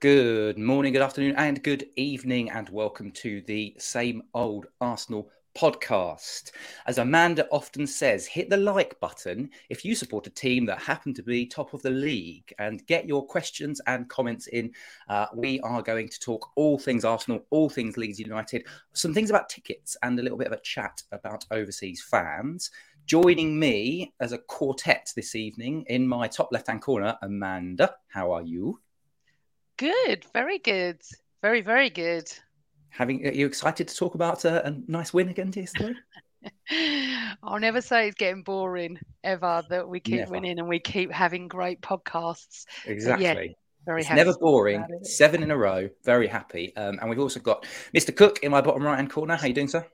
Good 0.00 0.58
morning, 0.58 0.92
good 0.92 1.02
afternoon, 1.02 1.34
and 1.38 1.60
good 1.60 1.88
evening, 1.96 2.50
and 2.50 2.68
welcome 2.68 3.10
to 3.14 3.42
the 3.48 3.74
Same 3.78 4.22
Old 4.32 4.66
Arsenal 4.80 5.28
podcast. 5.56 6.52
As 6.86 6.98
Amanda 6.98 7.48
often 7.50 7.84
says, 7.84 8.24
hit 8.24 8.48
the 8.48 8.56
like 8.58 9.00
button 9.00 9.50
if 9.70 9.84
you 9.84 9.96
support 9.96 10.28
a 10.28 10.30
team 10.30 10.66
that 10.66 10.80
happen 10.80 11.14
to 11.14 11.22
be 11.24 11.46
top 11.46 11.74
of 11.74 11.82
the 11.82 11.90
league 11.90 12.54
and 12.60 12.86
get 12.86 13.08
your 13.08 13.26
questions 13.26 13.80
and 13.88 14.08
comments 14.08 14.46
in. 14.46 14.70
Uh, 15.08 15.26
we 15.34 15.58
are 15.62 15.82
going 15.82 16.08
to 16.08 16.20
talk 16.20 16.52
all 16.54 16.78
things 16.78 17.04
Arsenal, 17.04 17.44
all 17.50 17.68
things 17.68 17.96
Leeds 17.96 18.20
United, 18.20 18.68
some 18.92 19.12
things 19.12 19.30
about 19.30 19.48
tickets, 19.48 19.96
and 20.04 20.16
a 20.16 20.22
little 20.22 20.38
bit 20.38 20.46
of 20.46 20.52
a 20.52 20.60
chat 20.60 21.02
about 21.10 21.44
overseas 21.50 22.00
fans. 22.08 22.70
Joining 23.06 23.58
me 23.58 24.14
as 24.20 24.30
a 24.30 24.38
quartet 24.38 25.12
this 25.16 25.34
evening 25.34 25.86
in 25.88 26.06
my 26.06 26.28
top 26.28 26.50
left 26.52 26.68
hand 26.68 26.82
corner, 26.82 27.18
Amanda. 27.20 27.96
How 28.06 28.30
are 28.30 28.42
you? 28.42 28.78
Good, 29.78 30.24
very 30.34 30.58
good, 30.58 31.00
very 31.40 31.60
very 31.60 31.88
good. 31.88 32.30
Having 32.90 33.26
are 33.26 33.32
you 33.32 33.46
excited 33.46 33.88
to 33.88 33.96
talk 33.96 34.14
about 34.14 34.44
a, 34.44 34.66
a 34.66 34.76
nice 34.88 35.14
win 35.14 35.28
again 35.28 35.52
yesterday? 35.54 35.94
I'll 37.42 37.60
never 37.60 37.80
say 37.80 38.08
it's 38.08 38.16
getting 38.16 38.42
boring 38.42 38.98
ever 39.24 39.62
that 39.70 39.88
we 39.88 40.00
keep 40.00 40.16
Never. 40.16 40.32
winning 40.32 40.58
and 40.58 40.68
we 40.68 40.80
keep 40.80 41.12
having 41.12 41.48
great 41.48 41.80
podcasts. 41.80 42.64
Exactly. 42.86 43.24
yeah, 43.24 43.34
very 43.86 44.00
it's 44.00 44.08
happy 44.08 44.18
never 44.18 44.34
boring. 44.38 44.84
Seven 45.02 45.42
in 45.42 45.50
a 45.50 45.56
row. 45.56 45.88
Very 46.04 46.26
happy. 46.26 46.74
Um, 46.76 46.98
and 47.00 47.08
we've 47.08 47.18
also 47.18 47.40
got 47.40 47.64
Mr. 47.94 48.14
Cook 48.14 48.40
in 48.42 48.50
my 48.50 48.60
bottom 48.60 48.82
right 48.82 48.96
hand 48.96 49.10
corner. 49.10 49.36
How 49.36 49.46
you 49.46 49.54
doing, 49.54 49.68
sir? 49.68 49.86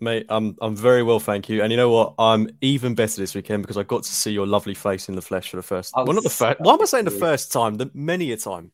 Mate, 0.00 0.26
I'm 0.28 0.56
I'm 0.60 0.76
very 0.76 1.02
well, 1.02 1.20
thank 1.20 1.48
you. 1.48 1.62
And 1.62 1.70
you 1.70 1.76
know 1.76 1.90
what? 1.90 2.14
I'm 2.18 2.48
even 2.60 2.94
better 2.94 3.20
this 3.20 3.34
weekend 3.34 3.62
because 3.62 3.76
I 3.76 3.82
got 3.82 4.02
to 4.04 4.12
see 4.12 4.32
your 4.32 4.46
lovely 4.46 4.74
face 4.74 5.08
in 5.08 5.14
the 5.14 5.22
flesh 5.22 5.50
for 5.50 5.56
the 5.56 5.62
first. 5.62 5.92
Oh, 5.96 6.04
well, 6.04 6.14
not 6.14 6.24
the 6.24 6.30
first. 6.30 6.60
Why 6.60 6.74
am 6.74 6.82
I 6.82 6.84
saying 6.84 7.04
the 7.04 7.10
first 7.10 7.52
time? 7.52 7.74
The 7.74 7.90
many 7.94 8.32
a 8.32 8.36
time. 8.36 8.72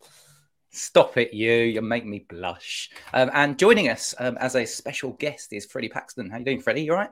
Stop 0.71 1.17
it, 1.17 1.35
you. 1.35 1.53
You 1.53 1.83
make 1.83 2.07
me 2.07 2.25
blush. 2.29 2.91
Um, 3.13 3.31
and 3.35 3.59
joining 3.59 3.89
us 3.89 4.15
um, 4.19 4.37
as 4.39 4.55
a 4.55 4.65
special 4.65 5.13
guest 5.13 5.53
is 5.53 5.67
Freddie 5.67 5.89
Paxton. 5.89 6.31
How 6.31 6.39
you 6.39 6.45
doing, 6.45 6.61
Freddie? 6.61 6.83
You 6.83 6.93
all 6.93 6.99
right? 6.99 7.11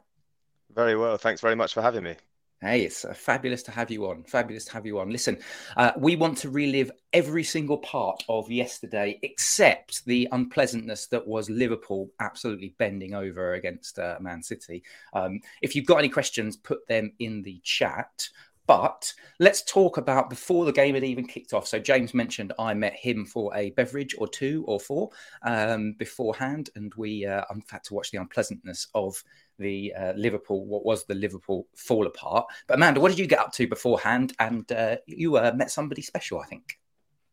Very 0.74 0.96
well. 0.96 1.16
Thanks 1.16 1.41
very 1.41 1.56
much 1.56 1.74
for 1.74 1.82
having 1.82 2.04
me. 2.04 2.14
Hey, 2.60 2.82
it's 2.82 3.04
uh, 3.04 3.14
fabulous 3.14 3.62
to 3.64 3.70
have 3.70 3.88
you 3.88 4.06
on. 4.08 4.24
Fabulous 4.24 4.64
to 4.64 4.72
have 4.72 4.84
you 4.84 4.98
on. 4.98 5.10
Listen, 5.10 5.38
uh, 5.76 5.92
we 5.96 6.16
want 6.16 6.38
to 6.38 6.50
relive 6.50 6.91
every 7.12 7.44
single 7.44 7.78
part 7.78 8.24
of 8.28 8.50
yesterday, 8.50 9.19
except 9.22 10.04
the 10.06 10.28
unpleasantness 10.32 11.06
that 11.06 11.26
was 11.26 11.48
Liverpool 11.48 12.10
absolutely 12.19 12.75
bending 12.76 13.14
over 13.14 13.54
against 13.54 14.00
uh, 14.00 14.16
Man 14.20 14.42
City. 14.42 14.82
Um, 15.12 15.40
if 15.62 15.76
you've 15.76 15.86
got 15.86 15.98
any 15.98 16.08
questions, 16.08 16.56
put 16.56 16.86
them 16.88 17.12
in 17.20 17.42
the 17.42 17.60
chat. 17.62 18.28
But 18.68 19.14
let's 19.40 19.62
talk 19.62 19.96
about 19.96 20.28
before 20.28 20.66
the 20.66 20.72
game 20.72 20.94
had 20.94 21.02
even 21.02 21.26
kicked 21.26 21.54
off. 21.54 21.66
So 21.66 21.78
James 21.78 22.12
mentioned 22.12 22.52
I 22.58 22.74
met 22.74 22.94
him 22.94 23.24
for 23.24 23.50
a 23.56 23.70
beverage 23.70 24.14
or 24.18 24.28
two 24.28 24.62
or 24.68 24.78
four 24.78 25.08
um, 25.42 25.94
beforehand, 25.98 26.68
and 26.76 26.92
we 26.94 27.24
uh, 27.24 27.44
in 27.52 27.62
fact 27.62 27.86
to 27.86 27.94
watch 27.94 28.10
the 28.10 28.18
unpleasantness 28.18 28.88
of 28.94 29.24
the 29.58 29.94
uh, 29.94 30.12
Liverpool, 30.16 30.66
what 30.66 30.84
was 30.84 31.06
the 31.06 31.14
Liverpool 31.14 31.66
fall 31.74 32.06
apart. 32.06 32.46
But 32.66 32.74
Amanda, 32.74 33.00
what 33.00 33.08
did 33.08 33.18
you 33.18 33.26
get 33.26 33.40
up 33.40 33.52
to 33.54 33.66
beforehand? 33.66 34.34
And 34.38 34.70
uh, 34.70 34.96
you 35.06 35.38
uh, 35.38 35.52
met 35.56 35.70
somebody 35.70 36.02
special, 36.02 36.38
I 36.40 36.46
think. 36.46 36.78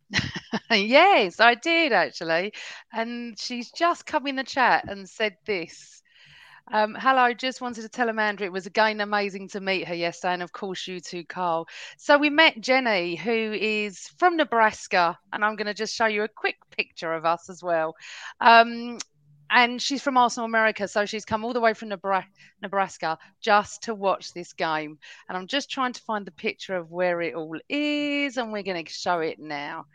yes, 0.72 1.42
I 1.42 1.56
did 1.56 1.92
actually. 1.92 2.54
And 2.94 3.38
she's 3.38 3.72
just 3.72 4.06
come 4.06 4.26
in 4.28 4.38
the 4.38 4.44
chat 4.46 4.86
and 4.88 5.08
said 5.08 5.36
this. 5.46 6.02
Um, 6.72 6.96
hello, 7.00 7.32
just 7.32 7.62
wanted 7.62 7.84
to 7.84 7.90
tell 7.90 8.10
Amanda 8.10 8.44
it 8.44 8.52
was 8.52 8.66
again 8.66 9.00
amazing 9.00 9.50
to 9.50 9.62
meet 9.62 9.88
her 9.88 9.94
yesterday, 9.94 10.34
and 10.34 10.44
of 10.44 10.52
course 10.52 10.88
you 10.88 11.00
too, 11.00 11.24
Carl. 11.24 11.68
So 11.98 12.18
we 12.18 12.32
met 12.32 12.60
Jenny, 12.60 13.16
who 13.16 13.54
is 13.54 14.00
from 14.18 14.36
Nebraska, 14.36 15.18
and 15.32 15.46
I'm 15.46 15.56
going 15.58 15.68
to 15.68 15.76
just 15.76 15.94
show 15.94 16.08
you 16.08 16.24
a 16.24 16.28
quick 16.28 16.56
picture 16.76 17.14
of 17.14 17.24
us 17.24 17.50
as 17.52 17.62
well. 17.62 17.96
Um, 18.42 18.98
and 19.52 19.80
she's 19.80 20.02
from 20.02 20.18
Arsenal 20.18 20.48
America, 20.48 20.88
so 20.88 21.06
she's 21.06 21.24
come 21.24 21.46
all 21.46 21.54
the 21.54 21.62
way 21.62 21.76
from 21.76 21.94
Nebraska 22.64 23.20
just 23.42 23.84
to 23.84 23.94
watch 23.94 24.34
this 24.34 24.54
game. 24.54 24.98
And 25.30 25.38
I'm 25.38 25.46
just 25.46 25.70
trying 25.70 25.94
to 25.94 26.02
find 26.02 26.26
the 26.26 26.32
picture 26.32 26.76
of 26.76 26.90
where 26.90 27.22
it 27.22 27.36
all 27.36 27.60
is, 27.70 28.38
and 28.38 28.52
we're 28.52 28.64
going 28.64 28.84
to 28.84 28.92
show 28.92 29.20
it 29.20 29.38
now. 29.38 29.86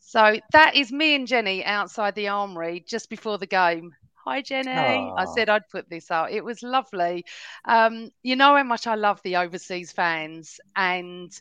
So 0.00 0.40
that 0.52 0.74
is 0.74 0.90
me 0.90 1.14
and 1.14 1.28
Jenny 1.28 1.64
outside 1.64 2.16
the 2.16 2.26
armory 2.26 2.84
just 2.88 3.08
before 3.08 3.38
the 3.38 3.46
game. 3.46 3.94
Hi, 4.28 4.42
Jenny. 4.42 5.12
I 5.16 5.24
said 5.24 5.48
I'd 5.48 5.68
put 5.70 5.88
this 5.88 6.10
out. 6.10 6.32
It 6.32 6.44
was 6.44 6.62
lovely. 6.62 7.24
Um, 7.64 8.10
you 8.22 8.36
know 8.36 8.56
how 8.56 8.62
much 8.64 8.86
I 8.86 8.94
love 8.94 9.20
the 9.22 9.36
overseas 9.36 9.92
fans, 9.92 10.60
and 10.76 11.32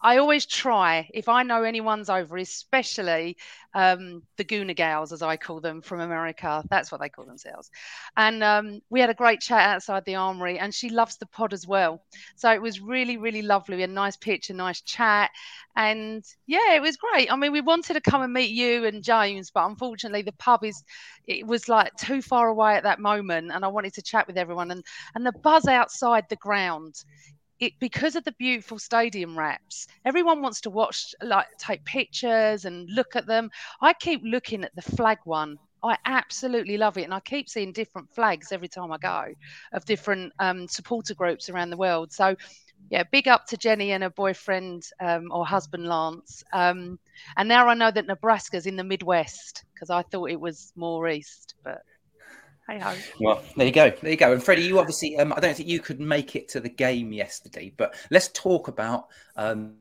I 0.00 0.18
always 0.18 0.46
try 0.46 1.08
if 1.12 1.28
I 1.28 1.42
know 1.42 1.62
anyone's 1.64 2.08
over, 2.08 2.36
especially 2.36 3.36
um, 3.74 4.22
the 4.36 4.44
Gooner 4.44 4.76
Gals, 4.76 5.12
as 5.12 5.22
I 5.22 5.36
call 5.36 5.60
them 5.60 5.82
from 5.82 6.00
America. 6.00 6.62
That's 6.70 6.90
what 6.92 7.00
they 7.00 7.08
call 7.08 7.24
themselves. 7.24 7.70
And 8.16 8.42
um, 8.42 8.80
we 8.90 9.00
had 9.00 9.10
a 9.10 9.14
great 9.14 9.40
chat 9.40 9.68
outside 9.68 10.04
the 10.04 10.14
armory, 10.14 10.58
and 10.58 10.72
she 10.72 10.88
loves 10.88 11.16
the 11.16 11.26
pod 11.26 11.52
as 11.52 11.66
well. 11.66 12.02
So 12.36 12.50
it 12.52 12.62
was 12.62 12.80
really, 12.80 13.16
really 13.16 13.42
lovely. 13.42 13.82
A 13.82 13.86
nice 13.86 14.16
pitch, 14.16 14.50
a 14.50 14.54
nice 14.54 14.80
chat, 14.82 15.30
and 15.76 16.24
yeah, 16.46 16.74
it 16.74 16.82
was 16.82 16.96
great. 16.96 17.32
I 17.32 17.36
mean, 17.36 17.52
we 17.52 17.60
wanted 17.60 17.94
to 17.94 18.00
come 18.00 18.22
and 18.22 18.32
meet 18.32 18.50
you 18.50 18.84
and 18.84 19.02
James, 19.02 19.50
but 19.50 19.66
unfortunately, 19.66 20.22
the 20.22 20.32
pub 20.32 20.64
is 20.64 20.82
it 21.26 21.46
was 21.46 21.68
like 21.68 21.94
too 21.96 22.22
far 22.22 22.48
away 22.48 22.74
at 22.74 22.84
that 22.84 23.00
moment, 23.00 23.50
and 23.52 23.64
I 23.64 23.68
wanted 23.68 23.94
to 23.94 24.02
chat 24.02 24.26
with 24.26 24.38
everyone. 24.38 24.70
and 24.70 24.84
And 25.14 25.26
the 25.26 25.32
buzz 25.32 25.66
outside 25.66 26.24
the 26.28 26.36
ground 26.36 26.94
it 27.60 27.72
because 27.80 28.16
of 28.16 28.24
the 28.24 28.32
beautiful 28.32 28.78
stadium 28.78 29.38
wraps 29.38 29.86
everyone 30.04 30.40
wants 30.42 30.60
to 30.62 30.70
watch 30.70 31.14
like 31.22 31.46
take 31.58 31.84
pictures 31.84 32.64
and 32.64 32.88
look 32.90 33.16
at 33.16 33.26
them. 33.26 33.50
I 33.80 33.92
keep 33.94 34.20
looking 34.24 34.64
at 34.64 34.74
the 34.74 34.82
flag 34.82 35.18
one. 35.24 35.58
I 35.82 35.96
absolutely 36.06 36.76
love 36.76 36.98
it 36.98 37.04
and 37.04 37.14
i 37.14 37.20
keep 37.20 37.48
seeing 37.48 37.72
different 37.72 38.12
flags 38.12 38.50
every 38.50 38.68
time 38.68 38.90
i 38.90 38.98
go 38.98 39.26
of 39.72 39.84
different 39.84 40.32
um, 40.40 40.66
supporter 40.66 41.14
groups 41.14 41.48
around 41.48 41.70
the 41.70 41.76
world. 41.76 42.12
So 42.12 42.34
yeah 42.90 43.02
big 43.10 43.28
up 43.28 43.46
to 43.46 43.56
jenny 43.56 43.92
and 43.92 44.02
her 44.02 44.10
boyfriend 44.10 44.84
um, 45.00 45.28
or 45.30 45.46
husband 45.46 45.86
lance. 45.86 46.42
Um, 46.52 46.98
and 47.36 47.48
now 47.48 47.68
i 47.68 47.74
know 47.74 47.90
that 47.90 48.06
nebraska's 48.06 48.66
in 48.66 48.76
the 48.76 48.84
midwest 48.84 49.64
because 49.74 49.90
i 49.90 50.02
thought 50.02 50.30
it 50.30 50.40
was 50.40 50.72
more 50.76 51.08
east 51.08 51.54
but 51.64 51.82
Hey 52.70 52.78
ho. 52.78 52.94
Well, 53.18 53.42
there 53.56 53.66
you 53.66 53.72
go. 53.72 53.90
There 53.90 54.10
you 54.10 54.16
go. 54.18 54.32
And 54.32 54.42
Freddie, 54.42 54.62
you 54.62 54.78
obviously, 54.78 55.16
um, 55.16 55.32
I 55.32 55.40
don't 55.40 55.56
think 55.56 55.70
you 55.70 55.80
could 55.80 56.00
make 56.00 56.36
it 56.36 56.48
to 56.48 56.60
the 56.60 56.68
game 56.68 57.14
yesterday, 57.14 57.72
but 57.78 57.94
let's 58.10 58.28
talk 58.28 58.68
about 58.68 59.06
um, 59.36 59.76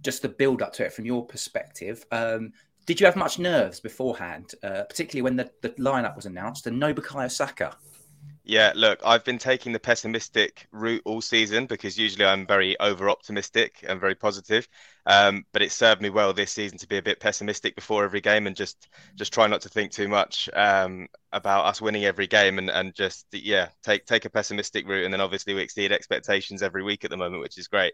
just 0.00 0.22
the 0.22 0.28
build 0.28 0.62
up 0.62 0.72
to 0.74 0.84
it 0.84 0.92
from 0.92 1.04
your 1.04 1.26
perspective. 1.26 2.06
Um, 2.12 2.52
did 2.86 3.00
you 3.00 3.06
have 3.06 3.16
much 3.16 3.40
nerves 3.40 3.80
beforehand, 3.80 4.54
uh, 4.62 4.84
particularly 4.84 5.22
when 5.22 5.34
the, 5.34 5.50
the 5.62 5.70
lineup 5.70 6.14
was 6.14 6.26
announced 6.26 6.68
and 6.68 6.78
no 6.78 6.94
Bukayo? 6.94 7.74
Yeah, 8.42 8.72
look, 8.74 9.00
I've 9.04 9.24
been 9.24 9.38
taking 9.38 9.72
the 9.72 9.78
pessimistic 9.78 10.66
route 10.72 11.02
all 11.04 11.20
season 11.20 11.66
because 11.66 11.98
usually 11.98 12.24
I'm 12.24 12.46
very 12.46 12.78
over 12.80 13.10
optimistic 13.10 13.84
and 13.86 14.00
very 14.00 14.14
positive. 14.14 14.66
Um, 15.06 15.44
but 15.52 15.62
it 15.62 15.70
served 15.72 16.00
me 16.00 16.08
well 16.10 16.32
this 16.32 16.50
season 16.50 16.78
to 16.78 16.86
be 16.88 16.96
a 16.96 17.02
bit 17.02 17.20
pessimistic 17.20 17.76
before 17.76 18.02
every 18.04 18.20
game 18.20 18.46
and 18.46 18.56
just 18.56 18.88
just 19.14 19.32
try 19.32 19.46
not 19.46 19.60
to 19.62 19.68
think 19.68 19.92
too 19.92 20.08
much 20.08 20.48
um, 20.54 21.06
about 21.32 21.66
us 21.66 21.80
winning 21.82 22.04
every 22.04 22.26
game 22.26 22.58
and, 22.58 22.70
and 22.70 22.94
just 22.94 23.26
yeah 23.32 23.68
take 23.82 24.06
take 24.06 24.24
a 24.24 24.30
pessimistic 24.30 24.88
route 24.88 25.04
and 25.04 25.12
then 25.12 25.20
obviously 25.20 25.54
we 25.54 25.60
exceed 25.62 25.92
expectations 25.92 26.62
every 26.62 26.82
week 26.82 27.04
at 27.04 27.10
the 27.10 27.16
moment, 27.16 27.42
which 27.42 27.58
is 27.58 27.68
great. 27.68 27.92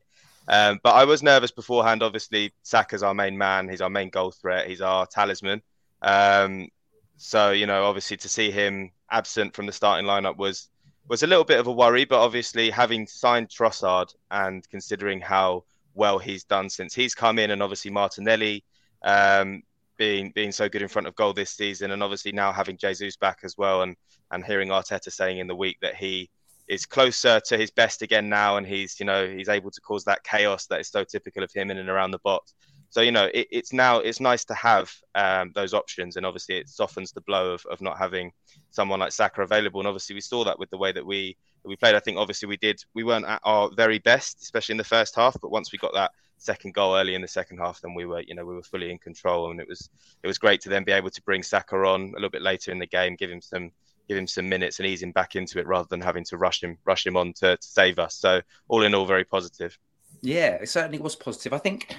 Um, 0.48 0.78
but 0.82 0.94
I 0.94 1.04
was 1.04 1.22
nervous 1.24 1.50
beforehand. 1.50 2.02
Obviously, 2.04 2.54
Saka's 2.62 3.02
our 3.02 3.14
main 3.14 3.36
man. 3.36 3.68
He's 3.68 3.80
our 3.80 3.90
main 3.90 4.10
goal 4.10 4.30
threat. 4.30 4.68
He's 4.68 4.80
our 4.80 5.06
talisman. 5.06 5.60
Um, 6.02 6.68
so 7.16 7.50
you 7.50 7.66
know, 7.66 7.84
obviously, 7.84 8.16
to 8.18 8.28
see 8.28 8.50
him 8.50 8.90
absent 9.10 9.54
from 9.54 9.66
the 9.66 9.72
starting 9.72 10.06
lineup 10.06 10.36
was 10.36 10.68
was 11.08 11.22
a 11.22 11.26
little 11.26 11.44
bit 11.44 11.58
of 11.58 11.66
a 11.66 11.72
worry. 11.72 12.04
But 12.04 12.20
obviously, 12.20 12.70
having 12.70 13.06
signed 13.06 13.48
Trossard 13.48 14.14
and 14.30 14.68
considering 14.68 15.20
how 15.20 15.64
well 15.94 16.18
he's 16.18 16.44
done 16.44 16.68
since 16.68 16.94
he's 16.94 17.14
come 17.14 17.38
in, 17.38 17.50
and 17.50 17.62
obviously 17.62 17.90
Martinelli 17.90 18.64
um, 19.02 19.62
being 19.96 20.30
being 20.34 20.52
so 20.52 20.68
good 20.68 20.82
in 20.82 20.88
front 20.88 21.08
of 21.08 21.14
goal 21.16 21.32
this 21.32 21.50
season, 21.50 21.90
and 21.90 22.02
obviously 22.02 22.32
now 22.32 22.52
having 22.52 22.76
Jesus 22.76 23.16
back 23.16 23.40
as 23.44 23.56
well, 23.56 23.82
and 23.82 23.96
and 24.30 24.44
hearing 24.44 24.68
Arteta 24.68 25.10
saying 25.10 25.38
in 25.38 25.46
the 25.46 25.56
week 25.56 25.78
that 25.80 25.94
he 25.94 26.28
is 26.68 26.84
closer 26.84 27.38
to 27.38 27.56
his 27.56 27.70
best 27.70 28.02
again 28.02 28.28
now, 28.28 28.56
and 28.56 28.66
he's 28.66 29.00
you 29.00 29.06
know 29.06 29.26
he's 29.26 29.48
able 29.48 29.70
to 29.70 29.80
cause 29.80 30.04
that 30.04 30.22
chaos 30.24 30.66
that 30.66 30.80
is 30.80 30.88
so 30.88 31.04
typical 31.04 31.42
of 31.42 31.52
him 31.52 31.70
in 31.70 31.78
and 31.78 31.88
around 31.88 32.10
the 32.10 32.18
box. 32.18 32.54
So 32.96 33.02
you 33.02 33.12
know 33.12 33.28
it, 33.34 33.46
it's 33.50 33.74
now 33.74 33.98
it's 33.98 34.20
nice 34.20 34.46
to 34.46 34.54
have 34.54 34.90
um, 35.14 35.52
those 35.54 35.74
options, 35.74 36.16
and 36.16 36.24
obviously 36.24 36.56
it 36.56 36.70
softens 36.70 37.12
the 37.12 37.20
blow 37.20 37.52
of, 37.52 37.62
of 37.66 37.82
not 37.82 37.98
having 37.98 38.32
someone 38.70 39.00
like 39.00 39.12
Saka 39.12 39.42
available. 39.42 39.82
And 39.82 39.86
obviously 39.86 40.14
we 40.14 40.22
saw 40.22 40.44
that 40.44 40.58
with 40.58 40.70
the 40.70 40.78
way 40.78 40.92
that 40.92 41.04
we 41.04 41.36
that 41.62 41.68
we 41.68 41.76
played. 41.76 41.94
I 41.94 42.00
think 42.00 42.16
obviously 42.16 42.48
we 42.48 42.56
did 42.56 42.82
we 42.94 43.04
weren't 43.04 43.26
at 43.26 43.42
our 43.44 43.68
very 43.76 43.98
best, 43.98 44.40
especially 44.40 44.72
in 44.72 44.78
the 44.78 44.84
first 44.84 45.14
half, 45.14 45.36
but 45.42 45.50
once 45.50 45.72
we 45.72 45.78
got 45.78 45.92
that 45.92 46.12
second 46.38 46.72
goal 46.72 46.96
early 46.96 47.14
in 47.14 47.20
the 47.20 47.28
second 47.28 47.58
half, 47.58 47.82
then 47.82 47.92
we 47.92 48.06
were, 48.06 48.22
you 48.22 48.34
know, 48.34 48.46
we 48.46 48.54
were 48.54 48.62
fully 48.62 48.90
in 48.90 48.96
control, 48.96 49.50
and 49.50 49.60
it 49.60 49.68
was 49.68 49.90
it 50.22 50.26
was 50.26 50.38
great 50.38 50.62
to 50.62 50.70
then 50.70 50.82
be 50.82 50.92
able 50.92 51.10
to 51.10 51.22
bring 51.24 51.42
Saka 51.42 51.76
on 51.76 52.00
a 52.00 52.14
little 52.14 52.30
bit 52.30 52.40
later 52.40 52.72
in 52.72 52.78
the 52.78 52.86
game, 52.86 53.14
give 53.14 53.30
him 53.30 53.42
some 53.42 53.72
give 54.08 54.16
him 54.16 54.26
some 54.26 54.48
minutes 54.48 54.78
and 54.78 54.88
ease 54.88 55.02
him 55.02 55.12
back 55.12 55.36
into 55.36 55.58
it 55.58 55.66
rather 55.66 55.88
than 55.90 56.00
having 56.00 56.24
to 56.24 56.38
rush 56.38 56.62
him 56.62 56.78
rush 56.86 57.06
him 57.06 57.18
on 57.18 57.34
to, 57.34 57.58
to 57.58 57.68
save 57.68 57.98
us. 57.98 58.14
So 58.14 58.40
all 58.68 58.84
in 58.84 58.94
all, 58.94 59.04
very 59.04 59.24
positive. 59.24 59.78
Yeah, 60.22 60.54
it 60.62 60.70
certainly 60.70 60.98
was 60.98 61.14
positive. 61.14 61.52
I 61.52 61.58
think 61.58 61.94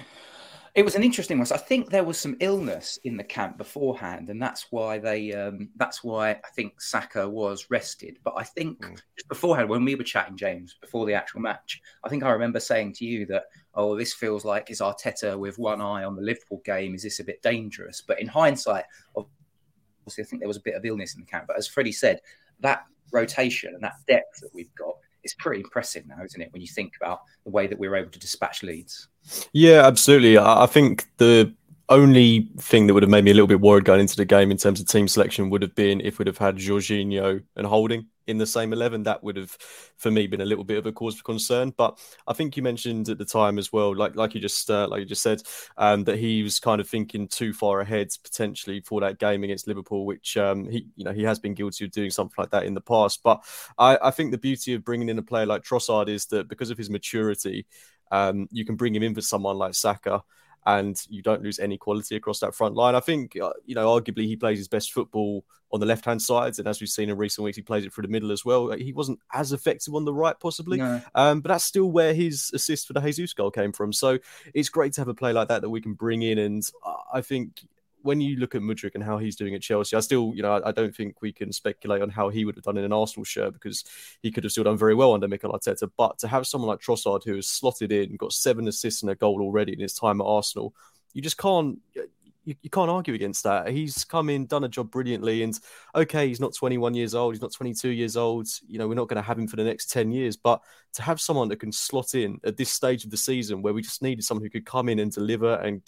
it 0.74 0.84
was 0.84 0.94
an 0.94 1.02
interesting 1.02 1.38
one. 1.38 1.46
So 1.46 1.54
I 1.54 1.58
think 1.58 1.90
there 1.90 2.04
was 2.04 2.18
some 2.18 2.36
illness 2.40 2.98
in 3.04 3.16
the 3.16 3.24
camp 3.24 3.58
beforehand, 3.58 4.30
and 4.30 4.40
that's 4.40 4.66
why 4.70 4.98
they. 4.98 5.32
Um, 5.32 5.70
that's 5.76 6.04
why 6.04 6.30
I 6.30 6.48
think 6.54 6.80
Saka 6.80 7.28
was 7.28 7.66
rested. 7.70 8.18
But 8.24 8.34
I 8.36 8.44
think 8.44 8.80
mm. 8.80 9.00
just 9.16 9.28
beforehand, 9.28 9.68
when 9.68 9.84
we 9.84 9.94
were 9.94 10.04
chatting, 10.04 10.36
James, 10.36 10.76
before 10.80 11.06
the 11.06 11.14
actual 11.14 11.40
match, 11.40 11.80
I 12.04 12.08
think 12.08 12.22
I 12.22 12.30
remember 12.30 12.60
saying 12.60 12.94
to 12.94 13.04
you 13.04 13.26
that, 13.26 13.44
"Oh, 13.74 13.96
this 13.96 14.12
feels 14.12 14.44
like 14.44 14.70
is 14.70 14.80
Arteta 14.80 15.38
with 15.38 15.58
one 15.58 15.80
eye 15.80 16.04
on 16.04 16.16
the 16.16 16.22
Liverpool 16.22 16.62
game. 16.64 16.94
Is 16.94 17.02
this 17.02 17.20
a 17.20 17.24
bit 17.24 17.42
dangerous?" 17.42 18.02
But 18.06 18.20
in 18.20 18.26
hindsight, 18.26 18.84
obviously, 19.16 20.24
I 20.24 20.26
think 20.26 20.40
there 20.40 20.48
was 20.48 20.56
a 20.56 20.62
bit 20.62 20.74
of 20.74 20.84
illness 20.84 21.14
in 21.14 21.20
the 21.20 21.26
camp. 21.26 21.46
But 21.48 21.58
as 21.58 21.66
Freddie 21.66 21.92
said, 21.92 22.20
that 22.60 22.84
rotation 23.12 23.74
and 23.74 23.82
that 23.82 23.94
depth 24.06 24.40
that 24.40 24.50
we've 24.52 24.74
got 24.74 24.94
is 25.28 25.34
pretty 25.34 25.60
impressive 25.60 26.06
now, 26.06 26.22
isn't 26.24 26.40
it? 26.40 26.52
When 26.52 26.62
you 26.62 26.68
think 26.68 26.94
about 27.00 27.20
the 27.44 27.50
way 27.50 27.66
that 27.66 27.78
we 27.78 27.86
are 27.86 27.96
able 27.96 28.10
to 28.10 28.18
dispatch 28.18 28.62
Leeds. 28.62 29.08
Yeah, 29.52 29.86
absolutely. 29.86 30.38
I 30.38 30.66
think 30.66 31.06
the 31.18 31.52
only 31.88 32.48
thing 32.58 32.86
that 32.86 32.94
would 32.94 33.02
have 33.02 33.10
made 33.10 33.24
me 33.24 33.30
a 33.30 33.34
little 33.34 33.46
bit 33.46 33.60
worried 33.60 33.84
going 33.84 34.00
into 34.00 34.16
the 34.16 34.24
game 34.24 34.50
in 34.50 34.56
terms 34.56 34.80
of 34.80 34.86
team 34.86 35.08
selection 35.08 35.50
would 35.50 35.62
have 35.62 35.74
been 35.74 36.00
if 36.00 36.18
we'd 36.18 36.26
have 36.26 36.38
had 36.38 36.56
Jorginho 36.56 37.42
and 37.56 37.66
Holding 37.66 38.06
in 38.28 38.38
the 38.38 38.46
same 38.46 38.72
11. 38.72 39.02
That 39.02 39.24
would 39.24 39.36
have, 39.36 39.50
for 39.96 40.10
me, 40.10 40.26
been 40.26 40.40
a 40.40 40.44
little 40.44 40.64
bit 40.64 40.78
of 40.78 40.86
a 40.86 40.92
cause 40.92 41.16
for 41.16 41.24
concern. 41.24 41.72
But 41.76 41.98
I 42.26 42.34
think 42.34 42.56
you 42.56 42.62
mentioned 42.62 43.08
at 43.08 43.18
the 43.18 43.24
time 43.24 43.58
as 43.58 43.72
well, 43.72 43.96
like 43.96 44.14
like 44.14 44.34
you 44.34 44.40
just 44.40 44.70
uh, 44.70 44.86
like 44.88 45.00
you 45.00 45.06
just 45.06 45.22
said, 45.22 45.42
um, 45.76 46.04
that 46.04 46.18
he 46.18 46.42
was 46.42 46.60
kind 46.60 46.80
of 46.80 46.88
thinking 46.88 47.26
too 47.26 47.52
far 47.52 47.80
ahead 47.80 48.08
potentially 48.22 48.80
for 48.80 49.00
that 49.00 49.18
game 49.18 49.42
against 49.42 49.66
Liverpool, 49.66 50.06
which 50.06 50.36
um, 50.36 50.68
he 50.68 50.86
you 50.94 51.04
know 51.04 51.12
he 51.12 51.22
has 51.24 51.38
been 51.38 51.54
guilty 51.54 51.84
of 51.84 51.90
doing 51.90 52.10
something 52.10 52.36
like 52.38 52.50
that 52.50 52.64
in 52.64 52.74
the 52.74 52.80
past. 52.80 53.22
But 53.22 53.42
I, 53.78 53.98
I 54.02 54.10
think 54.10 54.30
the 54.30 54.38
beauty 54.38 54.74
of 54.74 54.84
bringing 54.84 55.08
in 55.08 55.18
a 55.18 55.22
player 55.22 55.46
like 55.46 55.62
Trossard 55.62 56.08
is 56.08 56.26
that 56.26 56.48
because 56.48 56.70
of 56.70 56.78
his 56.78 56.90
maturity, 56.90 57.66
um, 58.10 58.48
you 58.52 58.64
can 58.64 58.76
bring 58.76 58.94
him 58.94 59.02
in 59.02 59.14
for 59.14 59.22
someone 59.22 59.56
like 59.56 59.74
Saka 59.74 60.22
and 60.68 61.00
you 61.08 61.22
don't 61.22 61.42
lose 61.42 61.58
any 61.58 61.78
quality 61.78 62.14
across 62.14 62.40
that 62.40 62.54
front 62.54 62.74
line. 62.74 62.94
I 62.94 63.00
think, 63.00 63.36
uh, 63.40 63.54
you 63.64 63.74
know, 63.74 63.88
arguably 63.88 64.26
he 64.26 64.36
plays 64.36 64.58
his 64.58 64.68
best 64.68 64.92
football 64.92 65.42
on 65.72 65.80
the 65.80 65.86
left 65.86 66.04
hand 66.04 66.20
side. 66.20 66.58
And 66.58 66.68
as 66.68 66.78
we've 66.78 66.90
seen 66.90 67.08
in 67.08 67.16
recent 67.16 67.42
weeks, 67.42 67.56
he 67.56 67.62
plays 67.62 67.86
it 67.86 67.92
through 67.92 68.02
the 68.02 68.08
middle 68.08 68.30
as 68.30 68.44
well. 68.44 68.70
He 68.72 68.92
wasn't 68.92 69.18
as 69.32 69.52
effective 69.52 69.94
on 69.94 70.04
the 70.04 70.12
right, 70.12 70.38
possibly. 70.38 70.76
No. 70.76 71.00
Um, 71.14 71.40
but 71.40 71.48
that's 71.48 71.64
still 71.64 71.90
where 71.90 72.12
his 72.12 72.50
assist 72.52 72.86
for 72.86 72.92
the 72.92 73.00
Jesus 73.00 73.32
goal 73.32 73.50
came 73.50 73.72
from. 73.72 73.94
So 73.94 74.18
it's 74.52 74.68
great 74.68 74.92
to 74.92 75.00
have 75.00 75.08
a 75.08 75.14
play 75.14 75.32
like 75.32 75.48
that 75.48 75.62
that 75.62 75.70
we 75.70 75.80
can 75.80 75.94
bring 75.94 76.20
in. 76.20 76.36
And 76.36 76.62
I 77.14 77.22
think 77.22 77.66
when 78.08 78.22
you 78.22 78.36
look 78.36 78.54
at 78.54 78.62
Mudryk 78.62 78.94
and 78.94 79.04
how 79.04 79.18
he's 79.18 79.36
doing 79.36 79.54
at 79.54 79.60
Chelsea, 79.60 79.94
I 79.94 80.00
still, 80.00 80.32
you 80.34 80.40
know, 80.40 80.54
I, 80.54 80.70
I, 80.70 80.72
don't 80.72 80.96
think 80.96 81.20
we 81.20 81.30
can 81.30 81.52
speculate 81.52 82.00
on 82.00 82.08
how 82.08 82.30
he 82.30 82.46
would 82.46 82.56
have 82.56 82.64
done 82.64 82.78
in 82.78 82.84
an 82.84 82.92
Arsenal 82.92 83.22
shirt 83.22 83.52
because 83.52 83.84
he 84.22 84.30
could 84.30 84.44
have 84.44 84.50
still 84.50 84.64
done 84.64 84.78
very 84.78 84.94
well 84.94 85.12
under 85.12 85.28
Mikel 85.28 85.52
Arteta. 85.52 85.90
But 85.94 86.16
to 86.20 86.26
have 86.28 86.46
someone 86.46 86.68
like 86.68 86.80
Trossard 86.80 87.22
who 87.22 87.34
has 87.34 87.46
slotted 87.46 87.92
in, 87.92 88.16
got 88.16 88.32
seven 88.32 88.66
assists 88.66 89.02
and 89.02 89.10
a 89.10 89.14
goal 89.14 89.42
already 89.42 89.74
in 89.74 89.80
his 89.80 89.92
time 89.92 90.22
at 90.22 90.24
Arsenal, 90.24 90.74
you 91.12 91.20
just 91.20 91.36
can't. 91.36 91.80
You, 92.46 92.54
you 92.62 92.70
can't 92.70 92.88
argue 92.88 93.12
against 93.12 93.44
that. 93.44 93.68
He's 93.68 94.04
come 94.04 94.30
in, 94.30 94.46
done 94.46 94.64
a 94.64 94.68
job 94.70 94.90
brilliantly, 94.90 95.42
and 95.42 95.60
okay, 95.94 96.28
he's 96.28 96.40
not 96.40 96.54
21 96.54 96.94
years 96.94 97.14
old, 97.14 97.34
he's 97.34 97.42
not 97.42 97.52
22 97.52 97.90
years 97.90 98.16
old. 98.16 98.48
You 98.66 98.78
know, 98.78 98.88
we're 98.88 98.94
not 98.94 99.08
going 99.08 99.20
to 99.20 99.26
have 99.26 99.38
him 99.38 99.48
for 99.48 99.56
the 99.56 99.64
next 99.64 99.90
10 99.90 100.12
years, 100.12 100.34
but 100.34 100.62
to 100.94 101.02
have 101.02 101.20
someone 101.20 101.48
that 101.48 101.60
can 101.60 101.72
slot 101.72 102.14
in 102.14 102.40
at 102.44 102.56
this 102.56 102.70
stage 102.70 103.04
of 103.04 103.10
the 103.10 103.18
season 103.18 103.60
where 103.60 103.74
we 103.74 103.82
just 103.82 104.00
needed 104.00 104.24
someone 104.24 104.42
who 104.42 104.48
could 104.48 104.64
come 104.64 104.88
in 104.88 104.98
and 104.98 105.12
deliver 105.12 105.56
and 105.56 105.82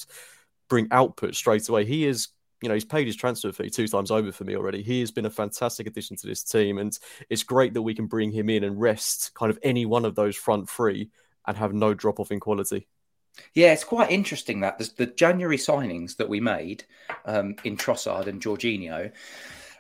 bring 0.71 0.89
output 0.91 1.35
straight 1.35 1.69
away. 1.69 1.85
He 1.85 2.07
is, 2.07 2.29
you 2.63 2.69
know, 2.69 2.75
he's 2.75 2.87
paid 2.87 3.07
his 3.07 3.17
transfer 3.17 3.53
fee 3.53 3.69
two 3.69 3.89
times 3.89 4.11
over 4.11 4.33
for 4.33 4.45
me 4.45 4.57
already. 4.57 4.83
He 4.83 5.01
has 5.01 5.11
been 5.11 5.27
a 5.27 5.31
fantastic 5.31 5.87
addition 5.87 6.17
to 6.17 6.27
this 6.27 6.43
team, 6.43 6.79
and 6.79 6.99
it's 7.29 7.43
great 7.43 7.75
that 7.75 7.83
we 7.83 7.95
can 7.95 8.07
bring 8.07 8.33
him 8.33 8.49
in 8.49 8.65
and 8.65 8.81
rest 8.81 9.33
kind 9.35 9.51
of 9.51 9.59
any 9.63 9.85
one 9.85 10.07
of 10.07 10.15
those 10.15 10.37
front 10.37 10.71
three 10.71 11.11
and 11.47 11.59
have 11.59 11.75
no 11.75 11.93
drop 11.93 12.21
off 12.21 12.33
in 12.33 12.41
quality. 12.41 12.87
Yeah, 13.55 13.73
it's 13.73 13.85
quite 13.85 14.11
interesting 14.11 14.61
that 14.61 14.79
the, 14.97 15.07
January 15.07 15.57
signings 15.57 16.17
that 16.17 16.29
we 16.29 16.41
made 16.41 16.85
um, 17.27 17.57
in 17.65 17.77
Trossard 17.77 18.27
and 18.27 18.41
Jorginho, 18.41 19.13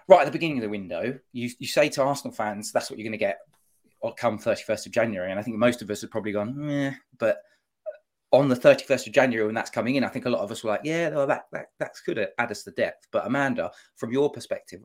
right 0.08 0.20
at 0.20 0.24
the 0.24 0.30
beginning 0.30 0.58
of 0.58 0.62
the 0.62 0.68
window, 0.68 1.18
you, 1.32 1.50
you 1.58 1.66
say 1.66 1.88
to 1.90 2.02
Arsenal 2.02 2.34
fans, 2.34 2.72
that's 2.72 2.90
what 2.90 2.98
you're 2.98 3.08
going 3.08 3.18
to 3.18 3.18
get 3.18 3.38
come 4.16 4.38
31st 4.38 4.86
of 4.86 4.92
January. 4.92 5.30
And 5.30 5.38
I 5.38 5.42
think 5.42 5.56
most 5.56 5.82
of 5.82 5.90
us 5.90 6.00
have 6.00 6.10
probably 6.10 6.32
gone, 6.32 6.70
eh, 6.70 6.92
but 7.18 7.42
on 8.32 8.48
the 8.48 8.56
31st 8.56 9.08
of 9.08 9.12
January 9.12 9.46
when 9.46 9.54
that's 9.54 9.70
coming 9.70 9.96
in, 9.96 10.04
I 10.04 10.08
think 10.08 10.24
a 10.24 10.30
lot 10.30 10.42
of 10.42 10.52
us 10.52 10.62
were 10.62 10.70
like, 10.70 10.82
yeah, 10.84 11.08
no, 11.08 11.26
that, 11.26 11.46
that 11.52 11.70
that 11.78 11.94
could 12.04 12.28
add 12.38 12.50
us 12.50 12.62
the 12.62 12.70
depth. 12.72 13.08
But 13.10 13.26
Amanda, 13.26 13.72
from 13.96 14.12
your 14.12 14.30
perspective, 14.30 14.82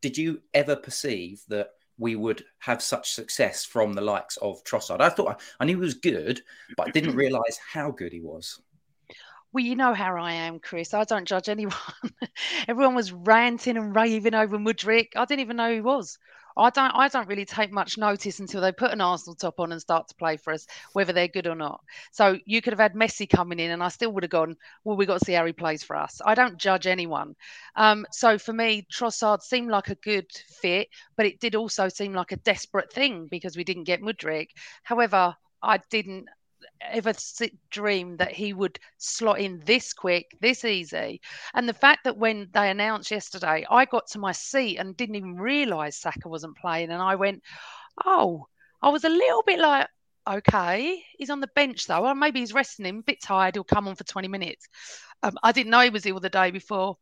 did 0.00 0.18
you 0.18 0.42
ever 0.54 0.74
perceive 0.74 1.42
that 1.48 1.70
we 1.96 2.16
would 2.16 2.44
have 2.58 2.82
such 2.82 3.12
success 3.12 3.64
from 3.64 3.92
the 3.92 4.00
likes 4.00 4.36
of 4.38 4.62
Trossard? 4.64 5.00
I 5.00 5.10
thought 5.10 5.40
I 5.60 5.64
knew 5.64 5.76
he 5.76 5.80
was 5.80 5.94
good, 5.94 6.42
but 6.76 6.88
I 6.88 6.90
didn't 6.90 7.16
realise 7.16 7.58
how 7.72 7.90
good 7.90 8.12
he 8.12 8.20
was. 8.20 8.60
Well, 9.52 9.64
you 9.64 9.76
know 9.76 9.94
how 9.94 10.16
I 10.16 10.32
am, 10.32 10.58
Chris. 10.58 10.92
I 10.92 11.04
don't 11.04 11.26
judge 11.26 11.48
anyone. 11.48 11.74
Everyone 12.68 12.94
was 12.94 13.12
ranting 13.12 13.78
and 13.78 13.96
raving 13.96 14.34
over 14.34 14.58
Mudryk. 14.58 15.08
I 15.16 15.24
didn't 15.24 15.40
even 15.40 15.56
know 15.56 15.68
who 15.68 15.74
he 15.74 15.80
was. 15.80 16.18
I 16.58 16.70
don't 16.70 16.90
I 16.90 17.08
don't 17.08 17.28
really 17.28 17.44
take 17.44 17.72
much 17.72 17.96
notice 17.96 18.40
until 18.40 18.60
they 18.60 18.72
put 18.72 18.90
an 18.90 19.00
Arsenal 19.00 19.36
top 19.36 19.60
on 19.60 19.72
and 19.72 19.80
start 19.80 20.08
to 20.08 20.14
play 20.16 20.36
for 20.36 20.52
us, 20.52 20.66
whether 20.92 21.12
they're 21.12 21.28
good 21.28 21.46
or 21.46 21.54
not. 21.54 21.80
So 22.10 22.38
you 22.44 22.60
could 22.60 22.72
have 22.72 22.80
had 22.80 22.94
Messi 22.94 23.28
coming 23.28 23.60
in, 23.60 23.70
and 23.70 23.82
I 23.82 23.88
still 23.88 24.12
would 24.12 24.24
have 24.24 24.30
gone. 24.30 24.56
Well, 24.84 24.96
we 24.96 25.06
got 25.06 25.20
to 25.20 25.24
see 25.24 25.32
how 25.32 25.46
he 25.46 25.52
plays 25.52 25.82
for 25.82 25.96
us. 25.96 26.20
I 26.24 26.34
don't 26.34 26.58
judge 26.58 26.86
anyone. 26.86 27.34
Um, 27.76 28.06
so 28.10 28.38
for 28.38 28.52
me, 28.52 28.86
Trossard 28.92 29.42
seemed 29.42 29.70
like 29.70 29.88
a 29.88 29.94
good 29.96 30.26
fit, 30.60 30.88
but 31.16 31.26
it 31.26 31.40
did 31.40 31.54
also 31.54 31.88
seem 31.88 32.12
like 32.12 32.32
a 32.32 32.36
desperate 32.36 32.92
thing 32.92 33.28
because 33.30 33.56
we 33.56 33.64
didn't 33.64 33.84
get 33.84 34.02
Mudryk. 34.02 34.48
However, 34.82 35.36
I 35.62 35.78
didn't 35.90 36.28
ever 36.80 37.12
dream 37.70 38.16
that 38.16 38.32
he 38.32 38.52
would 38.52 38.78
slot 38.96 39.40
in 39.40 39.60
this 39.64 39.92
quick, 39.92 40.36
this 40.40 40.64
easy. 40.64 41.20
And 41.54 41.68
the 41.68 41.74
fact 41.74 42.04
that 42.04 42.16
when 42.16 42.48
they 42.52 42.70
announced 42.70 43.10
yesterday, 43.10 43.66
I 43.70 43.84
got 43.84 44.06
to 44.08 44.18
my 44.18 44.32
seat 44.32 44.78
and 44.78 44.96
didn't 44.96 45.16
even 45.16 45.36
realise 45.36 45.96
Saka 45.96 46.28
wasn't 46.28 46.56
playing, 46.56 46.90
and 46.90 47.02
I 47.02 47.16
went, 47.16 47.42
"Oh," 48.04 48.46
I 48.82 48.90
was 48.90 49.04
a 49.04 49.08
little 49.08 49.42
bit 49.42 49.58
like, 49.58 49.88
"Okay, 50.26 51.04
he's 51.16 51.30
on 51.30 51.40
the 51.40 51.48
bench 51.48 51.86
though. 51.86 52.02
Well, 52.02 52.14
maybe 52.14 52.40
he's 52.40 52.54
resting 52.54 52.86
him, 52.86 52.98
a 52.98 53.02
bit 53.02 53.22
tired. 53.22 53.54
He'll 53.56 53.64
come 53.64 53.88
on 53.88 53.96
for 53.96 54.04
20 54.04 54.28
minutes." 54.28 54.68
Um, 55.22 55.36
I 55.42 55.52
didn't 55.52 55.70
know 55.70 55.80
he 55.80 55.90
was 55.90 56.06
ill 56.06 56.20
the 56.20 56.30
day 56.30 56.50
before, 56.50 56.98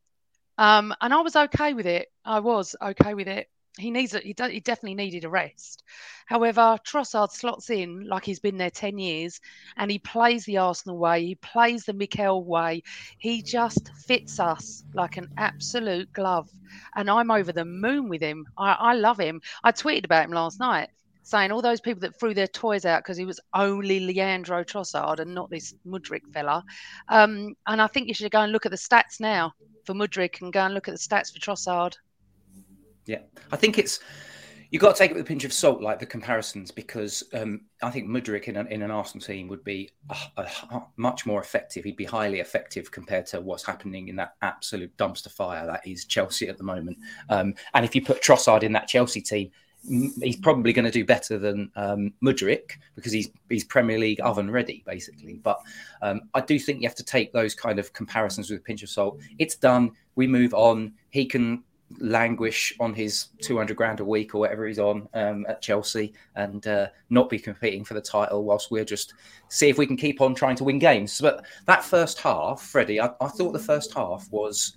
um, 0.58 0.94
and 1.00 1.12
I 1.14 1.20
was 1.20 1.36
okay 1.36 1.74
with 1.74 1.86
it. 1.86 2.08
I 2.24 2.40
was 2.40 2.76
okay 2.82 3.14
with 3.14 3.28
it. 3.28 3.48
He 3.78 3.90
needs 3.90 4.14
a, 4.14 4.20
he, 4.20 4.32
do, 4.32 4.44
he 4.44 4.60
definitely 4.60 4.94
needed 4.94 5.24
a 5.24 5.28
rest. 5.28 5.82
However, 6.26 6.78
Trossard 6.84 7.30
slots 7.30 7.70
in 7.70 8.08
like 8.08 8.24
he's 8.24 8.40
been 8.40 8.56
there 8.56 8.70
10 8.70 8.98
years 8.98 9.40
and 9.76 9.90
he 9.90 9.98
plays 9.98 10.44
the 10.44 10.58
Arsenal 10.58 10.98
way, 10.98 11.24
he 11.24 11.34
plays 11.36 11.84
the 11.84 11.92
Mikel 11.92 12.44
way. 12.44 12.82
He 13.18 13.42
just 13.42 13.90
fits 14.06 14.40
us 14.40 14.84
like 14.94 15.16
an 15.16 15.28
absolute 15.36 16.12
glove. 16.12 16.50
And 16.94 17.10
I'm 17.10 17.30
over 17.30 17.52
the 17.52 17.64
moon 17.64 18.08
with 18.08 18.22
him. 18.22 18.46
I, 18.56 18.72
I 18.72 18.94
love 18.94 19.18
him. 19.18 19.40
I 19.62 19.72
tweeted 19.72 20.04
about 20.04 20.24
him 20.24 20.32
last 20.32 20.58
night 20.58 20.90
saying 21.26 21.50
all 21.50 21.60
those 21.60 21.80
people 21.80 22.00
that 22.00 22.18
threw 22.18 22.32
their 22.32 22.46
toys 22.46 22.84
out 22.84 23.00
because 23.02 23.16
he 23.16 23.24
was 23.24 23.40
only 23.52 23.98
Leandro 23.98 24.62
Trossard 24.62 25.18
and 25.18 25.34
not 25.34 25.50
this 25.50 25.74
Mudryk 25.84 26.22
fella. 26.32 26.64
Um, 27.08 27.56
and 27.66 27.82
I 27.82 27.88
think 27.88 28.06
you 28.06 28.14
should 28.14 28.30
go 28.30 28.42
and 28.42 28.52
look 28.52 28.64
at 28.64 28.70
the 28.70 28.78
stats 28.78 29.18
now 29.18 29.52
for 29.84 29.92
Mudryk 29.92 30.40
and 30.40 30.52
go 30.52 30.60
and 30.60 30.72
look 30.72 30.86
at 30.86 30.94
the 30.94 31.00
stats 31.00 31.32
for 31.32 31.40
Trossard. 31.40 31.96
Yeah, 33.06 33.20
I 33.52 33.56
think 33.56 33.78
it's 33.78 34.00
you've 34.70 34.82
got 34.82 34.94
to 34.94 34.98
take 34.98 35.10
it 35.10 35.14
with 35.14 35.24
a 35.24 35.26
pinch 35.26 35.44
of 35.44 35.52
salt, 35.52 35.80
like 35.80 35.98
the 35.98 36.06
comparisons, 36.06 36.70
because 36.70 37.22
um, 37.32 37.62
I 37.82 37.90
think 37.90 38.08
Mudryk 38.08 38.44
in 38.44 38.56
an, 38.56 38.66
in 38.68 38.82
an 38.82 38.90
Arsenal 38.90 39.24
team 39.24 39.48
would 39.48 39.64
be 39.64 39.90
a, 40.10 40.16
a, 40.36 40.42
a 40.42 40.86
much 40.96 41.26
more 41.26 41.40
effective. 41.40 41.84
He'd 41.84 41.96
be 41.96 42.04
highly 42.04 42.40
effective 42.40 42.90
compared 42.90 43.26
to 43.26 43.40
what's 43.40 43.64
happening 43.64 44.08
in 44.08 44.16
that 44.16 44.34
absolute 44.42 44.94
dumpster 44.96 45.30
fire 45.30 45.66
that 45.66 45.86
is 45.86 46.04
Chelsea 46.04 46.48
at 46.48 46.58
the 46.58 46.64
moment. 46.64 46.98
Um, 47.28 47.54
and 47.74 47.84
if 47.84 47.94
you 47.94 48.02
put 48.02 48.22
Trossard 48.22 48.62
in 48.62 48.72
that 48.72 48.88
Chelsea 48.88 49.20
team, 49.20 49.50
he's 50.20 50.36
probably 50.36 50.72
going 50.72 50.84
to 50.84 50.90
do 50.90 51.04
better 51.04 51.38
than 51.38 51.70
um, 51.76 52.12
Mudryk 52.22 52.72
because 52.94 53.12
he's 53.12 53.30
he's 53.48 53.64
Premier 53.64 53.98
League 53.98 54.20
oven 54.20 54.50
ready 54.50 54.82
basically. 54.86 55.34
But 55.34 55.60
um, 56.02 56.22
I 56.34 56.40
do 56.40 56.58
think 56.58 56.82
you 56.82 56.88
have 56.88 56.96
to 56.96 57.04
take 57.04 57.32
those 57.32 57.54
kind 57.54 57.78
of 57.78 57.92
comparisons 57.92 58.50
with 58.50 58.60
a 58.60 58.62
pinch 58.62 58.82
of 58.82 58.88
salt. 58.88 59.20
It's 59.38 59.54
done. 59.54 59.92
We 60.16 60.26
move 60.26 60.54
on. 60.54 60.94
He 61.10 61.26
can 61.26 61.62
languish 62.00 62.74
on 62.80 62.92
his 62.92 63.28
200 63.42 63.76
grand 63.76 64.00
a 64.00 64.04
week 64.04 64.34
or 64.34 64.38
whatever 64.38 64.66
he's 64.66 64.78
on 64.78 65.08
um, 65.14 65.46
at 65.48 65.62
Chelsea 65.62 66.12
and 66.34 66.66
uh, 66.66 66.88
not 67.10 67.30
be 67.30 67.38
competing 67.38 67.84
for 67.84 67.94
the 67.94 68.00
title 68.00 68.44
whilst 68.44 68.70
we're 68.70 68.84
just 68.84 69.14
see 69.48 69.68
if 69.68 69.78
we 69.78 69.86
can 69.86 69.96
keep 69.96 70.20
on 70.20 70.34
trying 70.34 70.56
to 70.56 70.64
win 70.64 70.78
games. 70.78 71.20
But 71.20 71.44
that 71.66 71.84
first 71.84 72.18
half, 72.18 72.60
Freddie, 72.60 73.00
I, 73.00 73.10
I 73.20 73.28
thought 73.28 73.52
the 73.52 73.58
first 73.58 73.94
half 73.94 74.28
was. 74.30 74.76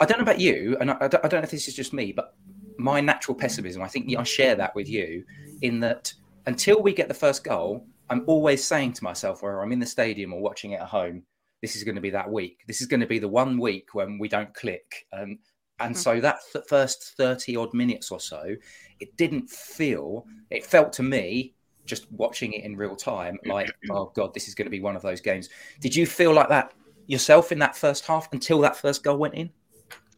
I 0.00 0.04
don't 0.04 0.18
know 0.18 0.24
about 0.24 0.40
you, 0.40 0.76
and 0.80 0.90
I, 0.90 0.96
I, 1.00 1.08
don't, 1.08 1.24
I 1.24 1.28
don't 1.28 1.40
know 1.40 1.44
if 1.44 1.52
this 1.52 1.68
is 1.68 1.74
just 1.74 1.92
me, 1.92 2.10
but 2.10 2.34
my 2.76 3.00
natural 3.00 3.36
pessimism, 3.36 3.82
I 3.82 3.88
think 3.88 4.12
I 4.16 4.24
share 4.24 4.56
that 4.56 4.74
with 4.74 4.88
you, 4.88 5.24
in 5.60 5.78
that 5.80 6.12
until 6.46 6.82
we 6.82 6.92
get 6.92 7.06
the 7.06 7.14
first 7.14 7.44
goal, 7.44 7.86
I'm 8.10 8.24
always 8.26 8.64
saying 8.64 8.94
to 8.94 9.04
myself, 9.04 9.42
whether 9.42 9.62
I'm 9.62 9.72
in 9.72 9.78
the 9.78 9.86
stadium 9.86 10.32
or 10.32 10.40
watching 10.40 10.72
it 10.72 10.80
at 10.80 10.88
home, 10.88 11.22
this 11.62 11.76
is 11.76 11.84
going 11.84 11.94
to 11.94 12.00
be 12.00 12.10
that 12.10 12.30
week. 12.30 12.58
This 12.66 12.80
is 12.80 12.88
going 12.88 13.00
to 13.00 13.06
be 13.06 13.20
the 13.20 13.28
one 13.28 13.58
week 13.58 13.94
when 13.94 14.18
we 14.18 14.28
don't 14.28 14.52
click. 14.52 15.06
Um, 15.12 15.38
and 15.80 15.94
mm-hmm. 15.94 16.00
so 16.00 16.20
that 16.20 16.38
th- 16.52 16.64
first 16.68 17.14
30 17.16 17.56
odd 17.56 17.74
minutes 17.74 18.10
or 18.10 18.20
so, 18.20 18.56
it 19.00 19.16
didn't 19.16 19.50
feel, 19.50 20.26
it 20.50 20.64
felt 20.64 20.92
to 20.94 21.02
me, 21.02 21.54
just 21.84 22.10
watching 22.12 22.52
it 22.52 22.64
in 22.64 22.76
real 22.76 22.96
time, 22.96 23.34
mm-hmm. 23.34 23.50
like, 23.50 23.72
oh 23.90 24.12
God, 24.14 24.32
this 24.34 24.48
is 24.48 24.54
going 24.54 24.66
to 24.66 24.70
be 24.70 24.80
one 24.80 24.96
of 24.96 25.02
those 25.02 25.20
games. 25.20 25.48
Did 25.80 25.94
you 25.96 26.06
feel 26.06 26.32
like 26.32 26.48
that 26.48 26.72
yourself 27.06 27.52
in 27.52 27.58
that 27.58 27.76
first 27.76 28.06
half 28.06 28.32
until 28.32 28.60
that 28.60 28.76
first 28.76 29.02
goal 29.02 29.16
went 29.18 29.34
in? 29.34 29.50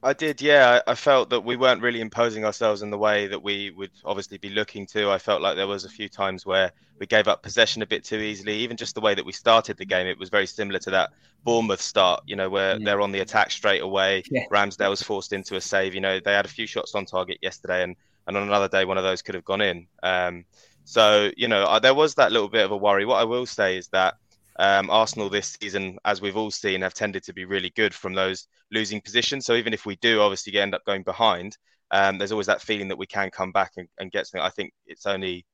I 0.05 0.13
did, 0.13 0.43
yeah. 0.43 0.83
I 0.87 0.95
felt 0.95 1.31
that 1.31 1.41
we 1.41 1.57
weren't 1.57 1.81
really 1.81 2.03
imposing 2.03 2.45
ourselves 2.45 2.83
in 2.83 2.91
the 2.91 2.99
way 2.99 3.27
that 3.27 3.43
we 3.43 3.71
would 3.71 3.91
obviously 4.05 4.37
be 4.37 4.51
looking 4.51 4.85
to. 4.89 5.11
I 5.11 5.17
felt 5.17 5.41
like 5.41 5.57
there 5.57 5.67
was 5.67 5.87
a 5.87 5.89
few 5.89 6.11
times 6.11 6.45
where 6.45 6.73
we 6.99 7.07
gave 7.07 7.27
up 7.27 7.43
possession 7.43 7.81
a 7.81 7.87
bit 7.87 8.05
too 8.05 8.19
easily. 8.19 8.55
Even 8.57 8.77
just 8.77 8.95
the 8.95 9.01
way 9.01 9.15
that 9.15 9.25
we 9.25 9.33
started 9.33 9.79
the 9.79 9.87
game, 9.87 10.07
it 10.07 10.19
was 10.19 10.29
very 10.29 10.47
similar 10.47 10.79
to 10.81 10.91
that 10.91 11.11
Bournemouth 11.43 11.81
start. 11.81 12.23
You 12.27 12.37
know, 12.37 12.51
where 12.51 12.77
yeah. 12.77 12.85
they're 12.85 13.01
on 13.01 13.13
the 13.13 13.21
attack 13.21 13.51
straight 13.51 13.81
away. 13.81 14.23
Yeah. 14.31 14.45
Ramsdale 14.51 14.91
was 14.91 15.03
forced 15.03 15.33
into 15.33 15.57
a 15.57 15.61
save. 15.61 15.95
You 15.95 16.03
know, 16.03 16.21
they 16.21 16.35
had 16.35 16.45
a 16.45 16.49
few 16.49 16.67
shots 16.67 16.95
on 16.95 17.07
target 17.07 17.39
yesterday, 17.41 17.83
and 17.83 17.97
and 18.27 18.37
on 18.37 18.43
another 18.43 18.69
day, 18.69 18.85
one 18.85 18.99
of 18.99 19.05
those 19.05 19.23
could 19.23 19.35
have 19.35 19.45
gone 19.47 19.63
in. 19.63 19.87
Um, 20.03 20.45
so 20.85 21.31
you 21.35 21.49
know, 21.49 21.81
there 21.81 21.95
was 21.95 22.15
that 22.17 22.31
little 22.31 22.49
bit 22.49 22.67
of 22.67 22.73
a 22.73 22.77
worry. 22.77 23.07
What 23.07 23.23
I 23.23 23.25
will 23.25 23.47
say 23.47 23.79
is 23.79 23.89
that 23.89 24.17
um, 24.59 24.91
Arsenal 24.91 25.29
this 25.29 25.57
season, 25.61 25.99
as 26.05 26.21
we've 26.21 26.37
all 26.37 26.51
seen, 26.51 26.83
have 26.83 26.95
tended 26.95 27.25
to 27.25 27.33
be 27.33 27.45
really 27.45 27.71
good 27.71 27.95
from 27.95 28.15
those 28.15 28.47
losing 28.73 29.01
positions. 29.01 29.47
So 29.47 29.55
even 29.55 29.73
if 29.73 29.87
we 29.87 29.97
do 29.97 30.21
obviously 30.21 30.59
end 30.59 30.75
up 30.75 30.85
going 30.85 31.03
behind, 31.03 31.57
um, 31.91 32.19
there's 32.19 32.33
always 32.33 32.47
that 32.47 32.63
feeling 32.63 32.89
that 32.89 32.99
we 32.99 33.07
can 33.07 33.31
come 33.31 33.53
back 33.53 33.73
and, 33.77 33.89
and 33.99 34.11
get 34.11 34.27
something. 34.27 34.45
I 34.45 34.51
think 34.51 34.73
it's 34.87 35.07
only, 35.07 35.45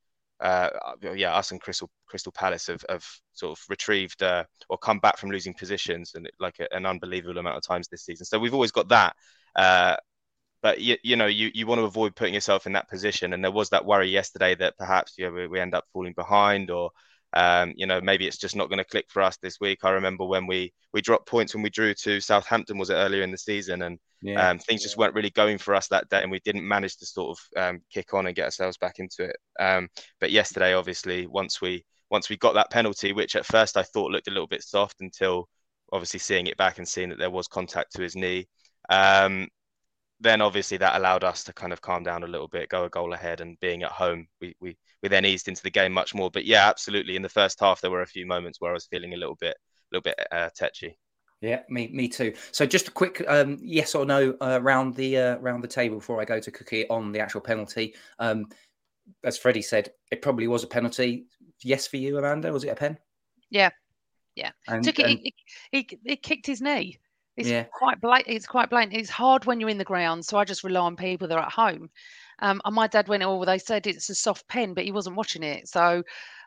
uh, 0.41 0.71
yeah, 1.15 1.35
us 1.35 1.51
and 1.51 1.61
Crystal 1.61 1.91
Crystal 2.07 2.33
Palace 2.33 2.67
have, 2.67 2.85
have 2.89 3.05
sort 3.33 3.59
of 3.59 3.65
retrieved 3.69 4.23
uh, 4.23 4.45
or 4.69 4.79
come 4.79 4.99
back 4.99 5.17
from 5.19 5.31
losing 5.31 5.55
positions 5.55 6.13
and 6.15 6.31
like 6.39 6.59
a, 6.61 6.75
an 6.75 6.87
unbelievable 6.87 7.39
amount 7.39 7.57
of 7.57 7.63
times 7.63 7.89
this 7.89 8.05
season. 8.05 8.27
So 8.27 8.39
we've 8.39 8.55
always 8.55 8.73
got 8.73 8.89
that. 8.89 9.15
Uh, 9.57 9.97
but 10.63 10.81
you, 10.81 10.97
you 11.03 11.17
know 11.17 11.27
you, 11.27 11.51
you 11.55 11.67
want 11.67 11.79
to 11.81 11.85
avoid 11.85 12.15
putting 12.15 12.35
yourself 12.35 12.67
in 12.67 12.73
that 12.75 12.89
position 12.89 13.33
and 13.33 13.43
there 13.43 13.51
was 13.51 13.71
that 13.71 13.85
worry 13.85 14.09
yesterday 14.09 14.55
that 14.55 14.77
perhaps 14.77 15.15
you 15.17 15.27
know, 15.27 15.33
we, 15.33 15.47
we 15.47 15.61
end 15.61 15.75
up 15.75 15.85
falling 15.93 16.13
behind 16.13 16.71
or 16.71 16.91
um, 17.35 17.73
you 17.77 17.87
know, 17.87 18.01
maybe 18.01 18.27
it's 18.27 18.39
just 18.39 18.57
not 18.57 18.69
going 18.69 18.79
to 18.79 18.85
click 18.85 19.07
for 19.09 19.23
us 19.23 19.37
this 19.37 19.61
week. 19.61 19.81
I 19.85 19.91
remember 19.91 20.25
when 20.25 20.47
we 20.47 20.73
we 20.93 21.01
dropped 21.01 21.29
points 21.29 21.55
when 21.55 21.63
we 21.63 21.71
drew 21.71 21.95
to 21.95 22.21
Southampton, 22.21 22.79
was 22.79 22.91
it 22.91 22.95
earlier 22.95 23.23
in 23.23 23.31
the 23.31 23.39
season, 23.39 23.83
and 23.83 23.99
yeah. 24.23 24.51
um, 24.51 24.59
things 24.59 24.83
just 24.83 24.97
weren't 24.97 25.15
really 25.15 25.31
going 25.31 25.59
for 25.59 25.75
us 25.75 25.89
that 25.89 26.09
day, 26.09 26.23
and 26.23 26.31
we 26.31 26.41
didn't 26.41 26.67
manage 26.67 26.97
to 26.97 27.07
sort 27.07 27.39
of 27.39 27.63
um, 27.63 27.81
kick 27.93 28.15
on 28.15 28.27
and 28.27 28.35
get 28.35 28.47
ourselves 28.47 28.77
back 28.79 28.99
into 28.99 29.25
it. 29.25 29.37
Um, 29.61 29.89
but 30.19 30.33
yesterday, 30.33 30.75
obviously, 30.75 31.27
once 31.27 31.61
we 31.61 31.85
once 32.11 32.29
we 32.29 32.37
got 32.37 32.55
that 32.55 32.71
penalty, 32.71 33.13
which 33.13 33.37
at 33.37 33.47
first 33.47 33.77
I 33.77 33.83
thought 33.85 34.11
looked 34.11 34.29
a 34.29 34.33
little 34.33 34.49
bit 34.49 34.65
soft, 34.65 35.01
until 35.01 35.49
obviously 35.93 36.21
seeing 36.21 36.47
it 36.47 36.57
back 36.57 36.79
and 36.79 36.89
seeing 36.89 37.11
that 37.11 37.19
there 37.19 37.31
was 37.31 37.47
contact 37.47 37.93
to 37.93 38.03
his 38.03 38.17
knee. 38.17 38.49
Um, 38.89 39.49
then 40.21 40.41
obviously 40.41 40.77
that 40.77 40.97
allowed 40.97 41.25
us 41.25 41.43
to 41.45 41.53
kind 41.53 41.73
of 41.73 41.81
calm 41.81 42.03
down 42.03 42.23
a 42.23 42.27
little 42.27 42.49
bit, 42.49 42.69
go 42.69 42.85
a 42.85 42.91
goal 42.91 43.13
ahead, 43.13 43.41
and 43.41 43.59
being 43.61 43.83
at 43.83 43.93
home, 43.93 44.27
we 44.41 44.55
we 44.61 44.77
we 45.03 45.09
then 45.09 45.25
eased 45.25 45.49
into 45.49 45.63
the 45.63 45.71
game 45.71 45.93
much 45.93 46.15
more. 46.15 46.31
But 46.31 46.45
yeah, 46.45 46.69
absolutely. 46.69 47.17
In 47.17 47.23
the 47.23 47.29
first 47.29 47.59
half, 47.61 47.81
there 47.81 47.91
were 47.91 48.03
a 48.03 48.07
few 48.07 48.27
moments 48.27 48.61
where 48.61 48.71
I 48.71 48.75
was 48.75 48.87
feeling 48.87 49.15
a 49.15 49.17
little 49.17 49.37
bit, 49.37 49.57
a 49.57 49.97
little 49.97 50.03
bit 50.03 50.21
uh, 50.31 50.51
tetchy. 50.55 50.99
Yeah, 51.41 51.61
me, 51.71 51.89
me 51.89 52.07
too. 52.07 52.35
So 52.53 52.67
just 52.67 52.89
a 52.89 52.91
quick 52.91 53.25
um, 53.27 53.59
yes 53.63 53.95
or 53.95 54.05
no 54.05 54.37
uh, 54.43 54.59
around 54.61 54.95
the 54.95 55.17
uh, 55.17 55.37
around 55.39 55.63
the 55.63 55.69
table 55.69 55.97
before 55.97 56.21
I 56.21 56.27
go 56.27 56.39
to 56.39 56.51
Cookie 56.51 56.89
on 56.89 57.13
the 57.13 57.21
actual 57.21 57.41
penalty. 57.41 57.95
Um, 58.19 58.47
as 59.25 59.39
Freddie 59.39 59.63
said, 59.63 59.91
it 60.13 60.23
probably 60.23 60.49
was 60.49 60.65
a 60.65 60.69
penalty. 60.69 61.27
Yes 61.63 61.87
for 61.87 61.97
you, 61.97 62.19
Amanda. 62.19 62.53
Was 62.53 62.65
it 62.65 62.69
a 62.69 62.75
pen? 62.75 62.99
Yeah, 63.49 63.71
yeah. 64.35 64.51
And, 64.69 64.85
Took 64.85 64.99
it, 64.99 65.07
and... 65.07 65.21
it, 65.23 65.35
it, 65.73 65.99
it, 66.05 66.23
kicked 66.23 66.47
his 66.47 66.61
knee. 66.61 66.99
It's 67.41 67.49
yeah. 67.49 67.65
quite 67.65 68.01
blatant. 68.01 68.37
It's 68.37 68.47
quite 68.47 68.71
blatant. 68.71 68.95
It's 68.95 69.11
hard 69.11 69.47
when 69.47 69.61
you're 69.61 69.71
in 69.71 69.79
the 69.79 69.85
ground, 69.85 70.25
so 70.25 70.39
I 70.39 70.45
just 70.45 70.65
rely 70.65 70.81
on 70.81 70.97
people 70.97 71.27
that 71.29 71.39
are 71.39 71.45
at 71.45 71.53
home. 71.53 71.91
Um, 72.41 72.61
and 72.65 72.75
my 72.75 72.87
dad 72.87 73.09
went, 73.09 73.23
oh, 73.23 73.45
they 73.45 73.59
said 73.59 73.87
it's 73.87 74.09
a 74.11 74.15
soft 74.15 74.47
pen, 74.49 74.75
but 74.75 74.85
he 74.85 74.93
wasn't 74.93 75.17
watching 75.17 75.43
it. 75.43 75.69
So 75.69 76.03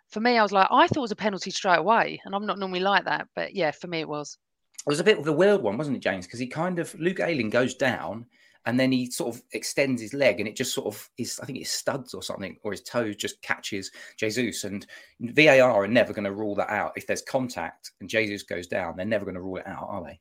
for 0.10 0.20
me, 0.20 0.38
I 0.38 0.44
was 0.44 0.52
like, 0.52 0.68
I 0.72 0.88
thought 0.88 0.98
it 0.98 1.02
was 1.02 1.12
a 1.12 1.16
penalty 1.16 1.52
straight 1.52 1.80
away. 1.80 2.22
And 2.26 2.36
I'm 2.36 2.46
not 2.46 2.60
normally 2.60 2.80
like 2.80 3.06
that. 3.06 3.28
But 3.36 3.56
yeah, 3.56 3.72
for 3.72 3.88
me, 3.88 4.00
it 4.00 4.08
was. 4.08 4.38
It 4.86 4.90
was 4.90 5.00
a 5.00 5.04
bit 5.04 5.18
of 5.18 5.28
a 5.28 5.32
weird 5.32 5.62
one, 5.62 5.78
wasn't 5.78 5.98
it, 5.98 6.04
James? 6.04 6.26
Because 6.26 6.40
he 6.40 6.48
kind 6.48 6.80
of, 6.80 6.94
Luke 7.00 7.20
Ayling 7.20 7.50
goes 7.50 7.76
down 7.76 8.26
and 8.66 8.80
then 8.80 8.92
he 8.92 9.10
sort 9.10 9.36
of 9.36 9.42
extends 9.52 10.02
his 10.02 10.14
leg 10.14 10.40
and 10.40 10.48
it 10.48 10.56
just 10.56 10.74
sort 10.74 10.88
of 10.88 11.10
is, 11.18 11.40
I 11.40 11.46
think 11.46 11.60
it's 11.60 11.72
studs 11.72 12.14
or 12.14 12.24
something, 12.24 12.58
or 12.64 12.72
his 12.72 12.82
toe 12.82 13.14
just 13.14 13.42
catches 13.42 13.92
Jesus. 14.18 14.64
And 14.64 14.86
VAR 15.22 15.84
are 15.84 15.88
never 15.88 16.14
going 16.14 16.26
to 16.26 16.34
rule 16.34 16.56
that 16.56 16.70
out. 16.70 16.94
If 16.96 17.08
there's 17.08 17.22
contact 17.22 17.92
and 18.02 18.10
Jesus 18.10 18.44
goes 18.44 18.68
down, 18.68 18.98
they're 18.98 19.06
never 19.06 19.26
going 19.26 19.36
to 19.36 19.42
rule 19.42 19.58
it 19.58 19.68
out, 19.68 19.88
are 19.90 20.04
they? 20.04 20.20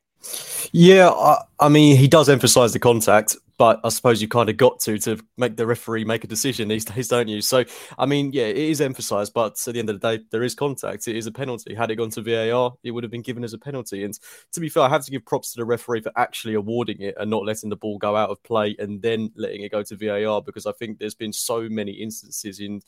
Yeah, 0.71 1.09
I, 1.09 1.43
I, 1.59 1.69
mean, 1.69 1.97
he 1.97 2.07
does 2.07 2.29
emphasise 2.29 2.73
the 2.73 2.79
contact, 2.79 3.35
but 3.57 3.79
I 3.83 3.89
suppose 3.89 4.21
you 4.21 4.27
kind 4.27 4.49
of 4.49 4.57
got 4.57 4.79
to 4.81 4.97
to 4.99 5.17
make 5.37 5.55
the 5.55 5.67
referee 5.67 6.05
make 6.05 6.23
a 6.23 6.27
decision 6.27 6.67
these 6.67 6.85
days, 6.85 7.07
don't 7.09 7.27
you? 7.27 7.41
So, 7.41 7.63
I 7.97 8.05
mean, 8.05 8.31
yeah, 8.33 8.45
it 8.45 8.57
is 8.57 8.81
emphasised, 8.81 9.33
but 9.33 9.53
at 9.67 9.73
the 9.73 9.79
end 9.79 9.89
of 9.89 9.99
the 9.99 10.17
day, 10.17 10.23
there 10.31 10.43
is 10.43 10.55
contact. 10.55 11.07
It 11.07 11.15
is 11.15 11.27
a 11.27 11.31
penalty. 11.31 11.75
Had 11.75 11.91
it 11.91 11.97
gone 11.97 12.09
to 12.11 12.21
VAR, 12.21 12.73
it 12.83 12.91
would 12.91 13.03
have 13.03 13.11
been 13.11 13.21
given 13.21 13.43
as 13.43 13.53
a 13.53 13.57
penalty. 13.57 14.03
And 14.03 14.17
to 14.53 14.59
be 14.59 14.69
fair, 14.69 14.83
I 14.83 14.89
have 14.89 15.05
to 15.05 15.11
give 15.11 15.25
props 15.25 15.53
to 15.53 15.57
the 15.57 15.65
referee 15.65 16.01
for 16.01 16.11
actually 16.15 16.55
awarding 16.55 17.01
it 17.01 17.15
and 17.19 17.29
not 17.29 17.45
letting 17.45 17.69
the 17.69 17.75
ball 17.75 17.97
go 17.97 18.15
out 18.15 18.29
of 18.29 18.41
play 18.43 18.75
and 18.79 19.01
then 19.01 19.31
letting 19.35 19.61
it 19.61 19.71
go 19.71 19.83
to 19.83 19.95
VAR 19.95 20.41
because 20.41 20.65
I 20.65 20.71
think 20.71 20.97
there's 20.97 21.15
been 21.15 21.33
so 21.33 21.69
many 21.69 21.91
instances 21.91 22.59
in 22.59 22.81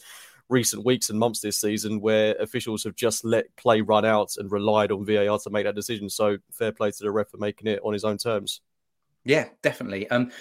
recent 0.49 0.85
weeks 0.85 1.09
and 1.09 1.19
months 1.19 1.39
this 1.39 1.57
season 1.57 1.99
where 1.99 2.35
officials 2.35 2.83
have 2.83 2.95
just 2.95 3.25
let 3.25 3.53
play 3.55 3.81
run 3.81 4.05
out 4.05 4.33
and 4.37 4.51
relied 4.51 4.91
on 4.91 5.05
VAR 5.05 5.39
to 5.39 5.49
make 5.49 5.65
that 5.65 5.75
decision. 5.75 6.09
So 6.09 6.37
fair 6.51 6.71
play 6.71 6.91
to 6.91 7.03
the 7.03 7.11
ref 7.11 7.29
for 7.29 7.37
making 7.37 7.67
it 7.67 7.79
on 7.83 7.93
his 7.93 8.03
own 8.03 8.17
terms. 8.17 8.61
Yeah, 9.25 9.47
definitely. 9.63 10.07
Um, 10.11 10.31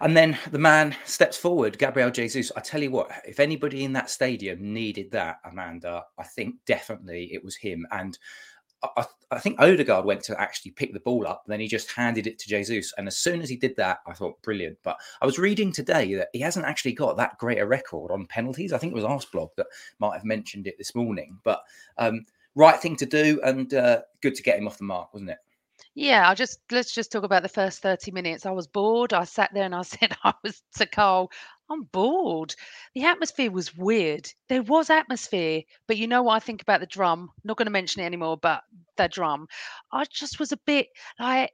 and 0.00 0.16
then 0.16 0.38
the 0.50 0.58
man 0.58 0.96
steps 1.04 1.36
forward, 1.36 1.78
Gabriel 1.78 2.10
Jesus. 2.10 2.50
I 2.56 2.60
tell 2.60 2.82
you 2.82 2.90
what, 2.90 3.10
if 3.26 3.38
anybody 3.38 3.84
in 3.84 3.92
that 3.92 4.08
stadium 4.08 4.72
needed 4.72 5.10
that, 5.10 5.40
Amanda, 5.44 6.04
I 6.18 6.24
think 6.24 6.54
definitely 6.64 7.34
it 7.34 7.44
was 7.44 7.54
him. 7.54 7.86
And 7.90 8.18
I, 8.82 9.04
I, 9.30 9.38
think 9.38 9.60
Odegaard 9.60 10.04
went 10.04 10.22
to 10.24 10.40
actually 10.40 10.70
pick 10.70 10.92
the 10.92 11.00
ball 11.00 11.26
up, 11.26 11.44
then 11.46 11.60
he 11.60 11.68
just 11.68 11.92
handed 11.92 12.26
it 12.26 12.38
to 12.38 12.48
Jesus. 12.48 12.92
And 12.96 13.06
as 13.06 13.16
soon 13.16 13.42
as 13.42 13.48
he 13.48 13.56
did 13.56 13.76
that, 13.76 13.98
I 14.06 14.14
thought 14.14 14.40
brilliant. 14.42 14.78
But 14.82 14.96
I 15.20 15.26
was 15.26 15.38
reading 15.38 15.72
today 15.72 16.14
that 16.14 16.28
he 16.32 16.40
hasn't 16.40 16.66
actually 16.66 16.94
got 16.94 17.16
that 17.18 17.38
great 17.38 17.58
a 17.58 17.66
record 17.66 18.10
on 18.10 18.26
penalties. 18.26 18.72
I 18.72 18.78
think 18.78 18.92
it 18.92 19.02
was 19.02 19.04
Arsblog 19.04 19.50
that 19.56 19.66
might 19.98 20.14
have 20.14 20.24
mentioned 20.24 20.66
it 20.66 20.78
this 20.78 20.94
morning. 20.94 21.38
But 21.44 21.62
um, 21.98 22.24
right 22.54 22.80
thing 22.80 22.96
to 22.96 23.06
do, 23.06 23.40
and 23.44 23.72
uh, 23.74 24.00
good 24.22 24.34
to 24.34 24.42
get 24.42 24.58
him 24.58 24.66
off 24.66 24.78
the 24.78 24.84
mark, 24.84 25.12
wasn't 25.12 25.30
it? 25.30 25.38
Yeah, 25.94 26.28
I'll 26.28 26.36
just 26.36 26.60
let's 26.70 26.94
just 26.94 27.10
talk 27.10 27.24
about 27.24 27.42
the 27.42 27.48
first 27.48 27.82
30 27.82 28.12
minutes. 28.12 28.46
I 28.46 28.52
was 28.52 28.66
bored. 28.66 29.12
I 29.12 29.24
sat 29.24 29.50
there 29.52 29.64
and 29.64 29.74
I 29.74 29.82
said 29.82 30.16
I 30.24 30.32
was 30.42 30.62
to 30.76 30.86
Carl, 30.86 31.30
I'm 31.70 31.84
bored. 31.84 32.54
The 32.94 33.04
atmosphere 33.04 33.50
was 33.50 33.76
weird. 33.76 34.30
There 34.48 34.62
was 34.62 34.90
atmosphere, 34.90 35.62
but 35.86 35.96
you 35.96 36.08
know 36.08 36.22
what 36.22 36.34
I 36.34 36.40
think 36.40 36.62
about 36.62 36.80
the 36.80 36.86
drum? 36.86 37.30
Not 37.44 37.56
going 37.56 37.66
to 37.66 37.72
mention 37.72 38.02
it 38.02 38.06
anymore, 38.06 38.36
but 38.36 38.62
the 38.96 39.08
drum. 39.08 39.46
I 39.92 40.04
just 40.04 40.40
was 40.40 40.52
a 40.52 40.56
bit 40.66 40.88
like 41.18 41.52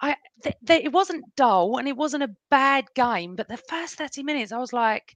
I 0.00 0.16
th- 0.42 0.56
th- 0.66 0.84
it 0.84 0.92
wasn't 0.92 1.24
dull 1.36 1.76
and 1.76 1.86
it 1.86 1.96
wasn't 1.96 2.22
a 2.22 2.34
bad 2.50 2.86
game, 2.94 3.36
but 3.36 3.48
the 3.48 3.56
first 3.56 3.96
30 3.96 4.22
minutes 4.22 4.52
I 4.52 4.58
was 4.58 4.72
like 4.72 5.14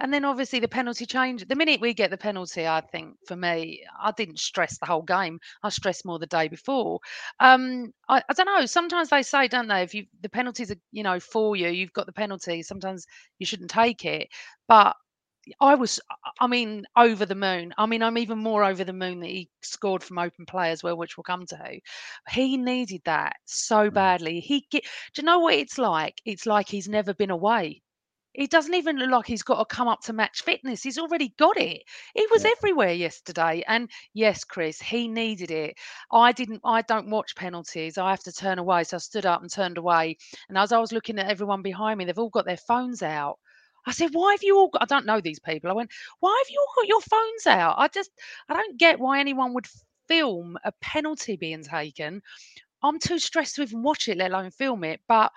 and 0.00 0.12
then 0.12 0.24
obviously 0.24 0.60
the 0.60 0.68
penalty 0.68 1.06
change. 1.06 1.46
The 1.46 1.54
minute 1.56 1.80
we 1.80 1.94
get 1.94 2.10
the 2.10 2.16
penalty, 2.18 2.66
I 2.66 2.80
think 2.80 3.16
for 3.26 3.36
me, 3.36 3.84
I 4.00 4.12
didn't 4.12 4.38
stress 4.38 4.78
the 4.78 4.86
whole 4.86 5.02
game. 5.02 5.38
I 5.62 5.68
stressed 5.68 6.04
more 6.04 6.18
the 6.18 6.26
day 6.26 6.48
before. 6.48 7.00
Um, 7.40 7.92
I, 8.08 8.22
I 8.28 8.32
don't 8.34 8.46
know. 8.46 8.66
Sometimes 8.66 9.10
they 9.10 9.22
say, 9.22 9.48
don't 9.48 9.68
they, 9.68 9.82
if 9.82 9.94
you 9.94 10.06
the 10.20 10.28
penalties 10.28 10.70
are 10.70 10.76
you 10.92 11.02
know 11.02 11.20
for 11.20 11.56
you, 11.56 11.68
you've 11.68 11.92
got 11.92 12.06
the 12.06 12.12
penalty. 12.12 12.62
Sometimes 12.62 13.06
you 13.38 13.46
shouldn't 13.46 13.70
take 13.70 14.04
it, 14.04 14.28
but 14.68 14.96
I 15.60 15.74
was, 15.74 16.00
I 16.40 16.46
mean, 16.46 16.86
over 16.96 17.26
the 17.26 17.34
moon. 17.34 17.74
I 17.76 17.86
mean, 17.86 18.02
I'm 18.02 18.18
even 18.18 18.38
more 18.38 18.64
over 18.64 18.84
the 18.84 18.92
moon 18.92 19.20
that 19.20 19.28
he 19.30 19.50
scored 19.62 20.02
from 20.02 20.18
open 20.18 20.46
play 20.46 20.70
as 20.70 20.82
well, 20.82 20.96
which 20.96 21.16
we'll 21.16 21.24
come 21.24 21.46
to. 21.46 21.80
He 22.30 22.56
needed 22.56 23.02
that 23.04 23.36
so 23.44 23.90
Mm. 23.90 23.94
badly. 23.94 24.40
He 24.40 24.66
get, 24.70 24.84
do 25.14 25.22
you 25.22 25.26
know 25.26 25.40
what 25.40 25.54
it's 25.54 25.78
like? 25.78 26.20
It's 26.24 26.46
like 26.46 26.68
he's 26.68 26.88
never 26.88 27.14
been 27.14 27.30
away. 27.30 27.82
He 28.32 28.48
doesn't 28.48 28.74
even 28.74 28.96
look 28.96 29.10
like 29.10 29.26
he's 29.26 29.44
got 29.44 29.58
to 29.58 29.74
come 29.74 29.86
up 29.86 30.00
to 30.02 30.12
match 30.12 30.42
fitness. 30.42 30.82
He's 30.82 30.98
already 30.98 31.34
got 31.38 31.56
it. 31.56 31.82
He 32.14 32.26
was 32.32 32.44
Yeah. 32.44 32.50
everywhere 32.58 32.92
yesterday. 32.92 33.62
And 33.68 33.90
yes, 34.12 34.42
Chris, 34.44 34.80
he 34.80 35.06
needed 35.08 35.50
it. 35.52 35.76
I 36.10 36.32
didn't, 36.32 36.60
I 36.64 36.82
don't 36.82 37.10
watch 37.10 37.36
penalties. 37.36 37.96
I 37.96 38.10
have 38.10 38.24
to 38.24 38.32
turn 38.32 38.58
away. 38.58 38.84
So 38.84 38.96
I 38.96 38.98
stood 38.98 39.24
up 39.26 39.42
and 39.42 39.50
turned 39.50 39.78
away. 39.78 40.16
And 40.48 40.58
as 40.58 40.72
I 40.72 40.78
was 40.78 40.90
looking 40.92 41.18
at 41.18 41.28
everyone 41.28 41.62
behind 41.62 41.98
me, 41.98 42.06
they've 42.06 42.18
all 42.18 42.30
got 42.30 42.44
their 42.44 42.56
phones 42.56 43.02
out. 43.02 43.38
I 43.86 43.92
said, 43.92 44.10
why 44.12 44.32
have 44.32 44.42
you 44.42 44.56
all 44.56 44.68
got, 44.68 44.82
I 44.82 44.86
don't 44.86 45.06
know 45.06 45.20
these 45.20 45.40
people. 45.40 45.70
I 45.70 45.74
went, 45.74 45.90
why 46.20 46.42
have 46.44 46.50
you 46.50 46.58
all 46.60 46.82
got 46.82 46.88
your 46.88 47.00
phones 47.00 47.46
out? 47.46 47.74
I 47.78 47.88
just, 47.88 48.10
I 48.48 48.54
don't 48.54 48.78
get 48.78 48.98
why 48.98 49.20
anyone 49.20 49.54
would 49.54 49.66
film 50.08 50.58
a 50.64 50.72
penalty 50.80 51.36
being 51.36 51.62
taken. 51.62 52.22
I'm 52.82 52.98
too 52.98 53.18
stressed 53.18 53.56
to 53.56 53.62
even 53.62 53.82
watch 53.82 54.08
it, 54.08 54.18
let 54.18 54.30
alone 54.30 54.50
film 54.50 54.84
it. 54.84 55.00
But 55.08 55.32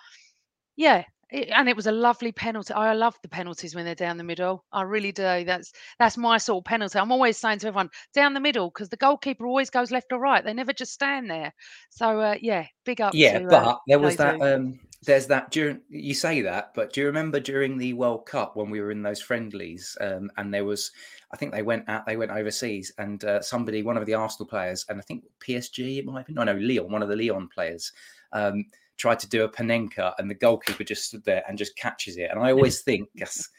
yeah, 0.75 1.03
it, 1.29 1.49
and 1.55 1.67
it 1.67 1.75
was 1.75 1.87
a 1.87 1.91
lovely 1.91 2.31
penalty. 2.31 2.73
I 2.73 2.93
love 2.93 3.15
the 3.21 3.29
penalties 3.29 3.75
when 3.75 3.85
they're 3.85 3.95
down 3.95 4.17
the 4.17 4.23
middle. 4.23 4.63
I 4.71 4.83
really 4.83 5.11
do. 5.11 5.43
That's 5.45 5.73
that's 5.99 6.17
my 6.17 6.37
sort 6.37 6.61
of 6.61 6.65
penalty. 6.65 6.99
I'm 6.99 7.11
always 7.11 7.37
saying 7.37 7.59
to 7.59 7.67
everyone, 7.67 7.89
down 8.13 8.33
the 8.33 8.39
middle, 8.39 8.69
because 8.69 8.89
the 8.89 8.97
goalkeeper 8.97 9.45
always 9.45 9.69
goes 9.69 9.91
left 9.91 10.11
or 10.11 10.19
right. 10.19 10.43
They 10.43 10.53
never 10.53 10.73
just 10.73 10.93
stand 10.93 11.29
there. 11.29 11.53
So 11.89 12.19
uh, 12.19 12.35
yeah, 12.41 12.65
big 12.85 13.01
up. 13.01 13.13
Yeah, 13.13 13.39
to, 13.39 13.45
uh, 13.45 13.49
but 13.49 13.79
there 13.87 13.99
was 13.99 14.15
that. 14.17 14.41
Um, 14.41 14.79
there's 15.03 15.27
that 15.27 15.51
during 15.51 15.81
you 15.89 16.13
say 16.13 16.41
that, 16.41 16.73
but 16.73 16.91
do 16.91 17.01
you 17.01 17.07
remember 17.07 17.39
during 17.39 17.77
the 17.77 17.93
World 17.93 18.25
Cup 18.25 18.55
when 18.55 18.69
we 18.69 18.81
were 18.81 18.91
in 18.91 19.03
those 19.03 19.21
friendlies, 19.21 19.95
um, 20.01 20.31
and 20.37 20.53
there 20.53 20.65
was, 20.65 20.91
I 21.31 21.37
think 21.37 21.51
they 21.51 21.61
went 21.61 21.87
out, 21.87 22.05
they 22.05 22.17
went 22.17 22.31
overseas, 22.31 22.91
and 22.97 23.23
uh, 23.23 23.41
somebody, 23.41 23.83
one 23.83 23.97
of 23.97 24.05
the 24.05 24.15
Arsenal 24.15 24.47
players, 24.47 24.85
and 24.89 24.99
I 24.99 25.03
think 25.03 25.23
PSG, 25.39 25.99
it 25.99 26.05
might 26.05 26.19
have 26.19 26.25
been, 26.25 26.35
no, 26.35 26.43
no, 26.43 26.55
Lyon, 26.55 26.91
one 26.91 27.03
of 27.03 27.09
the 27.09 27.15
Lyon 27.15 27.47
players, 27.47 27.91
um, 28.33 28.65
tried 28.97 29.19
to 29.19 29.29
do 29.29 29.43
a 29.43 29.49
panenka, 29.49 30.13
and 30.17 30.29
the 30.29 30.35
goalkeeper 30.35 30.83
just 30.83 31.05
stood 31.05 31.23
there 31.25 31.43
and 31.47 31.57
just 31.57 31.75
catches 31.75 32.17
it. 32.17 32.29
And 32.31 32.39
I 32.39 32.51
always 32.51 32.81
think, 32.81 33.09
yes, 33.13 33.49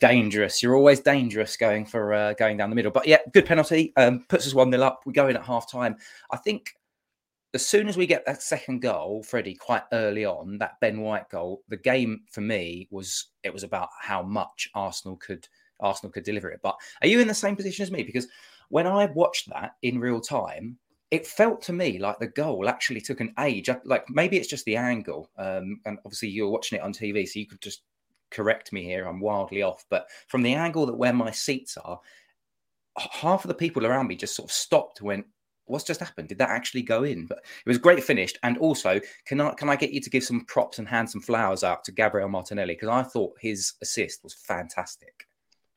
dangerous. 0.00 0.62
You're 0.62 0.76
always 0.76 1.00
dangerous 1.00 1.56
going 1.56 1.84
for 1.84 2.14
uh, 2.14 2.32
going 2.34 2.56
down 2.56 2.70
the 2.70 2.76
middle. 2.76 2.92
But 2.92 3.06
yeah, 3.06 3.18
good 3.32 3.46
penalty. 3.46 3.92
Um, 3.96 4.24
puts 4.28 4.46
us 4.46 4.54
one 4.54 4.70
nil 4.70 4.84
up. 4.84 5.02
We 5.06 5.12
go 5.12 5.28
in 5.28 5.36
at 5.36 5.44
half 5.44 5.70
time. 5.70 5.96
I 6.30 6.36
think 6.36 6.74
as 7.54 7.64
soon 7.64 7.88
as 7.88 7.96
we 7.96 8.06
get 8.06 8.26
that 8.26 8.42
second 8.42 8.80
goal, 8.80 9.22
Freddie, 9.22 9.54
quite 9.54 9.84
early 9.92 10.24
on, 10.24 10.58
that 10.58 10.78
Ben 10.80 11.00
White 11.00 11.30
goal, 11.30 11.62
the 11.68 11.76
game 11.76 12.20
for 12.30 12.42
me 12.42 12.88
was 12.90 13.28
it 13.42 13.52
was 13.52 13.62
about 13.62 13.88
how 14.00 14.22
much 14.22 14.68
Arsenal 14.74 15.16
could 15.16 15.48
Arsenal 15.80 16.12
could 16.12 16.24
deliver 16.24 16.50
it. 16.50 16.60
But 16.62 16.76
are 17.02 17.08
you 17.08 17.20
in 17.20 17.28
the 17.28 17.34
same 17.34 17.56
position 17.56 17.82
as 17.84 17.90
me? 17.90 18.02
Because 18.02 18.26
when 18.68 18.86
I 18.86 19.06
watched 19.06 19.48
that 19.50 19.72
in 19.82 19.98
real 19.98 20.20
time, 20.20 20.76
it 21.10 21.26
felt 21.26 21.62
to 21.62 21.72
me 21.72 21.98
like 21.98 22.18
the 22.18 22.26
goal 22.26 22.68
actually 22.68 23.00
took 23.00 23.20
an 23.20 23.32
age. 23.38 23.70
Like 23.84 24.04
maybe 24.10 24.36
it's 24.36 24.48
just 24.48 24.66
the 24.66 24.76
angle, 24.76 25.30
um, 25.38 25.80
and 25.86 25.98
obviously 26.04 26.28
you're 26.28 26.50
watching 26.50 26.78
it 26.78 26.82
on 26.82 26.92
TV, 26.92 27.26
so 27.26 27.38
you 27.38 27.46
could 27.46 27.62
just 27.62 27.82
correct 28.30 28.74
me 28.74 28.84
here. 28.84 29.06
I'm 29.06 29.20
wildly 29.20 29.62
off, 29.62 29.86
but 29.88 30.06
from 30.26 30.42
the 30.42 30.54
angle 30.54 30.84
that 30.84 30.98
where 30.98 31.14
my 31.14 31.30
seats 31.30 31.78
are, 31.78 31.98
half 32.98 33.44
of 33.44 33.48
the 33.48 33.54
people 33.54 33.86
around 33.86 34.08
me 34.08 34.16
just 34.16 34.36
sort 34.36 34.50
of 34.50 34.54
stopped, 34.54 35.00
went, 35.00 35.24
"What's 35.68 35.84
just 35.84 36.00
happened? 36.00 36.28
Did 36.28 36.38
that 36.38 36.50
actually 36.50 36.82
go 36.82 37.04
in?" 37.04 37.26
But 37.26 37.38
it 37.38 37.68
was 37.68 37.78
great 37.78 38.02
finished. 38.02 38.38
And 38.42 38.58
also, 38.58 39.00
can 39.26 39.40
I 39.40 39.52
can 39.54 39.68
I 39.68 39.76
get 39.76 39.92
you 39.92 40.00
to 40.00 40.10
give 40.10 40.24
some 40.24 40.44
props 40.44 40.78
and 40.78 40.88
hand 40.88 41.10
some 41.10 41.20
flowers 41.20 41.64
out 41.64 41.84
to 41.84 41.92
Gabriel 41.92 42.28
Martinelli 42.28 42.74
because 42.74 42.88
I 42.88 43.02
thought 43.02 43.36
his 43.40 43.74
assist 43.82 44.24
was 44.24 44.34
fantastic. 44.34 45.26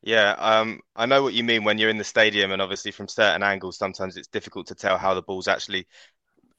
Yeah, 0.03 0.31
um, 0.39 0.79
I 0.95 1.05
know 1.05 1.21
what 1.21 1.35
you 1.35 1.43
mean 1.43 1.63
when 1.63 1.77
you're 1.77 1.89
in 1.89 1.97
the 1.97 2.03
stadium, 2.03 2.51
and 2.51 2.61
obviously 2.61 2.91
from 2.91 3.07
certain 3.07 3.43
angles, 3.43 3.77
sometimes 3.77 4.17
it's 4.17 4.27
difficult 4.27 4.65
to 4.67 4.75
tell 4.75 4.97
how 4.97 5.13
the 5.13 5.21
ball's 5.21 5.47
actually 5.47 5.87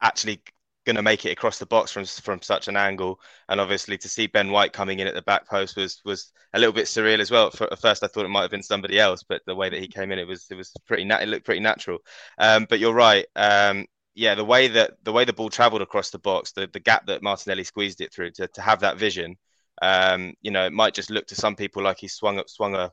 actually 0.01 0.43
going 0.85 0.97
to 0.97 1.03
make 1.03 1.25
it 1.25 1.31
across 1.31 1.59
the 1.59 1.67
box 1.67 1.91
from 1.91 2.05
from 2.05 2.43
such 2.43 2.69
an 2.69 2.77
angle. 2.77 3.21
And 3.49 3.61
obviously 3.61 3.99
to 3.99 4.09
see 4.09 4.27
Ben 4.27 4.51
White 4.51 4.73
coming 4.73 5.01
in 5.01 5.07
at 5.07 5.15
the 5.15 5.23
back 5.23 5.49
post 5.49 5.77
was 5.77 6.01
was 6.05 6.33
a 6.55 6.59
little 6.59 6.73
bit 6.73 6.87
surreal 6.87 7.21
as 7.21 7.31
well. 7.31 7.51
For, 7.51 7.73
at 7.73 7.81
first, 7.81 8.03
I 8.03 8.07
thought 8.07 8.25
it 8.25 8.29
might 8.29 8.43
have 8.43 8.51
been 8.51 8.63
somebody 8.63 8.99
else, 8.99 9.23
but 9.23 9.43
the 9.47 9.55
way 9.55 9.69
that 9.69 9.81
he 9.81 9.89
came 9.89 10.13
in, 10.13 10.19
it 10.19 10.27
was 10.27 10.47
it 10.51 10.55
was 10.55 10.73
pretty 10.87 11.05
nat- 11.05 11.23
it 11.23 11.29
looked 11.29 11.47
pretty 11.47 11.61
natural. 11.61 11.99
Um, 12.39 12.67
but 12.69 12.79
you're 12.79 12.95
right. 12.95 13.27
Um, 13.37 13.87
yeah, 14.15 14.35
the 14.35 14.45
way 14.45 14.69
that 14.69 14.93
the 15.05 15.13
way 15.13 15.25
the 15.25 15.33
ball 15.33 15.51
travelled 15.51 15.83
across 15.83 16.11
the 16.11 16.19
box, 16.19 16.53
the, 16.53 16.69
the 16.73 16.81
gap 16.81 17.07
that 17.07 17.23
Martinelli 17.23 17.65
squeezed 17.65 18.01
it 18.01 18.13
through, 18.13 18.33
to, 18.33 18.49
to 18.49 18.61
have 18.61 18.81
that 18.81 18.99
vision, 18.99 19.37
um, 19.81 20.35
you 20.43 20.51
know, 20.51 20.67
it 20.67 20.73
might 20.73 20.95
just 20.95 21.11
look 21.11 21.27
to 21.29 21.35
some 21.35 21.57
people 21.57 21.83
like 21.83 21.99
he 21.99 22.09
swung 22.09 22.39
up, 22.39 22.49
swung 22.49 22.75
a 22.75 22.91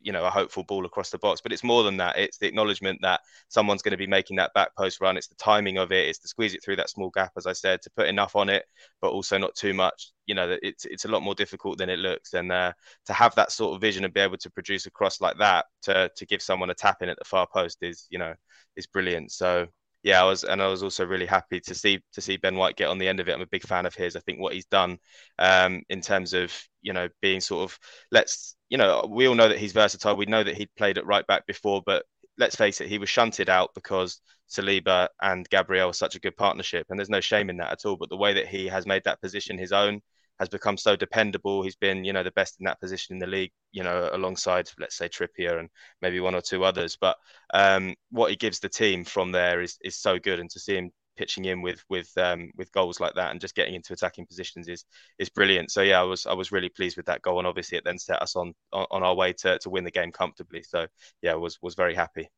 you 0.00 0.12
know 0.12 0.24
a 0.24 0.30
hopeful 0.30 0.64
ball 0.64 0.86
across 0.86 1.10
the 1.10 1.18
box 1.18 1.40
but 1.40 1.52
it's 1.52 1.64
more 1.64 1.82
than 1.82 1.96
that. 1.98 2.18
It's 2.18 2.38
the 2.38 2.46
acknowledgement 2.46 3.00
that 3.02 3.20
someone's 3.48 3.82
going 3.82 3.92
to 3.92 3.96
be 3.96 4.06
making 4.06 4.36
that 4.36 4.52
back 4.54 4.74
post 4.76 5.00
run. 5.00 5.16
It's 5.16 5.28
the 5.28 5.34
timing 5.36 5.78
of 5.78 5.92
it. 5.92 6.08
It's 6.08 6.18
to 6.20 6.28
squeeze 6.28 6.54
it 6.54 6.62
through 6.64 6.76
that 6.76 6.90
small 6.90 7.10
gap 7.10 7.32
as 7.36 7.46
i 7.46 7.52
said 7.52 7.82
to 7.82 7.90
put 7.96 8.08
enough 8.08 8.36
on 8.36 8.48
it 8.48 8.64
but 9.00 9.10
also 9.10 9.38
not 9.38 9.54
too 9.54 9.74
much. 9.74 10.12
You 10.26 10.34
know 10.34 10.56
it's 10.62 10.84
it's 10.84 11.04
a 11.04 11.08
lot 11.08 11.22
more 11.22 11.34
difficult 11.34 11.78
than 11.78 11.90
it 11.90 11.98
looks. 11.98 12.34
And 12.34 12.52
uh, 12.52 12.72
to 13.06 13.12
have 13.12 13.34
that 13.36 13.52
sort 13.52 13.74
of 13.74 13.80
vision 13.80 14.04
and 14.04 14.14
be 14.14 14.20
able 14.20 14.38
to 14.38 14.50
produce 14.50 14.86
a 14.86 14.90
cross 14.90 15.20
like 15.20 15.38
that 15.38 15.66
to 15.82 16.10
to 16.16 16.26
give 16.26 16.42
someone 16.42 16.70
a 16.70 16.74
tap 16.74 17.02
in 17.02 17.08
at 17.08 17.18
the 17.18 17.24
far 17.24 17.46
post 17.52 17.78
is 17.82 18.06
you 18.10 18.18
know 18.18 18.34
is 18.76 18.86
brilliant. 18.86 19.32
So 19.32 19.68
yeah, 20.02 20.20
I 20.22 20.24
was, 20.24 20.44
and 20.44 20.62
I 20.62 20.68
was 20.68 20.82
also 20.82 21.04
really 21.04 21.26
happy 21.26 21.60
to 21.60 21.74
see 21.74 22.00
to 22.12 22.20
see 22.20 22.36
Ben 22.36 22.56
White 22.56 22.76
get 22.76 22.88
on 22.88 22.98
the 22.98 23.08
end 23.08 23.20
of 23.20 23.28
it. 23.28 23.32
I'm 23.34 23.40
a 23.40 23.46
big 23.46 23.64
fan 23.64 23.86
of 23.86 23.94
his. 23.94 24.16
I 24.16 24.20
think 24.20 24.40
what 24.40 24.54
he's 24.54 24.66
done 24.66 24.98
um, 25.38 25.82
in 25.88 26.00
terms 26.00 26.34
of 26.34 26.52
you 26.82 26.92
know 26.92 27.08
being 27.20 27.40
sort 27.40 27.64
of 27.64 27.78
let's 28.12 28.56
you 28.68 28.78
know 28.78 29.06
we 29.10 29.26
all 29.26 29.34
know 29.34 29.48
that 29.48 29.58
he's 29.58 29.72
versatile. 29.72 30.16
We 30.16 30.26
know 30.26 30.42
that 30.44 30.56
he'd 30.56 30.74
played 30.76 30.98
at 30.98 31.06
right 31.06 31.26
back 31.26 31.46
before, 31.46 31.82
but 31.84 32.04
let's 32.38 32.56
face 32.56 32.80
it, 32.80 32.88
he 32.88 32.98
was 32.98 33.08
shunted 33.08 33.48
out 33.50 33.70
because 33.74 34.20
Saliba 34.48 35.08
and 35.20 35.48
Gabriel 35.50 35.90
are 35.90 35.94
such 35.94 36.14
a 36.14 36.20
good 36.20 36.36
partnership, 36.36 36.86
and 36.90 36.98
there's 36.98 37.10
no 37.10 37.20
shame 37.20 37.50
in 37.50 37.56
that 37.58 37.72
at 37.72 37.84
all. 37.84 37.96
But 37.96 38.08
the 38.08 38.16
way 38.16 38.34
that 38.34 38.46
he 38.48 38.66
has 38.68 38.86
made 38.86 39.02
that 39.04 39.20
position 39.20 39.58
his 39.58 39.72
own 39.72 40.00
has 40.38 40.48
become 40.48 40.76
so 40.76 40.96
dependable. 40.96 41.62
He's 41.62 41.76
been, 41.76 42.04
you 42.04 42.12
know, 42.12 42.22
the 42.22 42.30
best 42.32 42.56
in 42.60 42.64
that 42.64 42.80
position 42.80 43.14
in 43.14 43.18
the 43.18 43.26
league, 43.26 43.52
you 43.72 43.82
know, 43.82 44.08
alongside, 44.12 44.70
let's 44.78 44.96
say, 44.96 45.08
Trippier 45.08 45.58
and 45.58 45.68
maybe 46.02 46.20
one 46.20 46.34
or 46.34 46.40
two 46.40 46.64
others. 46.64 46.96
But 47.00 47.16
um, 47.54 47.94
what 48.10 48.30
he 48.30 48.36
gives 48.36 48.60
the 48.60 48.68
team 48.68 49.04
from 49.04 49.32
there 49.32 49.60
is 49.60 49.78
is 49.82 49.96
so 49.96 50.18
good, 50.18 50.40
and 50.40 50.50
to 50.50 50.60
see 50.60 50.76
him 50.76 50.90
pitching 51.16 51.46
in 51.46 51.60
with 51.62 51.82
with 51.90 52.10
um, 52.16 52.50
with 52.56 52.72
goals 52.72 53.00
like 53.00 53.14
that 53.14 53.32
and 53.32 53.40
just 53.40 53.56
getting 53.56 53.74
into 53.74 53.92
attacking 53.92 54.26
positions 54.26 54.68
is 54.68 54.84
is 55.18 55.28
brilliant. 55.28 55.70
So 55.70 55.82
yeah, 55.82 56.00
I 56.00 56.04
was 56.04 56.26
I 56.26 56.32
was 56.34 56.52
really 56.52 56.68
pleased 56.68 56.96
with 56.96 57.06
that 57.06 57.22
goal, 57.22 57.38
and 57.38 57.46
obviously 57.46 57.76
it 57.78 57.84
then 57.84 57.98
set 57.98 58.22
us 58.22 58.36
on 58.36 58.54
on, 58.72 58.86
on 58.90 59.02
our 59.02 59.14
way 59.14 59.32
to 59.34 59.58
to 59.58 59.70
win 59.70 59.84
the 59.84 59.90
game 59.90 60.12
comfortably. 60.12 60.62
So 60.62 60.86
yeah, 61.22 61.34
was 61.34 61.58
was 61.60 61.74
very 61.74 61.94
happy. 61.94 62.28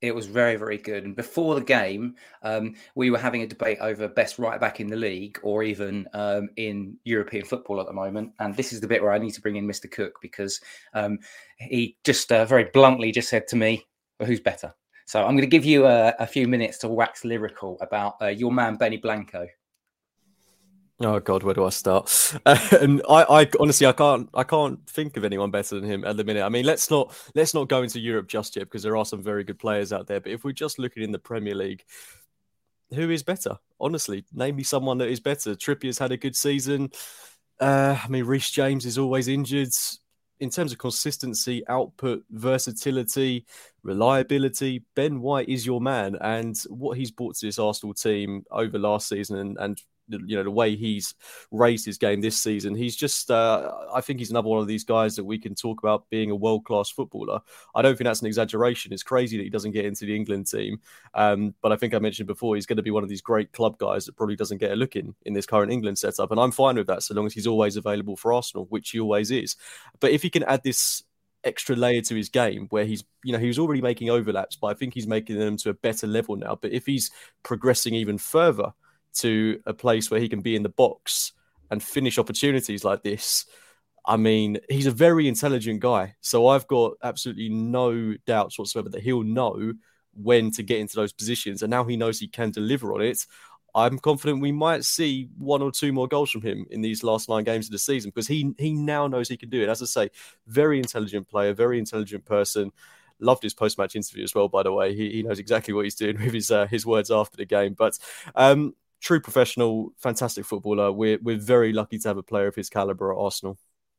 It 0.00 0.14
was 0.14 0.26
very, 0.26 0.54
very 0.56 0.78
good. 0.78 1.04
And 1.04 1.16
before 1.16 1.56
the 1.56 1.64
game, 1.64 2.14
um, 2.42 2.74
we 2.94 3.10
were 3.10 3.18
having 3.18 3.42
a 3.42 3.46
debate 3.46 3.78
over 3.80 4.06
best 4.06 4.38
right 4.38 4.60
back 4.60 4.78
in 4.78 4.86
the 4.86 4.96
league 4.96 5.38
or 5.42 5.64
even 5.64 6.06
um, 6.14 6.48
in 6.56 6.96
European 7.04 7.44
football 7.44 7.80
at 7.80 7.86
the 7.86 7.92
moment. 7.92 8.32
And 8.38 8.54
this 8.54 8.72
is 8.72 8.80
the 8.80 8.86
bit 8.86 9.02
where 9.02 9.12
I 9.12 9.18
need 9.18 9.32
to 9.32 9.40
bring 9.40 9.56
in 9.56 9.66
Mr. 9.66 9.90
Cook 9.90 10.20
because 10.22 10.60
um, 10.94 11.18
he 11.58 11.96
just 12.04 12.30
uh, 12.30 12.44
very 12.44 12.64
bluntly 12.72 13.10
just 13.10 13.28
said 13.28 13.48
to 13.48 13.56
me, 13.56 13.86
well, 14.20 14.28
"Who's 14.28 14.40
better?" 14.40 14.72
So 15.06 15.20
I'm 15.20 15.32
going 15.32 15.40
to 15.40 15.46
give 15.46 15.64
you 15.64 15.86
a, 15.86 16.14
a 16.18 16.26
few 16.26 16.46
minutes 16.46 16.78
to 16.78 16.88
wax 16.88 17.24
lyrical 17.24 17.78
about 17.80 18.16
uh, 18.20 18.26
your 18.26 18.52
man 18.52 18.76
Benny 18.76 18.98
Blanco. 18.98 19.48
Oh 21.00 21.20
God, 21.20 21.44
where 21.44 21.54
do 21.54 21.64
I 21.64 21.68
start? 21.68 22.34
and 22.46 23.02
I, 23.08 23.42
I 23.42 23.50
honestly, 23.60 23.86
I 23.86 23.92
can't, 23.92 24.28
I 24.34 24.42
can't 24.42 24.84
think 24.90 25.16
of 25.16 25.24
anyone 25.24 25.52
better 25.52 25.76
than 25.76 25.88
him 25.88 26.04
at 26.04 26.16
the 26.16 26.24
minute. 26.24 26.42
I 26.42 26.48
mean, 26.48 26.64
let's 26.64 26.90
not, 26.90 27.14
let's 27.36 27.54
not 27.54 27.68
go 27.68 27.82
into 27.82 28.00
Europe 28.00 28.26
just 28.26 28.56
yet 28.56 28.64
because 28.64 28.82
there 28.82 28.96
are 28.96 29.04
some 29.04 29.22
very 29.22 29.44
good 29.44 29.60
players 29.60 29.92
out 29.92 30.08
there. 30.08 30.18
But 30.18 30.32
if 30.32 30.42
we're 30.42 30.52
just 30.52 30.80
looking 30.80 31.04
in 31.04 31.12
the 31.12 31.18
Premier 31.20 31.54
League, 31.54 31.84
who 32.92 33.10
is 33.10 33.22
better? 33.22 33.58
Honestly, 33.78 34.24
name 34.32 34.56
me 34.56 34.64
someone 34.64 34.98
that 34.98 35.08
is 35.08 35.20
better. 35.20 35.54
Trippier's 35.54 35.98
had 35.98 36.10
a 36.10 36.16
good 36.16 36.34
season. 36.34 36.90
Uh, 37.60 37.96
I 38.02 38.08
mean, 38.08 38.24
Reece 38.24 38.50
James 38.50 38.84
is 38.84 38.98
always 38.98 39.28
injured. 39.28 39.72
In 40.40 40.50
terms 40.50 40.72
of 40.72 40.78
consistency, 40.78 41.66
output, 41.68 42.24
versatility, 42.30 43.44
reliability, 43.84 44.84
Ben 44.94 45.20
White 45.20 45.48
is 45.48 45.66
your 45.66 45.80
man. 45.80 46.16
And 46.20 46.56
what 46.68 46.96
he's 46.96 47.10
brought 47.12 47.36
to 47.36 47.46
this 47.46 47.58
Arsenal 47.58 47.94
team 47.94 48.44
over 48.50 48.78
last 48.78 49.08
season 49.08 49.38
and, 49.38 49.56
and 49.58 49.82
you 50.08 50.36
know 50.36 50.42
the 50.42 50.50
way 50.50 50.76
he's 50.76 51.14
raised 51.50 51.86
his 51.86 51.98
game 51.98 52.20
this 52.20 52.38
season. 52.38 52.74
He's 52.74 52.96
just, 52.96 53.30
uh, 53.30 53.72
I 53.92 54.00
think 54.00 54.18
he's 54.18 54.30
another 54.30 54.48
one 54.48 54.60
of 54.60 54.66
these 54.66 54.84
guys 54.84 55.16
that 55.16 55.24
we 55.24 55.38
can 55.38 55.54
talk 55.54 55.82
about 55.82 56.08
being 56.10 56.30
a 56.30 56.36
world 56.36 56.64
class 56.64 56.90
footballer. 56.90 57.40
I 57.74 57.82
don't 57.82 57.96
think 57.96 58.06
that's 58.06 58.20
an 58.20 58.26
exaggeration. 58.26 58.92
It's 58.92 59.02
crazy 59.02 59.36
that 59.36 59.44
he 59.44 59.50
doesn't 59.50 59.72
get 59.72 59.84
into 59.84 60.06
the 60.06 60.14
England 60.14 60.46
team, 60.46 60.80
um, 61.14 61.54
but 61.62 61.72
I 61.72 61.76
think 61.76 61.94
I 61.94 61.98
mentioned 61.98 62.26
before 62.26 62.54
he's 62.54 62.66
going 62.66 62.76
to 62.76 62.82
be 62.82 62.90
one 62.90 63.02
of 63.02 63.08
these 63.08 63.22
great 63.22 63.52
club 63.52 63.78
guys 63.78 64.06
that 64.06 64.16
probably 64.16 64.36
doesn't 64.36 64.58
get 64.58 64.72
a 64.72 64.76
look 64.76 64.96
in 64.96 65.14
in 65.24 65.34
this 65.34 65.46
current 65.46 65.72
England 65.72 65.98
setup, 65.98 66.30
and 66.30 66.40
I'm 66.40 66.52
fine 66.52 66.76
with 66.76 66.86
that 66.86 67.02
so 67.02 67.14
long 67.14 67.26
as 67.26 67.34
he's 67.34 67.46
always 67.46 67.76
available 67.76 68.16
for 68.16 68.32
Arsenal, 68.32 68.66
which 68.70 68.90
he 68.90 69.00
always 69.00 69.30
is. 69.30 69.56
But 70.00 70.12
if 70.12 70.22
he 70.22 70.30
can 70.30 70.44
add 70.44 70.62
this 70.62 71.02
extra 71.44 71.76
layer 71.76 72.02
to 72.02 72.14
his 72.14 72.28
game 72.28 72.66
where 72.70 72.84
he's 72.84 73.04
you 73.22 73.32
know 73.32 73.38
he 73.38 73.46
was 73.46 73.58
already 73.58 73.80
making 73.80 74.10
overlaps 74.10 74.56
but 74.56 74.68
i 74.68 74.74
think 74.74 74.92
he's 74.92 75.06
making 75.06 75.38
them 75.38 75.56
to 75.56 75.70
a 75.70 75.74
better 75.74 76.06
level 76.06 76.36
now 76.36 76.58
but 76.60 76.72
if 76.72 76.84
he's 76.84 77.10
progressing 77.42 77.94
even 77.94 78.18
further 78.18 78.72
to 79.18 79.60
a 79.66 79.74
place 79.74 80.10
where 80.10 80.20
he 80.20 80.28
can 80.28 80.40
be 80.40 80.56
in 80.56 80.62
the 80.62 80.68
box 80.68 81.32
and 81.70 81.82
finish 81.82 82.18
opportunities 82.18 82.84
like 82.84 83.02
this 83.02 83.46
i 84.06 84.16
mean 84.16 84.58
he's 84.68 84.86
a 84.86 84.92
very 84.92 85.28
intelligent 85.28 85.80
guy 85.80 86.14
so 86.20 86.48
i've 86.48 86.66
got 86.66 86.92
absolutely 87.02 87.48
no 87.48 88.14
doubts 88.26 88.58
whatsoever 88.58 88.88
that 88.88 89.02
he'll 89.02 89.22
know 89.22 89.72
when 90.14 90.50
to 90.50 90.62
get 90.62 90.80
into 90.80 90.96
those 90.96 91.12
positions 91.12 91.62
and 91.62 91.70
now 91.70 91.84
he 91.84 91.96
knows 91.96 92.18
he 92.18 92.28
can 92.28 92.50
deliver 92.50 92.92
on 92.94 93.00
it 93.00 93.26
I'm 93.74 93.98
confident 93.98 94.40
we 94.40 94.52
might 94.52 94.84
see 94.84 95.28
one 95.36 95.62
or 95.62 95.70
two 95.70 95.92
more 95.92 96.08
goals 96.08 96.30
from 96.30 96.42
him 96.42 96.66
in 96.70 96.80
these 96.80 97.02
last 97.02 97.28
nine 97.28 97.44
games 97.44 97.66
of 97.66 97.72
the 97.72 97.78
season 97.78 98.10
because 98.10 98.26
he 98.26 98.52
he 98.58 98.72
now 98.72 99.06
knows 99.06 99.28
he 99.28 99.36
can 99.36 99.50
do 99.50 99.62
it. 99.62 99.68
As 99.68 99.82
I 99.82 99.86
say, 99.86 100.10
very 100.46 100.78
intelligent 100.78 101.28
player, 101.28 101.52
very 101.52 101.78
intelligent 101.78 102.24
person. 102.24 102.72
Loved 103.20 103.42
his 103.42 103.54
post 103.54 103.78
match 103.78 103.96
interview 103.96 104.24
as 104.24 104.34
well, 104.34 104.48
by 104.48 104.62
the 104.62 104.72
way. 104.72 104.94
He, 104.94 105.10
he 105.10 105.22
knows 105.22 105.38
exactly 105.38 105.74
what 105.74 105.84
he's 105.84 105.96
doing 105.96 106.16
with 106.20 106.32
his 106.32 106.50
uh, 106.50 106.66
his 106.66 106.86
words 106.86 107.10
after 107.10 107.36
the 107.36 107.44
game. 107.44 107.74
But 107.74 107.98
um, 108.34 108.74
true 109.00 109.20
professional, 109.20 109.92
fantastic 109.98 110.44
footballer. 110.44 110.92
We're 110.92 111.18
we're 111.22 111.38
very 111.38 111.72
lucky 111.72 111.98
to 111.98 112.08
have 112.08 112.16
a 112.16 112.22
player 112.22 112.46
of 112.46 112.54
his 112.54 112.68
caliber 112.68 113.12
at 113.12 113.18
Arsenal. 113.18 113.58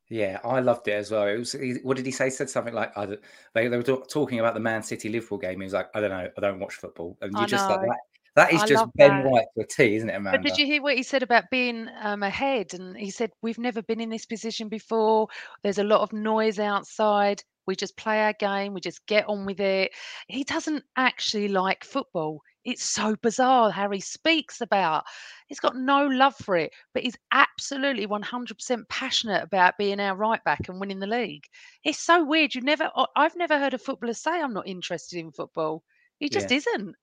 Yeah, 0.10 0.40
I 0.44 0.60
loved 0.60 0.88
it 0.88 0.94
as 0.94 1.12
well. 1.12 1.28
It 1.28 1.38
was 1.38 1.56
what 1.84 1.98
did 1.98 2.06
he 2.06 2.12
say? 2.12 2.26
He 2.26 2.32
said 2.32 2.50
something 2.50 2.74
like 2.74 2.98
I, 2.98 3.06
they, 3.54 3.68
they 3.68 3.78
were 3.78 3.84
talking 3.84 4.40
about 4.40 4.56
the 4.56 4.60
Man 4.60 4.82
City 4.82 5.10
Liverpool 5.10 5.38
game. 5.38 5.60
He 5.60 5.66
was 5.66 5.74
like, 5.74 5.90
I 5.94 6.02
don't 6.02 6.10
know, 6.10 6.28
I 6.36 6.42
don't 6.42 6.60
watch 6.60 6.76
football, 6.76 7.18
and 7.22 7.32
you 7.38 7.46
just 7.46 7.70
like 7.70 7.82
that 7.82 7.98
that 8.40 8.54
is 8.54 8.62
I 8.62 8.66
just 8.68 8.86
Ben 8.96 9.24
that. 9.24 9.26
White 9.26 9.46
to 9.56 9.64
a 9.64 9.68
T, 9.68 9.96
isn't 9.96 10.10
it, 10.10 10.16
Amanda? 10.16 10.40
But 10.40 10.48
did 10.48 10.58
you 10.58 10.66
hear 10.66 10.82
what 10.82 10.96
he 10.96 11.04
said 11.04 11.24
about 11.24 11.50
being 11.52 11.90
um, 12.02 12.24
ahead? 12.24 12.74
And 12.74 12.96
he 12.96 13.12
said, 13.12 13.32
We've 13.42 13.60
never 13.60 13.82
been 13.82 14.00
in 14.00 14.10
this 14.10 14.26
position 14.26 14.70
before. 14.70 15.28
There's 15.64 15.80
a 15.80 15.84
lot 15.84 16.02
of 16.02 16.14
noise 16.14 16.60
outside. 16.60 17.44
We 17.66 17.76
just 17.76 17.98
play 17.98 18.22
our 18.24 18.34
game. 18.34 18.74
We 18.74 18.82
just 18.82 19.06
get 19.08 19.28
on 19.28 19.46
with 19.46 19.60
it. 19.60 19.92
He 20.28 20.44
doesn't 20.44 20.84
actually 20.96 21.50
like 21.50 21.84
football. 21.84 22.42
It's 22.66 22.84
so 22.84 23.16
bizarre 23.22 23.72
how 23.72 23.90
he 23.90 24.00
speaks 24.00 24.62
about. 24.62 25.06
He's 25.48 25.60
got 25.60 25.76
no 25.76 26.06
love 26.08 26.36
for 26.36 26.58
it, 26.58 26.72
but 26.94 27.04
he's 27.04 27.18
absolutely 27.32 28.06
100% 28.06 28.90
passionate 28.90 29.44
about 29.44 29.78
being 29.78 30.00
our 30.00 30.16
right 30.16 30.44
back 30.44 30.68
and 30.68 30.80
winning 30.80 31.00
the 31.00 31.08
league. 31.08 31.46
It's 31.84 32.00
so 32.00 32.24
weird. 32.24 32.54
You 32.54 32.62
never, 32.62 32.92
I've 33.16 33.36
never 33.36 33.58
heard 33.58 33.74
a 33.74 33.78
footballer 33.78 34.14
say 34.14 34.42
I'm 34.42 34.54
not 34.54 34.68
interested 34.68 35.20
in 35.20 35.32
football. 35.32 35.84
He 36.20 36.30
just 36.30 36.52
yeah. 36.52 36.58
isn't. 36.58 36.96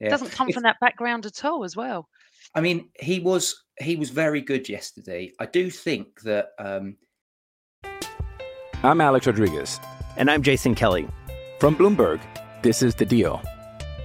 Yeah. 0.00 0.10
Doesn't 0.10 0.32
come 0.32 0.50
from 0.52 0.64
that 0.64 0.76
background 0.80 1.24
at 1.24 1.44
all, 1.44 1.64
as 1.64 1.74
well. 1.74 2.08
I 2.54 2.60
mean, 2.60 2.90
he 3.00 3.18
was 3.18 3.64
he 3.78 3.96
was 3.96 4.10
very 4.10 4.42
good 4.42 4.68
yesterday. 4.68 5.32
I 5.40 5.46
do 5.46 5.70
think 5.70 6.20
that. 6.22 6.48
Um... 6.58 6.96
I'm 8.82 9.00
Alex 9.00 9.26
Rodriguez, 9.26 9.80
and 10.16 10.30
I'm 10.30 10.42
Jason 10.42 10.74
Kelly 10.74 11.08
from 11.60 11.76
Bloomberg. 11.76 12.20
This 12.62 12.82
is 12.82 12.94
the 12.94 13.06
Deal. 13.06 13.40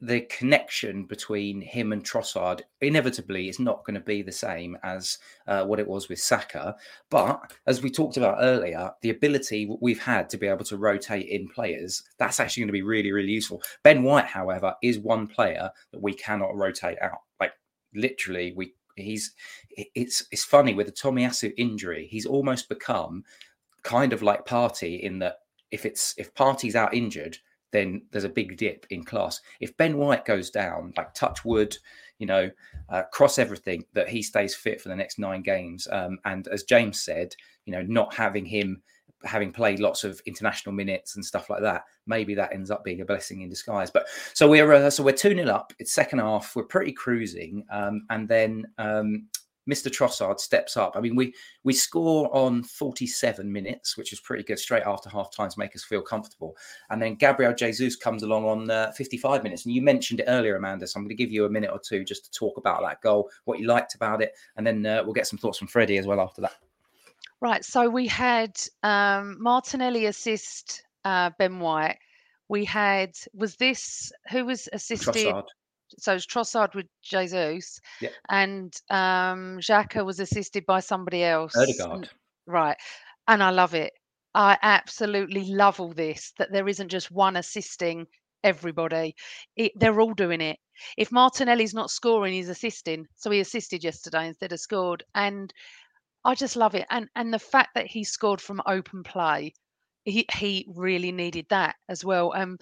the 0.00 0.20
connection 0.22 1.04
between 1.04 1.60
him 1.60 1.92
and 1.92 2.04
Trossard 2.04 2.62
inevitably 2.80 3.48
is 3.48 3.58
not 3.58 3.84
going 3.84 3.94
to 3.94 4.00
be 4.00 4.22
the 4.22 4.32
same 4.32 4.76
as 4.82 5.18
uh, 5.48 5.64
what 5.64 5.80
it 5.80 5.88
was 5.88 6.08
with 6.08 6.20
Saka. 6.20 6.76
But 7.10 7.52
as 7.66 7.82
we 7.82 7.90
talked 7.90 8.16
about 8.16 8.38
earlier, 8.40 8.92
the 9.02 9.10
ability 9.10 9.68
we've 9.80 10.02
had 10.02 10.30
to 10.30 10.38
be 10.38 10.46
able 10.46 10.64
to 10.66 10.76
rotate 10.76 11.28
in 11.28 11.48
players, 11.48 12.02
that's 12.18 12.38
actually 12.38 12.62
going 12.62 12.68
to 12.68 12.72
be 12.72 12.82
really, 12.82 13.12
really 13.12 13.32
useful. 13.32 13.62
Ben 13.82 14.02
White, 14.02 14.26
however, 14.26 14.74
is 14.82 14.98
one 14.98 15.26
player 15.26 15.70
that 15.90 16.02
we 16.02 16.14
cannot 16.14 16.54
rotate 16.54 16.98
out. 17.00 17.22
Like 17.40 17.52
literally, 17.94 18.52
we 18.56 18.74
he's 18.96 19.34
it's 19.70 20.26
it's 20.30 20.44
funny 20.44 20.74
with 20.74 20.86
the 20.86 20.92
Tomiyasu 20.92 21.52
injury, 21.56 22.06
he's 22.10 22.26
almost 22.26 22.68
become 22.68 23.24
kind 23.82 24.12
of 24.12 24.22
like 24.22 24.46
Partey 24.46 25.00
in 25.00 25.18
that 25.20 25.38
if 25.70 25.86
it's 25.86 26.14
if 26.18 26.32
Partey's 26.34 26.76
out 26.76 26.94
injured 26.94 27.38
then 27.72 28.02
there's 28.10 28.24
a 28.24 28.28
big 28.28 28.56
dip 28.56 28.86
in 28.90 29.02
class. 29.02 29.40
If 29.60 29.76
Ben 29.76 29.96
White 29.96 30.24
goes 30.24 30.50
down, 30.50 30.92
like 30.96 31.14
touch 31.14 31.44
wood, 31.44 31.76
you 32.18 32.26
know, 32.26 32.50
uh, 32.88 33.02
cross 33.12 33.38
everything, 33.38 33.84
that 33.94 34.08
he 34.08 34.22
stays 34.22 34.54
fit 34.54 34.80
for 34.80 34.88
the 34.88 34.96
next 34.96 35.18
nine 35.18 35.42
games. 35.42 35.88
Um, 35.90 36.18
and 36.24 36.46
as 36.48 36.62
James 36.62 37.02
said, 37.02 37.34
you 37.64 37.72
know, 37.72 37.82
not 37.82 38.14
having 38.14 38.46
him 38.46 38.82
having 39.24 39.52
played 39.52 39.78
lots 39.78 40.04
of 40.04 40.20
international 40.26 40.74
minutes 40.74 41.14
and 41.14 41.24
stuff 41.24 41.48
like 41.48 41.62
that, 41.62 41.84
maybe 42.06 42.34
that 42.34 42.52
ends 42.52 42.70
up 42.70 42.84
being 42.84 43.00
a 43.00 43.04
blessing 43.04 43.40
in 43.42 43.48
disguise. 43.48 43.90
But 43.90 44.06
so 44.34 44.48
we're 44.48 44.72
uh, 44.72 44.90
so 44.90 45.02
we're 45.02 45.12
two 45.12 45.34
0 45.34 45.48
up. 45.48 45.72
It's 45.78 45.92
second 45.92 46.18
half. 46.18 46.54
We're 46.54 46.64
pretty 46.64 46.92
cruising, 46.92 47.64
um, 47.70 48.02
and 48.10 48.28
then 48.28 48.66
um, 48.78 49.28
Mr. 49.70 49.90
Trossard 49.90 50.40
steps 50.40 50.76
up. 50.76 50.92
I 50.96 51.00
mean, 51.00 51.14
we 51.14 51.34
we 51.64 51.72
score 51.72 52.34
on 52.34 52.62
47 52.62 53.50
minutes, 53.50 53.96
which 53.96 54.12
is 54.12 54.20
pretty 54.20 54.42
good, 54.42 54.58
straight 54.58 54.82
after 54.84 55.08
half 55.08 55.34
time 55.34 55.50
to 55.50 55.58
make 55.58 55.74
us 55.76 55.84
feel 55.84 56.02
comfortable. 56.02 56.56
And 56.90 57.00
then 57.00 57.14
Gabriel 57.14 57.54
Jesus 57.54 57.96
comes 57.96 58.22
along 58.22 58.44
on 58.44 58.70
uh, 58.70 58.92
55 58.92 59.42
minutes. 59.42 59.64
And 59.64 59.74
you 59.74 59.82
mentioned 59.82 60.20
it 60.20 60.26
earlier, 60.28 60.56
Amanda. 60.56 60.86
So 60.86 60.98
I'm 60.98 61.04
going 61.04 61.16
to 61.16 61.22
give 61.22 61.30
you 61.30 61.44
a 61.44 61.50
minute 61.50 61.70
or 61.72 61.78
two 61.78 62.04
just 62.04 62.24
to 62.24 62.30
talk 62.32 62.56
about 62.56 62.82
that 62.82 63.00
goal, 63.02 63.30
what 63.44 63.60
you 63.60 63.66
liked 63.66 63.94
about 63.94 64.22
it, 64.22 64.34
and 64.56 64.66
then 64.66 64.84
uh, 64.84 65.02
we'll 65.04 65.14
get 65.14 65.26
some 65.26 65.38
thoughts 65.38 65.58
from 65.58 65.68
Freddie 65.68 65.98
as 65.98 66.06
well 66.06 66.20
after 66.20 66.40
that. 66.40 66.54
Right. 67.40 67.64
So 67.64 67.88
we 67.88 68.06
had 68.06 68.56
um, 68.82 69.36
Martinelli 69.40 70.06
assist 70.06 70.84
uh, 71.04 71.30
Ben 71.38 71.58
White. 71.58 71.98
We 72.48 72.64
had 72.64 73.16
was 73.32 73.56
this 73.56 74.12
who 74.30 74.44
was 74.44 74.68
assisted? 74.72 75.14
Trossard 75.14 75.46
so 75.98 76.14
it's 76.14 76.26
Trossard 76.26 76.74
with 76.74 76.86
Jesus, 77.02 77.80
and 78.30 78.72
um, 78.90 79.58
Xhaka 79.60 80.04
was 80.04 80.20
assisted 80.20 80.64
by 80.66 80.80
somebody 80.80 81.24
else. 81.24 81.54
Odegaard. 81.56 82.08
Right, 82.46 82.76
and 83.28 83.42
I 83.42 83.50
love 83.50 83.74
it. 83.74 83.92
I 84.34 84.58
absolutely 84.62 85.44
love 85.52 85.80
all 85.80 85.92
this. 85.92 86.32
That 86.38 86.52
there 86.52 86.68
isn't 86.68 86.88
just 86.88 87.10
one 87.10 87.36
assisting 87.36 88.06
everybody. 88.44 89.14
It, 89.56 89.72
they're 89.76 90.00
all 90.00 90.14
doing 90.14 90.40
it. 90.40 90.58
If 90.96 91.12
Martinelli's 91.12 91.74
not 91.74 91.90
scoring, 91.90 92.32
he's 92.32 92.48
assisting. 92.48 93.06
So 93.16 93.30
he 93.30 93.40
assisted 93.40 93.84
yesterday 93.84 94.26
instead 94.28 94.52
of 94.52 94.60
scored, 94.60 95.04
and 95.14 95.52
I 96.24 96.34
just 96.34 96.56
love 96.56 96.74
it. 96.74 96.86
And 96.90 97.08
and 97.14 97.32
the 97.32 97.38
fact 97.38 97.70
that 97.74 97.86
he 97.86 98.04
scored 98.04 98.40
from 98.40 98.62
open 98.66 99.02
play, 99.02 99.54
he 100.04 100.26
he 100.34 100.66
really 100.68 101.12
needed 101.12 101.46
that 101.50 101.76
as 101.88 102.04
well. 102.04 102.32
Um, 102.34 102.58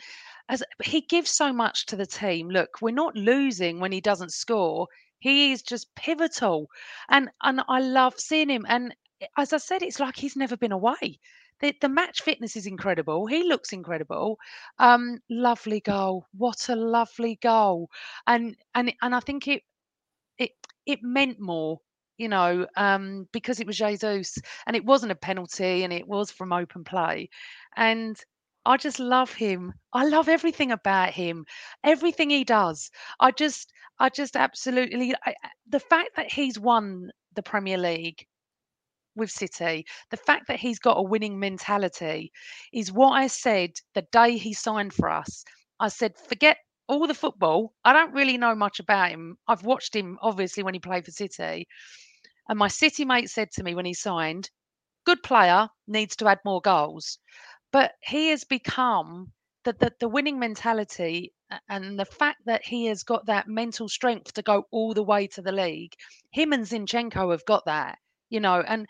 as 0.49 0.63
he 0.85 1.03
gives 1.03 1.31
so 1.31 1.53
much 1.53 1.87
to 1.87 1.97
the 1.97 2.07
team. 2.07 2.49
Look, 2.51 2.71
we're 2.81 2.91
not 2.91 3.17
losing 3.17 3.81
when 3.81 3.93
he 3.93 4.01
doesn't 4.01 4.33
score. 4.33 4.89
He 5.21 5.53
is 5.53 5.63
just 5.63 5.95
pivotal, 5.95 6.69
and 7.09 7.31
and 7.43 7.63
I 7.69 7.81
love 7.81 8.15
seeing 8.19 8.51
him. 8.51 8.67
And 8.69 8.95
eh, 9.21 9.27
as 9.39 9.53
I 9.53 9.59
said, 9.59 9.83
it's 9.83 10.01
like 10.01 10.17
he's 10.17 10.37
never 10.37 10.57
been 10.57 10.73
away. 10.73 11.21
The, 11.61 11.75
the 11.81 11.89
match 11.91 12.23
fitness 12.23 12.57
is 12.57 12.67
incredible. 12.67 13.27
He 13.27 13.43
looks 13.45 13.73
incredible. 13.73 14.39
Um, 14.79 15.19
lovely 15.29 15.81
goal. 15.81 16.27
What 16.37 16.69
a 16.69 16.77
lovely 16.77 17.39
goal. 17.43 17.89
And 18.27 18.57
and 18.75 18.93
and 19.03 19.15
I 19.15 19.21
think 19.21 19.47
it 19.49 19.63
it 20.39 20.53
it 20.87 21.01
meant 21.03 21.39
more 21.41 21.81
you 22.21 22.29
know, 22.29 22.67
um, 22.77 23.27
because 23.33 23.61
it 23.61 23.67
was 23.67 23.79
Jesus 23.79 24.37
and 24.67 24.77
it 24.77 24.85
wasn't 24.85 25.13
a 25.13 25.17
penalty 25.17 25.85
and 25.85 25.93
it 25.93 26.07
was 26.07 26.31
from 26.31 26.53
open 26.53 26.85
play. 26.85 27.31
And 27.77 28.21
I 28.67 28.77
just 28.77 28.99
love 28.99 29.33
him. 29.33 29.73
I 29.95 30.05
love 30.05 30.29
everything 30.29 30.71
about 30.71 31.11
him, 31.11 31.47
everything 31.83 32.29
he 32.29 32.45
does. 32.45 32.91
I 33.19 33.31
just, 33.31 33.73
I 33.99 34.11
just 34.11 34.37
absolutely, 34.37 35.15
I, 35.25 35.35
the 35.67 35.81
fact 35.81 36.11
that 36.17 36.31
he's 36.31 36.59
won 36.59 37.11
the 37.35 37.43
Premier 37.43 37.79
League 37.79 38.27
with 39.17 39.31
City, 39.31 39.87
the 40.11 40.19
fact 40.19 40.47
that 40.49 40.61
he's 40.61 40.79
got 40.79 40.99
a 40.99 41.03
winning 41.03 41.39
mentality 41.39 42.33
is 42.75 42.93
what 42.93 43.13
I 43.13 43.29
said 43.29 43.71
the 43.95 44.03
day 44.13 44.37
he 44.37 44.53
signed 44.53 44.93
for 44.93 45.09
us. 45.09 45.43
I 45.81 45.89
said, 45.89 46.19
forget 46.29 46.59
all 46.87 47.07
the 47.07 47.15
football. 47.15 47.73
I 47.85 47.95
don't 47.95 48.13
really 48.13 48.37
know 48.37 48.55
much 48.55 48.79
about 48.79 49.11
him. 49.11 49.39
I've 49.49 49.63
watched 49.63 49.97
him 49.97 50.19
obviously 50.21 50.65
when 50.65 50.75
he 50.75 50.81
played 50.81 51.07
for 51.07 51.13
City. 51.13 51.67
And 52.49 52.59
my 52.59 52.69
City 52.69 53.05
mate 53.05 53.31
said 53.31 53.51
to 53.53 53.63
me 53.63 53.75
when 53.75 53.87
he 53.87 53.95
signed, 53.95 54.51
good 55.05 55.23
player, 55.23 55.69
needs 55.87 56.17
to 56.17 56.29
add 56.29 56.39
more 56.45 56.61
goals. 56.61 57.19
But 57.73 57.93
he 58.03 58.29
has 58.29 58.45
become 58.45 59.33
the, 59.65 59.73
the, 59.75 59.93
the 60.01 60.09
winning 60.09 60.39
mentality 60.39 61.33
and 61.69 61.99
the 61.99 62.05
fact 62.05 62.39
that 62.47 62.65
he 62.65 62.87
has 62.87 63.03
got 63.03 63.27
that 63.27 63.49
mental 63.49 63.89
strength 63.89 64.33
to 64.35 64.43
go 64.43 64.65
all 64.71 64.95
the 64.95 65.03
way 65.03 65.27
to 65.29 65.43
the 65.43 65.53
league. 65.53 65.95
Him 66.31 66.53
and 66.53 66.65
Zinchenko 66.65 67.31
have 67.31 67.45
got 67.45 67.65
that, 67.67 67.99
you 68.29 68.41
know, 68.41 68.63
and 68.67 68.87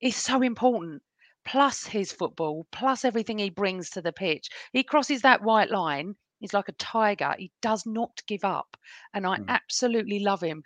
it's 0.00 0.16
so 0.16 0.42
important. 0.42 1.02
Plus 1.44 1.84
his 1.84 2.12
football, 2.12 2.66
plus 2.70 3.04
everything 3.04 3.38
he 3.38 3.50
brings 3.50 3.90
to 3.90 4.00
the 4.02 4.12
pitch. 4.12 4.48
He 4.72 4.84
crosses 4.84 5.22
that 5.22 5.42
white 5.42 5.70
line 5.70 6.14
He's 6.42 6.52
like 6.52 6.68
a 6.68 6.72
tiger. 6.72 7.34
He 7.38 7.52
does 7.62 7.86
not 7.86 8.20
give 8.26 8.44
up. 8.44 8.76
And 9.14 9.24
I 9.24 9.38
mm. 9.38 9.44
absolutely 9.46 10.18
love 10.18 10.42
him. 10.42 10.64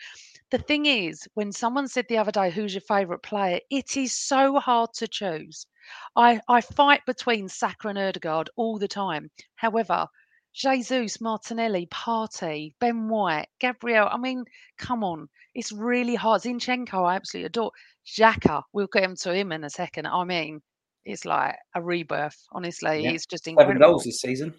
The 0.51 0.59
thing 0.59 0.87
is, 0.87 1.27
when 1.35 1.51
someone 1.53 1.89
said 1.89 2.07
the 2.09 2.19
other 2.19 2.31
day, 2.31 2.51
who's 2.51 2.75
your 2.75 2.81
favourite 2.83 3.23
player? 3.23 3.61
It 3.71 3.97
is 3.97 4.17
so 4.17 4.59
hard 4.59 4.91
to 4.95 5.09
choose. 5.09 5.67
I, 6.15 6.41
I 6.49 6.61
fight 6.61 7.01
between 7.07 7.49
Saka 7.49 7.89
and 7.89 7.99
Odegaard 7.99 8.51
all 8.57 8.79
the 8.79 8.89
time. 8.89 9.29
However, 9.57 10.07
Jesus, 10.55 11.21
Martinelli, 11.21 11.87
Partey, 11.87 12.73
Ben 12.81 13.09
White, 13.09 13.49
Gabriel. 13.61 14.09
I 14.11 14.17
mean, 14.17 14.45
come 14.79 15.05
on. 15.05 15.29
It's 15.55 15.73
really 15.73 16.15
hard. 16.15 16.43
Zinchenko, 16.43 17.05
I 17.05 17.17
absolutely 17.17 17.47
adore. 17.47 17.73
Xhaka, 18.07 18.63
we'll 18.73 18.87
get 18.87 19.05
him 19.05 19.17
to 19.17 19.35
him 19.35 19.53
in 19.53 19.65
a 19.65 19.71
second. 19.71 20.07
I 20.07 20.25
mean, 20.25 20.61
it's 21.05 21.25
like 21.25 21.57
a 21.75 21.83
rebirth. 21.83 22.41
Honestly, 22.53 23.05
yeah. 23.05 23.11
it's 23.11 23.27
just 23.27 23.49
incredible. 23.49 23.75
Seven 23.75 23.83
goals 23.83 24.05
this 24.05 24.21
season. 24.21 24.55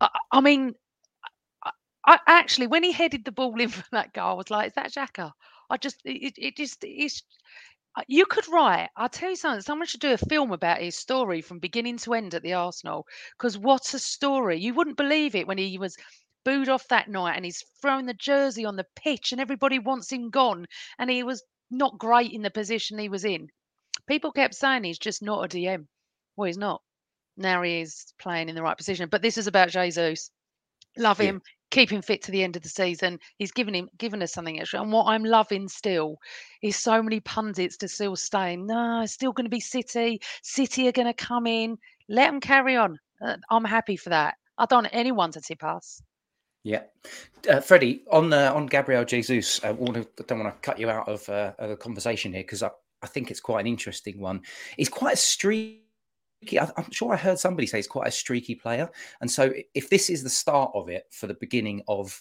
I, 0.00 0.08
I 0.32 0.40
mean, 0.40 0.72
I, 2.06 2.18
actually, 2.26 2.66
when 2.66 2.82
he 2.82 2.92
headed 2.92 3.24
the 3.24 3.32
ball 3.32 3.60
in 3.60 3.68
for 3.70 3.84
that 3.92 4.12
goal, 4.12 4.30
I 4.30 4.34
was 4.34 4.50
like, 4.50 4.68
"Is 4.68 4.74
that 4.74 4.92
Xhaka?" 4.92 5.32
I 5.70 5.76
just, 5.76 6.00
it, 6.04 6.34
it 6.36 6.56
just, 6.56 6.78
it's. 6.82 7.22
Uh, 7.96 8.02
you 8.08 8.24
could 8.24 8.48
write. 8.48 8.88
I'll 8.96 9.08
tell 9.08 9.30
you 9.30 9.36
something. 9.36 9.60
Someone 9.60 9.86
should 9.86 10.00
do 10.00 10.12
a 10.12 10.18
film 10.18 10.52
about 10.52 10.80
his 10.80 10.98
story 10.98 11.42
from 11.42 11.58
beginning 11.58 11.98
to 11.98 12.14
end 12.14 12.34
at 12.34 12.42
the 12.42 12.54
Arsenal. 12.54 13.06
Because 13.38 13.58
what 13.58 13.92
a 13.94 13.98
story! 13.98 14.58
You 14.58 14.74
wouldn't 14.74 14.96
believe 14.96 15.34
it 15.34 15.46
when 15.46 15.58
he 15.58 15.78
was 15.78 15.96
booed 16.44 16.68
off 16.68 16.88
that 16.88 17.08
night 17.08 17.36
and 17.36 17.44
he's 17.44 17.62
throwing 17.80 18.06
the 18.06 18.14
jersey 18.14 18.64
on 18.64 18.76
the 18.76 18.86
pitch 18.96 19.32
and 19.32 19.40
everybody 19.40 19.78
wants 19.78 20.10
him 20.10 20.30
gone 20.30 20.66
and 20.98 21.08
he 21.08 21.22
was 21.22 21.42
not 21.70 21.98
great 21.98 22.32
in 22.32 22.42
the 22.42 22.50
position 22.50 22.98
he 22.98 23.08
was 23.08 23.24
in. 23.24 23.48
People 24.08 24.32
kept 24.32 24.54
saying 24.54 24.84
he's 24.84 24.98
just 24.98 25.22
not 25.22 25.44
a 25.44 25.48
DM. 25.48 25.86
Well, 26.36 26.46
he's 26.46 26.58
not 26.58 26.82
now 27.36 27.62
he 27.62 27.80
is 27.80 28.12
playing 28.18 28.48
in 28.48 28.54
the 28.54 28.62
right 28.62 28.76
position. 28.76 29.08
But 29.10 29.22
this 29.22 29.38
is 29.38 29.46
about 29.46 29.70
Jesus. 29.70 30.30
Love 30.96 31.18
him. 31.18 31.40
Keep 31.72 31.90
him 31.90 32.02
fit 32.02 32.20
to 32.22 32.30
the 32.30 32.44
end 32.44 32.54
of 32.54 32.62
the 32.62 32.68
season. 32.68 33.18
He's 33.38 33.50
given 33.50 33.74
him 33.74 33.88
given 33.96 34.22
us 34.22 34.34
something 34.34 34.60
extra. 34.60 34.82
And 34.82 34.92
what 34.92 35.06
I'm 35.06 35.24
loving 35.24 35.68
still 35.68 36.18
is 36.62 36.76
so 36.76 37.02
many 37.02 37.18
pundits 37.20 37.78
to 37.78 37.88
still 37.88 38.14
staying. 38.14 38.66
No, 38.66 39.00
it's 39.00 39.14
still 39.14 39.32
going 39.32 39.46
to 39.46 39.50
be 39.50 39.58
City. 39.58 40.20
City 40.42 40.86
are 40.86 40.92
going 40.92 41.08
to 41.08 41.14
come 41.14 41.46
in. 41.46 41.78
Let 42.10 42.26
them 42.26 42.40
carry 42.40 42.76
on. 42.76 42.98
Uh, 43.24 43.38
I'm 43.50 43.64
happy 43.64 43.96
for 43.96 44.10
that. 44.10 44.34
I 44.58 44.66
don't 44.66 44.82
want 44.84 44.94
anyone 44.94 45.32
to 45.32 45.40
tip 45.40 45.64
us. 45.64 46.02
Yeah, 46.62 46.82
uh, 47.50 47.60
Freddie 47.60 48.02
on 48.10 48.32
uh, 48.34 48.52
on 48.54 48.66
Gabriel 48.66 49.06
Jesus. 49.06 49.64
I 49.64 49.70
uh, 49.70 49.72
want 49.72 49.94
to, 49.94 50.24
don't 50.24 50.40
want 50.40 50.54
to 50.54 50.60
cut 50.60 50.78
you 50.78 50.90
out 50.90 51.08
of, 51.08 51.26
uh, 51.30 51.54
of 51.58 51.70
the 51.70 51.76
conversation 51.76 52.34
here 52.34 52.42
because 52.42 52.62
I, 52.62 52.68
I 53.02 53.06
think 53.06 53.30
it's 53.30 53.40
quite 53.40 53.60
an 53.60 53.66
interesting 53.66 54.20
one. 54.20 54.42
He's 54.76 54.90
quite 54.90 55.14
a 55.14 55.16
street 55.16 55.81
I'm 56.76 56.90
sure 56.90 57.12
I 57.12 57.16
heard 57.16 57.38
somebody 57.38 57.66
say 57.66 57.78
he's 57.78 57.86
quite 57.86 58.08
a 58.08 58.12
streaky 58.12 58.54
player, 58.54 58.90
and 59.20 59.30
so 59.30 59.52
if 59.74 59.88
this 59.88 60.10
is 60.10 60.22
the 60.22 60.30
start 60.30 60.72
of 60.74 60.88
it 60.88 61.06
for 61.10 61.26
the 61.26 61.34
beginning 61.34 61.82
of 61.88 62.20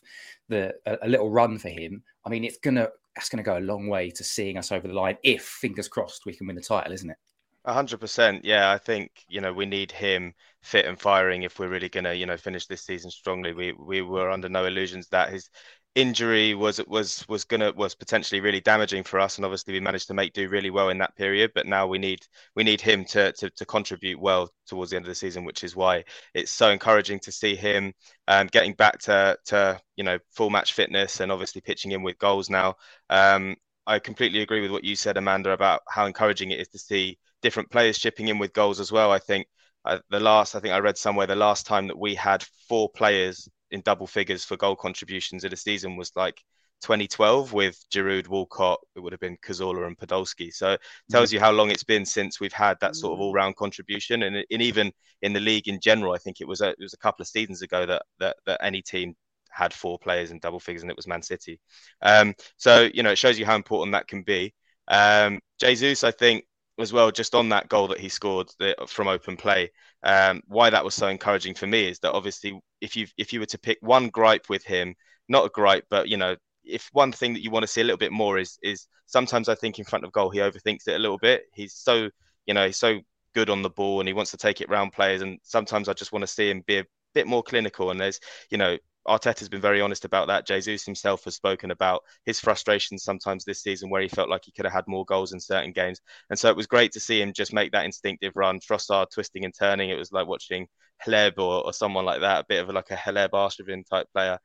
the 0.49 0.73
a, 0.86 0.97
a 1.03 1.10
little 1.10 1.29
run 1.29 1.57
for 1.57 1.69
him, 1.69 2.03
I 2.25 2.29
mean, 2.29 2.43
it's 2.43 2.57
gonna 2.57 2.89
that's 3.15 3.29
gonna 3.29 3.43
go 3.43 3.57
a 3.57 3.60
long 3.60 3.88
way 3.88 4.10
to 4.12 4.23
seeing 4.23 4.57
us 4.57 4.71
over 4.71 4.88
the 4.88 4.93
line. 4.93 5.17
If 5.23 5.43
fingers 5.43 5.88
crossed, 5.88 6.25
we 6.25 6.34
can 6.34 6.47
win 6.47 6.55
the 6.55 6.62
title, 6.62 6.93
isn't 6.93 7.10
it? 7.10 7.17
hundred 7.65 7.99
percent. 7.99 8.43
Yeah, 8.43 8.71
I 8.71 8.77
think 8.77 9.23
you 9.27 9.41
know 9.41 9.53
we 9.53 9.65
need 9.65 9.91
him 9.91 10.34
fit 10.62 10.86
and 10.86 10.99
firing 10.99 11.43
if 11.43 11.60
we're 11.60 11.67
really 11.67 11.89
gonna 11.89 12.13
you 12.13 12.25
know 12.25 12.38
finish 12.38 12.65
this 12.67 12.84
season 12.84 13.12
strongly. 13.12 13.53
We 13.53 13.73
we 13.73 14.01
were 14.01 14.29
under 14.29 14.49
no 14.49 14.65
illusions 14.65 15.07
that 15.10 15.29
his 15.31 15.49
injury 15.95 16.54
was 16.56 16.80
was 16.88 17.25
was 17.27 17.43
gonna 17.43 17.71
was 17.73 17.95
potentially 17.95 18.39
really 18.39 18.62
damaging 18.62 19.04
for 19.04 19.19
us 19.19 19.38
and 19.38 19.43
obviously 19.43 19.73
we 19.73 19.80
managed 19.82 20.08
to 20.08 20.13
make 20.13 20.32
do 20.32 20.47
really 20.47 20.69
well 20.69 20.88
in 20.88 20.97
that 20.97 21.13
period 21.17 21.51
but 21.54 21.67
now 21.67 21.86
we 21.86 21.97
need 21.97 22.19
we 22.56 22.63
need 22.63 22.80
him 22.80 23.04
to 23.04 23.34
to, 23.34 23.49
to 23.49 23.65
contribute 23.65 24.17
well 24.19 24.49
towards 24.65 24.91
the 24.91 24.95
end 24.95 25.06
of 25.06 25.10
the 25.10 25.15
season 25.15 25.43
which 25.43 25.65
is 25.65 25.75
why 25.75 26.01
it's 26.34 26.51
so 26.51 26.69
encouraging 26.69 27.19
to 27.19 27.32
see 27.32 27.56
him 27.56 27.93
um, 28.30 28.47
getting 28.47 28.73
back 28.73 28.99
to 28.99 29.38
to 29.45 29.77
you 29.97 30.04
know 30.04 30.17
full 30.32 30.49
match 30.49 30.73
fitness 30.73 31.19
and 31.19 31.32
obviously 31.32 31.62
pitching 31.62 31.91
in 31.91 32.01
with 32.04 32.17
goals 32.17 32.49
now. 32.49 32.75
Um, 33.10 33.56
I 33.86 33.99
completely 33.99 34.41
agree 34.41 34.62
with 34.62 34.71
what 34.71 34.84
you 34.84 34.95
said 34.95 35.17
Amanda 35.17 35.51
about 35.51 35.82
how 35.89 36.06
encouraging 36.06 36.51
it 36.51 36.60
is 36.60 36.69
to 36.69 36.80
see 36.80 37.17
different 37.41 37.69
players 37.69 37.97
chipping 37.99 38.30
in 38.30 38.39
with 38.39 38.54
goals 38.54 38.80
as 38.80 38.91
well. 38.91 39.12
I 39.12 39.19
think 39.19 39.47
uh, 39.86 39.99
the 40.10 40.19
last 40.19 40.56
I 40.56 40.60
think 40.60 40.73
I 40.73 40.80
read 40.80 40.97
somewhere 40.97 41.27
the 41.27 41.36
last 41.36 41.65
time 41.67 41.88
that 41.88 41.97
we 41.97 42.15
had 42.15 42.43
four 42.69 42.89
players 42.89 43.49
in 43.71 43.81
double 43.81 44.07
figures 44.07 44.43
for 44.43 44.57
goal 44.57 44.75
contributions 44.75 45.43
in 45.43 45.53
a 45.53 45.57
season 45.57 45.95
was 45.95 46.12
like 46.15 46.43
2012 46.81 47.53
with 47.53 47.84
Giroud, 47.93 48.27
Walcott, 48.27 48.79
it 48.95 48.99
would 48.99 49.13
have 49.13 49.19
been 49.19 49.38
Cazorla 49.38 49.86
and 49.86 49.97
Podolski. 49.97 50.51
So 50.51 50.73
it 50.73 50.81
tells 51.10 51.29
mm. 51.29 51.34
you 51.34 51.39
how 51.39 51.51
long 51.51 51.69
it's 51.69 51.84
been 51.84 52.05
since 52.05 52.39
we've 52.39 52.53
had 52.53 52.77
that 52.81 52.95
sort 52.95 53.13
of 53.13 53.19
mm. 53.19 53.21
all-round 53.21 53.55
contribution, 53.55 54.23
and, 54.23 54.36
and 54.36 54.62
even 54.62 54.91
in 55.21 55.34
the 55.34 55.39
league 55.39 55.67
in 55.67 55.79
general, 55.79 56.13
I 56.13 56.17
think 56.17 56.41
it 56.41 56.47
was 56.47 56.62
a, 56.62 56.69
it 56.69 56.79
was 56.79 56.93
a 56.93 56.97
couple 56.97 57.21
of 57.21 57.27
seasons 57.27 57.62
ago 57.62 57.86
that 57.86 58.03
that, 58.19 58.38
that 58.45 58.63
any 58.63 58.81
team 58.81 59.15
had 59.51 59.73
four 59.73 59.99
players 59.99 60.31
in 60.31 60.39
double 60.39 60.60
figures, 60.60 60.81
and 60.81 60.89
it 60.89 60.97
was 60.97 61.07
Man 61.07 61.21
City. 61.21 61.60
Um, 62.01 62.34
so 62.57 62.89
you 62.93 63.03
know 63.03 63.12
it 63.12 63.17
shows 63.17 63.38
you 63.38 63.45
how 63.45 63.55
important 63.55 63.93
that 63.93 64.07
can 64.07 64.23
be. 64.23 64.53
Um, 64.88 65.39
Jesus, 65.60 66.03
I 66.03 66.12
think, 66.12 66.45
as 66.79 66.91
well, 66.91 67.12
just 67.12 67.36
on 67.36 67.49
that 67.49 67.69
goal 67.69 67.88
that 67.89 67.99
he 67.99 68.10
scored 68.10 68.49
from 68.88 69.07
open 69.07 69.38
play. 69.38 69.71
Um, 70.03 70.41
why 70.47 70.71
that 70.71 70.84
was 70.84 70.95
so 70.95 71.07
encouraging 71.07 71.53
for 71.53 71.67
me 71.67 71.88
is 71.88 71.99
that 71.99 72.13
obviously, 72.13 72.60
if 72.81 72.95
you 72.95 73.07
if 73.17 73.31
you 73.31 73.39
were 73.39 73.45
to 73.47 73.59
pick 73.59 73.77
one 73.81 74.09
gripe 74.09 74.49
with 74.49 74.63
him, 74.63 74.95
not 75.29 75.45
a 75.45 75.49
gripe, 75.49 75.85
but 75.89 76.09
you 76.09 76.17
know, 76.17 76.35
if 76.63 76.89
one 76.93 77.11
thing 77.11 77.33
that 77.33 77.43
you 77.43 77.51
want 77.51 77.63
to 77.63 77.67
see 77.67 77.81
a 77.81 77.83
little 77.83 77.97
bit 77.97 78.11
more 78.11 78.37
is 78.37 78.57
is 78.61 78.87
sometimes 79.05 79.49
I 79.49 79.55
think 79.55 79.79
in 79.79 79.85
front 79.85 80.05
of 80.05 80.11
goal 80.11 80.29
he 80.29 80.39
overthinks 80.39 80.87
it 80.87 80.95
a 80.95 80.99
little 80.99 81.17
bit. 81.19 81.43
He's 81.53 81.73
so 81.73 82.09
you 82.45 82.53
know 82.53 82.65
he's 82.65 82.77
so 82.77 82.99
good 83.33 83.49
on 83.49 83.61
the 83.61 83.69
ball 83.69 84.01
and 84.01 84.07
he 84.09 84.13
wants 84.13 84.31
to 84.31 84.37
take 84.37 84.61
it 84.61 84.69
round 84.69 84.93
players, 84.93 85.21
and 85.21 85.39
sometimes 85.43 85.87
I 85.87 85.93
just 85.93 86.11
want 86.11 86.23
to 86.23 86.27
see 86.27 86.49
him 86.49 86.63
be 86.65 86.79
a 86.79 86.85
bit 87.13 87.27
more 87.27 87.43
clinical. 87.43 87.91
And 87.91 87.99
there's 87.99 88.19
you 88.49 88.57
know 88.57 88.77
Arteta's 89.07 89.49
been 89.49 89.61
very 89.61 89.81
honest 89.81 90.05
about 90.05 90.27
that. 90.27 90.45
Jesus 90.45 90.85
himself 90.85 91.23
has 91.23 91.35
spoken 91.35 91.71
about 91.71 92.03
his 92.25 92.39
frustrations 92.39 93.03
sometimes 93.03 93.43
this 93.43 93.61
season 93.61 93.89
where 93.89 94.01
he 94.01 94.07
felt 94.07 94.29
like 94.29 94.45
he 94.45 94.51
could 94.51 94.65
have 94.65 94.73
had 94.73 94.87
more 94.87 95.05
goals 95.05 95.33
in 95.33 95.39
certain 95.39 95.71
games. 95.71 95.99
And 96.29 96.37
so 96.37 96.49
it 96.49 96.55
was 96.55 96.67
great 96.67 96.91
to 96.93 96.99
see 96.99 97.21
him 97.21 97.33
just 97.33 97.53
make 97.53 97.71
that 97.71 97.85
instinctive 97.85 98.33
run. 98.35 98.59
Trossard 98.59 99.07
twisting 99.11 99.45
and 99.45 99.53
turning. 99.57 99.89
It 99.89 99.97
was 99.97 100.11
like 100.11 100.27
watching 100.27 100.67
Hleb 101.05 101.37
or, 101.37 101.65
or 101.65 101.73
someone 101.73 102.05
like 102.05 102.21
that, 102.21 102.41
a 102.41 102.45
bit 102.47 102.63
of 102.63 102.73
like 102.73 102.91
a 102.91 102.95
Hleb 102.95 103.29
Arshavin 103.31 103.83
type 103.89 104.07
player. 104.13 104.37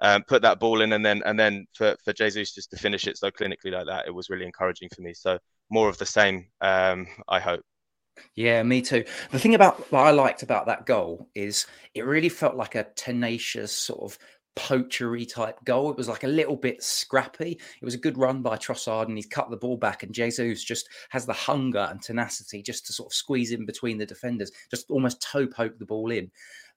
Um, 0.00 0.24
put 0.26 0.42
that 0.42 0.58
ball 0.58 0.80
in 0.80 0.92
and 0.92 1.06
then 1.06 1.22
and 1.24 1.38
then 1.38 1.66
for, 1.74 1.96
for 2.04 2.12
Jesus 2.12 2.52
just 2.52 2.70
to 2.70 2.76
finish 2.76 3.06
it 3.06 3.16
so 3.16 3.30
clinically 3.30 3.70
like 3.70 3.86
that, 3.86 4.08
it 4.08 4.14
was 4.14 4.30
really 4.30 4.46
encouraging 4.46 4.88
for 4.94 5.00
me. 5.02 5.14
So 5.14 5.38
more 5.70 5.88
of 5.88 5.96
the 5.98 6.06
same, 6.06 6.48
um, 6.60 7.06
I 7.28 7.38
hope. 7.40 7.62
Yeah, 8.34 8.62
me 8.62 8.82
too. 8.82 9.04
The 9.30 9.38
thing 9.38 9.54
about 9.54 9.90
what 9.92 10.06
I 10.06 10.10
liked 10.10 10.42
about 10.42 10.66
that 10.66 10.86
goal 10.86 11.28
is 11.34 11.66
it 11.94 12.04
really 12.04 12.28
felt 12.28 12.56
like 12.56 12.74
a 12.74 12.86
tenacious 12.96 13.72
sort 13.72 14.00
of 14.02 14.18
poachery 14.54 15.26
type 15.30 15.56
goal. 15.64 15.90
It 15.90 15.96
was 15.96 16.08
like 16.08 16.24
a 16.24 16.28
little 16.28 16.56
bit 16.56 16.82
scrappy. 16.82 17.52
It 17.52 17.84
was 17.84 17.94
a 17.94 17.98
good 17.98 18.18
run 18.18 18.42
by 18.42 18.56
Trossard 18.56 19.06
and 19.08 19.16
he's 19.16 19.26
cut 19.26 19.50
the 19.50 19.56
ball 19.56 19.76
back. 19.76 20.02
And 20.02 20.12
Jesus 20.14 20.62
just 20.62 20.88
has 21.10 21.24
the 21.24 21.32
hunger 21.32 21.86
and 21.90 22.02
tenacity 22.02 22.62
just 22.62 22.86
to 22.86 22.92
sort 22.92 23.10
of 23.10 23.14
squeeze 23.14 23.52
in 23.52 23.64
between 23.64 23.98
the 23.98 24.06
defenders, 24.06 24.52
just 24.70 24.90
almost 24.90 25.22
toe 25.22 25.46
poke 25.46 25.78
the 25.78 25.86
ball 25.86 26.10
in. 26.10 26.30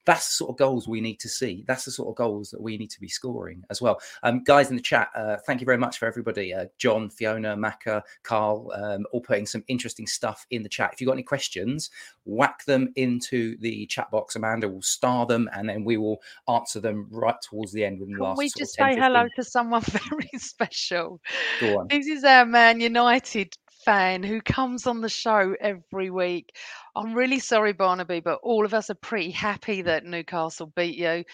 That's 0.06 0.28
the 0.28 0.32
sort 0.32 0.50
of 0.50 0.56
goals 0.56 0.88
we 0.88 1.00
need 1.00 1.20
to 1.20 1.28
see. 1.28 1.64
That's 1.66 1.84
the 1.84 1.90
sort 1.90 2.08
of 2.08 2.14
goals 2.14 2.50
that 2.50 2.60
we 2.60 2.78
need 2.78 2.90
to 2.90 3.00
be 3.00 3.08
scoring 3.08 3.64
as 3.70 3.82
well. 3.82 4.00
Um, 4.22 4.42
guys 4.44 4.70
in 4.70 4.76
the 4.76 4.82
chat, 4.82 5.10
uh, 5.14 5.36
thank 5.46 5.60
you 5.60 5.64
very 5.66 5.76
much 5.76 5.98
for 5.98 6.06
everybody. 6.06 6.54
Uh, 6.54 6.66
John, 6.78 7.10
Fiona, 7.10 7.56
Maka, 7.56 8.02
Carl, 8.22 8.72
um, 8.74 9.04
all 9.12 9.20
putting 9.20 9.46
some 9.46 9.64
interesting 9.68 10.06
stuff 10.06 10.46
in 10.50 10.62
the 10.62 10.68
chat. 10.68 10.92
If 10.92 11.00
you've 11.00 11.06
got 11.08 11.14
any 11.14 11.24
questions, 11.24 11.90
whack 12.24 12.64
them 12.64 12.92
into 12.96 13.58
the 13.58 13.86
chat 13.86 14.10
box. 14.10 14.36
Amanda 14.36 14.68
will 14.68 14.82
star 14.82 15.26
them 15.26 15.50
and 15.54 15.68
then 15.68 15.84
we 15.84 15.96
will 15.96 16.22
answer 16.48 16.80
them 16.80 17.08
right 17.10 17.40
towards 17.42 17.72
the 17.72 17.84
end 17.84 18.00
the 18.00 18.06
Can 18.06 18.18
last 18.18 18.38
we 18.38 18.50
just 18.56 18.76
10, 18.76 18.94
say 18.94 19.00
hello 19.00 19.26
to 19.34 19.42
someone 19.42 19.82
very 19.82 20.30
special? 20.38 21.20
Go 21.60 21.80
on. 21.80 21.88
This 21.88 22.06
is 22.06 22.22
our 22.22 22.46
Man 22.46 22.80
United 22.80 23.56
fan 23.86 24.22
who 24.22 24.40
comes 24.42 24.86
on 24.86 25.00
the 25.00 25.08
show 25.08 25.54
every 25.60 26.10
week. 26.10 26.56
I'm 26.96 27.14
really 27.14 27.38
sorry, 27.38 27.72
Barnaby, 27.72 28.20
but 28.20 28.40
all 28.42 28.66
of 28.66 28.74
us 28.74 28.90
are 28.90 28.94
pretty 28.94 29.30
happy 29.30 29.80
that 29.82 30.04
Newcastle 30.04 30.72
beat 30.74 30.98
you. 30.98 31.24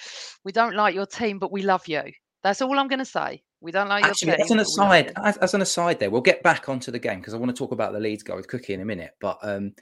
We 0.45 0.53
don't 0.53 0.77
like 0.77 0.95
your 0.95 1.07
team, 1.07 1.39
but 1.39 1.51
we 1.51 1.63
love 1.63 1.89
you. 1.89 2.03
That's 2.43 2.61
all 2.61 2.79
I'm 2.79 2.89
going 2.89 2.99
to 2.99 3.05
say. 3.05 3.43
We 3.61 3.73
don't 3.73 3.89
like 3.89 4.05
Actually, 4.05 4.29
your 4.29 4.37
team. 4.37 4.45
as 4.45 4.51
an 4.51 4.57
but 4.59 4.67
we 4.67 4.83
love 4.83 4.91
aside, 4.91 5.13
as, 5.25 5.37
as 5.39 5.55
an 5.55 5.63
aside, 5.63 5.99
there, 5.99 6.11
we'll 6.11 6.21
get 6.21 6.43
back 6.43 6.69
onto 6.69 6.91
the 6.93 6.99
game 6.99 7.21
because 7.21 7.33
I 7.33 7.39
want 7.39 7.55
to 7.55 7.59
talk 7.59 7.73
about 7.73 7.93
the 7.93 8.01
Leeds 8.01 8.23
goal 8.23 8.37
with 8.37 8.49
Cookie 8.49 8.75
in 8.75 8.81
a 8.81 8.85
minute. 8.85 9.13
But 9.21 9.39
um, 9.43 9.73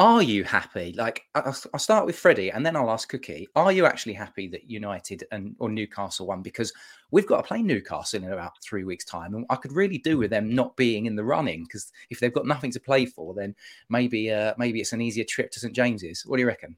are 0.00 0.22
you 0.22 0.44
happy? 0.44 0.94
Like, 0.96 1.24
I- 1.34 1.40
I'll, 1.40 1.56
I'll 1.74 1.78
start 1.80 2.06
with 2.06 2.16
Freddie, 2.18 2.50
and 2.50 2.64
then 2.64 2.74
I'll 2.74 2.90
ask 2.90 3.06
Cookie. 3.10 3.46
Are 3.54 3.70
you 3.70 3.84
actually 3.84 4.14
happy 4.14 4.48
that 4.48 4.70
United 4.70 5.24
and 5.30 5.54
or 5.58 5.68
Newcastle 5.68 6.26
won? 6.26 6.40
Because 6.40 6.72
we've 7.10 7.26
got 7.26 7.36
to 7.36 7.42
play 7.42 7.60
Newcastle 7.60 8.24
in 8.24 8.32
about 8.32 8.52
three 8.62 8.82
weeks' 8.84 9.04
time, 9.04 9.34
and 9.34 9.44
I 9.50 9.56
could 9.56 9.72
really 9.72 9.98
do 9.98 10.16
with 10.16 10.30
them 10.30 10.54
not 10.54 10.74
being 10.74 11.04
in 11.04 11.16
the 11.16 11.24
running 11.24 11.64
because 11.64 11.92
if 12.08 12.18
they've 12.18 12.32
got 12.32 12.46
nothing 12.46 12.72
to 12.72 12.80
play 12.80 13.04
for, 13.04 13.34
then 13.34 13.54
maybe 13.90 14.32
uh, 14.32 14.54
maybe 14.56 14.80
it's 14.80 14.94
an 14.94 15.02
easier 15.02 15.24
trip 15.24 15.50
to 15.50 15.60
St 15.60 15.74
James's. 15.74 16.24
What 16.24 16.38
do 16.38 16.40
you 16.40 16.48
reckon? 16.48 16.76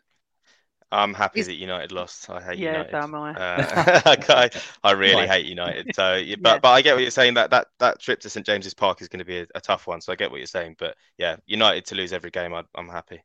I'm 0.92 1.14
happy 1.14 1.40
Is- 1.40 1.46
that 1.46 1.54
United 1.54 1.90
lost. 1.90 2.28
I 2.30 2.40
hate 2.42 2.58
Yeah, 2.58 2.72
United. 2.72 2.92
damn 2.92 3.14
I. 3.14 3.32
Uh, 3.32 4.00
I, 4.28 4.50
I 4.84 4.92
really 4.92 5.26
hate 5.26 5.46
United. 5.46 5.94
So, 5.94 6.14
yeah, 6.16 6.36
but 6.40 6.54
Yeah. 6.54 6.58
but 6.60 6.70
I 6.70 6.82
get 6.82 6.94
what 6.94 7.02
you're 7.02 7.10
saying. 7.10 7.34
That 7.34 7.50
that 7.50 7.68
that 7.78 7.98
trip 8.00 8.20
to 8.20 8.30
St 8.30 8.44
James's 8.46 8.74
Park 8.74 9.00
is 9.02 9.08
going 9.08 9.18
to 9.20 9.24
be 9.24 9.38
a, 9.40 9.46
a 9.54 9.60
tough 9.60 9.86
one. 9.86 10.00
So 10.00 10.12
I 10.12 10.16
get 10.16 10.30
what 10.30 10.38
you're 10.38 10.46
saying. 10.46 10.76
But 10.78 10.96
yeah, 11.18 11.36
United 11.46 11.86
to 11.86 11.94
lose 11.94 12.12
every 12.12 12.30
game, 12.30 12.54
I, 12.54 12.62
I'm 12.74 12.88
happy. 12.88 13.20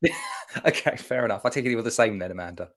okay, 0.65 0.95
fair 0.97 1.25
enough. 1.25 1.45
I 1.45 1.49
take 1.49 1.65
it 1.65 1.69
you 1.69 1.75
were 1.77 1.83
the 1.83 1.91
same 1.91 2.17
then, 2.19 2.31
Amanda. 2.31 2.69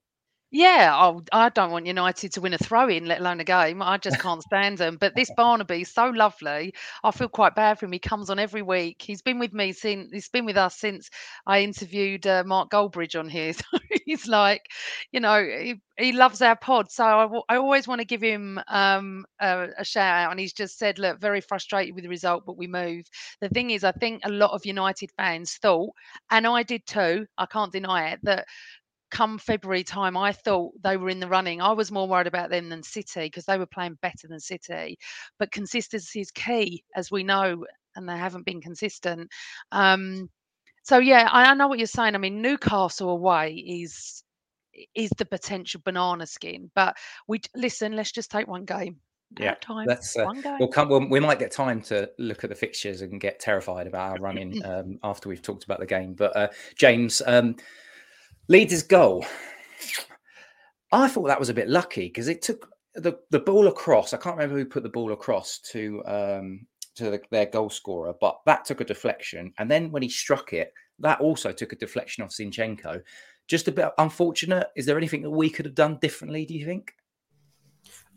Yeah, 0.52 0.92
I, 1.32 1.44
I 1.44 1.48
don't 1.50 1.70
want 1.70 1.86
United 1.86 2.32
to 2.32 2.40
win 2.40 2.54
a 2.54 2.58
throw 2.58 2.88
in, 2.88 3.06
let 3.06 3.20
alone 3.20 3.38
a 3.38 3.44
game. 3.44 3.80
I 3.80 3.98
just 3.98 4.18
can't 4.20 4.42
stand 4.42 4.78
them. 4.78 4.96
But 5.00 5.14
this 5.14 5.30
Barnaby, 5.36 5.84
so 5.84 6.06
lovely. 6.06 6.74
I 7.04 7.10
feel 7.12 7.28
quite 7.28 7.54
bad 7.54 7.78
for 7.78 7.86
him. 7.86 7.92
He 7.92 8.00
comes 8.00 8.30
on 8.30 8.40
every 8.40 8.62
week. 8.62 9.00
He's 9.00 9.22
been 9.22 9.38
with 9.38 9.52
me 9.52 9.72
since 9.72 10.10
he's 10.12 10.28
been 10.28 10.44
with 10.46 10.56
us 10.56 10.76
since 10.76 11.08
I 11.46 11.60
interviewed 11.62 12.26
uh, 12.26 12.42
Mark 12.44 12.70
Goldbridge 12.70 13.18
on 13.18 13.28
here. 13.28 13.52
So 13.70 13.78
he's 14.06 14.26
like, 14.26 14.62
you 15.12 15.20
know, 15.20 15.40
he, 15.44 15.80
he 15.96 16.12
loves 16.12 16.42
our 16.42 16.56
pod. 16.56 16.90
So 16.90 17.04
I, 17.04 17.22
w- 17.22 17.42
I 17.48 17.56
always 17.56 17.86
want 17.86 18.00
to 18.00 18.04
give 18.04 18.20
him 18.22 18.60
um, 18.68 19.24
a, 19.40 19.68
a 19.78 19.84
shout 19.84 20.16
out. 20.24 20.30
And 20.32 20.40
he's 20.40 20.52
just 20.52 20.78
said, 20.78 20.98
look, 20.98 21.20
very 21.20 21.40
frustrated 21.40 21.94
with 21.94 22.02
the 22.04 22.10
result, 22.10 22.44
but 22.44 22.56
we 22.56 22.66
move. 22.66 23.04
The 23.40 23.48
thing 23.50 23.70
is, 23.70 23.84
I 23.84 23.92
think 23.92 24.22
a 24.24 24.30
lot 24.30 24.50
of 24.52 24.66
United 24.66 25.10
fans 25.16 25.54
thought, 25.62 25.90
and 26.30 26.44
I 26.46 26.62
did 26.64 26.86
too, 26.86 27.26
I 27.38 27.46
can't 27.46 27.72
deny 27.72 28.10
it, 28.10 28.20
that 28.24 28.46
come 29.10 29.38
February 29.38 29.84
time, 29.84 30.16
I 30.16 30.32
thought 30.32 30.72
they 30.82 30.96
were 30.96 31.10
in 31.10 31.20
the 31.20 31.28
running. 31.28 31.60
I 31.60 31.72
was 31.72 31.90
more 31.90 32.08
worried 32.08 32.26
about 32.26 32.50
them 32.50 32.68
than 32.68 32.82
City 32.82 33.26
because 33.26 33.44
they 33.44 33.58
were 33.58 33.66
playing 33.66 33.98
better 34.02 34.28
than 34.28 34.40
City. 34.40 34.98
But 35.38 35.52
consistency 35.52 36.20
is 36.20 36.30
key, 36.30 36.84
as 36.96 37.10
we 37.10 37.22
know, 37.22 37.64
and 37.96 38.08
they 38.08 38.16
haven't 38.16 38.46
been 38.46 38.60
consistent. 38.60 39.30
Um, 39.72 40.28
so 40.82 40.98
yeah, 40.98 41.28
I, 41.30 41.50
I 41.50 41.54
know 41.54 41.68
what 41.68 41.78
you're 41.78 41.86
saying. 41.86 42.14
I 42.14 42.18
mean, 42.18 42.42
Newcastle 42.42 43.10
away 43.10 43.54
is 43.54 44.22
is 44.94 45.10
the 45.18 45.26
potential 45.26 45.80
banana 45.84 46.26
skin, 46.26 46.70
but 46.74 46.96
we 47.26 47.40
listen. 47.54 47.92
Let's 47.92 48.12
just 48.12 48.30
take 48.30 48.48
one 48.48 48.64
game. 48.64 48.96
Yeah, 49.38 49.54
time. 49.60 49.86
Let's. 49.86 50.16
Uh, 50.18 50.24
one 50.24 50.40
game. 50.40 50.56
we'll 50.58 50.68
come. 50.68 50.88
We'll, 50.88 51.08
we 51.08 51.20
might 51.20 51.38
get 51.38 51.52
time 51.52 51.82
to 51.82 52.10
look 52.18 52.42
at 52.44 52.50
the 52.50 52.56
fixtures 52.56 53.02
and 53.02 53.20
get 53.20 53.38
terrified 53.38 53.86
about 53.86 54.12
our 54.12 54.18
running 54.18 54.60
um, 54.64 54.98
after 55.02 55.28
we've 55.28 55.42
talked 55.42 55.64
about 55.64 55.80
the 55.80 55.86
game. 55.86 56.14
But 56.14 56.36
uh, 56.36 56.48
James, 56.76 57.22
um, 57.26 57.56
Leeds' 58.50 58.82
goal. 58.82 59.24
I 60.90 61.06
thought 61.06 61.28
that 61.28 61.38
was 61.38 61.50
a 61.50 61.54
bit 61.54 61.68
lucky 61.68 62.08
because 62.08 62.26
it 62.26 62.42
took 62.42 62.68
the, 62.94 63.16
the 63.30 63.38
ball 63.38 63.68
across. 63.68 64.12
I 64.12 64.16
can't 64.16 64.36
remember 64.36 64.58
who 64.58 64.64
put 64.64 64.82
the 64.82 64.88
ball 64.88 65.12
across 65.12 65.60
to 65.70 66.02
um, 66.04 66.66
to 66.96 67.12
the, 67.12 67.20
their 67.30 67.46
goal 67.46 67.70
scorer, 67.70 68.12
but 68.20 68.40
that 68.46 68.64
took 68.64 68.80
a 68.80 68.84
deflection. 68.84 69.52
And 69.58 69.70
then 69.70 69.92
when 69.92 70.02
he 70.02 70.08
struck 70.08 70.52
it, 70.52 70.72
that 70.98 71.20
also 71.20 71.52
took 71.52 71.72
a 71.72 71.76
deflection 71.76 72.24
off 72.24 72.30
Zinchenko. 72.30 73.02
Just 73.46 73.68
a 73.68 73.72
bit 73.72 73.90
unfortunate. 73.98 74.66
Is 74.74 74.84
there 74.84 74.98
anything 74.98 75.22
that 75.22 75.30
we 75.30 75.48
could 75.48 75.64
have 75.64 75.76
done 75.76 75.98
differently? 76.02 76.44
Do 76.44 76.54
you 76.54 76.66
think? 76.66 76.90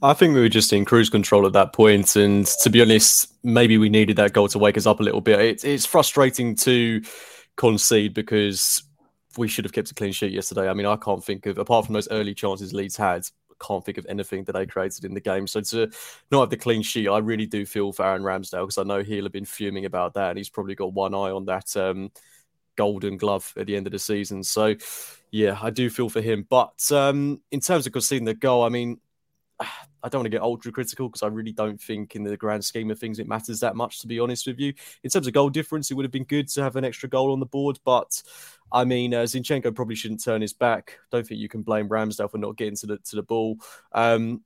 I 0.01 0.13
think 0.15 0.33
we 0.33 0.41
were 0.41 0.49
just 0.49 0.73
in 0.73 0.83
cruise 0.83 1.11
control 1.11 1.45
at 1.45 1.53
that 1.53 1.73
point, 1.73 2.15
and 2.15 2.47
to 2.63 2.71
be 2.71 2.81
honest, 2.81 3.31
maybe 3.43 3.77
we 3.77 3.87
needed 3.87 4.15
that 4.15 4.33
goal 4.33 4.47
to 4.47 4.57
wake 4.57 4.77
us 4.77 4.87
up 4.87 4.99
a 4.99 5.03
little 5.03 5.21
bit. 5.21 5.39
It's 5.39 5.63
it's 5.63 5.85
frustrating 5.85 6.55
to 6.55 7.03
concede 7.55 8.15
because 8.15 8.81
we 9.37 9.47
should 9.47 9.65
have 9.65 9.73
kept 9.73 9.91
a 9.91 9.93
clean 9.93 10.11
sheet 10.11 10.31
yesterday. 10.31 10.69
I 10.69 10.73
mean, 10.73 10.85
I 10.85 10.95
can't 10.95 11.23
think 11.23 11.45
of 11.45 11.57
apart 11.57 11.85
from 11.85 11.93
those 11.93 12.09
early 12.09 12.33
chances 12.33 12.73
Leeds 12.73 12.95
had, 12.95 13.27
I 13.49 13.65
can't 13.65 13.83
think 13.83 13.97
of 13.97 14.05
anything 14.07 14.43
that 14.45 14.53
they 14.53 14.65
created 14.65 15.05
in 15.05 15.13
the 15.13 15.21
game. 15.21 15.47
So 15.47 15.61
to 15.61 15.89
not 16.31 16.41
have 16.41 16.49
the 16.49 16.57
clean 16.57 16.81
sheet, 16.81 17.07
I 17.07 17.19
really 17.19 17.45
do 17.45 17.65
feel 17.65 17.91
for 17.91 18.05
Aaron 18.05 18.23
Ramsdale 18.23 18.63
because 18.63 18.77
I 18.77 18.83
know 18.83 19.03
he'll 19.03 19.25
have 19.25 19.31
been 19.31 19.45
fuming 19.45 19.85
about 19.85 20.13
that, 20.15 20.29
and 20.29 20.37
he's 20.37 20.49
probably 20.49 20.75
got 20.75 20.93
one 20.93 21.13
eye 21.13 21.31
on 21.31 21.45
that 21.45 21.75
um, 21.77 22.11
golden 22.75 23.17
glove 23.17 23.53
at 23.57 23.67
the 23.67 23.75
end 23.75 23.87
of 23.87 23.93
the 23.93 23.99
season. 23.99 24.43
So 24.43 24.75
yeah, 25.31 25.57
I 25.61 25.69
do 25.69 25.89
feel 25.89 26.09
for 26.09 26.21
him. 26.21 26.45
But 26.49 26.91
um, 26.91 27.41
in 27.51 27.59
terms 27.59 27.87
of 27.87 27.93
conceding 27.93 28.25
the 28.25 28.33
goal, 28.33 28.63
I 28.63 28.69
mean. 28.69 28.99
I 29.59 30.09
don't 30.09 30.19
want 30.19 30.25
to 30.25 30.29
get 30.29 30.41
ultra 30.41 30.71
critical 30.71 31.07
because 31.07 31.23
I 31.23 31.27
really 31.27 31.51
don't 31.51 31.79
think, 31.79 32.15
in 32.15 32.23
the 32.23 32.35
grand 32.35 32.65
scheme 32.65 32.91
of 32.91 32.99
things, 32.99 33.19
it 33.19 33.27
matters 33.27 33.59
that 33.61 33.75
much. 33.75 33.99
To 34.01 34.07
be 34.07 34.19
honest 34.19 34.47
with 34.47 34.59
you, 34.59 34.73
in 35.03 35.09
terms 35.09 35.27
of 35.27 35.33
goal 35.33 35.49
difference, 35.49 35.89
it 35.89 35.93
would 35.93 36.05
have 36.05 36.11
been 36.11 36.25
good 36.25 36.47
to 36.49 36.63
have 36.63 36.75
an 36.75 36.85
extra 36.85 37.07
goal 37.07 37.31
on 37.31 37.39
the 37.39 37.45
board. 37.45 37.79
But 37.85 38.21
I 38.71 38.83
mean, 38.83 39.13
uh, 39.13 39.23
Zinchenko 39.23 39.73
probably 39.75 39.95
shouldn't 39.95 40.23
turn 40.23 40.41
his 40.41 40.53
back. 40.53 40.99
Don't 41.11 41.25
think 41.25 41.39
you 41.39 41.49
can 41.49 41.61
blame 41.61 41.87
Ramsdale 41.87 42.31
for 42.31 42.37
not 42.37 42.57
getting 42.57 42.75
to 42.77 42.87
the 42.87 42.97
to 42.97 43.15
the 43.15 43.23
ball. 43.23 43.57
Um, 43.91 44.43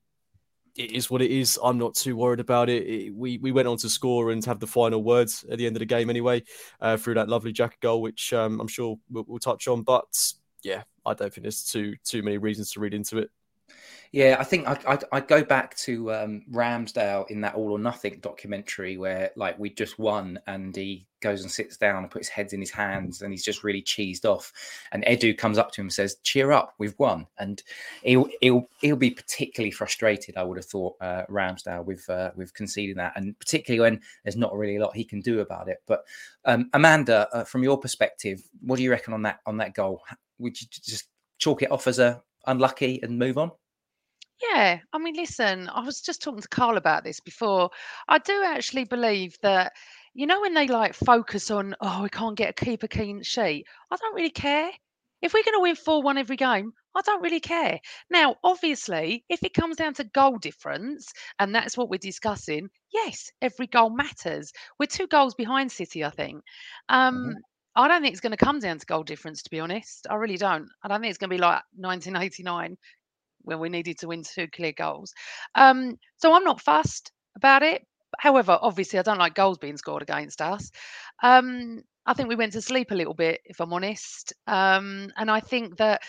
it 0.75 0.91
is 0.91 1.09
what 1.09 1.23
it 1.23 1.31
is. 1.31 1.57
I'm 1.63 1.79
not 1.79 1.95
too 1.95 2.15
worried 2.15 2.39
about 2.39 2.69
it. 2.69 2.85
it. 2.87 3.15
we 3.15 3.39
we 3.39 3.51
went 3.51 3.67
on 3.67 3.77
to 3.77 3.89
score 3.89 4.31
and 4.31 4.43
have 4.45 4.59
the 4.59 4.67
final 4.67 5.03
words 5.03 5.43
at 5.49 5.57
the 5.57 5.65
end 5.65 5.75
of 5.75 5.79
the 5.79 5.85
game 5.85 6.09
anyway, 6.09 6.43
uh, 6.81 6.97
through 6.97 7.15
that 7.15 7.29
lovely 7.29 7.51
Jack 7.51 7.79
goal, 7.79 8.01
which 8.01 8.31
um, 8.33 8.59
I'm 8.61 8.67
sure 8.67 8.97
we'll, 9.09 9.25
we'll 9.27 9.39
touch 9.39 9.67
on. 9.67 9.81
But 9.81 10.05
yeah, 10.63 10.83
I 11.05 11.13
don't 11.15 11.33
think 11.33 11.43
there's 11.43 11.63
too 11.63 11.95
too 12.03 12.21
many 12.21 12.37
reasons 12.37 12.71
to 12.73 12.79
read 12.79 12.93
into 12.93 13.17
it. 13.17 13.31
Yeah, 14.11 14.37
I 14.39 14.43
think 14.43 14.67
I'd, 14.67 14.85
I'd, 14.85 15.03
I'd 15.11 15.27
go 15.27 15.43
back 15.43 15.75
to 15.77 16.13
um, 16.13 16.43
Ramsdale 16.51 17.29
in 17.29 17.41
that 17.41 17.55
All 17.55 17.71
or 17.71 17.79
Nothing 17.79 18.19
documentary 18.21 18.97
where, 18.97 19.31
like, 19.35 19.59
we 19.59 19.69
just 19.69 19.99
won 19.99 20.39
and 20.47 20.75
he 20.75 21.07
goes 21.19 21.41
and 21.41 21.51
sits 21.51 21.77
down 21.77 22.03
and 22.03 22.11
puts 22.11 22.27
his 22.27 22.33
heads 22.33 22.53
in 22.53 22.59
his 22.59 22.71
hands 22.71 23.21
and 23.21 23.33
he's 23.33 23.43
just 23.43 23.63
really 23.63 23.81
cheesed 23.81 24.23
off. 24.23 24.53
And 24.91 25.03
Edu 25.05 25.37
comes 25.37 25.57
up 25.57 25.71
to 25.71 25.81
him 25.81 25.87
and 25.87 25.93
says, 25.93 26.17
"Cheer 26.23 26.51
up, 26.51 26.73
we've 26.77 26.97
won." 26.97 27.27
And 27.37 27.61
he'll 28.03 28.29
he'll 28.41 28.69
he'll 28.79 28.95
be 28.95 29.11
particularly 29.11 29.71
frustrated. 29.71 30.37
I 30.37 30.43
would 30.43 30.57
have 30.57 30.65
thought 30.65 30.95
uh, 31.01 31.23
Ramsdale 31.29 31.83
with 31.83 32.09
uh, 32.09 32.31
with 32.35 32.53
conceding 32.53 32.97
that, 32.97 33.13
and 33.15 33.37
particularly 33.39 33.81
when 33.81 34.01
there's 34.23 34.37
not 34.37 34.55
really 34.55 34.77
a 34.77 34.81
lot 34.81 34.95
he 34.95 35.03
can 35.03 35.19
do 35.21 35.41
about 35.41 35.67
it. 35.67 35.79
But 35.85 36.03
um, 36.45 36.69
Amanda, 36.73 37.27
uh, 37.33 37.43
from 37.43 37.63
your 37.63 37.77
perspective, 37.77 38.41
what 38.61 38.77
do 38.77 38.83
you 38.83 38.91
reckon 38.91 39.13
on 39.13 39.23
that 39.23 39.39
on 39.45 39.57
that 39.57 39.73
goal? 39.73 40.01
Would 40.39 40.59
you 40.61 40.67
just 40.71 41.07
chalk 41.39 41.61
it 41.61 41.71
off 41.71 41.87
as 41.87 41.99
a 41.99 42.21
unlucky 42.47 42.99
and 43.03 43.19
move 43.19 43.37
on? 43.37 43.51
Yeah, 44.41 44.79
I 44.93 44.97
mean, 44.99 45.15
listen, 45.15 45.69
I 45.69 45.83
was 45.83 46.01
just 46.01 46.21
talking 46.21 46.41
to 46.41 46.47
Carl 46.47 46.77
about 46.77 47.03
this 47.03 47.19
before. 47.19 47.69
I 48.07 48.19
do 48.19 48.43
actually 48.45 48.83
believe 48.83 49.35
that, 49.41 49.73
you 50.13 50.27
know, 50.27 50.41
when 50.41 50.53
they 50.53 50.67
like 50.67 50.93
focus 50.93 51.49
on, 51.49 51.75
oh, 51.81 52.03
we 52.03 52.09
can't 52.09 52.37
get 52.37 52.51
a 52.51 52.65
keeper 52.65 52.87
clean 52.87 53.23
sheet, 53.23 53.65
I 53.91 53.95
don't 53.95 54.15
really 54.15 54.29
care. 54.29 54.69
If 55.23 55.33
we're 55.33 55.43
going 55.43 55.57
to 55.57 55.61
win 55.61 55.75
4 55.75 56.03
1 56.03 56.17
every 56.19 56.35
game, 56.35 56.71
I 56.95 57.01
don't 57.01 57.23
really 57.23 57.39
care. 57.39 57.79
Now, 58.11 58.35
obviously, 58.43 59.25
if 59.29 59.41
it 59.43 59.55
comes 59.55 59.77
down 59.77 59.95
to 59.95 60.03
goal 60.03 60.37
difference, 60.37 61.11
and 61.39 61.53
that's 61.53 61.75
what 61.75 61.89
we're 61.89 61.97
discussing, 61.97 62.69
yes, 62.93 63.31
every 63.41 63.65
goal 63.65 63.89
matters. 63.89 64.51
We're 64.79 64.85
two 64.85 65.07
goals 65.07 65.33
behind 65.33 65.71
City, 65.71 66.05
I 66.05 66.11
think. 66.11 66.43
Um, 66.89 67.33
I 67.77 67.87
don't 67.87 68.01
think 68.01 68.13
it's 68.13 68.21
going 68.21 68.35
to 68.35 68.43
come 68.45 68.59
down 68.59 68.79
to 68.79 68.85
goal 68.85 69.03
difference, 69.03 69.43
to 69.43 69.49
be 69.49 69.59
honest. 69.59 70.07
I 70.09 70.15
really 70.15 70.37
don't. 70.37 70.67
I 70.83 70.87
don't 70.87 71.01
think 71.01 71.11
it's 71.11 71.19
going 71.19 71.29
to 71.29 71.35
be 71.35 71.41
like 71.41 71.61
1989 71.75 72.77
when 73.43 73.59
we 73.59 73.69
needed 73.69 73.99
to 73.99 74.07
win 74.07 74.23
two 74.23 74.47
clear 74.47 74.73
goals. 74.73 75.13
Um, 75.55 75.97
so 76.17 76.33
I'm 76.33 76.43
not 76.43 76.61
fussed 76.61 77.11
about 77.35 77.63
it. 77.63 77.85
However, 78.19 78.57
obviously, 78.61 78.99
I 78.99 79.03
don't 79.03 79.19
like 79.19 79.35
goals 79.35 79.59
being 79.59 79.77
scored 79.77 80.01
against 80.01 80.41
us. 80.41 80.71
Um, 81.21 81.81
I 82.05 82.13
think 82.13 82.29
we 82.29 82.35
went 82.35 82.53
to 82.53 82.61
sleep 82.61 82.91
a 82.91 82.95
little 82.95 83.13
bit, 83.13 83.41
if 83.45 83.59
I'm 83.59 83.73
honest. 83.73 84.33
Um, 84.47 85.09
and 85.17 85.29
I 85.29 85.39
think 85.39 85.77
that, 85.77 86.01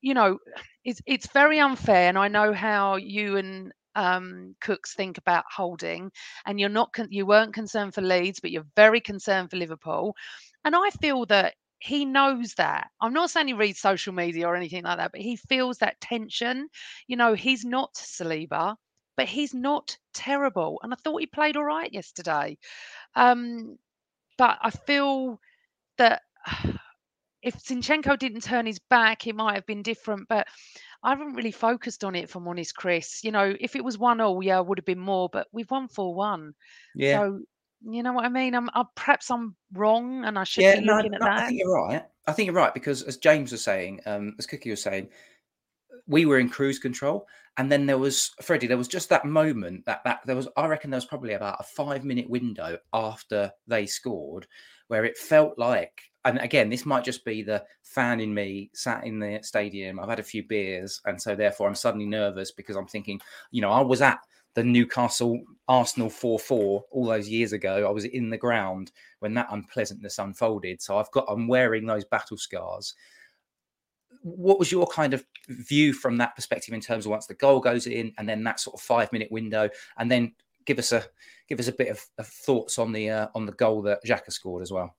you 0.00 0.14
know, 0.14 0.38
it's 0.84 1.00
it's 1.06 1.26
very 1.32 1.58
unfair. 1.60 2.08
And 2.08 2.18
I 2.18 2.28
know 2.28 2.52
how 2.52 2.96
you 2.96 3.36
and 3.36 3.72
um, 3.94 4.54
Cooks 4.60 4.94
think 4.94 5.18
about 5.18 5.44
holding, 5.54 6.10
and 6.46 6.58
you're 6.58 6.68
not 6.68 6.92
con- 6.92 7.08
you 7.10 7.26
weren't 7.26 7.54
concerned 7.54 7.94
for 7.94 8.00
Leeds, 8.00 8.40
but 8.40 8.50
you're 8.50 8.66
very 8.76 9.00
concerned 9.00 9.50
for 9.50 9.56
Liverpool. 9.56 10.14
And 10.64 10.74
I 10.76 10.90
feel 10.90 11.26
that 11.26 11.54
he 11.78 12.04
knows 12.04 12.54
that. 12.54 12.90
I'm 13.00 13.12
not 13.12 13.30
saying 13.30 13.48
he 13.48 13.54
reads 13.54 13.80
social 13.80 14.12
media 14.12 14.46
or 14.46 14.54
anything 14.54 14.84
like 14.84 14.98
that, 14.98 15.10
but 15.12 15.20
he 15.20 15.36
feels 15.36 15.78
that 15.78 16.00
tension. 16.00 16.68
You 17.08 17.16
know, 17.16 17.34
he's 17.34 17.64
not 17.64 17.94
Saliba, 17.94 18.76
but 19.16 19.26
he's 19.26 19.52
not 19.52 19.96
terrible. 20.14 20.78
And 20.82 20.92
I 20.92 20.96
thought 21.02 21.20
he 21.20 21.26
played 21.26 21.56
all 21.56 21.64
right 21.64 21.92
yesterday. 21.92 22.56
Um, 23.16 23.78
but 24.38 24.58
I 24.62 24.70
feel 24.70 25.40
that 25.98 26.22
if 27.42 27.56
Zinchenko 27.56 28.16
didn't 28.16 28.44
turn 28.44 28.66
his 28.66 28.78
back, 28.78 29.26
it 29.26 29.34
might 29.34 29.56
have 29.56 29.66
been 29.66 29.82
different. 29.82 30.28
But 30.28 30.46
I 31.02 31.10
haven't 31.10 31.34
really 31.34 31.50
focused 31.50 32.04
on 32.04 32.14
it, 32.14 32.24
if 32.24 32.36
I'm 32.36 32.46
honest, 32.46 32.76
Chris. 32.76 33.24
You 33.24 33.32
know, 33.32 33.54
if 33.58 33.74
it 33.74 33.84
was 33.84 33.98
one 33.98 34.20
all, 34.20 34.40
yeah, 34.42 34.60
would 34.60 34.78
have 34.78 34.84
been 34.84 35.00
more, 35.00 35.28
but 35.28 35.48
we've 35.52 35.70
won 35.70 35.88
4 35.88 36.14
1. 36.14 36.52
Yeah. 36.94 37.18
So, 37.18 37.40
you 37.84 38.02
know 38.02 38.12
what 38.12 38.24
I 38.24 38.28
mean? 38.28 38.54
I'm, 38.54 38.70
I, 38.74 38.84
perhaps 38.94 39.30
I'm 39.30 39.56
wrong 39.72 40.24
and 40.24 40.38
I 40.38 40.44
should 40.44 40.62
yeah, 40.62 40.80
be 40.80 40.86
no, 40.86 40.96
looking 40.96 41.14
at 41.14 41.20
no, 41.20 41.28
I 41.28 41.46
think 41.46 41.60
you're 41.60 41.74
right. 41.74 42.04
I 42.26 42.32
think 42.32 42.46
you're 42.46 42.54
right 42.54 42.74
because, 42.74 43.02
as 43.02 43.16
James 43.16 43.52
was 43.52 43.64
saying, 43.64 44.00
um, 44.06 44.34
as 44.38 44.46
Cookie 44.46 44.70
was 44.70 44.82
saying, 44.82 45.08
we 46.06 46.24
were 46.24 46.38
in 46.38 46.48
cruise 46.48 46.78
control, 46.78 47.26
and 47.56 47.70
then 47.70 47.86
there 47.86 47.98
was 47.98 48.30
Freddie. 48.40 48.66
There 48.66 48.78
was 48.78 48.88
just 48.88 49.08
that 49.08 49.24
moment 49.24 49.84
that 49.86 50.02
that 50.04 50.20
there 50.24 50.36
was. 50.36 50.48
I 50.56 50.66
reckon 50.66 50.90
there 50.90 50.98
was 50.98 51.04
probably 51.04 51.34
about 51.34 51.60
a 51.60 51.64
five 51.64 52.04
minute 52.04 52.30
window 52.30 52.78
after 52.92 53.50
they 53.66 53.86
scored, 53.86 54.46
where 54.88 55.04
it 55.04 55.18
felt 55.18 55.58
like. 55.58 56.02
And 56.24 56.38
again, 56.38 56.70
this 56.70 56.86
might 56.86 57.02
just 57.02 57.24
be 57.24 57.42
the 57.42 57.64
fan 57.82 58.20
in 58.20 58.32
me 58.32 58.70
sat 58.74 59.04
in 59.04 59.18
the 59.18 59.40
stadium. 59.42 59.98
I've 59.98 60.08
had 60.08 60.20
a 60.20 60.24
few 60.24 60.46
beers, 60.46 61.00
and 61.04 61.20
so 61.20 61.34
therefore 61.34 61.66
I'm 61.68 61.74
suddenly 61.74 62.06
nervous 62.06 62.52
because 62.52 62.76
I'm 62.76 62.86
thinking, 62.86 63.20
you 63.50 63.60
know, 63.60 63.70
I 63.70 63.80
was 63.80 64.00
at 64.02 64.20
the 64.54 64.62
Newcastle 64.62 65.40
Arsenal 65.68 66.10
4 66.10 66.38
4 66.38 66.84
all 66.90 67.06
those 67.06 67.28
years 67.28 67.52
ago. 67.52 67.86
I 67.86 67.90
was 67.90 68.04
in 68.04 68.30
the 68.30 68.36
ground 68.36 68.92
when 69.20 69.34
that 69.34 69.48
unpleasantness 69.50 70.18
unfolded. 70.18 70.82
So 70.82 70.98
I've 70.98 71.10
got, 71.10 71.26
I'm 71.28 71.48
wearing 71.48 71.86
those 71.86 72.04
battle 72.04 72.36
scars. 72.36 72.94
What 74.22 74.58
was 74.58 74.70
your 74.70 74.86
kind 74.86 75.14
of 75.14 75.24
view 75.48 75.92
from 75.92 76.18
that 76.18 76.36
perspective 76.36 76.74
in 76.74 76.80
terms 76.80 77.06
of 77.06 77.10
once 77.10 77.26
the 77.26 77.34
goal 77.34 77.60
goes 77.60 77.86
in 77.86 78.12
and 78.18 78.28
then 78.28 78.44
that 78.44 78.60
sort 78.60 78.74
of 78.74 78.80
five 78.80 79.12
minute 79.12 79.32
window? 79.32 79.68
And 79.96 80.10
then 80.10 80.34
give 80.64 80.78
us 80.78 80.92
a 80.92 81.04
give 81.48 81.58
us 81.58 81.68
a 81.68 81.72
bit 81.72 81.88
of, 81.88 82.04
of 82.18 82.26
thoughts 82.26 82.78
on 82.78 82.92
the 82.92 83.10
uh, 83.10 83.28
on 83.34 83.46
the 83.46 83.52
goal 83.52 83.82
that 83.82 84.04
Xhaka 84.04 84.32
scored 84.32 84.62
as 84.62 84.70
well. 84.70 84.96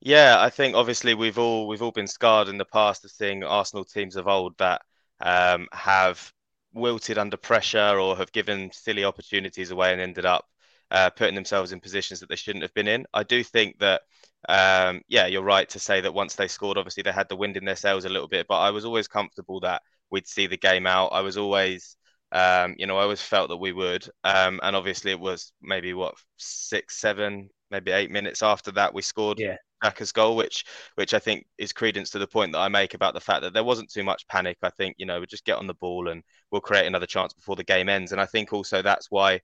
Yeah, 0.00 0.36
I 0.38 0.48
think 0.48 0.74
obviously 0.74 1.14
we've 1.14 1.38
all 1.38 1.68
we've 1.68 1.82
all 1.82 1.92
been 1.92 2.06
scarred 2.06 2.48
in 2.48 2.58
the 2.58 2.64
past 2.64 3.04
of 3.04 3.10
seeing 3.10 3.44
Arsenal 3.44 3.84
teams 3.84 4.16
of 4.16 4.26
old 4.26 4.56
that 4.58 4.82
um, 5.20 5.68
have 5.72 6.32
wilted 6.72 7.18
under 7.18 7.36
pressure 7.36 7.98
or 7.98 8.16
have 8.16 8.32
given 8.32 8.70
silly 8.72 9.04
opportunities 9.04 9.70
away 9.70 9.92
and 9.92 10.00
ended 10.00 10.24
up 10.24 10.46
uh, 10.90 11.10
putting 11.10 11.34
themselves 11.34 11.72
in 11.72 11.80
positions 11.80 12.20
that 12.20 12.28
they 12.28 12.36
shouldn't 12.36 12.62
have 12.62 12.74
been 12.74 12.88
in. 12.88 13.06
I 13.14 13.22
do 13.22 13.42
think 13.44 13.78
that, 13.78 14.02
um, 14.48 15.02
yeah, 15.08 15.26
you're 15.26 15.42
right 15.42 15.68
to 15.70 15.78
say 15.78 16.00
that 16.00 16.14
once 16.14 16.34
they 16.34 16.48
scored, 16.48 16.78
obviously 16.78 17.02
they 17.02 17.12
had 17.12 17.28
the 17.28 17.36
wind 17.36 17.56
in 17.56 17.64
their 17.64 17.76
sails 17.76 18.04
a 18.04 18.08
little 18.08 18.28
bit, 18.28 18.46
but 18.48 18.58
I 18.58 18.70
was 18.70 18.84
always 18.84 19.08
comfortable 19.08 19.60
that 19.60 19.82
we'd 20.10 20.26
see 20.26 20.46
the 20.46 20.56
game 20.56 20.86
out. 20.86 21.08
I 21.08 21.20
was 21.20 21.36
always, 21.36 21.96
um, 22.32 22.74
you 22.78 22.86
know, 22.86 22.98
I 22.98 23.02
always 23.02 23.22
felt 23.22 23.48
that 23.50 23.56
we 23.56 23.72
would. 23.72 24.08
Um, 24.24 24.60
and 24.62 24.74
obviously 24.74 25.12
it 25.12 25.20
was 25.20 25.52
maybe 25.62 25.94
what, 25.94 26.14
six, 26.36 26.98
seven, 27.00 27.50
maybe 27.70 27.92
eight 27.92 28.10
minutes 28.10 28.42
after 28.42 28.72
that 28.72 28.94
we 28.94 29.02
scored 29.02 29.38
yeah. 29.38 29.56
Xhaka's 29.82 30.12
goal, 30.12 30.36
which 30.36 30.64
which 30.96 31.14
I 31.14 31.18
think 31.18 31.46
is 31.58 31.72
credence 31.72 32.10
to 32.10 32.18
the 32.18 32.26
point 32.26 32.52
that 32.52 32.58
I 32.60 32.68
make 32.68 32.94
about 32.94 33.14
the 33.14 33.20
fact 33.20 33.42
that 33.42 33.52
there 33.54 33.64
wasn't 33.64 33.90
too 33.90 34.04
much 34.04 34.26
panic. 34.28 34.58
I 34.62 34.70
think 34.70 34.96
you 34.98 35.06
know 35.06 35.20
we 35.20 35.26
just 35.26 35.44
get 35.44 35.58
on 35.58 35.66
the 35.66 35.74
ball 35.74 36.08
and 36.08 36.22
we'll 36.50 36.60
create 36.60 36.86
another 36.86 37.06
chance 37.06 37.32
before 37.32 37.56
the 37.56 37.64
game 37.64 37.88
ends. 37.88 38.12
And 38.12 38.20
I 38.20 38.26
think 38.26 38.52
also 38.52 38.82
that's 38.82 39.10
why 39.10 39.40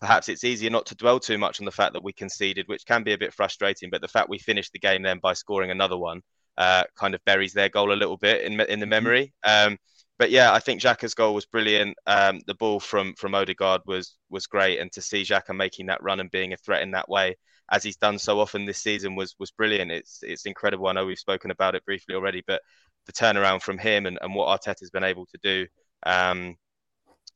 perhaps 0.00 0.28
it's 0.28 0.44
easier 0.44 0.70
not 0.70 0.86
to 0.86 0.94
dwell 0.94 1.18
too 1.20 1.38
much 1.38 1.60
on 1.60 1.64
the 1.64 1.72
fact 1.72 1.92
that 1.92 2.02
we 2.04 2.12
conceded, 2.12 2.68
which 2.68 2.86
can 2.86 3.02
be 3.02 3.12
a 3.12 3.18
bit 3.18 3.34
frustrating. 3.34 3.90
But 3.90 4.00
the 4.00 4.08
fact 4.08 4.28
we 4.28 4.38
finished 4.38 4.72
the 4.72 4.78
game 4.78 5.02
then 5.02 5.18
by 5.18 5.32
scoring 5.32 5.70
another 5.70 5.96
one 5.96 6.22
uh, 6.56 6.84
kind 6.96 7.14
of 7.14 7.24
buries 7.24 7.52
their 7.52 7.68
goal 7.68 7.92
a 7.92 7.94
little 7.94 8.16
bit 8.16 8.42
in 8.42 8.60
in 8.60 8.80
the 8.80 8.86
Mm-hmm. 9.02 9.12
memory. 9.12 9.32
Um, 9.44 9.76
but 10.18 10.30
yeah, 10.30 10.52
I 10.52 10.58
think 10.58 10.80
Xhaka's 10.82 11.14
goal 11.14 11.34
was 11.34 11.46
brilliant. 11.46 11.96
Um, 12.06 12.40
the 12.46 12.54
ball 12.54 12.80
from 12.80 13.14
from 13.14 13.34
Odegaard 13.34 13.82
was 13.86 14.16
was 14.30 14.46
great, 14.46 14.78
and 14.80 14.90
to 14.92 15.02
see 15.02 15.22
Xhaka 15.22 15.54
making 15.56 15.86
that 15.86 16.02
run 16.02 16.20
and 16.20 16.30
being 16.30 16.52
a 16.52 16.56
threat 16.56 16.82
in 16.82 16.90
that 16.92 17.08
way, 17.08 17.36
as 17.70 17.82
he's 17.82 17.96
done 17.96 18.18
so 18.18 18.40
often 18.40 18.64
this 18.64 18.82
season, 18.82 19.14
was 19.14 19.34
was 19.38 19.50
brilliant. 19.50 19.90
It's 19.90 20.20
it's 20.22 20.46
incredible. 20.46 20.88
I 20.88 20.92
know 20.92 21.06
we've 21.06 21.18
spoken 21.18 21.50
about 21.50 21.74
it 21.74 21.84
briefly 21.84 22.14
already, 22.14 22.42
but 22.46 22.62
the 23.06 23.12
turnaround 23.12 23.62
from 23.62 23.78
him 23.78 24.06
and, 24.06 24.18
and 24.20 24.34
what 24.34 24.48
Arteta's 24.48 24.90
been 24.90 25.04
able 25.04 25.26
to 25.26 25.38
do 25.42 25.66
um, 26.04 26.56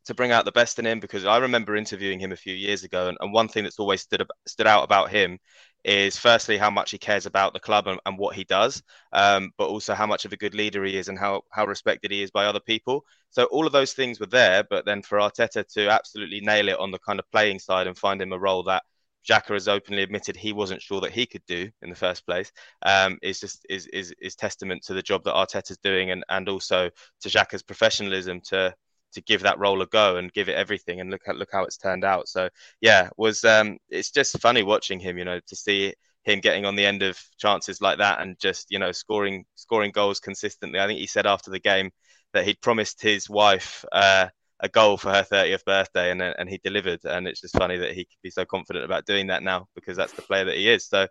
to 0.05 0.15
bring 0.15 0.33
out 0.33 0.45
the 0.45 0.53
best 0.53 0.79
in 0.79 0.87
him, 0.87 1.01
because 1.01 1.25
I 1.25 1.39
remember 1.39 1.77
interviewing 1.77 2.19
him 2.19 2.33
a 2.33 2.37
few 2.37 2.55
years 2.55 2.85
ago, 2.85 3.09
and, 3.09 3.17
and 3.21 3.33
one 3.33 3.49
thing 3.49 3.65
that's 3.65 3.79
always 3.79 4.03
stood 4.03 4.27
stood 4.47 4.67
out 4.67 4.85
about 4.85 5.11
him 5.11 5.39
is 5.85 6.17
firstly 6.17 6.59
how 6.59 6.71
much 6.71 6.93
he 6.93 6.99
cares 6.99 7.27
about 7.27 7.53
the 7.53 7.61
club 7.61 7.89
and, 7.89 7.99
and 8.07 8.17
what 8.17 8.37
he 8.37 8.45
does, 8.45 8.83
um, 9.13 9.51
but 9.59 9.69
also 9.69 9.95
how 9.95 10.07
much 10.07 10.25
of 10.25 10.33
a 10.33 10.37
good 10.37 10.55
leader 10.55 10.85
he 10.85 10.97
is 10.97 11.09
and 11.09 11.19
how 11.19 11.43
how 11.51 11.67
respected 11.67 12.11
he 12.11 12.23
is 12.23 12.31
by 12.31 12.47
other 12.47 12.61
people. 12.61 13.05
So 13.31 13.45
all 13.47 13.67
of 13.67 13.73
those 13.73 13.93
things 13.93 14.21
were 14.21 14.27
there, 14.27 14.65
but 14.69 14.85
then 14.87 15.03
for 15.03 15.19
Arteta 15.19 15.67
to 15.75 15.89
absolutely 15.89 16.41
nail 16.41 16.69
it 16.69 16.79
on 16.79 16.91
the 16.91 16.99
kind 16.99 17.19
of 17.19 17.31
playing 17.31 17.59
side 17.59 17.87
and 17.87 17.97
find 17.97 18.21
him 18.21 18.33
a 18.33 18.39
role 18.39 18.65
that 18.65 18.83
Xhaka 19.29 19.55
has 19.55 19.69
openly 19.69 20.03
admitted 20.03 20.37
he 20.37 20.53
wasn't 20.53 20.83
sure 20.83 21.01
that 21.01 21.13
he 21.13 21.27
could 21.27 21.45
do 21.47 21.71
in 21.83 21.91
the 21.91 21.97
first 21.97 22.27
place 22.27 22.53
um, 22.85 23.19
is 23.23 23.41
just 23.41 23.65
is, 23.69 23.87
is 23.89 24.15
is 24.21 24.35
testament 24.35 24.83
to 24.85 24.95
the 24.95 25.03
job 25.03 25.25
that 25.25 25.35
Arteta's 25.35 25.79
doing 25.79 26.11
and 26.11 26.25
and 26.29 26.49
also 26.49 26.91
to 27.21 27.29
Xhaka's 27.29 27.63
professionalism 27.63 28.41
to 28.49 28.75
to 29.13 29.21
give 29.23 29.43
that 29.43 29.59
role 29.59 29.83
a 29.83 29.87
go 29.87 30.17
and 30.17 30.33
give 30.33 30.49
it 30.49 30.57
everything 30.57 31.01
and 31.01 31.11
look 31.11 31.23
at 31.29 31.37
look 31.37 31.51
how 31.53 31.65
it's 31.65 31.77
turned 31.77 32.05
out. 32.05 32.29
So 32.29 32.49
yeah, 32.81 33.09
was 33.17 33.45
um 33.45 33.79
it's 33.89 34.11
just 34.11 34.41
funny 34.41 34.63
watching 34.63 35.01
him, 35.01 35.19
you 35.19 35.25
know, 35.25 35.41
to 35.47 35.57
see 35.57 35.95
him 36.25 36.41
getting 36.41 36.65
on 36.65 36.77
the 36.77 36.87
end 36.87 37.03
of 37.03 37.21
chances 37.37 37.81
like 37.81 37.99
that 37.99 38.21
and 38.21 38.39
just 38.39 38.71
you 38.71 38.79
know 38.79 38.93
scoring 38.93 39.45
scoring 39.55 39.91
goals 39.93 40.21
consistently. 40.21 40.81
I 40.81 40.87
think 40.87 40.99
he 40.99 41.07
said 41.07 41.27
after 41.27 41.51
the 41.51 41.61
game 41.61 41.91
that 42.33 42.45
he'd 42.45 42.61
promised 42.61 43.03
his 43.03 43.29
wife 43.29 43.85
uh, 43.93 44.29
a 44.63 44.69
goal 44.69 44.97
for 44.97 45.11
her 45.11 45.25
30th 45.25 45.65
birthday 45.65 46.11
and 46.11 46.23
and 46.23 46.49
he 46.49 46.59
delivered. 46.63 47.01
And 47.05 47.29
it's 47.29 47.41
just 47.41 47.59
funny 47.59 47.77
that 47.79 47.93
he 47.93 48.05
could 48.05 48.23
be 48.23 48.31
so 48.31 48.45
confident 48.45 48.85
about 48.85 49.05
doing 49.07 49.27
that 49.27 49.43
now 49.43 49.67
because 49.75 49.97
that's 49.97 50.13
the 50.13 50.23
player 50.23 50.45
that 50.47 50.57
he 50.57 50.69
is. 50.71 50.87
So 50.87 51.07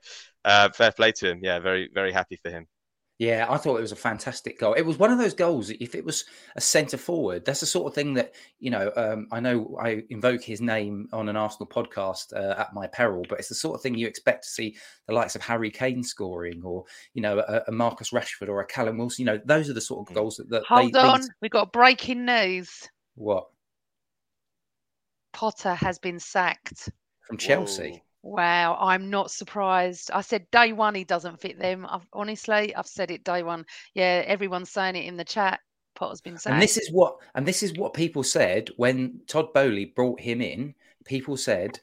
uh, 0.45 0.69
fair 0.69 0.91
play 0.91 1.11
to 1.13 1.29
him. 1.31 1.39
Yeah, 1.43 1.59
very 1.59 1.89
very 1.93 2.11
happy 2.11 2.37
for 2.41 2.49
him. 2.49 2.67
Yeah, 3.19 3.45
I 3.47 3.57
thought 3.57 3.77
it 3.77 3.81
was 3.81 3.91
a 3.91 3.95
fantastic 3.95 4.59
goal. 4.59 4.73
It 4.73 4.81
was 4.81 4.97
one 4.97 5.11
of 5.11 5.19
those 5.19 5.35
goals. 5.35 5.69
If 5.69 5.93
it 5.93 6.03
was 6.03 6.25
a 6.55 6.61
centre 6.61 6.97
forward, 6.97 7.45
that's 7.45 7.59
the 7.59 7.67
sort 7.67 7.85
of 7.85 7.93
thing 7.93 8.15
that 8.15 8.33
you 8.59 8.71
know. 8.71 8.91
Um, 8.95 9.27
I 9.31 9.39
know 9.39 9.77
I 9.79 10.01
invoke 10.09 10.41
his 10.41 10.59
name 10.59 11.07
on 11.13 11.29
an 11.29 11.35
Arsenal 11.35 11.67
podcast 11.67 12.33
uh, 12.35 12.55
at 12.59 12.73
my 12.73 12.87
peril, 12.87 13.23
but 13.29 13.37
it's 13.37 13.49
the 13.49 13.53
sort 13.53 13.75
of 13.75 13.81
thing 13.83 13.93
you 13.93 14.07
expect 14.07 14.45
to 14.45 14.49
see 14.49 14.75
the 15.07 15.13
likes 15.13 15.35
of 15.35 15.43
Harry 15.43 15.69
Kane 15.69 16.01
scoring, 16.01 16.63
or 16.65 16.85
you 17.13 17.21
know, 17.21 17.37
a, 17.37 17.61
a 17.67 17.71
Marcus 17.71 18.09
Rashford 18.09 18.49
or 18.49 18.59
a 18.59 18.65
Callum 18.65 18.97
Wilson. 18.97 19.23
You 19.27 19.33
know, 19.33 19.41
those 19.45 19.69
are 19.69 19.73
the 19.73 19.81
sort 19.81 20.09
of 20.09 20.15
goals 20.15 20.37
that. 20.37 20.49
that 20.49 20.63
Hold 20.63 20.93
they, 20.93 20.99
on, 20.99 21.19
these- 21.19 21.29
we've 21.43 21.51
got 21.51 21.71
breaking 21.71 22.25
news. 22.25 22.89
What 23.15 23.47
Potter 25.33 25.73
has 25.73 25.99
been 25.99 26.19
sacked. 26.19 26.89
from 27.27 27.37
Chelsea? 27.37 28.03
Wow, 28.23 28.77
I'm 28.79 29.09
not 29.09 29.31
surprised. 29.31 30.11
I 30.13 30.21
said 30.21 30.45
day 30.51 30.73
one 30.73 30.93
he 30.93 31.03
doesn't 31.03 31.41
fit 31.41 31.57
them. 31.57 31.87
I've, 31.89 32.05
honestly, 32.13 32.75
I've 32.75 32.87
said 32.87 33.09
it 33.09 33.23
day 33.23 33.41
one. 33.41 33.65
Yeah, 33.95 34.23
everyone's 34.27 34.69
saying 34.69 34.95
it 34.95 35.05
in 35.05 35.17
the 35.17 35.23
chat. 35.23 35.59
Potter's 35.95 36.21
been 36.21 36.37
sacked. 36.37 36.53
And 36.53 36.61
this 36.61 36.77
is 36.77 36.89
what 36.91 37.15
and 37.33 37.47
this 37.47 37.63
is 37.63 37.73
what 37.73 37.93
people 37.93 38.23
said 38.23 38.69
when 38.77 39.21
Todd 39.27 39.53
Boehly 39.53 39.85
brought 39.85 40.19
him 40.19 40.41
in. 40.41 40.75
People 41.05 41.35
said, 41.35 41.79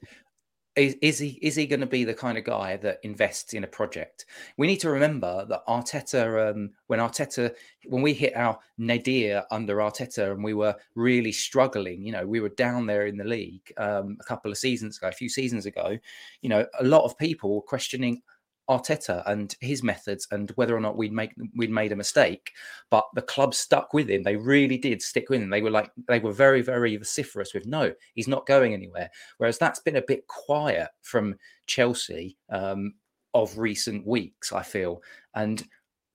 is, 0.79 0.97
is 1.03 1.19
he 1.19 1.39
is 1.43 1.57
he 1.57 1.67
going 1.67 1.81
to 1.81 1.87
be 1.87 2.05
the 2.05 2.15
kind 2.15 2.39
of 2.39 2.45
guy 2.45 2.77
that 2.79 3.01
invests 3.03 3.55
in 3.55 3.65
a 3.65 3.69
project? 3.69 4.27
We 4.57 4.67
need 4.67 4.81
to 4.81 4.91
remember 4.91 5.45
that 5.49 5.67
Arteta, 5.67 6.51
um, 6.51 6.71
when 6.87 7.01
Arteta, 7.01 7.55
when 7.87 8.03
we 8.03 8.13
hit 8.13 8.37
our 8.37 8.59
nadir 8.79 9.45
under 9.51 9.77
Arteta, 9.77 10.33
and 10.33 10.43
we 10.43 10.55
were 10.55 10.75
really 10.95 11.33
struggling, 11.33 12.05
you 12.05 12.13
know, 12.13 12.27
we 12.27 12.41
were 12.41 12.51
down 12.51 12.87
there 12.87 13.07
in 13.07 13.17
the 13.17 13.25
league 13.25 13.73
um, 13.77 14.17
a 14.21 14.25
couple 14.25 14.51
of 14.51 14.59
seasons 14.59 14.99
ago, 14.99 15.09
a 15.09 15.13
few 15.13 15.29
seasons 15.29 15.67
ago. 15.67 15.99
You 16.43 16.49
know, 16.49 16.67
a 16.79 16.85
lot 16.85 17.05
of 17.05 17.19
people 17.19 17.55
were 17.55 17.63
questioning 17.63 18.23
Arteta 18.69 19.23
and 19.27 19.55
his 19.61 19.83
methods 19.83 20.29
and 20.31 20.51
whether 20.53 20.77
or 20.77 20.81
not 20.81 20.97
we'd 20.97 21.13
make 21.13 21.33
we'd 21.57 21.71
made 21.71 21.93
a 21.93 21.97
mistake. 21.97 22.53
But 22.91 23.07
the 23.15 23.23
club 23.23 23.55
stuck 23.55 23.95
with 23.95 24.11
him. 24.11 24.23
They 24.23 24.37
really 24.37 24.79
did 24.79 25.03
stick 25.03 25.31
with 25.31 25.41
him. 25.41 25.51
They 25.51 25.63
were 25.63 25.71
like 25.71 25.91
they 26.07 26.19
were 26.19 26.33
very, 26.33 26.63
very 26.63 26.97
vociferous 26.97 27.55
with 27.55 27.67
no, 27.67 27.93
he's 28.15 28.29
not 28.29 28.47
going 28.47 28.75
anywhere. 28.75 29.11
Whereas 29.39 29.59
that's 29.59 29.81
been 29.81 29.97
a 29.97 30.03
bit 30.03 30.27
quiet 30.27 30.89
from 31.03 31.37
Chelsea 31.67 32.37
um, 32.51 32.95
of 33.35 33.57
recent 33.59 34.07
weeks, 34.07 34.53
I 34.53 34.63
feel. 34.63 35.03
And 35.35 35.67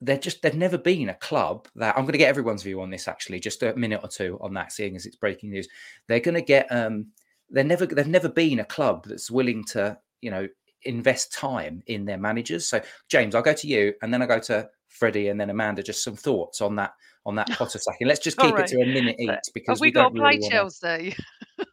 they're 0.01 0.18
just 0.18 0.41
they've 0.41 0.54
never 0.54 0.78
been 0.78 1.10
a 1.10 1.16
club 1.16 1.68
that 1.76 1.95
I'm 1.97 2.04
going 2.04 2.12
to 2.12 2.18
get 2.18 2.30
everyone's 2.30 2.64
view 2.64 2.82
on 2.82 2.89
this 2.89 3.08
actually, 3.08 3.39
just 3.39 3.64
a 3.64 3.76
minute 3.76 4.01
or 4.04 4.10
two 4.10 4.38
on 4.41 4.54
that, 4.54 4.72
seeing 4.72 4.95
as 4.95 5.06
it's 5.06 5.16
breaking 5.16 5.51
news. 5.51 5.68
They're 6.08 6.20
going 6.20 6.36
to 6.36 6.41
get 6.41 6.72
um 6.72 7.08
they're 7.49 7.64
never 7.64 7.86
they've 7.86 8.08
never 8.08 8.30
been 8.30 8.60
a 8.60 8.66
club 8.66 9.06
that's 9.08 9.32
willing 9.32 9.64
to, 9.66 9.97
you 10.22 10.30
know, 10.30 10.47
invest 10.86 11.34
time 11.34 11.84
in 11.88 12.05
their 12.05 12.17
managers. 12.17 12.67
So, 12.67 12.81
James, 13.09 13.36
I'll 13.36 13.41
go 13.41 13.53
to 13.53 13.67
you, 13.67 13.93
and 14.01 14.13
then 14.13 14.21
I 14.21 14.25
will 14.25 14.36
go 14.36 14.41
to 14.41 14.69
Freddie, 14.88 15.29
and 15.29 15.39
then 15.39 15.49
Amanda. 15.49 15.84
Just 15.84 16.03
some 16.03 16.15
thoughts 16.15 16.61
on 16.61 16.75
that 16.77 16.93
on 17.25 17.36
that 17.36 17.49
Potter 17.51 17.79
sacking. 17.79 18.07
Let's 18.07 18.19
just 18.19 18.38
keep 18.38 18.57
it 18.57 18.67
to 18.67 18.81
a 18.81 18.86
minute 18.86 19.15
each 19.19 19.29
because 19.53 19.77
Have 19.77 19.81
we, 19.81 19.88
we 19.88 19.91
got 19.91 20.03
don't 20.03 20.15
to 20.15 20.19
play 20.21 20.29
really 20.31 20.39
wanna- 20.41 20.51
Chelsea? 20.51 21.15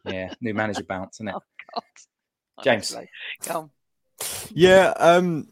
Yeah, 0.05 0.33
new 0.41 0.53
manager 0.53 0.83
bounce, 0.83 1.17
isn't 1.17 1.27
it? 1.27 1.35
Oh, 1.35 1.41
God. 1.75 2.63
James, 2.63 2.93
Honestly. 2.93 3.09
Go 3.47 3.53
on. 3.59 3.69
Yeah, 4.51 4.93
um, 4.97 5.49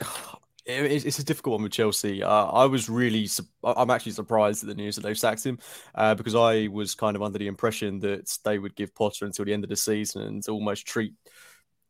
it's 0.66 1.18
a 1.18 1.24
difficult 1.24 1.54
one 1.54 1.62
with 1.62 1.72
Chelsea. 1.72 2.22
Uh, 2.22 2.46
I 2.46 2.64
was 2.66 2.88
really, 2.88 3.28
I'm 3.64 3.90
actually 3.90 4.12
surprised 4.12 4.62
at 4.62 4.68
the 4.68 4.74
news 4.74 4.96
that 4.96 5.02
they've 5.02 5.18
sacked 5.18 5.44
him 5.44 5.58
uh, 5.94 6.14
because 6.14 6.34
I 6.34 6.68
was 6.68 6.94
kind 6.94 7.16
of 7.16 7.22
under 7.22 7.38
the 7.38 7.46
impression 7.46 8.00
that 8.00 8.36
they 8.44 8.58
would 8.58 8.74
give 8.76 8.94
Potter 8.94 9.24
until 9.24 9.44
the 9.44 9.52
end 9.54 9.64
of 9.64 9.70
the 9.70 9.76
season 9.76 10.22
and 10.22 10.46
almost 10.48 10.86
treat 10.86 11.14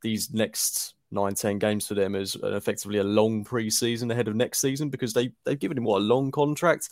these 0.03 0.33
next 0.33 0.95
nine, 1.11 1.35
ten 1.35 1.59
games 1.59 1.87
for 1.87 1.95
them 1.95 2.15
as 2.15 2.37
effectively 2.43 2.99
a 2.99 3.05
long 3.05 3.45
pre-season 3.45 4.11
ahead 4.11 4.29
of 4.29 4.37
next 4.37 4.61
season 4.61 4.91
because 4.91 5.13
they 5.13 5.33
they've 5.45 5.59
given 5.59 5.79
him 5.79 5.85
what 5.85 5.99
a 5.99 6.05
long 6.05 6.31
contract. 6.31 6.91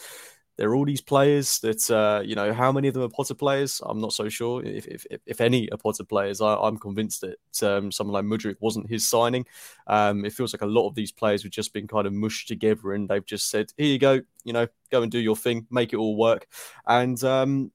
There 0.56 0.70
are 0.70 0.74
all 0.74 0.86
these 0.86 1.02
players 1.02 1.58
that 1.60 1.90
uh, 1.90 2.22
you 2.24 2.34
know 2.34 2.52
how 2.52 2.72
many 2.72 2.88
of 2.88 2.94
them 2.94 3.02
are 3.02 3.10
Potter 3.10 3.34
players. 3.34 3.82
I'm 3.84 4.00
not 4.00 4.14
so 4.14 4.28
sure 4.30 4.64
if 4.64 4.86
if, 4.86 5.06
if 5.26 5.40
any 5.40 5.70
are 5.70 5.76
Potter 5.76 6.04
players. 6.04 6.40
I, 6.40 6.66
am 6.66 6.78
convinced 6.78 7.22
that 7.22 7.62
um, 7.62 7.92
someone 7.92 8.14
like 8.14 8.24
Mudryk 8.24 8.56
wasn't 8.60 8.88
his 8.88 9.06
signing. 9.06 9.46
Um, 9.86 10.24
it 10.24 10.32
feels 10.32 10.54
like 10.54 10.62
a 10.62 10.66
lot 10.66 10.88
of 10.88 10.94
these 10.94 11.12
players 11.12 11.42
have 11.42 11.52
just 11.52 11.74
been 11.74 11.86
kind 11.86 12.06
of 12.06 12.14
mushed 12.14 12.48
together 12.48 12.94
and 12.94 13.06
they've 13.06 13.24
just 13.24 13.50
said, 13.50 13.72
"Here 13.76 13.86
you 13.86 13.98
go, 13.98 14.22
you 14.44 14.54
know, 14.54 14.66
go 14.90 15.02
and 15.02 15.12
do 15.12 15.18
your 15.18 15.36
thing, 15.36 15.66
make 15.70 15.92
it 15.92 15.96
all 15.96 16.16
work." 16.16 16.46
And 16.86 17.22
um, 17.22 17.70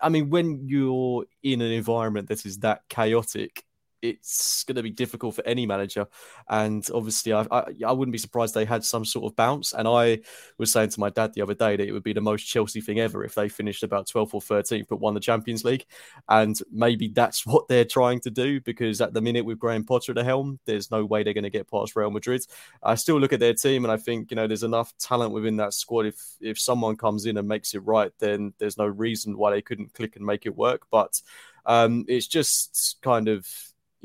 I 0.00 0.10
mean, 0.10 0.28
when 0.28 0.68
you're 0.68 1.24
in 1.42 1.62
an 1.62 1.72
environment 1.72 2.28
that 2.28 2.44
is 2.44 2.58
that 2.58 2.82
chaotic, 2.88 3.64
it's 4.02 4.64
going 4.64 4.76
to 4.76 4.82
be 4.82 4.90
difficult 4.90 5.34
for 5.34 5.46
any 5.46 5.66
manager. 5.66 6.06
And 6.48 6.86
obviously, 6.94 7.32
I, 7.32 7.46
I, 7.50 7.64
I 7.86 7.92
wouldn't 7.92 8.12
be 8.12 8.18
surprised 8.18 8.54
they 8.54 8.64
had 8.64 8.84
some 8.84 9.04
sort 9.04 9.30
of 9.30 9.36
bounce. 9.36 9.72
And 9.72 9.88
I 9.88 10.20
was 10.58 10.72
saying 10.72 10.90
to 10.90 11.00
my 11.00 11.10
dad 11.10 11.32
the 11.34 11.42
other 11.42 11.54
day 11.54 11.76
that 11.76 11.86
it 11.86 11.92
would 11.92 12.02
be 12.02 12.12
the 12.12 12.20
most 12.20 12.44
Chelsea 12.44 12.80
thing 12.80 13.00
ever 13.00 13.24
if 13.24 13.34
they 13.34 13.48
finished 13.48 13.82
about 13.82 14.06
12th 14.06 14.34
or 14.34 14.40
13th 14.40 14.86
but 14.88 15.00
won 15.00 15.14
the 15.14 15.20
Champions 15.20 15.64
League. 15.64 15.86
And 16.28 16.58
maybe 16.70 17.08
that's 17.08 17.46
what 17.46 17.68
they're 17.68 17.84
trying 17.84 18.20
to 18.20 18.30
do 18.30 18.60
because 18.60 19.00
at 19.00 19.12
the 19.12 19.20
minute 19.20 19.44
with 19.44 19.58
Graham 19.58 19.84
Potter 19.84 20.12
at 20.12 20.16
the 20.16 20.24
helm, 20.24 20.58
there's 20.66 20.90
no 20.90 21.04
way 21.04 21.22
they're 21.22 21.34
going 21.34 21.44
to 21.44 21.50
get 21.50 21.70
past 21.70 21.96
Real 21.96 22.10
Madrid. 22.10 22.44
I 22.82 22.94
still 22.94 23.20
look 23.20 23.32
at 23.32 23.40
their 23.40 23.54
team 23.54 23.84
and 23.84 23.92
I 23.92 23.96
think 23.96 24.30
you 24.30 24.36
know 24.36 24.46
there's 24.46 24.62
enough 24.62 24.96
talent 24.98 25.32
within 25.32 25.56
that 25.56 25.74
squad. 25.74 26.06
If 26.06 26.36
if 26.40 26.58
someone 26.58 26.96
comes 26.96 27.26
in 27.26 27.36
and 27.36 27.48
makes 27.48 27.74
it 27.74 27.80
right, 27.80 28.12
then 28.18 28.52
there's 28.58 28.78
no 28.78 28.86
reason 28.86 29.36
why 29.36 29.50
they 29.50 29.62
couldn't 29.62 29.94
click 29.94 30.16
and 30.16 30.24
make 30.24 30.46
it 30.46 30.56
work. 30.56 30.86
But 30.90 31.20
um, 31.64 32.04
it's 32.08 32.26
just 32.26 32.96
kind 33.02 33.28
of 33.28 33.46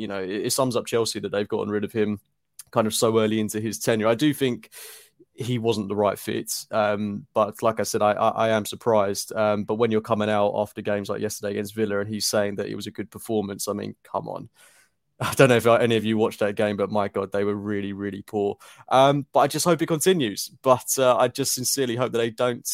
you 0.02 0.08
know, 0.08 0.22
it, 0.22 0.48
it 0.48 0.54
sums 0.54 0.76
up 0.76 0.86
Chelsea 0.86 1.20
that 1.20 1.32
they've 1.32 1.48
gotten 1.48 1.70
rid 1.70 1.84
of 1.84 1.92
him 1.92 2.20
kind 2.72 2.88
of 2.88 2.94
so 2.94 3.20
early 3.20 3.40
into 3.40 3.62
his 3.62 3.80
tenure. 3.80 4.08
I 4.08 4.16
do 4.16 4.34
think 4.34 4.72
he 5.34 5.60
wasn't 5.60 5.88
the 5.88 5.96
right 5.96 6.18
fit. 6.18 6.52
Um, 6.72 7.26
but 7.34 7.62
like 7.62 7.80
I 7.80 7.84
said, 7.84 8.02
I, 8.02 8.12
I, 8.14 8.30
I 8.30 8.50
am 8.50 8.66
surprised. 8.66 9.34
Um, 9.34 9.64
but 9.64 9.76
when 9.76 9.92
you're 9.92 10.02
coming 10.02 10.30
out 10.30 10.54
after 10.56 10.82
games 10.82 11.10
like 11.10 11.22
yesterday 11.22 11.52
against 11.52 11.76
Villa 11.76 12.00
and 12.00 12.10
he's 12.10 12.26
saying 12.26 12.56
that 12.56 12.68
it 12.68 12.76
was 12.76 12.88
a 12.88 12.92
good 12.92 13.10
performance, 13.10 13.68
I 13.68 13.74
mean, 13.74 13.96
come 14.04 14.28
on. 14.28 14.50
I 15.24 15.36
don't 15.36 15.50
know 15.50 15.58
if 15.58 15.68
any 15.68 15.98
of 15.98 16.04
you 16.04 16.18
watched 16.18 16.40
that 16.40 16.56
game, 16.56 16.78
but 16.78 16.90
my 16.90 17.08
God, 17.08 17.32
they 17.32 17.44
were 17.44 17.56
really, 17.56 17.94
really 17.94 18.24
poor. 18.24 18.58
Um, 18.90 19.28
but 19.32 19.42
I 19.42 19.48
just 19.48 19.66
hope 19.66 19.80
it 19.84 19.86
continues. 19.86 20.50
But 20.64 20.88
uh, 20.98 21.16
I 21.16 21.28
just 21.28 21.54
sincerely 21.54 21.96
hope 21.96 22.12
that 22.14 22.18
they 22.18 22.32
don't 22.32 22.68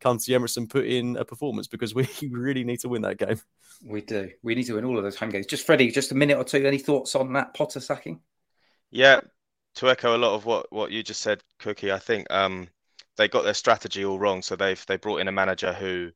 come 0.00 0.18
to 0.18 0.24
the 0.26 0.38
Emirates 0.38 0.58
and 0.58 0.68
put 0.68 0.84
in 0.84 1.16
a 1.16 1.24
performance 1.24 1.66
because 1.66 1.94
we 1.94 2.06
really 2.30 2.62
need 2.62 2.80
to 2.80 2.90
win 2.90 3.02
that 3.02 3.16
game. 3.16 3.40
We 3.82 4.02
do. 4.02 4.30
We 4.42 4.54
need 4.54 4.64
to 4.64 4.74
win 4.74 4.84
all 4.84 4.98
of 4.98 5.04
those 5.04 5.16
home 5.16 5.30
games. 5.30 5.46
Just 5.46 5.64
Freddie, 5.64 5.90
just 5.90 6.12
a 6.12 6.14
minute 6.14 6.36
or 6.36 6.44
two. 6.44 6.66
Any 6.66 6.78
thoughts 6.78 7.14
on 7.14 7.32
that 7.32 7.54
Potter 7.54 7.80
sacking? 7.80 8.20
Yeah, 8.90 9.20
to 9.76 9.88
echo 9.88 10.14
a 10.14 10.18
lot 10.18 10.34
of 10.34 10.44
what 10.44 10.70
what 10.70 10.90
you 10.90 11.02
just 11.02 11.22
said, 11.22 11.42
Cookie. 11.58 11.90
I 11.90 11.98
think 11.98 12.30
um, 12.30 12.68
they 13.16 13.28
got 13.28 13.44
their 13.44 13.54
strategy 13.54 14.04
all 14.04 14.18
wrong. 14.18 14.42
So 14.42 14.56
they've 14.56 14.84
they 14.86 14.98
brought 14.98 15.20
in 15.20 15.28
a 15.28 15.32
manager 15.32 15.72
who 15.72 16.10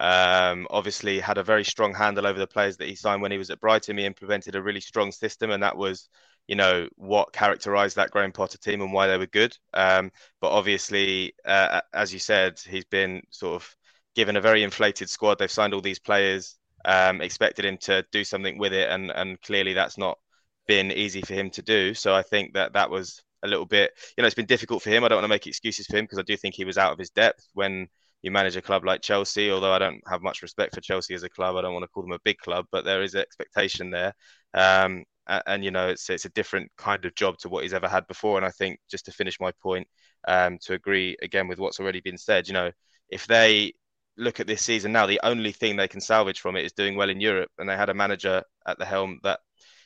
um, 0.00 0.66
obviously 0.70 1.20
had 1.20 1.38
a 1.38 1.44
very 1.44 1.64
strong 1.64 1.94
handle 1.94 2.26
over 2.26 2.38
the 2.38 2.46
players 2.46 2.78
that 2.78 2.88
he 2.88 2.94
signed 2.94 3.22
when 3.22 3.30
he 3.32 3.38
was 3.38 3.50
at 3.50 3.60
Brighton. 3.60 3.98
He 3.98 4.06
implemented 4.06 4.56
a 4.56 4.62
really 4.62 4.80
strong 4.80 5.12
system, 5.12 5.50
and 5.50 5.62
that 5.62 5.76
was 5.76 6.08
you 6.48 6.56
know 6.56 6.88
what 6.96 7.32
characterized 7.32 7.96
that 7.96 8.10
Graham 8.10 8.32
Potter 8.32 8.58
team 8.58 8.80
and 8.80 8.92
why 8.92 9.06
they 9.06 9.18
were 9.18 9.26
good. 9.26 9.56
Um, 9.74 10.10
but 10.40 10.50
obviously, 10.50 11.34
uh, 11.44 11.82
as 11.92 12.12
you 12.12 12.18
said, 12.18 12.58
he's 12.58 12.86
been 12.86 13.22
sort 13.30 13.56
of 13.56 13.76
given 14.16 14.36
a 14.36 14.40
very 14.40 14.62
inflated 14.62 15.10
squad. 15.10 15.38
They've 15.38 15.50
signed 15.50 15.74
all 15.74 15.80
these 15.82 15.98
players 15.98 16.56
um, 16.86 17.20
expected 17.20 17.64
him 17.66 17.76
to 17.78 18.04
do 18.10 18.24
something 18.24 18.58
with 18.58 18.72
it, 18.72 18.90
and 18.90 19.10
and 19.10 19.40
clearly 19.42 19.74
that's 19.74 19.98
not 19.98 20.18
been 20.66 20.90
easy 20.92 21.20
for 21.22 21.34
him 21.34 21.50
to 21.50 21.62
do. 21.62 21.94
So 21.94 22.14
I 22.14 22.22
think 22.22 22.54
that 22.54 22.72
that 22.72 22.90
was 22.90 23.22
a 23.42 23.48
little 23.48 23.66
bit, 23.66 23.92
you 24.16 24.22
know, 24.22 24.26
it's 24.26 24.34
been 24.34 24.46
difficult 24.46 24.82
for 24.82 24.90
him. 24.90 25.04
I 25.04 25.08
don't 25.08 25.16
want 25.16 25.24
to 25.24 25.28
make 25.28 25.46
excuses 25.46 25.86
for 25.86 25.96
him 25.96 26.04
because 26.04 26.18
I 26.18 26.22
do 26.22 26.36
think 26.36 26.54
he 26.54 26.64
was 26.64 26.78
out 26.78 26.92
of 26.92 26.98
his 26.98 27.10
depth 27.10 27.46
when 27.54 27.88
you 28.22 28.30
manage 28.30 28.56
a 28.56 28.62
club 28.62 28.84
like 28.84 29.02
Chelsea. 29.02 29.50
Although 29.50 29.72
I 29.72 29.78
don't 29.78 30.02
have 30.08 30.22
much 30.22 30.42
respect 30.42 30.74
for 30.74 30.80
Chelsea 30.80 31.14
as 31.14 31.22
a 31.22 31.28
club, 31.28 31.56
I 31.56 31.62
don't 31.62 31.72
want 31.72 31.84
to 31.84 31.88
call 31.88 32.02
them 32.02 32.12
a 32.12 32.18
big 32.24 32.38
club, 32.38 32.66
but 32.70 32.84
there 32.84 33.02
is 33.02 33.14
expectation 33.14 33.90
there. 33.90 34.14
Um, 34.54 35.04
and, 35.26 35.42
and, 35.46 35.64
you 35.64 35.70
know, 35.70 35.88
it's 35.88 36.10
it's 36.10 36.24
a 36.24 36.30
different 36.30 36.70
kind 36.76 37.04
of 37.04 37.14
job 37.14 37.38
to 37.38 37.48
what 37.48 37.62
he's 37.62 37.74
ever 37.74 37.88
had 37.88 38.06
before. 38.06 38.36
And 38.36 38.46
I 38.46 38.50
think 38.50 38.80
just 38.90 39.06
to 39.06 39.12
finish 39.12 39.40
my 39.40 39.52
point, 39.62 39.88
um, 40.28 40.58
to 40.62 40.74
agree 40.74 41.16
again 41.22 41.48
with 41.48 41.58
what's 41.58 41.80
already 41.80 42.00
been 42.00 42.18
said, 42.18 42.48
you 42.48 42.54
know, 42.54 42.70
if 43.08 43.26
they 43.26 43.74
look 44.16 44.40
at 44.40 44.46
this 44.46 44.62
season 44.62 44.92
now, 44.92 45.06
the 45.06 45.20
only 45.22 45.52
thing 45.52 45.76
they 45.76 45.88
can 45.88 46.00
salvage 46.00 46.40
from 46.40 46.56
it 46.56 46.64
is 46.64 46.72
doing 46.72 46.96
well 46.96 47.10
in 47.10 47.20
Europe. 47.20 47.50
And 47.58 47.68
they 47.68 47.76
had 47.76 47.88
a 47.88 47.94
manager 47.94 48.42
at 48.66 48.78
the 48.78 48.84
helm 48.84 49.20
that, 49.22 49.40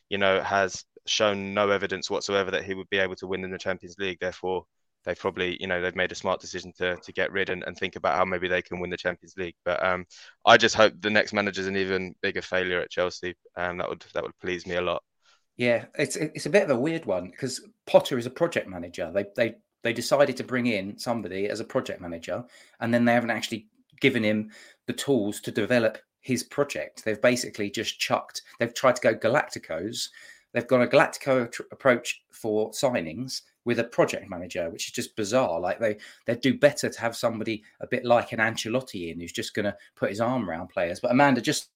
you 0.08 0.18
know, 0.18 0.42
has 0.42 0.84
shown 1.06 1.54
no 1.54 1.70
evidence 1.70 2.10
whatsoever 2.10 2.50
that 2.50 2.64
he 2.64 2.74
would 2.74 2.88
be 2.90 2.98
able 2.98 3.16
to 3.16 3.26
win 3.26 3.44
in 3.44 3.50
the 3.50 3.58
Champions 3.58 3.96
League. 3.98 4.18
Therefore, 4.20 4.64
they 5.04 5.14
probably, 5.14 5.56
you 5.60 5.66
know, 5.66 5.80
they've 5.80 5.96
made 5.96 6.12
a 6.12 6.16
smart 6.16 6.40
decision 6.40 6.72
to 6.78 6.96
to 6.96 7.12
get 7.12 7.32
rid 7.32 7.50
and, 7.50 7.62
and 7.64 7.76
think 7.76 7.96
about 7.96 8.16
how 8.16 8.24
maybe 8.24 8.48
they 8.48 8.62
can 8.62 8.80
win 8.80 8.90
the 8.90 8.96
Champions 8.96 9.34
League. 9.36 9.56
But 9.64 9.84
um, 9.84 10.06
I 10.46 10.56
just 10.56 10.74
hope 10.74 10.94
the 11.00 11.10
next 11.10 11.32
manager 11.32 11.60
is 11.60 11.66
an 11.66 11.76
even 11.76 12.14
bigger 12.22 12.42
failure 12.42 12.80
at 12.80 12.90
Chelsea. 12.90 13.34
and 13.56 13.80
that 13.80 13.88
would 13.88 14.04
that 14.14 14.22
would 14.22 14.38
please 14.40 14.66
me 14.66 14.76
a 14.76 14.82
lot. 14.82 15.02
Yeah, 15.56 15.84
it's 15.98 16.16
it's 16.16 16.46
a 16.46 16.50
bit 16.50 16.64
of 16.64 16.70
a 16.70 16.80
weird 16.80 17.06
one 17.06 17.30
because 17.30 17.60
Potter 17.86 18.18
is 18.18 18.26
a 18.26 18.30
project 18.30 18.68
manager. 18.68 19.10
They 19.14 19.26
they 19.36 19.54
they 19.82 19.92
decided 19.92 20.36
to 20.38 20.44
bring 20.44 20.66
in 20.66 20.98
somebody 20.98 21.48
as 21.48 21.60
a 21.60 21.64
project 21.64 22.00
manager, 22.00 22.44
and 22.80 22.92
then 22.92 23.04
they 23.04 23.12
haven't 23.12 23.30
actually 23.30 23.68
given 24.00 24.24
him 24.24 24.50
the 24.86 24.92
tools 24.92 25.40
to 25.40 25.50
develop 25.50 25.98
his 26.20 26.42
project. 26.42 27.04
They've 27.04 27.20
basically 27.20 27.70
just 27.70 28.00
chucked, 28.00 28.42
they've 28.58 28.72
tried 28.74 28.96
to 28.96 29.02
go 29.02 29.14
Galacticos. 29.14 30.08
They've 30.52 30.66
got 30.66 30.82
a 30.82 30.86
Galactico 30.86 31.50
tr- 31.50 31.62
approach 31.70 32.22
for 32.32 32.70
signings 32.70 33.42
with 33.64 33.78
a 33.78 33.84
project 33.84 34.28
manager, 34.28 34.70
which 34.70 34.86
is 34.86 34.92
just 34.92 35.16
bizarre. 35.16 35.60
Like 35.60 35.78
they 35.78 35.96
they'd 36.26 36.40
do 36.40 36.58
better 36.58 36.88
to 36.88 37.00
have 37.00 37.16
somebody 37.16 37.62
a 37.80 37.86
bit 37.86 38.04
like 38.04 38.32
an 38.32 38.38
Ancelotti 38.38 39.12
in 39.12 39.20
who's 39.20 39.32
just 39.32 39.54
going 39.54 39.64
to 39.64 39.76
put 39.96 40.10
his 40.10 40.20
arm 40.20 40.48
around 40.48 40.68
players. 40.68 41.00
But 41.00 41.10
Amanda, 41.10 41.40
just 41.40 41.70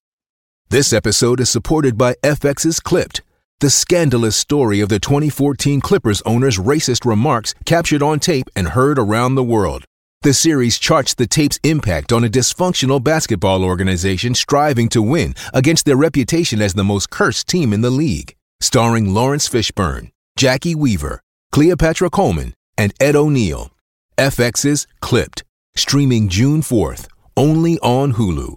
this 0.70 0.93
episode 0.93 1.41
is 1.41 1.49
supported 1.49 1.97
by 1.97 2.14
FX's 2.22 2.78
Clipped, 2.78 3.22
the 3.61 3.70
scandalous 3.70 4.36
story 4.36 4.80
of 4.80 4.91
the 4.91 4.99
2014 4.99 5.80
Clippers 5.80 6.20
owner's 6.26 6.59
racist 6.59 7.07
remarks 7.07 7.55
captured 7.64 8.03
on 8.03 8.20
tape 8.20 8.49
and 8.55 8.68
heard 8.68 8.99
around 8.99 9.34
the 9.34 9.43
world. 9.43 9.84
The 10.22 10.34
series 10.34 10.78
charts 10.78 11.14
the 11.14 11.26
tape's 11.26 11.61
impact 11.62 12.12
on 12.12 12.24
a 12.24 12.28
dysfunctional 12.28 13.03
basketball 13.03 13.64
organization 13.64 14.34
striving 14.34 14.89
to 14.91 15.01
win 15.01 15.34
against 15.55 15.86
their 15.86 15.97
reputation 15.97 16.61
as 16.61 16.74
the 16.74 16.84
most 16.84 17.09
cursed 17.09 17.49
team 17.49 17.72
in 17.72 17.80
the 17.80 17.91
league. 17.91 18.34
Starring 18.61 19.14
Laurence 19.14 19.49
Fishburne, 19.49 20.11
Jacki 20.36 20.74
Weaver, 20.74 21.20
Cleopatra 21.53 22.11
Coleman, 22.11 22.55
and 22.76 22.92
Ed 23.01 23.16
O'Neill. 23.16 23.70
FX's 24.16 24.86
Clipped, 25.01 25.44
streaming 25.76 26.28
June 26.28 26.61
4th, 26.61 27.09
only 27.36 27.78
on 27.80 28.14
Hulu. 28.14 28.57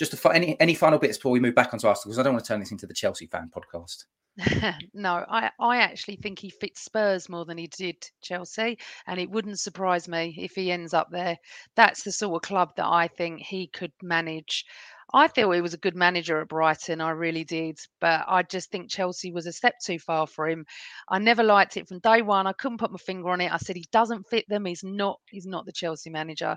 Just 0.00 0.12
to, 0.12 0.30
any 0.30 0.58
any 0.60 0.72
final 0.72 0.98
bits 0.98 1.18
before 1.18 1.30
we 1.30 1.40
move 1.40 1.54
back 1.54 1.74
onto 1.74 1.86
Arsenal 1.86 2.10
because 2.10 2.18
I 2.18 2.22
don't 2.22 2.32
want 2.32 2.42
to 2.42 2.48
turn 2.48 2.58
this 2.58 2.70
into 2.72 2.86
the 2.86 2.94
Chelsea 2.94 3.26
fan 3.26 3.50
podcast. 3.54 4.04
no, 4.94 5.26
I, 5.28 5.50
I 5.60 5.76
actually 5.76 6.16
think 6.16 6.38
he 6.38 6.48
fits 6.48 6.80
Spurs 6.80 7.28
more 7.28 7.44
than 7.44 7.58
he 7.58 7.66
did 7.66 7.96
Chelsea, 8.22 8.78
and 9.06 9.20
it 9.20 9.28
wouldn't 9.28 9.58
surprise 9.58 10.08
me 10.08 10.34
if 10.38 10.52
he 10.52 10.72
ends 10.72 10.94
up 10.94 11.08
there. 11.12 11.36
That's 11.76 12.02
the 12.02 12.12
sort 12.12 12.42
of 12.42 12.48
club 12.48 12.70
that 12.78 12.86
I 12.86 13.08
think 13.08 13.42
he 13.42 13.66
could 13.66 13.92
manage. 14.02 14.64
I 15.12 15.28
thought 15.28 15.52
he 15.52 15.60
was 15.60 15.74
a 15.74 15.78
good 15.78 15.96
manager 15.96 16.40
at 16.40 16.48
Brighton, 16.48 17.02
I 17.02 17.10
really 17.10 17.44
did, 17.44 17.78
but 18.00 18.24
I 18.26 18.42
just 18.44 18.70
think 18.70 18.88
Chelsea 18.88 19.32
was 19.32 19.44
a 19.44 19.52
step 19.52 19.74
too 19.84 19.98
far 19.98 20.26
for 20.26 20.48
him. 20.48 20.64
I 21.10 21.18
never 21.18 21.42
liked 21.42 21.76
it 21.76 21.88
from 21.88 21.98
day 21.98 22.22
one. 22.22 22.46
I 22.46 22.54
couldn't 22.54 22.78
put 22.78 22.92
my 22.92 22.98
finger 22.98 23.28
on 23.28 23.42
it. 23.42 23.52
I 23.52 23.58
said 23.58 23.76
he 23.76 23.86
doesn't 23.92 24.28
fit 24.28 24.48
them. 24.48 24.64
He's 24.64 24.84
not. 24.84 25.20
He's 25.28 25.46
not 25.46 25.66
the 25.66 25.72
Chelsea 25.72 26.08
manager. 26.08 26.56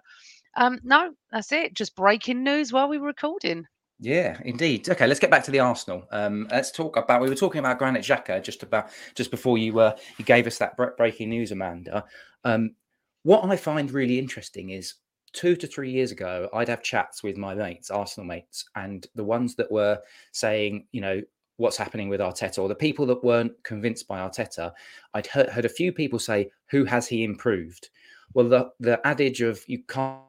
Um, 0.56 0.80
no, 0.84 1.14
that's 1.32 1.51
it. 1.51 1.74
Just 1.74 1.95
breaking 1.95 2.43
news 2.43 2.72
while 2.72 2.88
we 2.88 2.97
were 2.97 3.08
recording. 3.08 3.66
Yeah, 3.99 4.38
indeed. 4.43 4.89
Okay, 4.89 5.08
let's 5.08 5.20
get 5.20 5.32
back 5.32 5.43
to 5.45 5.51
the 5.51 5.60
Arsenal. 5.60 6.06
Um, 6.12 6.47
let's 6.51 6.72
talk 6.72 6.97
about. 6.97 7.22
We 7.22 7.30
were 7.30 7.36
talking 7.36 7.60
about 7.60 7.80
Granit 7.80 8.04
Xhaka 8.04 8.43
just 8.43 8.62
about 8.64 8.89
just 9.16 9.32
before 9.32 9.58
you 9.58 9.80
uh, 9.80 9.95
you 10.18 10.26
gave 10.26 10.45
us 10.45 10.58
that 10.58 10.76
breaking 10.97 11.30
news, 11.30 11.51
Amanda. 11.51 12.04
Um, 12.43 12.76
what 13.24 13.45
I 13.45 13.56
find 13.56 13.89
really 13.91 14.20
interesting 14.20 14.72
is 14.72 14.95
two 15.32 15.56
to 15.56 15.68
three 15.68 15.89
years 15.89 16.12
ago, 16.12 16.49
I'd 16.54 16.68
have 16.68 16.84
chats 16.84 17.24
with 17.24 17.38
my 17.38 17.56
mates, 17.56 17.89
Arsenal 17.89 18.28
mates, 18.28 18.66
and 18.76 19.06
the 19.16 19.24
ones 19.24 19.56
that 19.56 19.72
were 19.72 19.99
saying, 20.32 20.86
you 20.91 21.01
know, 21.01 21.22
what's 21.58 21.78
happening 21.78 22.10
with 22.10 22.20
Arteta, 22.20 22.60
or 22.60 22.68
the 22.68 22.76
people 22.76 23.06
that 23.08 23.24
weren't 23.24 23.54
convinced 23.64 24.08
by 24.08 24.20
Arteta, 24.20 24.72
I'd 25.14 25.28
heard, 25.28 25.49
heard 25.49 25.66
a 25.66 25.70
few 25.70 25.91
people 25.91 26.20
say, 26.20 26.51
"Who 26.72 26.84
has 26.86 27.08
he 27.08 27.24
improved?" 27.24 27.89
Well, 28.34 28.49
the 28.49 28.72
the 28.80 29.06
adage 29.08 29.41
of 29.41 29.64
you 29.68 29.84
can't 29.88 30.22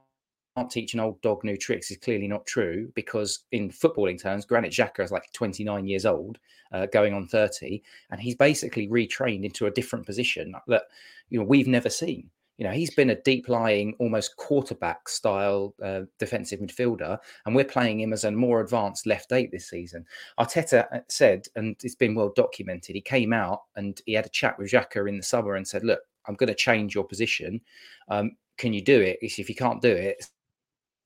can't 0.57 0.71
teach 0.71 0.95
an 0.95 1.01
old 1.01 1.21
dog 1.21 1.43
new 1.43 1.57
tricks 1.57 1.91
is 1.91 1.97
clearly 1.97 2.29
not 2.29 2.47
true 2.47 2.91
because 2.95 3.41
in 3.53 3.71
footballing 3.71 4.21
terms, 4.21 4.45
Granit 4.45 4.73
Xhaka 4.73 5.03
is 5.03 5.11
like 5.11 5.33
29 5.33 5.87
years 5.87 6.07
old, 6.07 6.39
uh, 6.73 6.87
going 6.87 7.13
on 7.13 7.27
30, 7.27 7.83
and 8.11 8.21
he's 8.21 8.37
basically 8.37 8.89
retrained 8.89 9.45
into 9.45 9.67
a 9.67 9.71
different 9.71 10.07
position 10.07 10.55
that 10.69 10.85
you 11.31 11.39
know 11.39 11.45
we've 11.45 11.69
never 11.69 11.91
seen. 11.91 12.31
You 12.57 12.67
know, 12.67 12.73
he's 12.73 12.95
been 12.95 13.11
a 13.11 13.21
deep 13.23 13.49
lying, 13.49 13.97
almost 13.99 14.37
quarterback 14.37 15.09
style 15.09 15.75
uh, 15.83 16.03
defensive 16.21 16.61
midfielder, 16.61 17.19
and 17.47 17.57
we're 17.57 17.65
playing 17.65 18.01
him 18.01 18.13
as 18.13 18.23
a 18.23 18.31
more 18.31 18.61
advanced 18.61 19.07
left 19.07 19.33
eight 19.33 19.51
this 19.51 19.69
season. 19.69 20.07
Arteta 20.39 20.87
uh, 20.93 21.01
said, 21.09 21.49
and 21.57 21.75
it's 21.83 21.97
been 21.97 22.15
well 22.15 22.33
documented, 22.37 22.95
he 22.95 23.01
came 23.01 23.33
out 23.33 23.63
and 23.75 24.01
he 24.07 24.13
had 24.13 24.27
a 24.27 24.29
chat 24.29 24.57
with 24.57 24.71
Xhaka 24.71 25.09
in 25.09 25.17
the 25.17 25.23
summer 25.23 25.57
and 25.57 25.67
said, 25.67 25.83
Look, 25.83 26.01
I'm 26.27 26.37
going 26.37 26.49
to 26.49 26.55
change 26.55 26.95
your 26.95 27.05
position. 27.05 27.61
Um, 28.09 28.37
can 28.57 28.73
you 28.73 28.83
do 28.83 29.01
it? 29.01 29.19
If 29.21 29.49
you 29.49 29.55
can't 29.57 29.83
do 29.83 29.91
it, 29.91 30.25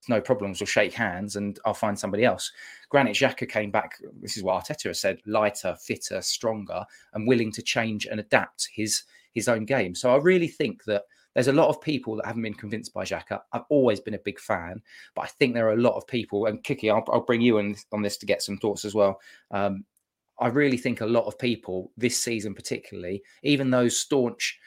no 0.09 0.21
problems. 0.21 0.61
We'll 0.61 0.67
shake 0.67 0.93
hands 0.93 1.37
and 1.37 1.59
I'll 1.65 1.75
find 1.75 1.99
somebody 1.99 2.25
else. 2.25 2.53
Granit 2.89 3.17
Xhaka 3.17 3.49
came 3.49 3.71
back. 3.71 3.99
This 4.21 4.37
is 4.37 4.43
what 4.43 4.65
Arteta 4.65 4.95
said: 4.95 5.21
lighter, 5.27 5.77
fitter, 5.81 6.21
stronger, 6.23 6.85
and 7.15 7.29
willing 7.29 7.53
to 7.53 7.63
change 7.63 8.07
and 8.07 8.21
adapt 8.21 8.69
his 8.73 9.05
his 9.33 9.49
own 9.49 9.65
game. 9.65 9.95
So 9.95 10.13
I 10.13 10.17
really 10.17 10.49
think 10.49 10.85
that 10.85 11.05
there's 11.35 11.49
a 11.49 11.53
lot 11.53 11.69
of 11.69 11.81
people 11.81 12.17
that 12.17 12.27
haven't 12.27 12.43
been 12.43 12.55
convinced 12.55 12.93
by 12.93 13.05
Xhaka. 13.05 13.41
I've 13.53 13.63
always 13.69 14.01
been 14.01 14.15
a 14.15 14.19
big 14.19 14.41
fan, 14.41 14.83
but 15.15 15.23
I 15.23 15.27
think 15.27 15.55
there 15.55 15.69
are 15.69 15.75
a 15.75 15.81
lot 15.81 15.97
of 15.97 16.07
people. 16.07 16.47
And 16.47 16.65
Kiki, 16.65 16.91
I'll, 16.91 17.05
I'll 17.09 17.21
bring 17.21 17.41
you 17.41 17.59
in 17.59 17.77
on 17.93 18.03
this 18.03 18.17
to 18.19 18.27
get 18.27 18.43
some 18.43 18.57
thoughts 18.57 18.85
as 18.85 18.95
well. 18.95 19.21
Um, 19.53 19.85
I 20.41 20.49
really 20.49 20.77
think 20.77 21.01
a 21.01 21.07
lot 21.07 21.27
of 21.27 21.39
people 21.39 21.93
this 21.97 22.19
season, 22.19 22.55
particularly, 22.55 23.23
even 23.43 23.71
those 23.71 23.99
staunch 23.99 24.59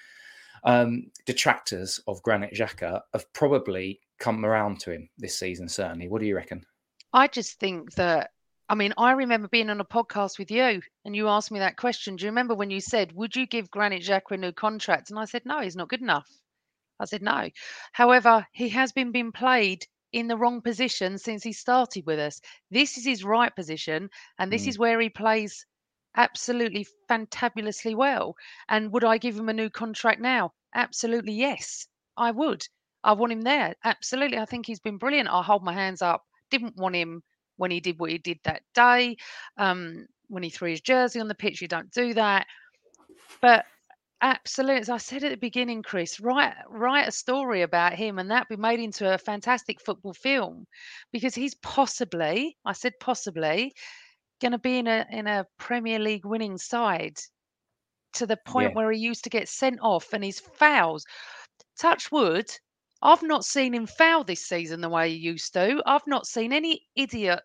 um, 0.63 1.07
detractors 1.25 1.99
of 2.07 2.21
Granit 2.23 2.53
Xhaka, 2.53 3.01
have 3.13 3.33
probably 3.33 3.99
come 4.21 4.45
around 4.45 4.79
to 4.81 4.91
him 4.91 5.09
this 5.17 5.37
season, 5.37 5.67
certainly. 5.67 6.07
What 6.07 6.21
do 6.21 6.27
you 6.27 6.35
reckon? 6.35 6.63
I 7.11 7.27
just 7.27 7.59
think 7.59 7.93
that 7.95 8.29
I 8.69 8.75
mean, 8.75 8.93
I 8.97 9.11
remember 9.11 9.49
being 9.49 9.69
on 9.69 9.81
a 9.81 9.85
podcast 9.85 10.39
with 10.39 10.49
you 10.49 10.81
and 11.03 11.13
you 11.13 11.27
asked 11.27 11.51
me 11.51 11.59
that 11.59 11.75
question. 11.75 12.15
Do 12.15 12.23
you 12.23 12.31
remember 12.31 12.55
when 12.55 12.71
you 12.71 12.79
said, 12.79 13.11
Would 13.11 13.35
you 13.35 13.45
give 13.45 13.69
Granit 13.69 14.01
Xhaka 14.01 14.31
a 14.31 14.37
new 14.37 14.53
contract? 14.53 15.09
And 15.09 15.19
I 15.19 15.25
said, 15.25 15.41
No, 15.43 15.59
he's 15.59 15.75
not 15.75 15.89
good 15.89 15.99
enough. 15.99 16.29
I 16.97 17.03
said, 17.03 17.21
No. 17.21 17.49
However, 17.91 18.47
he 18.53 18.69
has 18.69 18.93
been 18.93 19.11
being 19.11 19.33
played 19.33 19.85
in 20.13 20.27
the 20.27 20.37
wrong 20.37 20.61
position 20.61 21.17
since 21.17 21.43
he 21.43 21.51
started 21.51 22.05
with 22.05 22.19
us. 22.19 22.39
This 22.69 22.97
is 22.97 23.03
his 23.03 23.25
right 23.25 23.53
position, 23.53 24.09
and 24.39 24.49
this 24.49 24.63
mm. 24.63 24.69
is 24.69 24.79
where 24.79 25.01
he 25.01 25.09
plays 25.09 25.65
absolutely 26.15 26.87
fantabulously 27.09 27.93
well. 27.93 28.35
And 28.69 28.93
would 28.93 29.03
I 29.03 29.17
give 29.17 29.37
him 29.37 29.49
a 29.49 29.53
new 29.53 29.69
contract 29.69 30.21
now? 30.21 30.53
Absolutely, 30.73 31.33
yes, 31.33 31.87
I 32.15 32.31
would. 32.31 32.65
I 33.03 33.13
want 33.13 33.31
him 33.31 33.41
there. 33.41 33.75
Absolutely. 33.83 34.37
I 34.37 34.45
think 34.45 34.65
he's 34.65 34.79
been 34.79 34.97
brilliant. 34.97 35.29
I 35.29 35.41
hold 35.41 35.63
my 35.63 35.73
hands 35.73 36.01
up. 36.01 36.23
Didn't 36.49 36.77
want 36.77 36.95
him 36.95 37.23
when 37.57 37.71
he 37.71 37.79
did 37.79 37.99
what 37.99 38.11
he 38.11 38.17
did 38.17 38.39
that 38.43 38.61
day. 38.73 39.17
Um, 39.57 40.07
when 40.27 40.43
he 40.43 40.49
threw 40.49 40.69
his 40.69 40.81
jersey 40.81 41.19
on 41.19 41.27
the 41.27 41.35
pitch, 41.35 41.61
you 41.61 41.67
don't 41.67 41.91
do 41.91 42.13
that. 42.13 42.47
But 43.41 43.65
absolutely, 44.21 44.81
as 44.81 44.89
I 44.89 44.97
said 44.97 45.23
at 45.23 45.31
the 45.31 45.37
beginning, 45.37 45.83
Chris, 45.83 46.19
write 46.19 46.53
write 46.69 47.07
a 47.07 47.11
story 47.11 47.63
about 47.63 47.93
him 47.93 48.19
and 48.19 48.31
that 48.31 48.49
be 48.49 48.55
made 48.55 48.79
into 48.79 49.13
a 49.13 49.17
fantastic 49.17 49.81
football 49.81 50.13
film 50.13 50.65
because 51.11 51.35
he's 51.35 51.55
possibly, 51.55 52.57
I 52.65 52.73
said 52.73 52.93
possibly, 52.99 53.73
going 54.41 54.53
to 54.53 54.57
be 54.57 54.77
in 54.79 54.87
a 54.87 55.05
in 55.11 55.27
a 55.27 55.45
Premier 55.57 55.99
League 55.99 56.25
winning 56.25 56.57
side 56.57 57.17
to 58.13 58.25
the 58.25 58.37
point 58.45 58.71
yeah. 58.71 58.75
where 58.75 58.91
he 58.91 58.99
used 58.99 59.23
to 59.23 59.29
get 59.29 59.47
sent 59.47 59.79
off 59.81 60.13
and 60.13 60.23
his 60.23 60.39
fouls. 60.39 61.05
Touch 61.79 62.11
wood, 62.11 62.49
I've 63.01 63.23
not 63.23 63.45
seen 63.45 63.73
him 63.73 63.87
foul 63.87 64.23
this 64.23 64.45
season 64.47 64.81
the 64.81 64.89
way 64.89 65.09
he 65.09 65.15
used 65.15 65.53
to. 65.53 65.81
I've 65.85 66.07
not 66.07 66.27
seen 66.27 66.53
any 66.53 66.87
idiot 66.95 67.41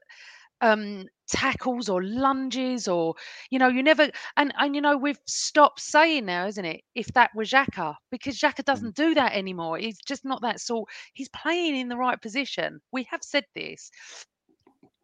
um 0.62 1.06
tackles 1.28 1.88
or 1.88 2.02
lunges 2.02 2.88
or 2.88 3.14
you 3.50 3.58
know 3.58 3.68
you 3.68 3.82
never 3.82 4.08
and 4.36 4.54
and 4.58 4.74
you 4.74 4.80
know 4.80 4.96
we've 4.96 5.18
stopped 5.26 5.80
saying 5.80 6.24
now 6.24 6.46
isn't 6.46 6.64
it 6.64 6.80
if 6.94 7.08
that 7.08 7.30
was 7.34 7.50
Xhaka 7.50 7.94
because 8.10 8.38
Xhaka 8.38 8.62
mm. 8.62 8.64
doesn't 8.64 8.94
do 8.94 9.12
that 9.14 9.32
anymore 9.32 9.76
he's 9.76 9.98
just 9.98 10.24
not 10.24 10.40
that 10.42 10.60
sort 10.60 10.88
he's 11.14 11.28
playing 11.30 11.76
in 11.76 11.88
the 11.88 11.96
right 11.96 12.20
position 12.20 12.80
we 12.92 13.02
have 13.10 13.22
said 13.22 13.44
this 13.54 13.90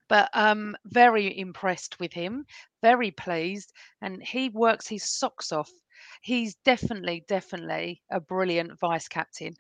but 0.09 0.31
um 0.33 0.77
very 0.87 1.39
impressed 1.39 1.99
with 2.01 2.13
him 2.13 2.45
very 2.83 3.11
pleased 3.11 3.73
and 4.01 4.23
he 4.23 4.49
works 4.51 4.89
his 4.89 5.05
socks 5.05 5.53
off 5.53 5.71
he's 6.23 6.55
definitely 6.65 7.25
definitely 7.29 8.01
a 8.11 8.21
brilliant 8.21 8.79
vice 8.81 9.09
captain 9.09 9.55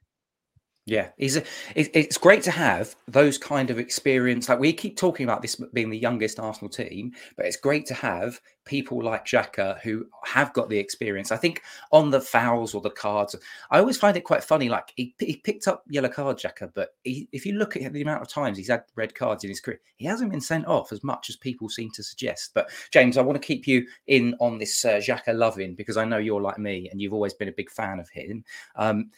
yeah, 0.85 1.11
he's 1.17 1.37
a, 1.37 1.45
it's 1.77 2.19
great 2.19 2.43
to 2.43 2.51
have 2.51 2.97
those 3.07 3.39
kind 3.39 3.71
of 3.71 3.79
experience. 3.79 4.49
Like 4.49 4.59
we 4.59 4.73
keep 4.73 4.97
talking 4.97 5.23
about 5.23 5.41
this 5.41 5.55
being 5.73 5.91
the 5.91 5.99
youngest 5.99 6.41
Arsenal 6.41 6.71
team, 6.71 7.13
but 7.37 7.47
it's 7.47 7.57
great 7.57 7.87
to 7.87 7.95
have 7.95 8.41
people 8.65 9.01
like 9.01 9.25
Xhaka 9.25 9.81
who 9.81 10.07
have 10.25 10.53
got 10.53 10.69
the 10.69 10.79
experience. 10.79 11.31
I 11.31 11.37
think 11.37 11.63
on 11.93 12.11
the 12.11 12.21
fouls 12.21 12.75
or 12.75 12.81
the 12.81 12.91
cards, 12.91 13.37
I 13.71 13.79
always 13.79 13.97
find 13.97 14.17
it 14.17 14.25
quite 14.25 14.43
funny. 14.43 14.69
Like 14.69 14.93
he, 14.97 15.15
he 15.21 15.37
picked 15.37 15.69
up 15.69 15.85
yellow 15.89 16.09
card 16.09 16.39
Xhaka, 16.39 16.73
but 16.75 16.97
he, 17.05 17.29
if 17.31 17.47
you 17.47 17.53
look 17.53 17.77
at 17.77 17.93
the 17.93 18.03
amount 18.03 18.23
of 18.23 18.29
times 18.29 18.59
he's 18.59 18.69
had 18.69 18.83
red 18.97 19.15
cards 19.15 19.45
in 19.45 19.51
his 19.51 19.61
career, 19.61 19.81
he 19.99 20.07
hasn't 20.07 20.33
been 20.33 20.41
sent 20.41 20.67
off 20.67 20.91
as 20.91 21.05
much 21.05 21.31
as 21.31 21.37
people 21.37 21.69
seem 21.69 21.93
to 21.93 22.03
suggest. 22.03 22.51
But 22.55 22.71
James, 22.91 23.17
I 23.17 23.23
want 23.23 23.41
to 23.41 23.47
keep 23.47 23.69
you 23.69 23.87
in 24.09 24.35
on 24.41 24.59
this 24.59 24.85
uh, 24.85 24.95
Xhaka 24.95 25.33
loving 25.33 25.77
because 25.77 25.97
I 25.97 26.05
know 26.05 26.19
you're 26.19 26.43
like 26.43 26.59
me 26.59 26.89
and 26.91 27.01
you've 27.01 27.15
always 27.15 27.35
been 27.35 27.49
a 27.49 27.53
big 27.53 27.71
fan 27.71 28.01
of 28.01 28.09
him. 28.09 28.45
Um, 28.75 29.11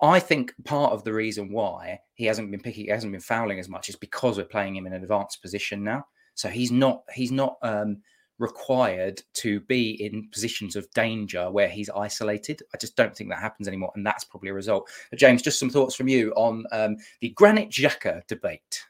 I 0.00 0.20
think 0.20 0.52
part 0.64 0.92
of 0.92 1.02
the 1.04 1.12
reason 1.12 1.50
why 1.50 2.00
he 2.14 2.24
hasn't 2.26 2.50
been 2.50 2.60
picking, 2.60 2.84
he 2.84 2.90
hasn't 2.90 3.12
been 3.12 3.20
fouling 3.20 3.58
as 3.58 3.68
much 3.68 3.88
is 3.88 3.96
because 3.96 4.36
we're 4.36 4.44
playing 4.44 4.76
him 4.76 4.86
in 4.86 4.92
an 4.92 5.02
advanced 5.02 5.42
position 5.42 5.82
now. 5.82 6.04
So 6.34 6.48
he's 6.48 6.70
not 6.70 7.02
he's 7.12 7.32
not 7.32 7.56
um, 7.62 7.98
required 8.38 9.20
to 9.34 9.60
be 9.62 9.90
in 10.04 10.28
positions 10.30 10.76
of 10.76 10.88
danger 10.92 11.50
where 11.50 11.68
he's 11.68 11.90
isolated. 11.90 12.62
I 12.72 12.78
just 12.78 12.96
don't 12.96 13.16
think 13.16 13.30
that 13.30 13.40
happens 13.40 13.66
anymore, 13.66 13.92
and 13.96 14.06
that's 14.06 14.24
probably 14.24 14.50
a 14.50 14.54
result. 14.54 14.88
But 15.10 15.18
James, 15.18 15.42
just 15.42 15.58
some 15.58 15.70
thoughts 15.70 15.96
from 15.96 16.08
you 16.08 16.32
on 16.36 16.64
um, 16.70 16.96
the 17.20 17.30
Granit 17.30 17.70
Xhaka 17.70 18.26
debate. 18.28 18.84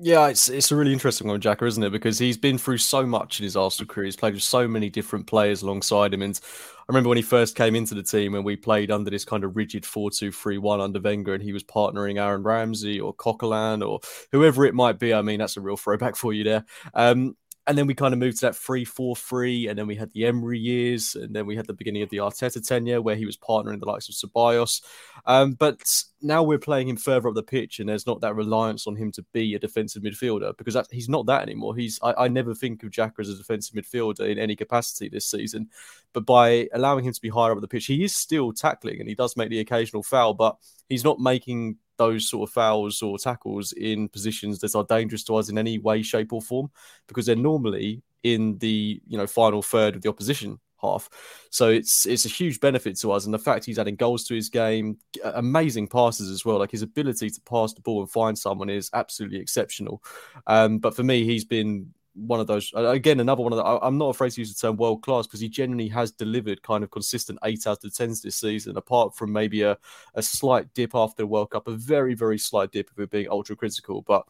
Yeah, 0.00 0.28
it's 0.28 0.48
it's 0.48 0.70
a 0.70 0.76
really 0.76 0.92
interesting 0.92 1.26
one, 1.26 1.40
Xhaka, 1.40 1.66
isn't 1.66 1.82
it? 1.82 1.90
Because 1.90 2.18
he's 2.18 2.36
been 2.36 2.56
through 2.56 2.78
so 2.78 3.04
much 3.04 3.40
in 3.40 3.44
his 3.44 3.56
Arsenal 3.56 3.88
career. 3.92 4.04
He's 4.04 4.16
played 4.16 4.34
with 4.34 4.44
so 4.44 4.68
many 4.68 4.88
different 4.88 5.26
players 5.26 5.62
alongside 5.62 6.14
him. 6.14 6.22
And 6.22 6.38
I 6.44 6.84
remember 6.88 7.08
when 7.08 7.16
he 7.18 7.22
first 7.22 7.56
came 7.56 7.74
into 7.74 7.94
the 7.96 8.02
team 8.02 8.36
and 8.36 8.44
we 8.44 8.54
played 8.54 8.92
under 8.92 9.10
this 9.10 9.24
kind 9.24 9.42
of 9.42 9.56
rigid 9.56 9.84
4 9.84 10.10
2 10.12 10.30
3 10.30 10.58
1 10.58 10.80
under 10.80 11.00
Wenger, 11.00 11.34
and 11.34 11.42
he 11.42 11.52
was 11.52 11.64
partnering 11.64 12.20
Aaron 12.22 12.44
Ramsey 12.44 13.00
or 13.00 13.12
Coquelin 13.12 13.82
or 13.82 13.98
whoever 14.30 14.64
it 14.64 14.74
might 14.74 15.00
be. 15.00 15.12
I 15.12 15.22
mean, 15.22 15.40
that's 15.40 15.56
a 15.56 15.60
real 15.60 15.76
throwback 15.76 16.14
for 16.14 16.32
you 16.32 16.44
there. 16.44 16.64
Um, 16.94 17.36
and 17.68 17.76
then 17.76 17.86
we 17.86 17.94
kind 17.94 18.14
of 18.14 18.18
moved 18.18 18.38
to 18.38 18.46
that 18.46 18.56
3 18.56 18.82
4 18.86 19.14
3. 19.14 19.68
And 19.68 19.78
then 19.78 19.86
we 19.86 19.94
had 19.94 20.10
the 20.14 20.24
Emery 20.24 20.58
years. 20.58 21.14
And 21.14 21.36
then 21.36 21.44
we 21.44 21.54
had 21.54 21.66
the 21.66 21.74
beginning 21.74 22.02
of 22.02 22.08
the 22.08 22.16
Arteta 22.16 22.66
tenure 22.66 23.02
where 23.02 23.14
he 23.14 23.26
was 23.26 23.36
partnering 23.36 23.78
the 23.78 23.86
likes 23.86 24.08
of 24.08 24.14
Ceballos. 24.14 24.82
Um, 25.26 25.52
but 25.52 25.82
now 26.22 26.42
we're 26.42 26.58
playing 26.58 26.88
him 26.88 26.96
further 26.96 27.28
up 27.28 27.34
the 27.34 27.42
pitch. 27.42 27.78
And 27.78 27.86
there's 27.86 28.06
not 28.06 28.22
that 28.22 28.34
reliance 28.34 28.86
on 28.86 28.96
him 28.96 29.12
to 29.12 29.24
be 29.34 29.54
a 29.54 29.58
defensive 29.58 30.02
midfielder 30.02 30.56
because 30.56 30.72
that, 30.74 30.86
he's 30.90 31.10
not 31.10 31.26
that 31.26 31.42
anymore. 31.42 31.76
He's 31.76 32.00
I, 32.02 32.14
I 32.24 32.28
never 32.28 32.54
think 32.54 32.82
of 32.82 32.90
Xhaka 32.90 33.20
as 33.20 33.28
a 33.28 33.36
defensive 33.36 33.74
midfielder 33.74 34.26
in 34.30 34.38
any 34.38 34.56
capacity 34.56 35.10
this 35.10 35.30
season. 35.30 35.68
But 36.14 36.24
by 36.24 36.68
allowing 36.72 37.04
him 37.04 37.12
to 37.12 37.20
be 37.20 37.28
higher 37.28 37.52
up 37.52 37.60
the 37.60 37.68
pitch, 37.68 37.84
he 37.84 38.02
is 38.02 38.16
still 38.16 38.54
tackling 38.54 38.98
and 38.98 39.08
he 39.08 39.14
does 39.14 39.36
make 39.36 39.50
the 39.50 39.60
occasional 39.60 40.02
foul, 40.02 40.32
but 40.32 40.56
he's 40.88 41.04
not 41.04 41.20
making 41.20 41.76
those 41.98 42.28
sort 42.28 42.48
of 42.48 42.52
fouls 42.52 43.02
or 43.02 43.18
tackles 43.18 43.72
in 43.72 44.08
positions 44.08 44.58
that 44.60 44.74
are 44.74 44.84
dangerous 44.84 45.24
to 45.24 45.36
us 45.36 45.48
in 45.48 45.58
any 45.58 45.78
way, 45.78 46.02
shape, 46.02 46.32
or 46.32 46.40
form, 46.40 46.70
because 47.06 47.26
they're 47.26 47.36
normally 47.36 48.02
in 48.22 48.58
the 48.58 49.00
you 49.06 49.18
know 49.18 49.26
final 49.26 49.62
third 49.62 49.96
of 49.96 50.02
the 50.02 50.08
opposition 50.08 50.58
half. 50.80 51.08
So 51.50 51.68
it's 51.68 52.06
it's 52.06 52.24
a 52.24 52.28
huge 52.28 52.60
benefit 52.60 52.98
to 53.00 53.12
us, 53.12 53.24
and 53.24 53.34
the 53.34 53.38
fact 53.38 53.64
he's 53.64 53.78
adding 53.78 53.96
goals 53.96 54.24
to 54.24 54.34
his 54.34 54.48
game, 54.48 54.98
amazing 55.24 55.88
passes 55.88 56.30
as 56.30 56.44
well. 56.44 56.58
Like 56.58 56.70
his 56.70 56.82
ability 56.82 57.30
to 57.30 57.40
pass 57.42 57.72
the 57.74 57.80
ball 57.80 58.00
and 58.00 58.10
find 58.10 58.38
someone 58.38 58.70
is 58.70 58.90
absolutely 58.94 59.38
exceptional. 59.38 60.02
Um, 60.46 60.78
but 60.78 60.94
for 60.94 61.02
me, 61.02 61.24
he's 61.24 61.44
been 61.44 61.92
one 62.26 62.40
of 62.40 62.46
those 62.46 62.72
uh, 62.74 62.88
again 62.88 63.20
another 63.20 63.42
one 63.42 63.52
of 63.52 63.56
the 63.56 63.64
i'm 63.64 63.96
not 63.96 64.08
afraid 64.08 64.30
to 64.30 64.40
use 64.40 64.52
the 64.52 64.66
term 64.66 64.76
world 64.76 65.02
class 65.02 65.26
because 65.26 65.40
he 65.40 65.48
genuinely 65.48 65.88
has 65.88 66.10
delivered 66.10 66.62
kind 66.62 66.82
of 66.82 66.90
consistent 66.90 67.38
eight 67.44 67.66
out 67.66 67.82
of 67.84 67.94
tens 67.94 68.20
this 68.20 68.36
season 68.36 68.76
apart 68.76 69.16
from 69.16 69.32
maybe 69.32 69.62
a, 69.62 69.76
a 70.14 70.22
slight 70.22 70.72
dip 70.74 70.94
after 70.94 71.22
the 71.22 71.26
world 71.26 71.50
cup 71.50 71.68
a 71.68 71.72
very 71.72 72.14
very 72.14 72.38
slight 72.38 72.72
dip 72.72 72.90
if 72.90 72.98
we're 72.98 73.06
being 73.06 73.28
ultra 73.30 73.56
critical. 73.56 74.02
But 74.02 74.26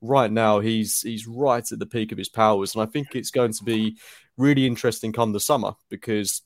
right 0.00 0.30
now 0.30 0.60
he's 0.60 1.00
he's 1.02 1.26
right 1.26 1.70
at 1.70 1.78
the 1.78 1.86
peak 1.86 2.12
of 2.12 2.18
his 2.18 2.28
powers, 2.28 2.74
and 2.74 2.82
I 2.82 2.86
think 2.86 3.14
it's 3.14 3.30
going 3.30 3.52
to 3.52 3.64
be 3.64 3.98
really 4.36 4.66
interesting 4.66 5.12
come 5.12 5.32
the 5.32 5.40
summer 5.40 5.74
because 5.88 6.42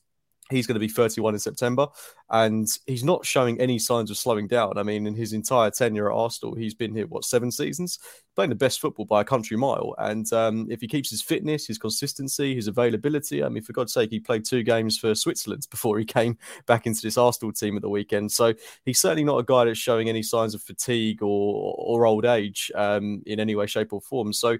He's 0.49 0.65
going 0.65 0.75
to 0.75 0.79
be 0.79 0.87
31 0.87 1.33
in 1.33 1.39
September, 1.39 1.87
and 2.29 2.67
he's 2.85 3.03
not 3.03 3.25
showing 3.25 3.59
any 3.59 3.79
signs 3.79 4.09
of 4.09 4.17
slowing 4.17 4.47
down. 4.47 4.77
I 4.77 4.83
mean, 4.83 5.05
in 5.05 5.15
his 5.15 5.33
entire 5.33 5.69
tenure 5.71 6.11
at 6.11 6.15
Arsenal, 6.15 6.55
he's 6.55 6.73
been 6.73 6.95
here 6.95 7.07
what 7.07 7.25
seven 7.25 7.51
seasons, 7.51 7.99
playing 8.35 8.49
the 8.49 8.55
best 8.55 8.79
football 8.79 9.05
by 9.05 9.21
a 9.21 9.25
country 9.25 9.57
mile. 9.57 9.93
And 9.97 10.31
um, 10.31 10.67
if 10.69 10.81
he 10.81 10.87
keeps 10.87 11.09
his 11.09 11.21
fitness, 11.21 11.67
his 11.67 11.77
consistency, 11.77 12.55
his 12.55 12.67
availability, 12.67 13.43
I 13.43 13.49
mean, 13.49 13.63
for 13.63 13.73
God's 13.73 13.93
sake, 13.93 14.09
he 14.09 14.19
played 14.19 14.45
two 14.45 14.63
games 14.63 14.97
for 14.97 15.13
Switzerland 15.15 15.67
before 15.71 15.99
he 15.99 16.05
came 16.05 16.37
back 16.65 16.85
into 16.85 17.01
this 17.01 17.17
Arsenal 17.17 17.51
team 17.51 17.75
at 17.75 17.81
the 17.81 17.89
weekend. 17.89 18.31
So 18.31 18.53
he's 18.85 19.01
certainly 19.01 19.23
not 19.23 19.39
a 19.39 19.43
guy 19.43 19.65
that's 19.65 19.79
showing 19.79 20.07
any 20.07 20.23
signs 20.23 20.53
of 20.53 20.61
fatigue 20.61 21.21
or 21.21 21.75
or 21.77 22.05
old 22.05 22.25
age 22.25 22.71
um, 22.75 23.21
in 23.25 23.39
any 23.39 23.55
way, 23.55 23.65
shape, 23.65 23.93
or 23.93 24.01
form. 24.01 24.33
So 24.33 24.57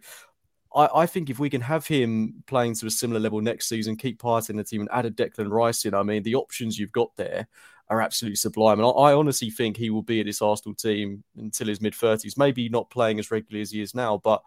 I, 0.76 0.90
I, 0.94 1.06
think 1.06 1.30
if 1.30 1.40
we 1.40 1.50
can 1.50 1.62
have 1.62 1.88
him 1.88 2.44
playing 2.48 2.76
to 2.76 2.88
a 2.88 2.92
similar 2.92 3.20
level 3.20 3.42
next 3.42 3.68
season, 3.70 3.96
keep 3.96 4.20
part 4.20 4.50
in 4.50 4.58
the 4.58 4.64
team 4.64 4.82
and 4.82 4.90
add 4.92 5.06
a 5.06 5.12
Declan 5.12 5.52
Rice 5.52 5.86
in, 5.86 5.94
I 5.94 6.04
mean, 6.04 6.24
the 6.24 6.36
options 6.36 6.78
you've 6.78 6.92
got 6.92 7.16
there 7.16 7.48
are 7.90 8.02
absolutely 8.02 8.36
sublime. 8.36 8.80
And 8.80 8.88
I, 8.88 8.92
I 8.92 9.14
honestly 9.14 9.50
think 9.50 9.78
he 9.78 9.90
will 9.90 10.04
be 10.04 10.20
at 10.20 10.26
this 10.26 10.42
Arsenal 10.42 10.76
team 10.76 11.24
until 11.38 11.68
his 11.68 11.82
mid 11.82 11.94
30s, 11.94 12.38
maybe 12.38 12.70
not 12.70 12.90
playing 12.90 13.20
as 13.20 13.32
regularly 13.32 13.62
as 13.62 13.72
he 13.72 13.82
is 13.82 13.96
now, 13.96 14.18
but 14.24 14.42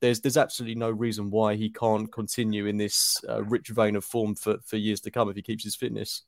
there's 0.00 0.20
there's 0.20 0.36
absolutely 0.36 0.74
no 0.74 0.90
reason 0.90 1.30
why 1.30 1.54
he 1.54 1.70
can't 1.70 2.12
continue 2.12 2.66
in 2.66 2.76
this 2.76 3.22
uh, 3.28 3.42
rich 3.44 3.68
vein 3.68 3.96
of 3.96 4.04
form 4.04 4.34
for, 4.34 4.58
for 4.64 4.76
years 4.76 5.00
to 5.00 5.10
come 5.10 5.28
if 5.28 5.36
he 5.36 5.42
keeps 5.42 5.64
his 5.64 5.76
fitness. 5.76 6.22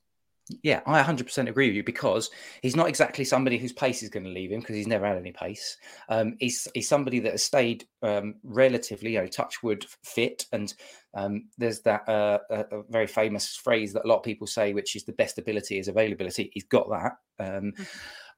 Yeah, 0.63 0.81
I 0.87 1.01
100% 1.01 1.47
agree 1.47 1.67
with 1.67 1.75
you 1.75 1.83
because 1.83 2.31
he's 2.63 2.75
not 2.75 2.87
exactly 2.87 3.23
somebody 3.23 3.57
whose 3.57 3.71
pace 3.71 4.01
is 4.01 4.09
going 4.09 4.23
to 4.23 4.31
leave 4.31 4.51
him 4.51 4.61
because 4.61 4.75
he's 4.75 4.87
never 4.87 5.05
had 5.05 5.17
any 5.17 5.31
pace. 5.31 5.77
Um, 6.09 6.35
he's, 6.39 6.67
he's 6.73 6.87
somebody 6.87 7.19
that 7.19 7.33
has 7.33 7.43
stayed 7.43 7.85
um, 8.01 8.35
relatively, 8.43 9.13
you 9.13 9.19
know, 9.19 9.27
touchwood 9.27 9.85
fit. 10.03 10.45
And 10.51 10.73
um, 11.13 11.49
there's 11.57 11.81
that 11.81 12.07
uh, 12.09 12.39
a, 12.49 12.59
a, 12.77 12.83
very 12.89 13.05
famous 13.05 13.55
phrase 13.55 13.93
that 13.93 14.05
a 14.05 14.07
lot 14.07 14.17
of 14.17 14.23
people 14.23 14.47
say, 14.47 14.73
which 14.73 14.95
is 14.95 15.03
the 15.03 15.13
best 15.13 15.37
ability 15.37 15.77
is 15.77 15.87
availability. 15.87 16.49
He's 16.53 16.63
got 16.63 16.89
that. 16.89 17.11
Um, 17.39 17.71
mm-hmm. 17.71 17.83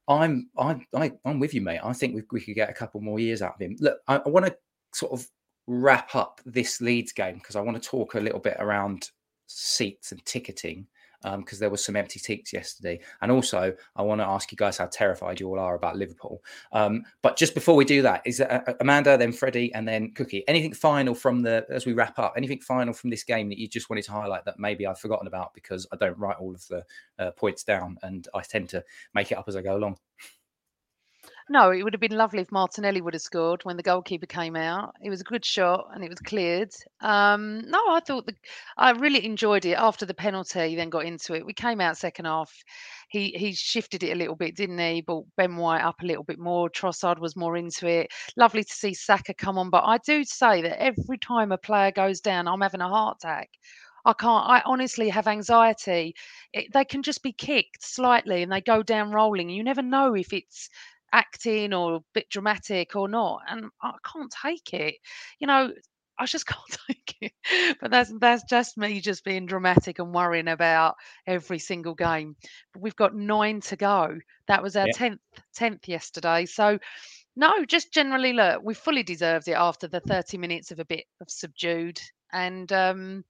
I'm, 0.08 0.50
I, 0.58 0.82
I, 0.94 1.12
I'm 1.24 1.40
with 1.40 1.54
you, 1.54 1.62
mate. 1.62 1.80
I 1.82 1.94
think 1.94 2.16
we, 2.16 2.24
we 2.32 2.42
could 2.42 2.56
get 2.56 2.70
a 2.70 2.74
couple 2.74 3.00
more 3.00 3.20
years 3.20 3.42
out 3.42 3.56
of 3.56 3.62
him. 3.62 3.78
Look, 3.80 4.00
I, 4.08 4.18
I 4.18 4.30
want 4.30 4.48
to 4.48 4.58
sort 4.94 5.14
of 5.14 5.26
wrap 5.68 6.14
up 6.16 6.42
this 6.46 6.82
Leeds 6.82 7.14
game 7.14 7.36
because 7.36 7.56
I 7.56 7.62
want 7.62 7.82
to 7.82 7.90
talk 7.90 8.16
a 8.16 8.20
little 8.20 8.40
bit 8.40 8.58
around 8.60 9.10
seats 9.48 10.12
and 10.12 10.26
ticketing 10.26 10.88
because 11.22 11.58
um, 11.58 11.60
there 11.60 11.70
was 11.70 11.84
some 11.84 11.96
empty 11.96 12.20
seats 12.20 12.54
yesterday. 12.54 13.00
And 13.22 13.32
also, 13.32 13.74
I 13.96 14.02
want 14.02 14.22
to 14.22 14.26
ask 14.26 14.52
you 14.52 14.58
guys 14.58 14.78
how 14.78 14.88
terrified 14.88 15.40
you 15.40 15.48
all 15.48 15.60
are 15.60 15.76
about 15.76 15.96
Liverpool. 15.96 16.44
Um, 16.72 17.04
but 17.22 17.38
just 17.38 17.54
before 17.54 17.76
we 17.76 17.86
do 17.86 18.02
that, 18.02 18.22
is 18.26 18.42
uh, 18.42 18.62
Amanda, 18.80 19.18
then 19.18 19.32
Freddie, 19.32 19.74
and 19.74 19.88
then 19.88 20.12
Cookie? 20.14 20.44
Anything 20.48 20.74
final 20.74 21.14
from 21.14 21.42
the 21.42 21.66
as 21.70 21.86
we 21.86 21.94
wrap 21.94 22.18
up? 22.20 22.34
Anything 22.36 22.60
final 22.60 22.94
from 22.94 23.10
this 23.10 23.24
game 23.24 23.50
that 23.50 23.60
you 23.60 23.68
just 23.68 23.90
wanted 23.90 24.06
to 24.06 24.12
highlight 24.12 24.46
that 24.46 24.60
maybe 24.60 24.86
I've 24.86 25.00
forgotten 25.00 25.28
about 25.28 25.54
because 25.54 25.88
I 25.92 25.96
don't 25.98 26.18
write 26.18 26.38
all 26.38 26.54
of 26.54 26.68
the 26.68 26.84
uh, 27.20 27.32
points 27.32 27.64
down 27.64 27.98
and 28.02 28.28
I 28.34 28.42
tend 28.42 28.70
to 28.70 28.84
make 29.14 29.32
it 29.32 29.38
up 29.38 29.46
as 29.48 29.56
I 29.56 29.62
go 29.62 29.76
along. 29.76 29.98
No, 31.50 31.72
it 31.72 31.84
would 31.84 31.94
have 31.94 32.00
been 32.02 32.16
lovely 32.18 32.42
if 32.42 32.52
Martinelli 32.52 33.02
would 33.02 33.14
have 33.14 33.22
scored 33.22 33.64
when 33.64 33.78
the 33.78 33.84
goalkeeper 33.84 34.26
came 34.26 34.56
out. 34.56 34.96
It 35.04 35.10
was 35.10 35.22
a 35.22 35.26
good 35.26 35.44
shot 35.46 35.90
and 35.94 36.04
it 36.04 36.10
was 36.10 36.20
cleared. 36.20 36.72
Um, 37.02 37.62
no, 37.70 37.80
I 37.90 38.00
thought 38.00 38.26
the, 38.26 38.36
I 38.78 38.92
really 38.92 39.26
enjoyed 39.26 39.66
it 39.66 39.74
after 39.78 40.06
the 40.06 40.14
penalty. 40.14 40.70
He 40.70 40.76
Then 40.76 40.90
got 40.90 41.06
into 41.06 41.34
it. 41.36 41.46
We 41.46 41.54
came 41.54 41.82
out 41.82 41.98
second 41.98 42.26
half. 42.26 42.52
He 43.10 43.32
he 43.32 43.54
shifted 43.54 44.04
it 44.04 44.14
a 44.14 44.16
little 44.16 44.36
bit, 44.36 44.56
didn't 44.56 44.80
he? 44.80 45.02
Brought 45.02 45.28
Ben 45.36 45.58
White 45.58 45.82
up 45.84 46.02
a 46.02 46.06
little 46.06 46.24
bit 46.24 46.40
more. 46.40 46.70
Trossard 46.70 47.20
was 47.20 47.36
more 47.36 47.58
into 47.58 47.88
it. 47.88 48.12
Lovely 48.38 48.64
to 48.64 48.74
see 48.74 48.94
Saka 48.94 49.34
come 49.34 49.58
on, 49.58 49.70
but 49.70 49.84
I 49.84 49.98
do 50.00 50.24
say 50.24 50.62
that 50.62 50.82
every 50.82 51.18
time 51.18 51.52
a 51.52 51.58
player 51.58 51.92
goes 51.92 52.22
down, 52.22 52.48
I'm 52.48 52.62
having 52.62 52.82
a 52.82 52.88
heart 52.90 53.18
attack. 53.22 53.50
I 54.06 54.14
can't. 54.14 54.48
I 54.50 54.62
honestly 54.66 55.10
have 55.10 55.28
anxiety. 55.28 56.16
It, 56.54 56.72
they 56.74 56.86
can 56.86 57.04
just 57.04 57.22
be 57.22 57.34
kicked 57.34 57.84
slightly 57.84 58.42
and 58.42 58.52
they 58.52 58.62
go 58.62 58.82
down 58.84 59.12
rolling. 59.12 59.50
You 59.50 59.64
never 59.64 59.82
know 59.84 60.16
if 60.16 60.34
it's 60.34 60.70
acting 61.14 61.74
or 61.74 61.96
a 61.96 62.04
bit 62.14 62.30
dramatic 62.30 62.96
or 62.96 63.08
not. 63.08 63.42
And 63.48 63.66
I 63.82 63.94
can't 64.12 64.34
take 64.44 64.74
it. 64.74 64.96
You 65.40 65.48
know, 65.48 65.72
I 66.18 66.26
just 66.26 66.46
can't 66.48 66.78
take 66.88 67.16
it. 67.22 67.78
But 67.82 67.92
that's 67.92 68.14
that's 68.20 68.44
just 68.44 68.78
me 68.78 69.02
just 69.02 69.24
being 69.24 69.46
dramatic 69.46 70.00
and 70.00 70.14
worrying 70.14 70.48
about 70.48 70.96
every 71.28 71.60
single 71.60 71.96
game. 71.96 72.36
But 72.74 72.82
we've 72.82 72.96
got 72.96 73.16
nine 73.16 73.62
to 73.62 73.76
go. 73.76 74.18
That 74.48 74.64
was 74.64 74.76
our 74.76 74.88
tenth 74.94 75.20
yeah. 75.34 75.40
tenth 75.54 75.88
yesterday. 75.88 76.46
So 76.46 76.80
no, 77.36 77.66
just 77.66 77.94
generally 77.94 78.34
look, 78.34 78.62
we 78.64 78.74
fully 78.74 79.04
deserved 79.04 79.48
it 79.48 79.54
after 79.54 79.88
the 79.88 80.02
30 80.02 80.38
minutes 80.38 80.72
of 80.72 80.80
a 80.80 80.86
bit 80.86 81.06
of 81.22 81.30
subdued. 81.30 82.00
And 82.34 82.72
um 82.72 83.26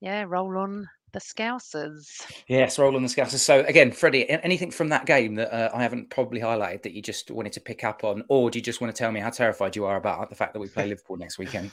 yeah, 0.00 0.24
roll 0.26 0.56
on 0.56 0.88
the 1.12 1.20
Scousers. 1.20 2.22
Yes, 2.48 2.78
roll 2.78 2.96
on 2.96 3.02
the 3.02 3.08
Scousers. 3.08 3.38
So 3.38 3.60
again, 3.60 3.92
Freddie, 3.92 4.28
anything 4.28 4.70
from 4.70 4.88
that 4.88 5.06
game 5.06 5.36
that 5.36 5.52
uh, 5.54 5.70
I 5.74 5.82
haven't 5.82 6.10
probably 6.10 6.40
highlighted 6.40 6.82
that 6.82 6.92
you 6.92 7.02
just 7.02 7.30
wanted 7.30 7.52
to 7.52 7.60
pick 7.60 7.84
up 7.84 8.02
on, 8.02 8.24
or 8.28 8.50
do 8.50 8.58
you 8.58 8.62
just 8.62 8.80
want 8.80 8.94
to 8.94 8.98
tell 8.98 9.12
me 9.12 9.20
how 9.20 9.30
terrified 9.30 9.76
you 9.76 9.84
are 9.84 9.96
about 9.96 10.28
the 10.28 10.36
fact 10.36 10.52
that 10.54 10.60
we 10.60 10.68
play 10.68 10.86
Liverpool 10.88 11.16
next 11.16 11.38
weekend? 11.38 11.72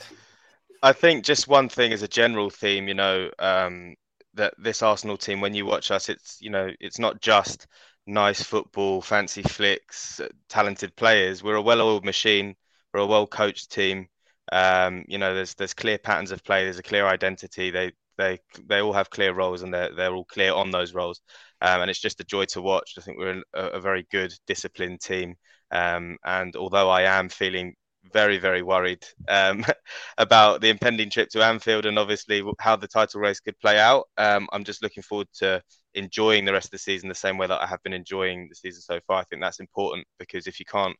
I 0.82 0.92
think 0.92 1.24
just 1.24 1.48
one 1.48 1.68
thing 1.68 1.92
as 1.92 2.02
a 2.02 2.08
general 2.08 2.50
theme, 2.50 2.86
you 2.86 2.94
know, 2.94 3.30
um, 3.38 3.96
that 4.34 4.54
this 4.58 4.82
Arsenal 4.82 5.16
team, 5.16 5.40
when 5.40 5.54
you 5.54 5.66
watch 5.66 5.90
us, 5.90 6.08
it's 6.08 6.38
you 6.40 6.50
know, 6.50 6.70
it's 6.80 6.98
not 6.98 7.20
just 7.20 7.66
nice 8.06 8.42
football, 8.42 9.02
fancy 9.02 9.42
flicks, 9.42 10.20
uh, 10.20 10.28
talented 10.48 10.94
players. 10.96 11.42
We're 11.42 11.56
a 11.56 11.62
well-oiled 11.62 12.04
machine. 12.04 12.54
We're 12.92 13.00
a 13.00 13.06
well-coached 13.06 13.70
team. 13.70 14.08
Um, 14.52 15.04
you 15.08 15.18
know, 15.18 15.34
there's 15.34 15.54
there's 15.54 15.74
clear 15.74 15.98
patterns 15.98 16.30
of 16.30 16.44
play. 16.44 16.64
There's 16.64 16.78
a 16.78 16.82
clear 16.82 17.06
identity. 17.06 17.70
They 17.70 17.92
they 18.18 18.38
they 18.66 18.80
all 18.80 18.92
have 18.92 19.10
clear 19.10 19.32
roles 19.32 19.62
and 19.62 19.72
they're 19.72 19.94
they're 19.94 20.14
all 20.14 20.24
clear 20.26 20.52
on 20.52 20.70
those 20.70 20.94
roles. 20.94 21.20
Um, 21.62 21.82
and 21.82 21.90
it's 21.90 22.00
just 22.00 22.20
a 22.20 22.24
joy 22.24 22.44
to 22.46 22.62
watch. 22.62 22.94
I 22.98 23.00
think 23.00 23.18
we're 23.18 23.42
a, 23.54 23.62
a 23.68 23.80
very 23.80 24.06
good, 24.10 24.32
disciplined 24.46 25.00
team. 25.00 25.34
Um, 25.70 26.16
and 26.24 26.54
although 26.56 26.88
I 26.90 27.02
am 27.02 27.28
feeling 27.28 27.74
very, 28.12 28.38
very 28.38 28.62
worried 28.62 29.04
um, 29.28 29.64
about 30.18 30.60
the 30.60 30.68
impending 30.68 31.10
trip 31.10 31.28
to 31.30 31.44
Anfield 31.44 31.86
and 31.86 31.98
obviously 31.98 32.42
how 32.60 32.76
the 32.76 32.88
title 32.88 33.20
race 33.20 33.40
could 33.40 33.58
play 33.58 33.78
out, 33.78 34.06
um, 34.18 34.48
I'm 34.52 34.64
just 34.64 34.82
looking 34.82 35.02
forward 35.02 35.28
to 35.38 35.62
enjoying 35.94 36.44
the 36.44 36.52
rest 36.52 36.66
of 36.66 36.70
the 36.72 36.78
season 36.78 37.08
the 37.08 37.14
same 37.14 37.38
way 37.38 37.46
that 37.46 37.60
I 37.60 37.66
have 37.66 37.82
been 37.82 37.92
enjoying 37.92 38.46
the 38.48 38.54
season 38.54 38.82
so 38.82 39.00
far. 39.06 39.20
I 39.20 39.24
think 39.24 39.42
that's 39.42 39.60
important 39.60 40.06
because 40.18 40.46
if 40.46 40.60
you 40.60 40.66
can't 40.66 40.96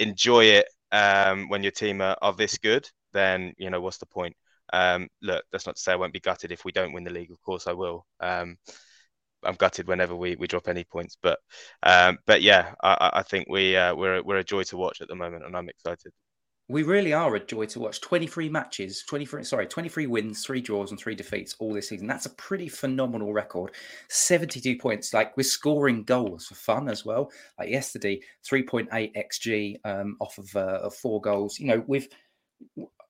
enjoy 0.00 0.44
it 0.46 0.66
um, 0.92 1.48
when 1.48 1.62
your 1.62 1.72
team 1.72 2.00
are, 2.00 2.16
are 2.22 2.32
this 2.34 2.58
good, 2.58 2.88
then 3.12 3.52
you 3.58 3.70
know 3.70 3.80
what's 3.80 3.98
the 3.98 4.06
point? 4.06 4.36
Um, 4.72 5.08
look, 5.22 5.44
that's 5.52 5.66
not 5.66 5.76
to 5.76 5.82
say 5.82 5.92
I 5.92 5.96
won't 5.96 6.12
be 6.12 6.20
gutted 6.20 6.52
if 6.52 6.64
we 6.64 6.72
don't 6.72 6.92
win 6.92 7.04
the 7.04 7.12
league. 7.12 7.30
Of 7.30 7.40
course, 7.42 7.66
I 7.66 7.72
will. 7.72 8.06
Um, 8.20 8.56
I'm 9.44 9.54
gutted 9.54 9.86
whenever 9.86 10.14
we, 10.14 10.36
we 10.36 10.46
drop 10.46 10.68
any 10.68 10.84
points, 10.84 11.16
but 11.22 11.38
um, 11.82 12.18
but 12.26 12.42
yeah, 12.42 12.74
I, 12.82 13.10
I 13.14 13.22
think 13.22 13.46
we 13.48 13.76
uh, 13.76 13.94
we're 13.94 14.22
we're 14.22 14.38
a 14.38 14.44
joy 14.44 14.64
to 14.64 14.76
watch 14.76 15.00
at 15.00 15.08
the 15.08 15.14
moment, 15.14 15.44
and 15.44 15.56
I'm 15.56 15.68
excited. 15.68 16.12
We 16.68 16.82
really 16.82 17.12
are 17.12 17.32
a 17.36 17.44
joy 17.44 17.66
to 17.66 17.78
watch. 17.78 18.00
23 18.00 18.48
matches, 18.48 19.04
23 19.08 19.44
sorry, 19.44 19.68
23 19.68 20.08
wins, 20.08 20.44
three 20.44 20.60
draws, 20.60 20.90
and 20.90 20.98
three 20.98 21.14
defeats 21.14 21.54
all 21.60 21.72
this 21.72 21.88
season. 21.88 22.08
That's 22.08 22.26
a 22.26 22.30
pretty 22.30 22.68
phenomenal 22.68 23.32
record. 23.32 23.70
72 24.08 24.76
points. 24.78 25.14
Like 25.14 25.36
we're 25.36 25.44
scoring 25.44 26.02
goals 26.02 26.46
for 26.46 26.56
fun 26.56 26.88
as 26.88 27.04
well. 27.04 27.30
Like 27.56 27.70
yesterday, 27.70 28.20
3.8 28.50 29.12
xg 29.14 29.76
um, 29.84 30.16
off 30.20 30.38
of, 30.38 30.56
uh, 30.56 30.80
of 30.82 30.94
four 30.96 31.20
goals. 31.20 31.60
You 31.60 31.68
know, 31.68 31.84
we've 31.86 32.08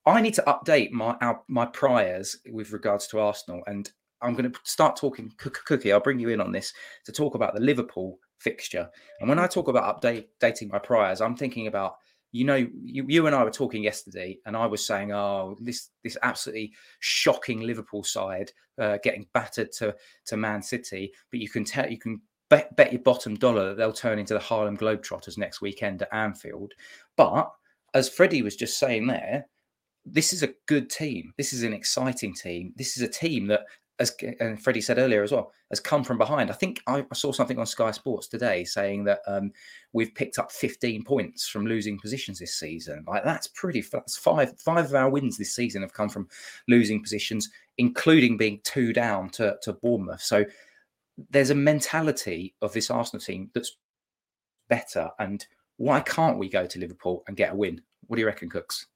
I 0.07 0.21
need 0.21 0.35
to 0.35 0.45
update 0.47 0.93
my 0.93 1.17
our, 1.21 1.41
my 1.49 1.67
priors 1.67 2.37
with 2.51 2.73
regards 2.73 3.09
to 3.09 3.19
Arsenal, 3.19 3.63
and 3.67 3.91
I'm 4.23 4.35
going 4.35 4.51
to 4.51 4.59
start 4.65 4.97
talking. 4.97 5.33
Cookie, 5.37 5.93
I'll 5.93 6.01
bring 6.01 6.21
you 6.21 6.29
in 6.29 6.41
on 6.41 6.53
this 6.53 6.73
to 7.05 7.13
talk 7.13 7.35
about 7.35 7.55
the 7.55 7.61
Liverpool 7.61 8.19
fixture. 8.39 8.89
And 9.21 9.29
when 9.29 9.39
I 9.39 9.47
talk 9.47 9.69
about 9.69 10.03
updating 10.03 10.71
my 10.71 10.79
priors, 10.79 11.21
I'm 11.21 11.37
thinking 11.37 11.67
about 11.67 11.97
you 12.33 12.45
know 12.45 12.55
you, 12.55 13.05
you 13.09 13.27
and 13.27 13.35
I 13.35 13.43
were 13.43 13.51
talking 13.51 13.83
yesterday, 13.83 14.39
and 14.47 14.57
I 14.57 14.67
was 14.67 14.87
saying, 14.87 15.13
oh, 15.13 15.57
this 15.61 15.91
this 16.05 16.17
absolutely 16.23 16.73
shocking 17.01 17.61
Liverpool 17.61 18.05
side 18.05 18.53
uh, 18.79 18.99
getting 19.03 19.27
battered 19.35 19.73
to 19.79 19.95
to 20.27 20.37
Man 20.37 20.63
City, 20.63 21.13
but 21.31 21.41
you 21.41 21.49
can 21.49 21.65
tell 21.65 21.91
you 21.91 21.99
can 21.99 22.21
bet, 22.49 22.77
bet 22.77 22.93
your 22.93 23.03
bottom 23.03 23.35
dollar 23.35 23.69
that 23.69 23.77
they'll 23.77 23.93
turn 23.93 24.19
into 24.19 24.35
the 24.35 24.41
Harlem 24.41 24.77
Globetrotters 24.77 25.37
next 25.37 25.61
weekend 25.61 26.03
at 26.03 26.15
Anfield. 26.15 26.75
But 27.17 27.51
as 27.95 28.09
Freddie 28.09 28.43
was 28.43 28.57
just 28.57 28.79
saying 28.79 29.07
there, 29.07 29.47
this 30.07 30.33
is 30.33 30.43
a 30.43 30.55
good 30.67 30.89
team. 30.89 31.35
This 31.37 31.53
is 31.53 31.65
an 31.65 31.73
exciting 31.73 32.33
team. 32.33 32.73
This 32.77 32.97
is 32.97 33.03
a 33.03 33.09
team 33.09 33.49
that, 33.49 33.65
as 33.99 34.15
and 34.41 34.63
Freddie 34.63 34.81
said 34.81 34.99
earlier 34.99 35.23
as 35.23 35.33
well, 35.33 35.53
has 35.71 35.81
come 35.81 36.05
from 36.05 36.17
behind. 36.17 36.49
I 36.49 36.55
think 36.55 36.81
I, 36.87 37.05
saw 37.13 37.33
something 37.33 37.59
on 37.59 37.67
Sky 37.67 37.91
Sports 37.91 38.29
today 38.29 38.65
saying 38.65 39.05
that 39.05 39.21
um, 39.27 39.51
we've 39.93 40.15
picked 40.15 40.39
up 40.39 40.53
15 40.53 41.03
points 41.03 41.49
from 41.49 41.67
losing 41.67 41.99
positions 41.99 42.39
this 42.39 42.55
season. 42.55 43.05
Like 43.07 43.25
that's 43.25 43.49
pretty. 43.49 43.81
That's 43.81 44.17
five 44.17 44.59
five 44.61 44.85
of 44.87 44.95
our 44.95 45.11
wins 45.11 45.37
this 45.37 45.55
season 45.55 45.83
have 45.83 45.93
come 45.93 46.09
from 46.09 46.29
losing 46.69 47.03
positions, 47.03 47.51
including 47.79 48.37
being 48.37 48.61
two 48.63 48.93
down 48.93 49.31
to 49.31 49.57
to 49.63 49.73
Bournemouth. 49.73 50.23
So 50.23 50.45
there's 51.31 51.51
a 51.51 51.55
mentality 51.55 52.55
of 52.63 52.73
this 52.73 52.91
Arsenal 52.91 53.21
team 53.21 53.51
that's 53.55 53.77
better. 54.69 55.11
And 55.19 55.45
why 55.79 56.01
can't 56.01 56.39
we 56.39 56.49
go 56.49 56.67
to 56.67 56.79
Liverpool 56.79 57.25
and 57.27 57.37
get 57.37 57.53
a 57.53 57.57
win? 57.57 57.81
What 58.07 58.17
do 58.17 58.21
you 58.21 58.27
reckon, 58.27 58.51
Cooks? 58.51 58.87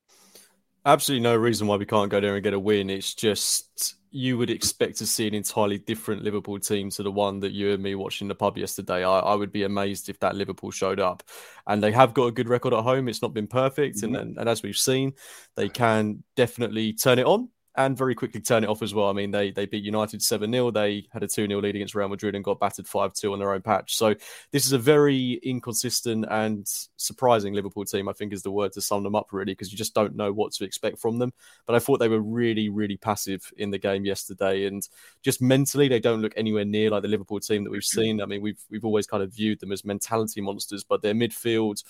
Absolutely 0.87 1.23
no 1.23 1.37
reason 1.37 1.67
why 1.67 1.77
we 1.77 1.87
can't 1.87 2.11
go 2.11 2.21
there 2.21 2.35
and 2.35 2.43
get 2.43 2.55
a 2.55 2.59
win. 2.59 2.89
It's 2.89 3.15
just 3.15 3.97
you 4.13 4.37
would 4.39 4.51
expect 4.51 4.99
to 4.99 5.07
see 5.07 5.29
an 5.29 5.35
entirely 5.35 5.79
different 5.79 6.25
Liverpool 6.25 6.59
team 6.59 6.91
to 6.91 7.03
the 7.03 7.13
one 7.13 7.39
that 7.41 7.53
you 7.53 7.73
and 7.73 7.83
me 7.83 7.95
watching 7.95 8.27
the 8.27 8.35
pub 8.35 8.59
yesterday. 8.59 9.05
I, 9.05 9.21
I 9.21 9.35
would 9.35 9.53
be 9.53 9.63
amazed 9.63 10.09
if 10.09 10.19
that 10.21 10.35
Liverpool 10.35 10.71
showed 10.71 10.99
up. 10.99 11.23
And 11.67 11.83
they 11.83 11.93
have 11.93 12.15
got 12.15 12.25
a 12.25 12.33
good 12.33 12.49
record 12.49 12.75
at 12.75 12.83
home. 12.83 13.09
It's 13.09 13.23
not 13.23 13.35
been 13.35 13.47
perfect. 13.47 13.99
Mm-hmm. 13.99 14.15
And, 14.15 14.39
and 14.39 14.49
as 14.49 14.63
we've 14.63 14.77
seen, 14.77 15.13
they 15.55 15.69
can 15.69 16.25
definitely 16.35 16.93
turn 16.93 17.19
it 17.19 17.27
on 17.27 17.51
and 17.77 17.97
very 17.97 18.15
quickly 18.15 18.41
turn 18.41 18.65
it 18.65 18.69
off 18.69 18.83
as 18.83 18.95
well. 18.95 19.09
I 19.09 19.13
mean, 19.13 19.31
they 19.31 19.51
they 19.53 19.67
beat 19.67 19.85
United 19.85 20.23
7 20.23 20.51
0. 20.51 20.71
They 20.71 21.07
had 21.13 21.23
a 21.23 21.29
2 21.29 21.47
0 21.47 21.61
lead 21.61 21.77
against 21.77 21.95
Real 21.95 22.09
Madrid 22.09 22.35
and 22.35 22.45
got 22.45 22.59
battered 22.59 22.87
5 22.87 23.13
2 23.13 23.33
on 23.33 23.39
their 23.39 23.53
own 23.53 23.63
patch. 23.63 23.97
So, 23.97 24.15
this 24.51 24.67
is 24.67 24.73
a 24.73 24.79
very 24.79 25.35
inconsistent 25.43 26.27
and 26.29 26.67
surprising 26.97 27.55
Liverpool 27.55 27.85
team, 27.85 28.09
I 28.09 28.13
think 28.13 28.33
is 28.33 28.43
the 28.43 28.51
word 28.51 28.73
to 28.73 28.81
sum 28.81 29.03
them 29.03 29.15
up, 29.15 29.29
really, 29.33 29.53
because 29.53 29.71
you 29.71 29.79
just 29.79 29.95
don't 29.95 30.17
know 30.17 30.33
what 30.33 30.53
to 30.53 30.65
expect 30.65 30.99
from 30.99 31.19
them. 31.19 31.33
But 31.67 31.77
I 31.77 31.79
thought 31.79 31.99
they 31.99 32.09
were 32.09 32.21
really, 32.21 32.69
really 32.69 32.97
passive 32.97 33.53
in 33.57 33.71
the 33.71 33.79
game 33.79 34.05
yesterday. 34.05 34.67
And 34.67 34.87
just 35.23 35.41
mentally, 35.41 35.89
they 35.89 36.01
don't 36.01 36.23
look 36.23 36.35
anywhere 36.37 36.65
near 36.65 36.91
like 36.91 37.03
the 37.03 37.09
Liverpool 37.09 37.41
team 37.41 37.65
that 37.65 37.71
we've 37.71 37.83
mm-hmm. 37.83 38.01
seen. 38.01 38.21
I 38.21 38.27
mean, 38.27 38.43
we've, 38.43 38.61
we've 38.71 38.85
always 38.85 39.07
kind 39.07 39.23
of 39.23 39.33
viewed 39.33 39.61
them 39.61 39.73
as 39.73 39.85
mentality 39.85 40.41
monsters, 40.41 40.83
but 40.83 41.03
their 41.03 41.15
midfield, 41.15 41.83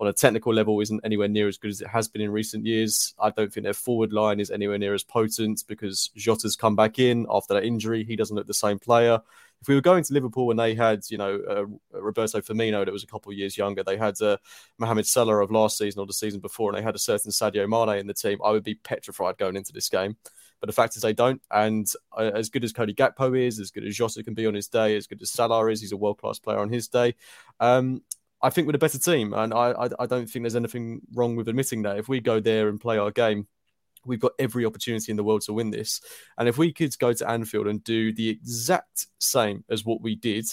on 0.00 0.08
a 0.08 0.12
technical 0.12 0.52
level 0.52 0.80
isn't 0.80 1.00
anywhere 1.04 1.28
near 1.28 1.48
as 1.48 1.56
good 1.56 1.70
as 1.70 1.80
it 1.80 1.88
has 1.88 2.08
been 2.08 2.22
in 2.22 2.30
recent 2.30 2.66
years. 2.66 3.14
I 3.18 3.30
don't 3.30 3.52
think 3.52 3.64
their 3.64 3.72
forward 3.72 4.12
line 4.12 4.40
is 4.40 4.50
anywhere 4.50 4.78
near 4.78 4.94
as 4.94 5.02
potent 5.02 5.64
because 5.66 6.10
Jota's 6.16 6.56
come 6.56 6.76
back 6.76 6.98
in 6.98 7.26
after 7.30 7.54
that 7.54 7.64
injury. 7.64 8.04
He 8.04 8.16
doesn't 8.16 8.36
look 8.36 8.46
the 8.46 8.54
same 8.54 8.78
player. 8.78 9.20
If 9.62 9.68
we 9.68 9.74
were 9.74 9.80
going 9.80 10.04
to 10.04 10.12
Liverpool 10.12 10.50
and 10.50 10.60
they 10.60 10.74
had, 10.74 11.02
you 11.08 11.16
know, 11.16 11.40
uh, 11.48 11.98
Roberto 11.98 12.40
Firmino 12.42 12.84
that 12.84 12.92
was 12.92 13.04
a 13.04 13.06
couple 13.06 13.32
of 13.32 13.38
years 13.38 13.56
younger, 13.56 13.82
they 13.82 13.96
had 13.96 14.20
uh, 14.20 14.36
Mohamed 14.78 15.06
Salah 15.06 15.42
of 15.42 15.50
last 15.50 15.78
season 15.78 16.00
or 16.00 16.06
the 16.06 16.12
season 16.12 16.40
before, 16.40 16.70
and 16.70 16.78
they 16.78 16.82
had 16.82 16.94
a 16.94 16.98
certain 16.98 17.30
Sadio 17.30 17.66
Mane 17.66 17.98
in 17.98 18.06
the 18.06 18.14
team, 18.14 18.38
I 18.44 18.50
would 18.50 18.64
be 18.64 18.74
petrified 18.74 19.38
going 19.38 19.56
into 19.56 19.72
this 19.72 19.88
game. 19.88 20.16
But 20.60 20.66
the 20.68 20.72
fact 20.72 20.96
is, 20.96 21.02
they 21.02 21.12
don't. 21.12 21.40
And 21.50 21.86
uh, 22.16 22.30
as 22.34 22.48
good 22.48 22.64
as 22.64 22.72
Cody 22.72 22.94
Gakpo 22.94 23.38
is, 23.38 23.58
as 23.58 23.70
good 23.70 23.84
as 23.84 23.96
Jota 23.96 24.22
can 24.22 24.34
be 24.34 24.46
on 24.46 24.54
his 24.54 24.68
day, 24.68 24.96
as 24.96 25.06
good 25.06 25.20
as 25.22 25.30
Salah 25.30 25.66
is, 25.70 25.80
he's 25.80 25.92
a 25.92 25.96
world 25.96 26.18
class 26.18 26.38
player 26.38 26.58
on 26.58 26.70
his 26.70 26.88
day. 26.88 27.14
Um, 27.60 28.02
I 28.42 28.50
think 28.50 28.66
we're 28.66 28.76
a 28.76 28.78
better 28.78 28.98
team, 28.98 29.32
and 29.32 29.54
I, 29.54 29.72
I, 29.72 29.88
I 30.00 30.06
don't 30.06 30.26
think 30.26 30.42
there's 30.42 30.56
anything 30.56 31.00
wrong 31.14 31.36
with 31.36 31.48
admitting 31.48 31.82
that. 31.82 31.98
If 31.98 32.08
we 32.08 32.20
go 32.20 32.40
there 32.40 32.68
and 32.68 32.80
play 32.80 32.98
our 32.98 33.10
game, 33.10 33.46
we've 34.04 34.20
got 34.20 34.32
every 34.38 34.64
opportunity 34.64 35.10
in 35.10 35.16
the 35.16 35.24
world 35.24 35.42
to 35.42 35.52
win 35.52 35.70
this. 35.70 36.00
And 36.38 36.48
if 36.48 36.58
we 36.58 36.72
could 36.72 36.96
go 36.98 37.12
to 37.12 37.28
Anfield 37.28 37.66
and 37.66 37.82
do 37.82 38.12
the 38.12 38.28
exact 38.28 39.06
same 39.18 39.64
as 39.70 39.84
what 39.84 40.00
we 40.00 40.14
did 40.14 40.46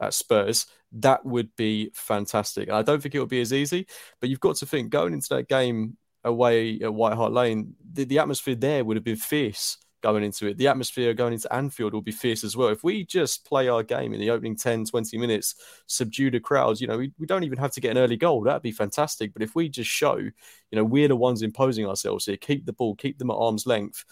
at 0.00 0.14
Spurs, 0.14 0.66
that 0.92 1.24
would 1.24 1.54
be 1.56 1.90
fantastic. 1.94 2.70
I 2.70 2.82
don't 2.82 3.02
think 3.02 3.14
it 3.14 3.20
would 3.20 3.28
be 3.28 3.40
as 3.40 3.52
easy, 3.52 3.86
but 4.20 4.28
you've 4.28 4.40
got 4.40 4.56
to 4.56 4.66
think 4.66 4.90
going 4.90 5.12
into 5.12 5.28
that 5.30 5.48
game 5.48 5.96
away 6.24 6.80
at 6.80 6.92
White 6.92 7.14
Hart 7.14 7.32
Lane, 7.32 7.74
the, 7.92 8.04
the 8.04 8.18
atmosphere 8.18 8.54
there 8.54 8.84
would 8.84 8.96
have 8.96 9.04
been 9.04 9.16
fierce 9.16 9.78
going 10.00 10.24
into 10.24 10.46
it. 10.46 10.56
The 10.56 10.68
atmosphere 10.68 11.14
going 11.14 11.32
into 11.32 11.52
Anfield 11.52 11.92
will 11.92 12.02
be 12.02 12.12
fierce 12.12 12.44
as 12.44 12.56
well. 12.56 12.68
If 12.68 12.84
we 12.84 13.04
just 13.04 13.44
play 13.44 13.68
our 13.68 13.82
game 13.82 14.12
in 14.12 14.20
the 14.20 14.30
opening 14.30 14.56
10, 14.56 14.86
20 14.86 15.18
minutes, 15.18 15.54
subdue 15.86 16.30
the 16.30 16.40
crowds, 16.40 16.80
you 16.80 16.86
know, 16.86 16.98
we, 16.98 17.12
we 17.18 17.26
don't 17.26 17.44
even 17.44 17.58
have 17.58 17.72
to 17.72 17.80
get 17.80 17.92
an 17.92 17.98
early 17.98 18.16
goal. 18.16 18.42
That'd 18.42 18.62
be 18.62 18.72
fantastic. 18.72 19.32
But 19.32 19.42
if 19.42 19.54
we 19.54 19.68
just 19.68 19.90
show, 19.90 20.16
you 20.16 20.32
know, 20.72 20.84
we're 20.84 21.08
the 21.08 21.16
ones 21.16 21.42
imposing 21.42 21.86
ourselves 21.86 22.26
here, 22.26 22.36
keep 22.36 22.66
the 22.66 22.72
ball, 22.72 22.94
keep 22.94 23.18
them 23.18 23.30
at 23.30 23.34
arm's 23.34 23.66
length, 23.66 24.04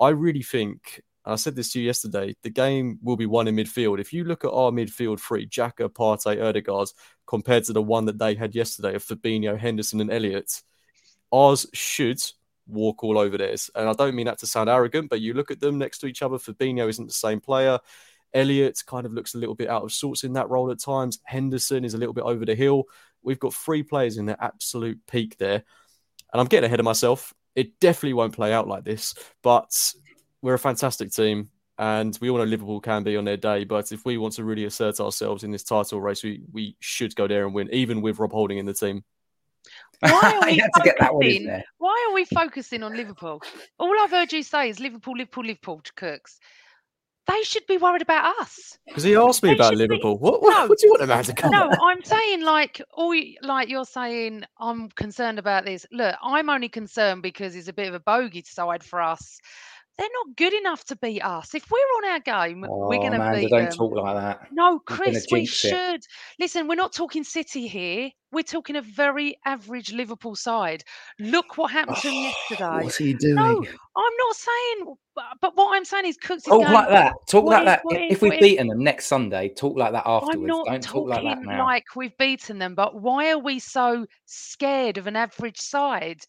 I 0.00 0.10
really 0.10 0.42
think. 0.42 1.02
I 1.24 1.34
said 1.34 1.56
this 1.56 1.72
to 1.72 1.80
you 1.80 1.86
yesterday. 1.86 2.36
The 2.42 2.50
game 2.50 3.00
will 3.02 3.16
be 3.16 3.26
won 3.26 3.48
in 3.48 3.56
midfield. 3.56 3.98
If 3.98 4.12
you 4.12 4.22
look 4.22 4.44
at 4.44 4.52
our 4.52 4.70
midfield 4.70 5.18
three, 5.18 5.46
Xhaka, 5.48 5.88
Partey, 5.88 6.40
Odegaard, 6.40 6.88
compared 7.26 7.64
to 7.64 7.72
the 7.72 7.82
one 7.82 8.04
that 8.04 8.18
they 8.18 8.36
had 8.36 8.54
yesterday 8.54 8.94
of 8.94 9.04
Fabinho, 9.04 9.58
Henderson, 9.58 10.00
and 10.00 10.12
Elliott, 10.12 10.62
ours 11.32 11.66
should 11.74 12.22
walk 12.66 13.04
all 13.04 13.18
over 13.18 13.38
this. 13.38 13.70
And 13.74 13.88
I 13.88 13.92
don't 13.92 14.14
mean 14.14 14.26
that 14.26 14.38
to 14.38 14.46
sound 14.46 14.68
arrogant, 14.68 15.10
but 15.10 15.20
you 15.20 15.34
look 15.34 15.50
at 15.50 15.60
them 15.60 15.78
next 15.78 15.98
to 15.98 16.06
each 16.06 16.22
other. 16.22 16.36
Fabinho 16.36 16.88
isn't 16.88 17.06
the 17.06 17.12
same 17.12 17.40
player. 17.40 17.78
Elliott 18.34 18.82
kind 18.86 19.06
of 19.06 19.12
looks 19.12 19.34
a 19.34 19.38
little 19.38 19.54
bit 19.54 19.68
out 19.68 19.84
of 19.84 19.92
sorts 19.92 20.24
in 20.24 20.34
that 20.34 20.50
role 20.50 20.70
at 20.70 20.80
times. 20.80 21.18
Henderson 21.24 21.84
is 21.84 21.94
a 21.94 21.98
little 21.98 22.12
bit 22.12 22.24
over 22.24 22.44
the 22.44 22.54
hill. 22.54 22.84
We've 23.22 23.38
got 23.38 23.54
three 23.54 23.82
players 23.82 24.18
in 24.18 24.26
their 24.26 24.36
absolute 24.40 25.00
peak 25.06 25.36
there. 25.38 25.64
And 26.32 26.40
I'm 26.40 26.46
getting 26.46 26.66
ahead 26.66 26.80
of 26.80 26.84
myself. 26.84 27.32
It 27.54 27.80
definitely 27.80 28.14
won't 28.14 28.34
play 28.34 28.52
out 28.52 28.68
like 28.68 28.84
this, 28.84 29.14
but 29.42 29.70
we're 30.42 30.54
a 30.54 30.58
fantastic 30.58 31.12
team. 31.12 31.50
And 31.78 32.16
we 32.20 32.30
all 32.30 32.38
know 32.38 32.44
Liverpool 32.44 32.80
can 32.80 33.02
be 33.02 33.16
on 33.16 33.24
their 33.24 33.36
day. 33.36 33.64
But 33.64 33.92
if 33.92 34.04
we 34.04 34.18
want 34.18 34.34
to 34.34 34.44
really 34.44 34.64
assert 34.64 35.00
ourselves 35.00 35.44
in 35.44 35.50
this 35.50 35.64
title 35.64 36.00
race, 36.00 36.22
we, 36.22 36.42
we 36.52 36.76
should 36.80 37.14
go 37.14 37.26
there 37.26 37.44
and 37.44 37.54
win, 37.54 37.68
even 37.72 38.00
with 38.00 38.18
Rob 38.18 38.32
Holding 38.32 38.58
in 38.58 38.66
the 38.66 38.74
team. 38.74 39.04
Why 40.00 40.40
are 40.42 40.46
we 40.46 40.62
focusing? 40.74 41.46
One, 41.48 41.62
why 41.78 42.06
are 42.08 42.14
we 42.14 42.24
focusing 42.24 42.82
on 42.82 42.96
Liverpool? 42.96 43.42
All 43.78 43.94
I've 44.00 44.10
heard 44.10 44.32
you 44.32 44.42
say 44.42 44.68
is 44.68 44.80
Liverpool, 44.80 45.14
Liverpool, 45.16 45.44
Liverpool, 45.44 45.80
to 45.82 45.92
Cooks. 45.94 46.38
They 47.26 47.42
should 47.42 47.66
be 47.66 47.76
worried 47.76 48.02
about 48.02 48.36
us. 48.40 48.78
Because 48.86 49.02
he 49.02 49.16
asked 49.16 49.42
me 49.42 49.48
they 49.48 49.56
about 49.56 49.74
Liverpool. 49.74 50.16
Be... 50.16 50.20
What, 50.20 50.42
what, 50.42 50.50
no, 50.50 50.66
what, 50.66 50.78
do 50.78 50.86
you 50.86 50.92
want 50.92 51.02
about 51.02 51.24
to 51.24 51.32
come? 51.32 51.50
No, 51.50 51.68
I'm 51.82 52.02
saying 52.04 52.42
like 52.42 52.80
all 52.94 53.20
like 53.42 53.68
you're 53.68 53.84
saying 53.84 54.44
I'm 54.60 54.88
concerned 54.90 55.40
about 55.40 55.64
this. 55.64 55.84
Look, 55.90 56.14
I'm 56.22 56.48
only 56.48 56.68
concerned 56.68 57.22
because 57.22 57.56
it's 57.56 57.66
a 57.66 57.72
bit 57.72 57.88
of 57.88 57.94
a 57.94 58.00
bogey 58.00 58.44
side 58.46 58.84
for 58.84 59.02
us 59.02 59.40
they're 59.98 60.08
not 60.12 60.36
good 60.36 60.52
enough 60.52 60.84
to 60.84 60.96
beat 60.96 61.22
us. 61.22 61.54
If 61.54 61.70
we're 61.70 61.78
on 61.78 62.10
our 62.10 62.20
game, 62.20 62.66
oh, 62.68 62.88
we're 62.88 62.98
going 62.98 63.12
to 63.12 63.32
beat 63.34 63.50
them. 63.50 63.64
don't 63.64 63.74
talk 63.74 63.94
like 63.94 64.16
that. 64.16 64.48
No, 64.52 64.78
Chris, 64.78 65.26
we 65.32 65.46
should. 65.46 65.72
It. 65.72 66.06
Listen, 66.38 66.68
we're 66.68 66.74
not 66.74 66.92
talking 66.92 67.24
City 67.24 67.66
here. 67.66 68.10
We're 68.32 68.42
talking 68.42 68.76
a 68.76 68.82
very 68.82 69.38
average 69.46 69.92
Liverpool 69.92 70.36
side. 70.36 70.84
Look 71.18 71.56
what 71.56 71.70
happened 71.70 71.96
to 71.98 72.08
him 72.08 72.14
oh, 72.14 72.34
yesterday. 72.50 72.84
What's 72.84 72.96
he 72.98 73.14
doing? 73.14 73.36
No, 73.36 73.64
I'm 73.96 74.16
not 74.18 74.36
saying, 74.36 74.94
but 75.40 75.56
what 75.56 75.74
I'm 75.74 75.84
saying 75.86 76.06
is 76.06 76.18
Cooks. 76.18 76.42
Talk 76.42 76.68
like 76.68 76.88
that. 76.90 77.14
Talk 77.28 77.46
like 77.46 77.64
that. 77.64 77.80
If, 77.86 78.16
if 78.16 78.22
we've 78.22 78.38
beaten 78.38 78.66
them 78.66 78.82
next 78.82 79.06
Sunday, 79.06 79.48
talk 79.48 79.78
like 79.78 79.92
that 79.92 80.02
afterwards. 80.04 80.36
I'm 80.36 80.46
not 80.46 80.66
don't 80.66 80.82
talking 80.82 81.08
talk 81.12 81.24
like 81.24 81.38
that 81.38 81.46
now. 81.46 81.64
Like 81.64 81.84
we've 81.94 82.16
beaten 82.18 82.58
them, 82.58 82.74
but 82.74 83.00
why 83.00 83.30
are 83.30 83.38
we 83.38 83.58
so 83.58 84.04
scared 84.26 84.98
of 84.98 85.06
an 85.06 85.16
average 85.16 85.58
side? 85.58 86.20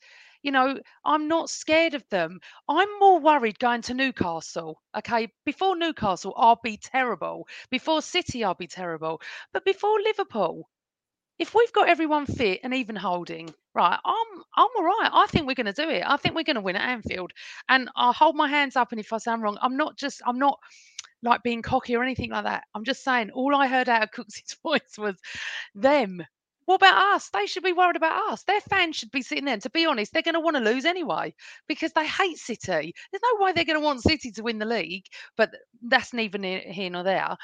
You 0.47 0.53
know, 0.53 0.79
I'm 1.03 1.27
not 1.27 1.49
scared 1.49 1.93
of 1.93 2.07
them. 2.07 2.39
I'm 2.69 2.87
more 2.99 3.19
worried 3.19 3.59
going 3.59 3.81
to 3.81 3.93
Newcastle. 3.93 4.81
Okay. 4.97 5.27
Before 5.43 5.75
Newcastle, 5.75 6.33
I'll 6.37 6.61
be 6.63 6.77
terrible. 6.77 7.49
Before 7.69 8.01
City, 8.01 8.45
I'll 8.45 8.53
be 8.53 8.67
terrible. 8.67 9.19
But 9.51 9.65
before 9.65 9.99
Liverpool, 9.99 10.69
if 11.37 11.53
we've 11.53 11.73
got 11.73 11.89
everyone 11.89 12.27
fit 12.27 12.61
and 12.63 12.73
even 12.73 12.95
holding, 12.95 13.53
right, 13.75 13.99
I'm 14.05 14.43
I'm 14.55 14.69
all 14.77 14.85
right. 14.85 15.09
I 15.11 15.25
think 15.27 15.47
we're 15.47 15.53
going 15.53 15.65
to 15.65 15.73
do 15.73 15.89
it. 15.89 16.03
I 16.07 16.15
think 16.15 16.33
we're 16.33 16.43
going 16.43 16.55
to 16.55 16.61
win 16.61 16.77
at 16.77 16.89
Anfield. 16.91 17.33
And 17.67 17.89
I'll 17.97 18.13
hold 18.13 18.37
my 18.37 18.47
hands 18.47 18.77
up. 18.77 18.93
And 18.93 19.01
if 19.01 19.11
I 19.11 19.17
sound 19.17 19.43
wrong, 19.43 19.57
I'm 19.61 19.75
not 19.75 19.97
just 19.97 20.21
I'm 20.25 20.39
not 20.39 20.59
like 21.23 21.43
being 21.43 21.61
cocky 21.61 21.97
or 21.97 22.03
anything 22.03 22.29
like 22.31 22.45
that. 22.45 22.63
I'm 22.73 22.85
just 22.85 23.03
saying 23.03 23.31
all 23.31 23.53
I 23.53 23.67
heard 23.67 23.89
out 23.89 24.03
of 24.03 24.11
Cooks' 24.13 24.55
voice 24.63 24.97
was 24.97 25.17
them 25.75 26.23
what 26.67 26.75
about 26.75 27.15
us? 27.15 27.29
They 27.29 27.47
should 27.47 27.63
be 27.63 27.73
worried 27.73 27.95
about 27.95 28.31
us. 28.31 28.43
Their 28.43 28.61
fans 28.61 28.95
should 28.97 29.11
be 29.11 29.23
sitting 29.23 29.45
there. 29.45 29.55
And 29.55 29.63
to 29.63 29.71
be 29.71 29.87
honest, 29.87 30.13
they're 30.13 30.21
going 30.21 30.35
to 30.35 30.39
want 30.41 30.57
to 30.57 30.63
lose 30.63 30.85
anyway 30.85 31.33
because 31.67 31.93
they 31.93 32.07
hate 32.07 32.37
City. 32.37 32.93
There's 33.11 33.21
no 33.33 33.43
way 33.43 33.53
they're 33.53 33.65
going 33.65 33.79
to 33.79 33.85
want 33.85 34.03
City 34.03 34.31
to 34.33 34.43
win 34.43 34.59
the 34.59 34.65
league, 34.65 35.05
but 35.37 35.51
that's 35.81 36.13
neither 36.13 36.39
here 36.39 36.91
nor 36.91 37.03
there. 37.03 37.37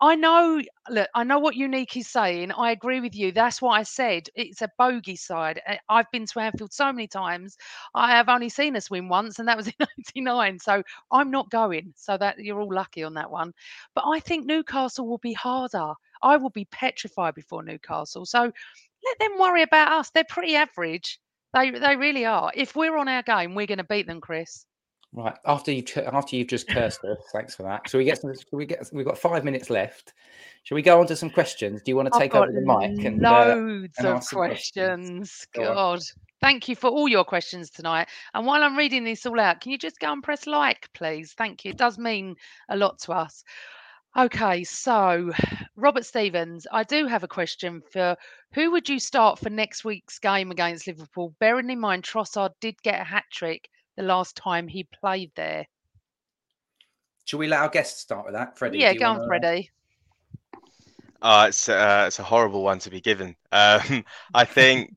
I 0.00 0.14
know, 0.16 0.62
look, 0.90 1.08
I 1.14 1.24
know 1.24 1.38
what 1.38 1.56
Unique 1.56 1.96
is 1.96 2.08
saying. 2.08 2.52
I 2.52 2.72
agree 2.72 3.00
with 3.00 3.14
you. 3.14 3.32
That's 3.32 3.62
what 3.62 3.72
I 3.78 3.82
said. 3.82 4.28
It's 4.34 4.62
a 4.62 4.70
bogey 4.78 5.16
side. 5.16 5.60
I've 5.88 6.10
been 6.12 6.26
to 6.26 6.40
Anfield 6.40 6.72
so 6.72 6.92
many 6.92 7.08
times. 7.08 7.56
I 7.94 8.10
have 8.10 8.28
only 8.28 8.50
seen 8.50 8.76
us 8.76 8.90
win 8.90 9.08
once, 9.08 9.38
and 9.38 9.48
that 9.48 9.56
was 9.56 9.68
in 10.14 10.24
'99. 10.26 10.58
So 10.58 10.82
I'm 11.10 11.30
not 11.30 11.50
going. 11.50 11.94
So 11.96 12.18
that 12.18 12.38
you're 12.38 12.60
all 12.60 12.74
lucky 12.74 13.04
on 13.04 13.14
that 13.14 13.30
one. 13.30 13.52
But 13.94 14.04
I 14.06 14.20
think 14.20 14.46
Newcastle 14.46 15.06
will 15.08 15.18
be 15.18 15.32
harder. 15.32 15.94
I 16.22 16.36
will 16.36 16.50
be 16.50 16.66
petrified 16.66 17.34
before 17.34 17.62
Newcastle. 17.62 18.26
So 18.26 18.40
let 18.40 19.18
them 19.18 19.38
worry 19.38 19.62
about 19.62 19.92
us. 19.92 20.10
They're 20.10 20.24
pretty 20.28 20.56
average. 20.56 21.18
They 21.54 21.70
they 21.70 21.96
really 21.96 22.24
are. 22.24 22.50
If 22.54 22.76
we're 22.76 22.96
on 22.96 23.08
our 23.08 23.22
game, 23.22 23.54
we're 23.54 23.66
going 23.66 23.78
to 23.78 23.84
beat 23.84 24.06
them, 24.06 24.20
Chris. 24.20 24.66
Right 25.12 25.36
after 25.46 25.72
you 25.72 25.84
after 26.12 26.36
you've 26.36 26.48
just 26.48 26.68
cursed 26.68 27.04
us, 27.04 27.18
thanks 27.32 27.54
for 27.54 27.62
that. 27.62 27.88
So 27.88 27.96
we 27.96 28.04
get 28.04 28.20
some, 28.20 28.34
we 28.52 28.66
get 28.66 28.88
we've 28.92 29.06
got 29.06 29.16
five 29.16 29.44
minutes 29.44 29.70
left. 29.70 30.12
Shall 30.64 30.74
we 30.74 30.82
go 30.82 31.00
on 31.00 31.06
to 31.06 31.16
some 31.16 31.30
questions? 31.30 31.80
Do 31.80 31.92
you 31.92 31.96
want 31.96 32.12
to 32.12 32.18
take 32.18 32.34
over 32.34 32.50
the 32.50 32.60
mic 32.60 33.04
and 33.04 33.20
loads 33.20 33.94
uh, 34.00 34.08
and 34.08 34.18
of 34.18 34.26
questions? 34.26 35.46
questions. 35.46 35.46
God, 35.54 36.00
thank 36.40 36.68
you 36.68 36.74
for 36.74 36.90
all 36.90 37.08
your 37.08 37.24
questions 37.24 37.70
tonight. 37.70 38.08
And 38.34 38.44
while 38.44 38.64
I'm 38.64 38.76
reading 38.76 39.04
this 39.04 39.24
all 39.24 39.38
out, 39.38 39.60
can 39.60 39.70
you 39.70 39.78
just 39.78 40.00
go 40.00 40.12
and 40.12 40.22
press 40.22 40.46
like, 40.46 40.88
please? 40.92 41.34
Thank 41.38 41.64
you. 41.64 41.70
It 41.70 41.78
does 41.78 41.98
mean 41.98 42.34
a 42.68 42.76
lot 42.76 42.98
to 43.02 43.12
us. 43.12 43.44
Okay, 44.16 44.64
so 44.64 45.30
Robert 45.76 46.06
Stevens, 46.06 46.66
I 46.72 46.84
do 46.84 47.06
have 47.06 47.22
a 47.22 47.28
question 47.28 47.82
for 47.90 48.16
who 48.54 48.70
would 48.70 48.88
you 48.88 48.98
start 48.98 49.38
for 49.38 49.50
next 49.50 49.84
week's 49.84 50.18
game 50.18 50.50
against 50.50 50.86
Liverpool, 50.86 51.34
bearing 51.38 51.68
in 51.68 51.78
mind 51.78 52.02
Trossard 52.02 52.52
did 52.58 52.80
get 52.82 52.98
a 52.98 53.04
hat 53.04 53.24
trick 53.30 53.68
the 53.96 54.02
last 54.02 54.34
time 54.34 54.68
he 54.68 54.84
played 54.84 55.32
there? 55.36 55.66
Should 57.26 57.40
we 57.40 57.46
let 57.46 57.60
our 57.60 57.68
guests 57.68 58.00
start 58.00 58.24
with 58.24 58.34
that, 58.34 58.56
Freddie? 58.56 58.78
Yeah, 58.78 58.94
go 58.94 59.04
on, 59.10 59.26
Freddie. 59.26 59.70
Uh, 61.20 61.46
it's, 61.48 61.68
uh, 61.68 62.04
it's 62.06 62.18
a 62.18 62.22
horrible 62.22 62.62
one 62.62 62.78
to 62.78 62.90
be 62.90 63.02
given. 63.02 63.36
Um, 63.52 64.02
I 64.34 64.46
think 64.46 64.94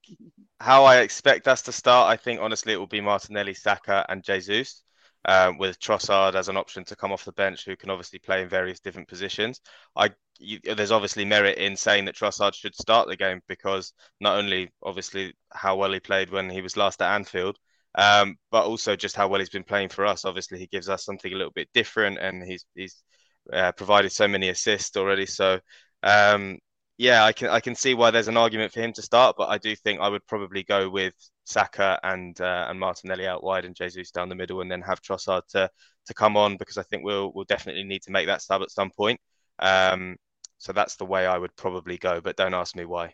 how 0.61 0.85
I 0.85 0.99
expect 0.99 1.49
us 1.49 1.61
to 1.63 1.73
start, 1.73 2.09
I 2.09 2.15
think 2.15 2.39
honestly 2.39 2.71
it 2.71 2.77
will 2.77 2.87
be 2.87 3.01
Martinelli, 3.01 3.53
Saka, 3.53 4.05
and 4.07 4.23
Jesus. 4.23 4.81
Um, 5.25 5.57
with 5.57 5.79
Trossard 5.79 6.35
as 6.35 6.47
an 6.47 6.55
option 6.55 6.85
to 6.85 6.95
come 6.95 7.11
off 7.11 7.25
the 7.25 7.33
bench, 7.33 7.65
who 7.65 7.75
can 7.75 7.89
obviously 7.89 8.19
play 8.19 8.41
in 8.41 8.47
various 8.47 8.79
different 8.79 9.09
positions. 9.09 9.59
I 9.95 10.11
you, 10.39 10.59
there's 10.63 10.91
obviously 10.93 11.25
merit 11.25 11.57
in 11.57 11.75
saying 11.75 12.05
that 12.05 12.15
Trossard 12.15 12.53
should 12.55 12.73
start 12.73 13.09
the 13.09 13.17
game 13.17 13.41
because 13.47 13.93
not 14.21 14.37
only 14.37 14.71
obviously 14.81 15.33
how 15.51 15.75
well 15.75 15.91
he 15.91 15.99
played 15.99 16.29
when 16.31 16.49
he 16.49 16.61
was 16.61 16.77
last 16.77 17.01
at 17.01 17.13
Anfield, 17.13 17.57
um, 17.95 18.37
but 18.49 18.65
also 18.65 18.95
just 18.95 19.15
how 19.15 19.27
well 19.27 19.39
he's 19.39 19.49
been 19.49 19.63
playing 19.63 19.89
for 19.89 20.05
us. 20.05 20.23
Obviously, 20.25 20.57
he 20.59 20.67
gives 20.67 20.87
us 20.89 21.03
something 21.03 21.33
a 21.33 21.35
little 21.35 21.51
bit 21.53 21.69
different, 21.73 22.17
and 22.19 22.43
he's 22.43 22.65
he's 22.73 23.03
uh, 23.51 23.71
provided 23.73 24.11
so 24.11 24.27
many 24.27 24.49
assists 24.49 24.95
already. 24.95 25.25
So 25.25 25.59
um, 26.03 26.59
yeah, 26.99 27.23
I 27.23 27.31
can 27.31 27.47
I 27.49 27.61
can 27.61 27.75
see 27.75 27.93
why 27.93 28.11
there's 28.11 28.27
an 28.27 28.35
argument 28.35 28.73
for 28.73 28.81
him 28.81 28.91
to 28.91 29.01
start, 29.01 29.37
but 29.37 29.47
I 29.47 29.57
do 29.57 29.73
think 29.73 30.01
I 30.01 30.09
would 30.09 30.27
probably 30.27 30.63
go 30.63 30.89
with 30.89 31.13
Saka 31.45 31.97
and 32.03 32.39
uh, 32.41 32.65
and 32.69 32.77
Martinelli 32.77 33.25
out 33.25 33.41
wide 33.41 33.63
and 33.63 33.73
Jesus 33.73 34.11
down 34.11 34.27
the 34.27 34.35
middle, 34.35 34.59
and 34.59 34.69
then 34.69 34.81
have 34.81 35.01
Trossard 35.01 35.43
to 35.51 35.69
to 36.07 36.13
come 36.13 36.35
on 36.35 36.57
because 36.57 36.77
I 36.77 36.83
think 36.83 37.05
we'll 37.05 37.31
we'll 37.33 37.45
definitely 37.45 37.85
need 37.85 38.01
to 38.01 38.11
make 38.11 38.27
that 38.27 38.41
sub 38.41 38.61
at 38.61 38.69
some 38.69 38.91
point. 38.91 39.17
Um, 39.59 40.17
so 40.57 40.73
that's 40.73 40.97
the 40.97 41.05
way 41.05 41.25
I 41.25 41.37
would 41.37 41.55
probably 41.55 41.97
go, 41.97 42.19
but 42.19 42.35
don't 42.35 42.53
ask 42.53 42.75
me 42.75 42.83
why. 42.83 43.13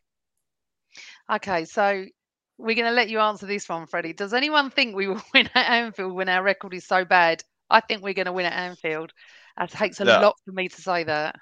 Okay, 1.32 1.66
so 1.66 2.06
we're 2.58 2.76
going 2.76 2.88
to 2.88 2.92
let 2.92 3.10
you 3.10 3.20
answer 3.20 3.46
this 3.46 3.70
one, 3.70 3.86
Freddie. 3.86 4.14
Does 4.14 4.34
anyone 4.34 4.72
think 4.72 4.96
we 4.96 5.08
will 5.08 5.22
win 5.36 5.48
at 5.54 5.70
Anfield 5.70 6.14
when 6.14 6.30
our 6.30 6.42
record 6.42 6.74
is 6.74 6.88
so 6.88 7.06
bad? 7.06 7.44
I 7.70 7.82
think 7.82 8.02
we're 8.02 8.16
going 8.16 8.26
to 8.26 8.32
win 8.32 8.48
at 8.48 8.54
Anfield. 8.54 9.12
It 9.62 9.70
takes 9.70 10.00
a 10.00 10.06
lot 10.06 10.38
for 10.44 10.54
me 10.54 10.70
to 10.70 10.82
say 10.82 11.04
that 11.04 11.36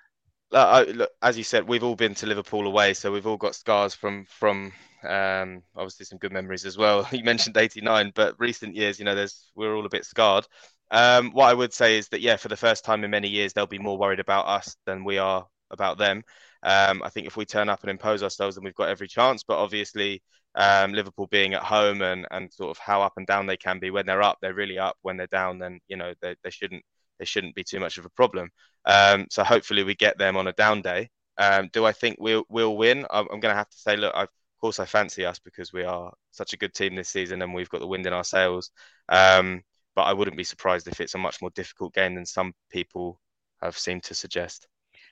uh, 0.54 0.86
look, 0.94 1.12
as 1.22 1.38
you 1.38 1.44
said, 1.44 1.68
we've 1.68 1.84
all 1.84 1.96
been 1.96 2.16
to 2.16 2.26
Liverpool 2.26 2.68
away, 2.68 2.94
so 2.94 3.12
we've 3.12 3.28
all 3.28 3.38
got 3.38 3.56
scars 3.56 3.94
from 3.94 4.26
from 4.26 4.72
um, 5.04 5.64
obviously 5.76 6.06
some 6.06 6.18
good 6.20 6.32
memories 6.32 6.66
as 6.66 6.78
well. 6.78 7.08
You 7.12 7.24
mentioned 7.24 7.58
'89, 7.58 8.12
but 8.16 8.36
recent 8.40 8.76
years, 8.76 9.00
you 9.00 9.06
know, 9.06 9.16
there's 9.16 9.52
we're 9.56 9.76
all 9.76 9.86
a 9.86 9.90
bit 9.90 10.06
scarred. 10.06 10.46
Um, 10.92 11.32
what 11.32 11.50
I 11.50 11.54
would 11.54 11.74
say 11.74 11.98
is 11.98 12.10
that 12.10 12.22
yeah, 12.22 12.36
for 12.38 12.50
the 12.50 12.58
first 12.58 12.86
time 12.86 13.04
in 13.04 13.12
many 13.12 13.30
years, 13.30 13.54
they'll 13.54 13.66
be 13.68 13.80
more 13.80 13.98
worried 13.98 14.20
about 14.20 14.48
us 14.48 14.76
than 14.86 15.04
we 15.04 15.18
are 15.18 15.48
about 15.72 15.98
them. 15.98 16.24
Um, 16.64 17.02
I 17.04 17.10
think 17.10 17.28
if 17.28 17.36
we 17.38 17.46
turn 17.46 17.70
up 17.70 17.82
and 17.82 17.90
impose 17.90 18.24
ourselves, 18.24 18.56
then 18.56 18.64
we've 18.64 18.76
got 18.76 18.90
every 18.90 19.08
chance. 19.08 19.44
But 19.44 19.58
obviously, 19.58 20.22
um, 20.56 20.94
Liverpool 20.94 21.28
being 21.28 21.54
at 21.54 21.64
home 21.64 22.02
and 22.02 22.28
and 22.32 22.52
sort 22.54 22.72
of 22.72 22.78
how 22.78 23.02
up 23.02 23.14
and 23.18 23.28
down 23.28 23.48
they 23.48 23.58
can 23.58 23.80
be 23.80 23.92
when 23.92 24.06
they're 24.06 24.22
up, 24.24 24.38
they're 24.42 24.54
really 24.54 24.78
up. 24.80 24.98
When 25.02 25.18
they're 25.18 25.28
down, 25.28 25.60
then 25.60 25.80
you 25.88 25.98
know 25.98 26.14
they, 26.22 26.36
they 26.44 26.50
shouldn't 26.52 26.84
they 27.24 27.26
shouldn't 27.26 27.56
be 27.56 27.64
too 27.64 27.80
much 27.80 27.98
of 27.98 28.06
a 28.06 28.10
problem. 28.10 28.50
Um, 28.84 29.28
so 29.30 29.46
hopefully 29.46 29.84
we 29.84 29.96
get 29.96 30.18
them 30.18 30.36
on 30.36 30.48
a 30.48 30.52
down 30.52 30.82
day. 30.82 31.10
Um, 31.38 31.70
do 31.72 31.86
I 31.86 31.94
think 31.94 32.18
we'll 32.20 32.44
we'll 32.50 32.76
win? 32.76 33.06
I'm, 33.10 33.28
I'm 33.32 33.40
going 33.40 33.54
to 33.54 33.58
have 33.58 33.70
to 33.70 33.78
say, 33.78 33.96
look, 33.96 34.14
I've, 34.14 34.24
of 34.24 34.60
course 34.60 34.80
I 34.80 34.86
fancy 34.86 35.26
us 35.26 35.40
because 35.40 35.72
we 35.72 35.84
are 35.84 36.12
such 36.32 36.52
a 36.52 36.58
good 36.58 36.74
team 36.74 36.96
this 36.96 37.08
season 37.08 37.42
and 37.42 37.54
we've 37.54 37.70
got 37.70 37.80
the 37.80 37.88
wind 37.88 38.06
in 38.06 38.12
our 38.12 38.26
sails. 38.26 38.72
Um, 39.08 39.62
but 39.96 40.04
I 40.04 40.14
wouldn't 40.14 40.36
be 40.36 40.44
surprised 40.44 40.90
if 40.90 41.00
it's 41.00 41.16
a 41.16 41.20
much 41.20 41.42
more 41.42 41.52
difficult 41.52 41.94
game 41.94 42.16
than 42.16 42.26
some 42.26 42.54
people 42.70 43.22
have 43.62 43.78
seemed 43.78 44.04
to 44.04 44.16
suggest. 44.16 44.68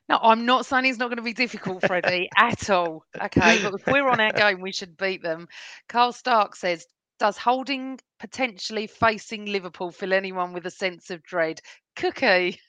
No, 0.09 0.19
I'm 0.21 0.45
not 0.45 0.65
saying 0.65 0.85
it's 0.87 0.97
not 0.97 1.07
going 1.07 1.17
to 1.17 1.23
be 1.23 1.33
difficult, 1.33 1.85
Freddie, 1.85 2.27
at 2.37 2.69
all. 2.69 3.05
Okay, 3.21 3.59
but 3.63 3.75
if 3.75 3.87
we're 3.87 4.09
on 4.09 4.19
our 4.19 4.33
game, 4.33 4.59
we 4.59 4.73
should 4.73 4.97
beat 4.97 5.23
them. 5.23 5.47
Carl 5.87 6.11
Stark 6.11 6.55
says, 6.55 6.85
does 7.21 7.37
holding 7.37 7.99
potentially 8.19 8.87
facing 8.87 9.45
Liverpool 9.45 9.91
fill 9.91 10.11
anyone 10.11 10.53
with 10.53 10.65
a 10.65 10.71
sense 10.71 11.11
of 11.11 11.21
dread? 11.21 11.61
Cookie. 11.95 12.59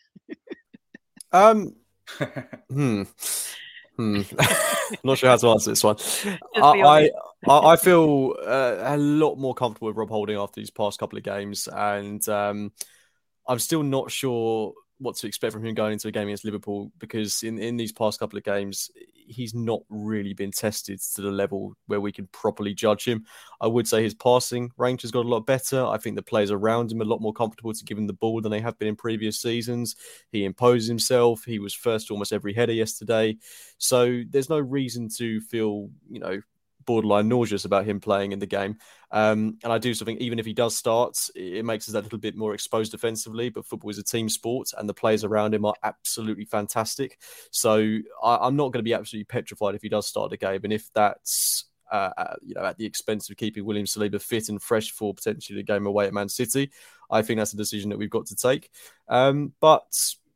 um. 1.33 1.75
hmm. 2.69 3.03
Hmm. 3.97 4.23
Not 5.05 5.19
sure 5.19 5.31
how 5.31 5.37
to 5.37 5.49
answer 5.51 5.71
this 5.71 5.85
one. 5.85 5.97
I, 6.57 7.11
I, 7.49 7.73
I 7.73 7.77
feel 7.77 8.35
uh, 8.45 8.77
a 8.81 8.97
lot 8.97 9.37
more 9.37 9.55
comfortable 9.55 9.89
with 9.89 9.97
Rob 9.97 10.11
Holding 10.11 10.37
after 10.37 10.61
these 10.61 10.71
past 10.71 10.99
couple 10.99 11.19
of 11.19 11.25
games, 11.25 11.69
and 11.69 12.27
um, 12.29 12.73
I'm 13.47 13.59
still 13.59 13.83
not 13.83 14.11
sure 14.11 14.75
what 15.03 15.17
to 15.17 15.27
expect 15.27 15.53
from 15.53 15.65
him 15.65 15.75
going 15.75 15.93
into 15.93 16.09
a 16.09 16.13
game 16.13 16.29
against 16.29 16.45
Liverpool 16.45 16.93
because 16.99 17.43
in, 17.43 17.59
in 17.59 17.77
these 17.77 17.93
past 17.93 18.21
couple 18.21 18.39
of 18.39 18.45
games, 18.45 18.91
he's 19.15 19.55
not 19.55 19.83
really 19.89 20.33
been 20.33 20.51
tested 20.51 21.01
to 21.15 21.23
the 21.23 21.31
level 21.31 21.75
where 21.87 22.01
we 22.01 22.13
can 22.13 22.29
properly 22.29 22.73
judge 22.73 23.05
him. 23.07 23.25
I 23.61 23.67
would 23.67 23.89
say 23.89 24.03
his 24.03 24.15
passing 24.15 24.71
range 24.77 25.03
has 25.03 25.11
got 25.11 25.27
a 25.27 25.29
lot 25.29 25.41
better. 25.41 25.85
I 25.85 25.99
think 25.99 26.17
the 26.17 26.23
players 26.23 26.51
around 26.51 26.93
him 26.93 27.01
are 27.01 27.05
a 27.05 27.09
lot 27.09 27.21
more 27.21 27.33
comfortable 27.33 27.73
to 27.73 27.85
give 27.85 27.99
him 27.99 28.07
the 28.07 28.13
ball 28.13 28.41
than 28.41 28.53
they 28.53 28.61
have 28.61 28.79
been 28.79 28.89
in 28.89 28.97
previous 28.97 29.41
seasons. 29.41 29.97
He 30.31 30.45
imposes 30.45 30.89
himself. 30.89 31.45
He 31.45 31.59
was 31.59 31.75
first 31.75 32.11
almost 32.11 32.33
every 32.33 32.55
header 32.55 32.73
yesterday. 32.73 33.37
So 33.79 34.23
there's 34.29 34.51
no 34.51 34.61
reason 34.61 35.09
to 35.17 35.41
feel, 35.41 35.91
you 36.09 36.21
know, 36.21 36.41
borderline 36.85 37.29
nauseous 37.29 37.65
about 37.65 37.85
him 37.85 38.01
playing 38.01 38.33
in 38.33 38.39
the 38.39 38.47
game. 38.47 38.77
Um, 39.13 39.59
and 39.63 39.73
I 39.73 39.79
do 39.79 39.93
so 39.95 40.05
think 40.05 40.21
even 40.21 40.39
if 40.39 40.47
he 40.47 40.55
does 40.55 40.77
start, 40.77 41.19
it 41.35 41.65
makes 41.65 41.89
us 41.89 41.95
a 41.95 42.01
little 42.01 42.19
bit 42.19 42.35
more 42.35 42.55
exposed 42.55 42.93
defensively. 42.93 43.51
But 43.51 43.67
football 43.67 43.91
is 43.91 43.99
a 43.99 44.03
team 44.03 44.29
sport, 44.29 44.71
and 44.77 44.89
the 44.89 44.95
players 44.95 45.23
around 45.23 45.55
him 45.55 45.65
are 45.65 45.75
absolutely 45.83 46.47
fantastic. 46.47 47.19
So 47.51 47.99
I, 48.23 48.47
am 48.47 48.57
not 48.57 48.73
going 48.73 48.81
to 48.81 48.83
be 48.83 48.95
absolutely 48.95 49.25
petrified 49.25 49.75
if 49.75 49.83
he 49.83 49.89
does 49.89 50.07
start 50.07 50.33
a 50.33 50.37
game. 50.37 50.61
And 50.65 50.73
if 50.73 50.91
that's 50.95 51.67
uh, 51.93 52.11
uh, 52.17 52.35
you 52.43 52.55
know, 52.55 52.65
at 52.65 52.79
the 52.79 52.87
expense 52.87 53.29
of 53.29 53.37
keeping 53.37 53.67
William 53.67 53.85
Saliba 53.85 54.21
fit 54.21 54.49
and 54.49 54.63
fresh 54.63 54.91
for 54.91 55.13
potentially 55.13 55.59
the 55.59 55.63
game 55.63 55.87
away 55.87 56.07
at 56.07 56.15
Man 56.15 56.31
City, 56.31 56.71
I 57.11 57.21
think 57.21 57.39
that's 57.39 57.53
a 57.53 57.59
decision 57.59 57.91
that 57.91 57.99
we've 57.99 58.09
got 58.09 58.27
to 58.27 58.35
take. 58.35 58.71
Um, 59.09 59.53
but 59.61 59.93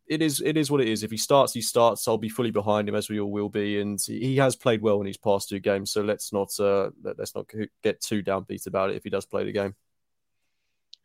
it 0.09 0.23
is 0.23 0.41
it 0.41 0.57
is 0.57 0.71
what 0.71 0.81
it 0.81 0.89
is. 0.89 1.03
If 1.03 1.11
he 1.11 1.17
starts, 1.17 1.53
he 1.53 1.61
starts. 1.61 2.07
I'll 2.07 2.19
be 2.19 2.29
fully 2.29 2.51
behind 2.51 2.89
him 2.89 2.95
as 2.95 3.09
we 3.09 3.21
all 3.21 3.31
will 3.31 3.49
be, 3.49 3.81
and 3.81 3.99
he 4.07 4.37
has 4.37 4.57
played 4.57 4.83
well 4.83 5.01
in 5.01 5.07
his 5.07 5.17
past 5.17 5.49
two 5.49 5.61
games. 5.61 5.91
So 5.93 6.03
let's 6.03 6.33
not 6.33 6.59
uh, 6.61 6.91
let's 7.03 7.35
not 7.35 7.51
get 7.83 8.01
too 8.01 8.23
downbeat 8.23 8.67
about 8.67 8.91
it 8.91 8.97
if 8.97 9.05
he 9.05 9.11
does 9.11 9.27
play 9.27 9.45
the 9.45 9.53
game. 9.53 9.75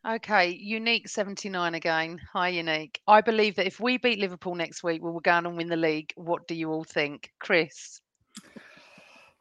Okay, 0.04 0.48
unique 0.48 1.08
79 1.08 1.76
again. 1.76 2.20
Hi, 2.32 2.48
unique. 2.48 3.00
I 3.06 3.20
believe 3.20 3.54
that 3.54 3.68
if 3.68 3.78
we 3.78 3.98
beat 3.98 4.18
Liverpool 4.18 4.56
next 4.56 4.82
week, 4.82 5.00
we 5.00 5.12
will 5.12 5.20
go 5.20 5.30
on 5.30 5.46
and 5.46 5.56
win 5.56 5.68
the 5.68 5.76
league. 5.76 6.12
What 6.16 6.48
do 6.48 6.56
you 6.56 6.72
all 6.72 6.82
think, 6.82 7.30
Chris? 7.38 8.00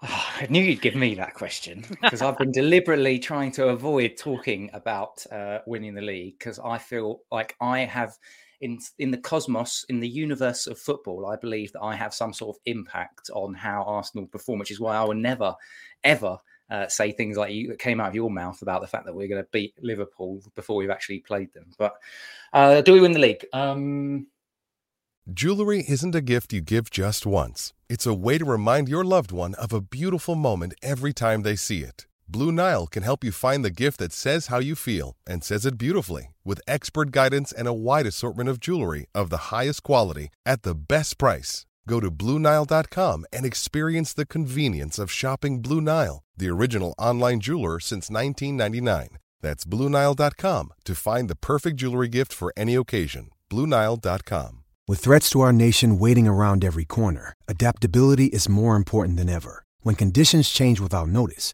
Oh, 0.04 0.30
I 0.40 0.46
knew 0.52 0.64
you'd 0.64 0.82
give 0.82 0.94
me 0.94 1.16
that 1.16 1.34
question 1.34 1.84
because 2.02 2.22
I've 2.22 2.38
been 2.38 2.52
deliberately 2.52 3.18
trying 3.18 3.52
to 3.54 3.70
avoid 3.70 4.18
talking 4.18 4.70
about 4.74 5.26
uh, 5.32 5.60
winning 5.66 5.96
the 5.96 6.02
league 6.02 6.38
because 6.38 6.60
I 6.60 6.78
feel 6.78 7.22
like 7.32 7.56
I 7.60 7.80
have 7.80 8.16
in 8.62 8.80
in 9.00 9.12
the 9.12 9.18
cosmos, 9.18 9.86
in 9.90 10.00
the 10.00 10.08
universe 10.08 10.68
of 10.68 10.80
football, 10.80 11.26
I 11.26 11.36
believe 11.36 11.72
that 11.74 11.82
I 11.82 11.96
have 11.96 12.14
some 12.14 12.34
sort 12.34 12.56
of 12.56 12.62
impact 12.66 13.30
on 13.34 13.54
how 13.54 13.84
Arsenal 13.84 14.28
perform, 14.28 14.60
which 14.60 14.72
is 14.72 14.80
why 14.80 14.96
I 14.96 15.04
will 15.04 15.16
never, 15.16 15.56
ever 16.04 16.38
uh, 16.70 16.88
say 16.88 17.12
things 17.12 17.38
like 17.38 17.54
you 17.54 17.68
that 17.68 17.80
came 17.80 18.00
out 18.00 18.10
of 18.10 18.16
your 18.16 18.32
mouth 18.32 18.62
about 18.62 18.82
the 18.82 18.88
fact 18.88 19.06
that 19.06 19.16
we're 19.16 19.28
going 19.28 19.44
to 19.44 19.50
beat 19.52 19.74
Liverpool 19.82 20.42
before 20.56 20.78
we've 20.78 20.90
actually 20.90 21.20
played 21.20 21.52
them. 21.54 21.72
But 21.78 21.94
uh, 22.54 22.82
do 22.82 22.94
we 22.94 23.02
win 23.02 23.12
the 23.12 23.20
league? 23.20 23.46
Um... 23.52 24.28
Jewelry 25.32 25.84
isn't 25.88 26.16
a 26.16 26.22
gift 26.22 26.52
you 26.52 26.62
give 26.62 26.90
just 26.90 27.26
once. 27.26 27.74
It's 27.90 28.08
a 28.08 28.14
way 28.14 28.38
to 28.38 28.46
remind 28.46 28.90
your 28.90 29.04
loved 29.04 29.32
one 29.32 29.54
of 29.56 29.72
a 29.72 29.82
beautiful 29.82 30.36
moment 30.36 30.74
every 30.82 31.14
time 31.14 31.44
they 31.44 31.56
see 31.56 31.84
it. 31.84 32.08
Blue 32.32 32.50
Nile 32.50 32.88
can 32.88 33.04
help 33.04 33.26
you 33.26 33.32
find 33.34 33.66
the 33.66 33.70
gift 33.84 33.98
that 33.98 34.14
says 34.14 34.48
how 34.48 34.60
you 34.60 34.74
feel 34.74 35.18
and 35.28 35.44
says 35.44 35.66
it 35.66 35.78
beautifully 35.78 36.34
with 36.46 36.62
expert 36.66 37.12
guidance 37.12 37.52
and 37.52 37.68
a 37.68 37.74
wide 37.74 38.06
assortment 38.06 38.48
of 38.48 38.58
jewelry 38.58 39.06
of 39.14 39.30
the 39.30 39.52
highest 39.52 39.84
quality 39.84 40.30
at 40.46 40.62
the 40.64 40.74
best 40.74 41.18
price. 41.18 41.66
Go 41.90 42.00
to 42.00 42.10
BlueNile.com 42.10 43.26
and 43.34 43.46
experience 43.46 44.14
the 44.14 44.26
convenience 44.26 44.98
of 44.98 45.12
shopping 45.12 45.62
Blue 45.62 45.82
Nile, 45.82 46.24
the 46.38 46.48
original 46.48 46.96
online 46.98 47.42
jeweler 47.42 47.82
since 47.82 48.10
1999. 48.10 49.18
That's 49.42 49.66
BlueNile.com 49.66 50.74
to 50.86 50.96
find 50.96 51.30
the 51.30 51.36
perfect 51.36 51.76
jewelry 51.76 52.08
gift 52.08 52.32
for 52.32 52.54
any 52.56 52.76
occasion. 52.76 53.30
BlueNile.com. 53.50 54.64
With 54.88 55.00
threats 55.00 55.30
to 55.32 55.42
our 55.42 55.54
nation 55.54 56.00
waiting 56.00 56.30
around 56.30 56.64
every 56.64 56.86
corner, 56.86 57.34
adaptability 57.50 58.28
is 58.28 58.48
more 58.48 58.78
important 58.78 59.18
than 59.18 59.28
ever. 59.30 59.66
When 59.82 59.96
conditions 59.96 60.50
change 60.50 60.80
without 60.80 61.08
notice, 61.08 61.54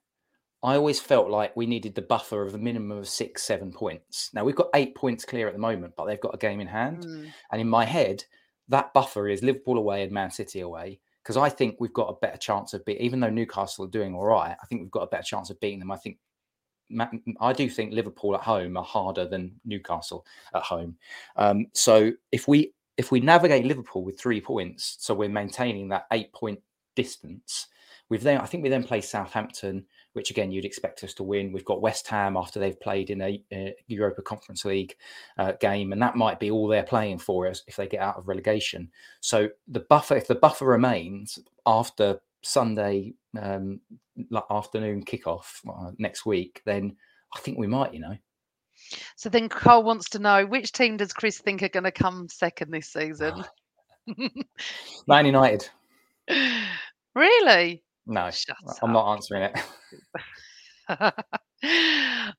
I 0.63 0.75
always 0.75 0.99
felt 0.99 1.29
like 1.29 1.55
we 1.55 1.65
needed 1.65 1.95
the 1.95 2.01
buffer 2.03 2.43
of 2.43 2.53
a 2.53 2.59
minimum 2.59 2.97
of 2.97 3.07
six, 3.07 3.43
seven 3.43 3.71
points. 3.71 4.29
Now 4.33 4.43
we've 4.43 4.55
got 4.55 4.69
eight 4.75 4.93
points 4.95 5.25
clear 5.25 5.47
at 5.47 5.53
the 5.53 5.59
moment, 5.59 5.93
but 5.97 6.05
they've 6.05 6.21
got 6.21 6.35
a 6.35 6.37
game 6.37 6.59
in 6.59 6.67
hand. 6.67 7.05
Mm. 7.05 7.31
And 7.51 7.61
in 7.61 7.67
my 7.67 7.85
head, 7.85 8.23
that 8.69 8.93
buffer 8.93 9.27
is 9.27 9.41
Liverpool 9.41 9.77
away 9.77 10.03
and 10.03 10.11
Man 10.11 10.29
City 10.31 10.59
away. 10.59 10.99
because 11.23 11.37
I 11.37 11.49
think 11.49 11.75
we've 11.79 11.93
got 11.93 12.09
a 12.09 12.19
better 12.19 12.37
chance 12.37 12.73
of 12.73 12.83
beating, 12.83 13.03
even 13.05 13.19
though 13.19 13.29
Newcastle 13.29 13.85
are 13.85 13.89
doing 13.89 14.15
all 14.15 14.25
right, 14.25 14.55
I 14.61 14.65
think 14.65 14.81
we've 14.81 14.91
got 14.91 15.03
a 15.03 15.07
better 15.07 15.23
chance 15.23 15.49
of 15.49 15.59
beating 15.59 15.79
them. 15.79 15.91
I 15.91 15.97
think 15.97 16.17
I 17.39 17.53
do 17.53 17.69
think 17.69 17.93
Liverpool 17.93 18.35
at 18.35 18.41
home 18.41 18.75
are 18.75 18.83
harder 18.83 19.25
than 19.25 19.53
Newcastle 19.63 20.25
at 20.53 20.63
home. 20.63 20.97
Um, 21.37 21.67
so 21.73 22.11
if 22.31 22.47
we 22.47 22.73
if 22.97 23.11
we 23.11 23.19
navigate 23.19 23.65
Liverpool 23.65 24.03
with 24.03 24.19
three 24.19 24.41
points, 24.41 24.97
so 24.99 25.13
we're 25.13 25.29
maintaining 25.29 25.89
that 25.89 26.07
eight 26.11 26.33
point 26.33 26.59
distance, 26.95 27.67
we've 28.11 28.21
then 28.21 28.41
I 28.41 28.45
think 28.45 28.61
we 28.61 28.69
then 28.69 28.83
play 28.83 28.99
Southampton, 28.99 29.85
which 30.13 30.31
again 30.31 30.51
you'd 30.51 30.65
expect 30.65 31.03
us 31.03 31.13
to 31.15 31.23
win. 31.23 31.53
We've 31.53 31.65
got 31.65 31.81
West 31.81 32.05
Ham 32.09 32.35
after 32.35 32.59
they've 32.59 32.79
played 32.79 33.09
in 33.09 33.21
a, 33.21 33.41
a 33.53 33.73
Europa 33.87 34.21
Conference 34.21 34.65
League 34.65 34.95
uh, 35.39 35.53
game, 35.53 35.93
and 35.93 36.01
that 36.01 36.17
might 36.17 36.39
be 36.39 36.51
all 36.51 36.67
they're 36.67 36.83
playing 36.83 37.19
for 37.19 37.47
us 37.47 37.63
if 37.67 37.77
they 37.77 37.87
get 37.87 38.01
out 38.01 38.17
of 38.17 38.27
relegation. 38.27 38.91
So 39.21 39.49
the 39.69 39.79
buffer, 39.79 40.17
if 40.17 40.27
the 40.27 40.35
buffer 40.35 40.65
remains 40.65 41.39
after 41.65 42.19
Sunday 42.43 43.13
um, 43.39 43.79
afternoon 44.51 45.05
kickoff 45.05 45.61
uh, 45.67 45.91
next 45.97 46.25
week, 46.25 46.61
then 46.65 46.97
I 47.33 47.39
think 47.39 47.57
we 47.57 47.67
might, 47.67 47.93
you 47.93 48.01
know. 48.01 48.17
So 49.15 49.29
then 49.29 49.47
Cole 49.47 49.83
wants 49.83 50.09
to 50.09 50.19
know 50.19 50.45
which 50.45 50.73
team 50.73 50.97
does 50.97 51.13
Chris 51.13 51.37
think 51.37 51.63
are 51.63 51.69
going 51.69 51.85
to 51.85 51.91
come 51.91 52.27
second 52.27 52.71
this 52.71 52.91
season? 52.91 53.45
Man 55.07 55.25
United. 55.25 55.69
Really? 57.13 57.83
No, 58.07 58.29
Shut 58.31 58.57
I'm 58.81 58.89
up. 58.89 58.93
not 58.93 59.11
answering 59.13 59.43
it. 59.43 61.13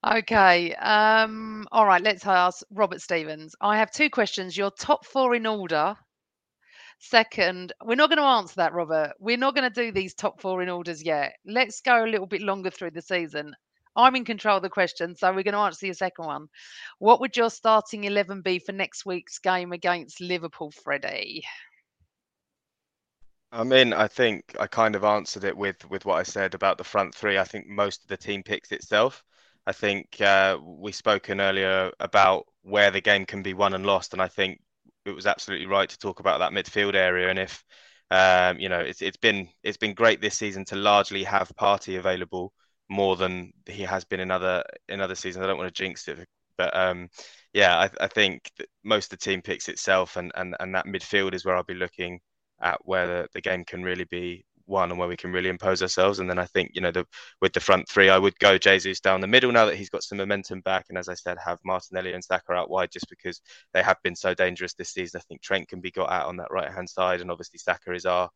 okay. 0.07 0.75
Um, 0.75 1.67
all 1.73 1.87
right, 1.87 2.03
let's 2.03 2.27
ask 2.27 2.63
Robert 2.71 3.01
Stevens. 3.01 3.55
I 3.61 3.79
have 3.79 3.91
two 3.91 4.11
questions. 4.11 4.57
Your 4.57 4.71
top 4.71 5.07
four 5.07 5.35
in 5.35 5.47
order. 5.47 5.97
Second, 6.99 7.73
we're 7.85 7.97
not 7.97 8.11
going 8.11 8.19
to 8.19 8.25
answer 8.25 8.55
that, 8.57 8.75
Robert. 8.75 9.13
We're 9.19 9.37
not 9.37 9.55
going 9.57 9.69
to 9.71 9.83
do 9.85 9.91
these 9.91 10.15
top 10.15 10.41
four 10.41 10.63
in 10.63 10.69
orders 10.69 11.03
yet. 11.03 11.35
Let's 11.45 11.81
go 11.81 12.05
a 12.05 12.07
little 12.07 12.27
bit 12.29 12.43
longer 12.43 12.71
through 12.71 12.93
the 12.93 13.03
season. 13.03 13.55
I'm 13.97 14.15
in 14.17 14.25
control 14.25 14.57
of 14.57 14.63
the 14.63 14.71
question, 14.71 15.17
so 15.17 15.29
we're 15.33 15.43
going 15.43 15.53
to 15.55 15.59
answer 15.61 15.87
your 15.87 15.95
second 15.95 16.27
one. 16.27 16.47
What 16.99 17.21
would 17.21 17.37
your 17.37 17.51
starting 17.51 18.05
11 18.05 18.43
be 18.43 18.59
for 18.59 18.73
next 18.73 19.05
week's 19.05 19.39
game 19.39 19.73
against 19.73 20.21
Liverpool, 20.21 20.71
Freddie? 20.71 21.43
I 23.53 23.65
mean, 23.65 23.93
I 23.93 24.09
think 24.09 24.57
I 24.59 24.67
kind 24.67 24.95
of 24.97 25.05
answered 25.05 25.45
it 25.45 25.57
with 25.57 25.85
with 25.91 26.05
what 26.07 26.19
I 26.19 26.23
said 26.23 26.55
about 26.55 26.79
the 26.79 26.85
front 26.85 27.15
three. 27.15 27.39
I 27.39 27.45
think 27.45 27.67
most 27.67 28.03
of 28.03 28.09
the 28.09 28.17
team 28.17 28.43
picks 28.43 28.73
itself. 28.73 29.23
I 29.67 29.73
think 29.73 30.21
uh, 30.21 30.59
we've 30.63 30.95
spoken 30.95 31.41
earlier 31.41 31.93
about 32.01 32.47
where 32.63 32.91
the 32.91 33.01
game 33.01 33.27
can 33.27 33.43
be 33.43 33.55
won 33.55 33.75
and 33.75 33.85
lost, 33.87 34.13
and 34.15 34.23
I 34.23 34.29
think 34.29 34.61
it 35.05 35.11
was 35.13 35.27
absolutely 35.27 35.67
right 35.67 35.89
to 35.89 35.99
talk 35.99 36.21
about 36.21 36.39
that 36.39 36.53
midfield 36.53 36.95
area. 36.95 37.29
And 37.29 37.39
if 37.39 37.63
um, 38.11 38.59
you 38.59 38.69
know, 38.69 38.81
it's 38.81 39.03
it's 39.03 39.17
been 39.19 39.49
it's 39.63 39.77
been 39.77 39.95
great 39.95 40.21
this 40.21 40.37
season 40.39 40.65
to 40.67 40.77
largely 40.77 41.25
have 41.25 41.53
Partey 41.61 41.99
available 41.99 42.53
more 42.89 43.17
than 43.17 43.53
he 43.67 43.83
has 43.83 44.05
been 44.05 44.21
in 44.21 44.31
other 44.31 44.65
in 44.89 45.01
other 45.01 45.15
seasons. 45.15 45.45
I 45.45 45.47
don't 45.49 45.59
want 45.59 45.75
to 45.75 45.83
jinx 45.83 46.09
it, 46.09 46.27
but 46.57 46.75
um, 46.77 47.09
yeah, 47.53 47.79
I, 47.79 47.91
I 48.05 48.07
think 48.09 48.51
most 48.85 49.13
of 49.13 49.19
the 49.19 49.25
team 49.25 49.43
picks 49.43 49.69
itself, 49.69 50.17
and, 50.17 50.33
and 50.37 50.57
and 50.61 50.75
that 50.75 50.87
midfield 50.87 51.35
is 51.35 51.45
where 51.45 51.57
I'll 51.57 51.65
be 51.65 51.75
looking 51.75 52.21
at 52.63 52.87
where 52.87 53.07
the, 53.07 53.29
the 53.33 53.41
game 53.41 53.65
can 53.65 53.83
really 53.83 54.05
be 54.05 54.45
won 54.67 54.91
and 54.91 54.99
where 54.99 55.09
we 55.09 55.17
can 55.17 55.33
really 55.33 55.49
impose 55.49 55.83
ourselves. 55.83 56.19
And 56.19 56.29
then 56.29 56.39
I 56.39 56.47
think, 56.47 56.71
you 56.75 56.81
know, 56.81 56.91
the, 56.91 57.07
with 57.41 57.53
the 57.53 57.61
front 57.61 57.89
three, 57.89 58.11
I 58.11 58.19
would 58.19 58.39
go 58.39 58.59
Jesus 58.59 59.01
down 59.01 59.21
the 59.21 59.27
middle 59.27 59.53
now 59.53 59.67
that 59.67 59.77
he's 59.77 59.91
got 59.91 60.03
some 60.03 60.19
momentum 60.19 60.61
back. 60.61 60.87
And 60.89 60.99
as 60.99 61.09
I 61.09 61.15
said, 61.15 61.39
have 61.45 61.59
Martinelli 61.65 62.13
and 62.13 62.23
Saka 62.23 62.53
out 62.53 62.71
wide 62.71 62.91
just 62.91 63.09
because 63.09 63.41
they 63.73 63.83
have 63.83 64.03
been 64.03 64.17
so 64.17 64.35
dangerous 64.35 64.75
this 64.75 64.91
season. 64.91 65.21
I 65.21 65.25
think 65.29 65.43
Trent 65.43 65.69
can 65.69 65.81
be 65.81 65.91
got 65.91 66.11
out 66.11 66.29
on 66.29 66.37
that 66.37 66.51
right 66.51 66.71
hand 66.71 66.89
side. 66.89 67.21
And 67.21 67.31
obviously, 67.31 67.59
Saka 67.59 67.93
is 67.93 68.07
our 68.07 68.31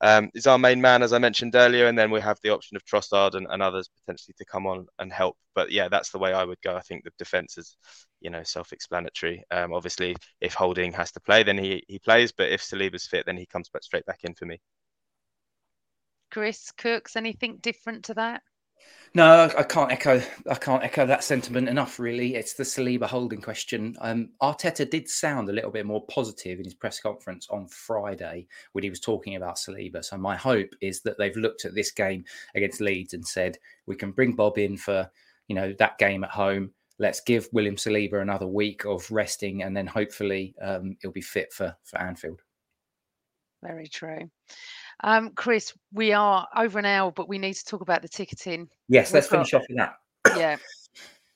um, 0.00 0.30
is 0.34 0.48
our 0.48 0.58
main 0.58 0.80
man, 0.80 1.02
as 1.02 1.12
I 1.12 1.18
mentioned 1.18 1.54
earlier. 1.54 1.86
And 1.86 1.96
then 1.96 2.10
we 2.10 2.20
have 2.20 2.38
the 2.42 2.50
option 2.50 2.76
of 2.76 2.84
Trossard 2.84 3.34
and, 3.34 3.46
and 3.50 3.62
others 3.62 3.88
potentially 4.00 4.34
to 4.38 4.44
come 4.44 4.66
on 4.66 4.86
and 4.98 5.12
help. 5.12 5.36
But 5.54 5.70
yeah, 5.70 5.88
that's 5.88 6.10
the 6.10 6.18
way 6.18 6.32
I 6.32 6.44
would 6.44 6.60
go. 6.62 6.74
I 6.74 6.80
think 6.80 7.04
the 7.04 7.12
defence 7.18 7.56
is, 7.58 7.76
you 8.20 8.30
know, 8.30 8.42
self-explanatory. 8.42 9.44
Um, 9.50 9.72
obviously, 9.72 10.16
if 10.40 10.54
Holding 10.54 10.92
has 10.92 11.12
to 11.12 11.20
play, 11.20 11.42
then 11.42 11.58
he 11.58 11.82
he 11.88 11.98
plays. 11.98 12.32
But 12.32 12.50
if 12.50 12.62
Saliba's 12.62 13.06
fit, 13.06 13.26
then 13.26 13.36
he 13.36 13.46
comes 13.46 13.68
back 13.68 13.84
straight 13.84 14.06
back 14.06 14.20
in 14.24 14.34
for 14.34 14.46
me. 14.46 14.60
Chris 16.32 16.72
Cooks, 16.72 17.14
anything 17.14 17.58
different 17.60 18.04
to 18.06 18.14
that? 18.14 18.42
No, 19.14 19.50
I 19.56 19.62
can't 19.62 19.92
echo. 19.92 20.22
I 20.50 20.54
can't 20.54 20.82
echo 20.82 21.04
that 21.04 21.22
sentiment 21.22 21.68
enough. 21.68 21.98
Really, 21.98 22.34
it's 22.34 22.54
the 22.54 22.62
Saliba 22.62 23.04
holding 23.04 23.42
question. 23.42 23.94
Um, 24.00 24.30
Arteta 24.40 24.88
did 24.88 25.10
sound 25.10 25.50
a 25.50 25.52
little 25.52 25.70
bit 25.70 25.84
more 25.84 26.06
positive 26.06 26.58
in 26.58 26.64
his 26.64 26.72
press 26.72 26.98
conference 26.98 27.46
on 27.50 27.68
Friday 27.68 28.46
when 28.72 28.82
he 28.82 28.88
was 28.88 29.00
talking 29.00 29.36
about 29.36 29.56
Saliba. 29.56 30.02
So 30.02 30.16
my 30.16 30.34
hope 30.34 30.70
is 30.80 31.02
that 31.02 31.18
they've 31.18 31.36
looked 31.36 31.66
at 31.66 31.74
this 31.74 31.90
game 31.90 32.24
against 32.54 32.80
Leeds 32.80 33.12
and 33.12 33.26
said 33.26 33.58
we 33.84 33.94
can 33.94 34.12
bring 34.12 34.32
Bob 34.32 34.56
in 34.56 34.78
for 34.78 35.10
you 35.48 35.54
know 35.54 35.74
that 35.78 35.98
game 35.98 36.24
at 36.24 36.30
home. 36.30 36.70
Let's 36.98 37.20
give 37.20 37.50
William 37.52 37.76
Saliba 37.76 38.22
another 38.22 38.46
week 38.46 38.86
of 38.86 39.10
resting, 39.10 39.62
and 39.62 39.76
then 39.76 39.86
hopefully 39.86 40.54
um, 40.62 40.96
he'll 41.02 41.12
be 41.12 41.20
fit 41.20 41.52
for 41.52 41.76
for 41.84 42.00
Anfield. 42.00 42.40
Very 43.62 43.88
true. 43.88 44.30
Um, 45.00 45.30
Chris, 45.30 45.72
we 45.92 46.12
are 46.12 46.46
over 46.56 46.78
an 46.78 46.84
hour, 46.84 47.10
but 47.12 47.28
we 47.28 47.38
need 47.38 47.54
to 47.54 47.64
talk 47.64 47.80
about 47.80 48.02
the 48.02 48.08
ticketing. 48.08 48.68
Yes, 48.88 49.08
We've 49.08 49.14
let's 49.14 49.28
got... 49.28 49.36
finish 49.48 49.54
off 49.54 49.64
with 49.68 49.78
that. 49.78 49.94
Yeah. 50.36 50.56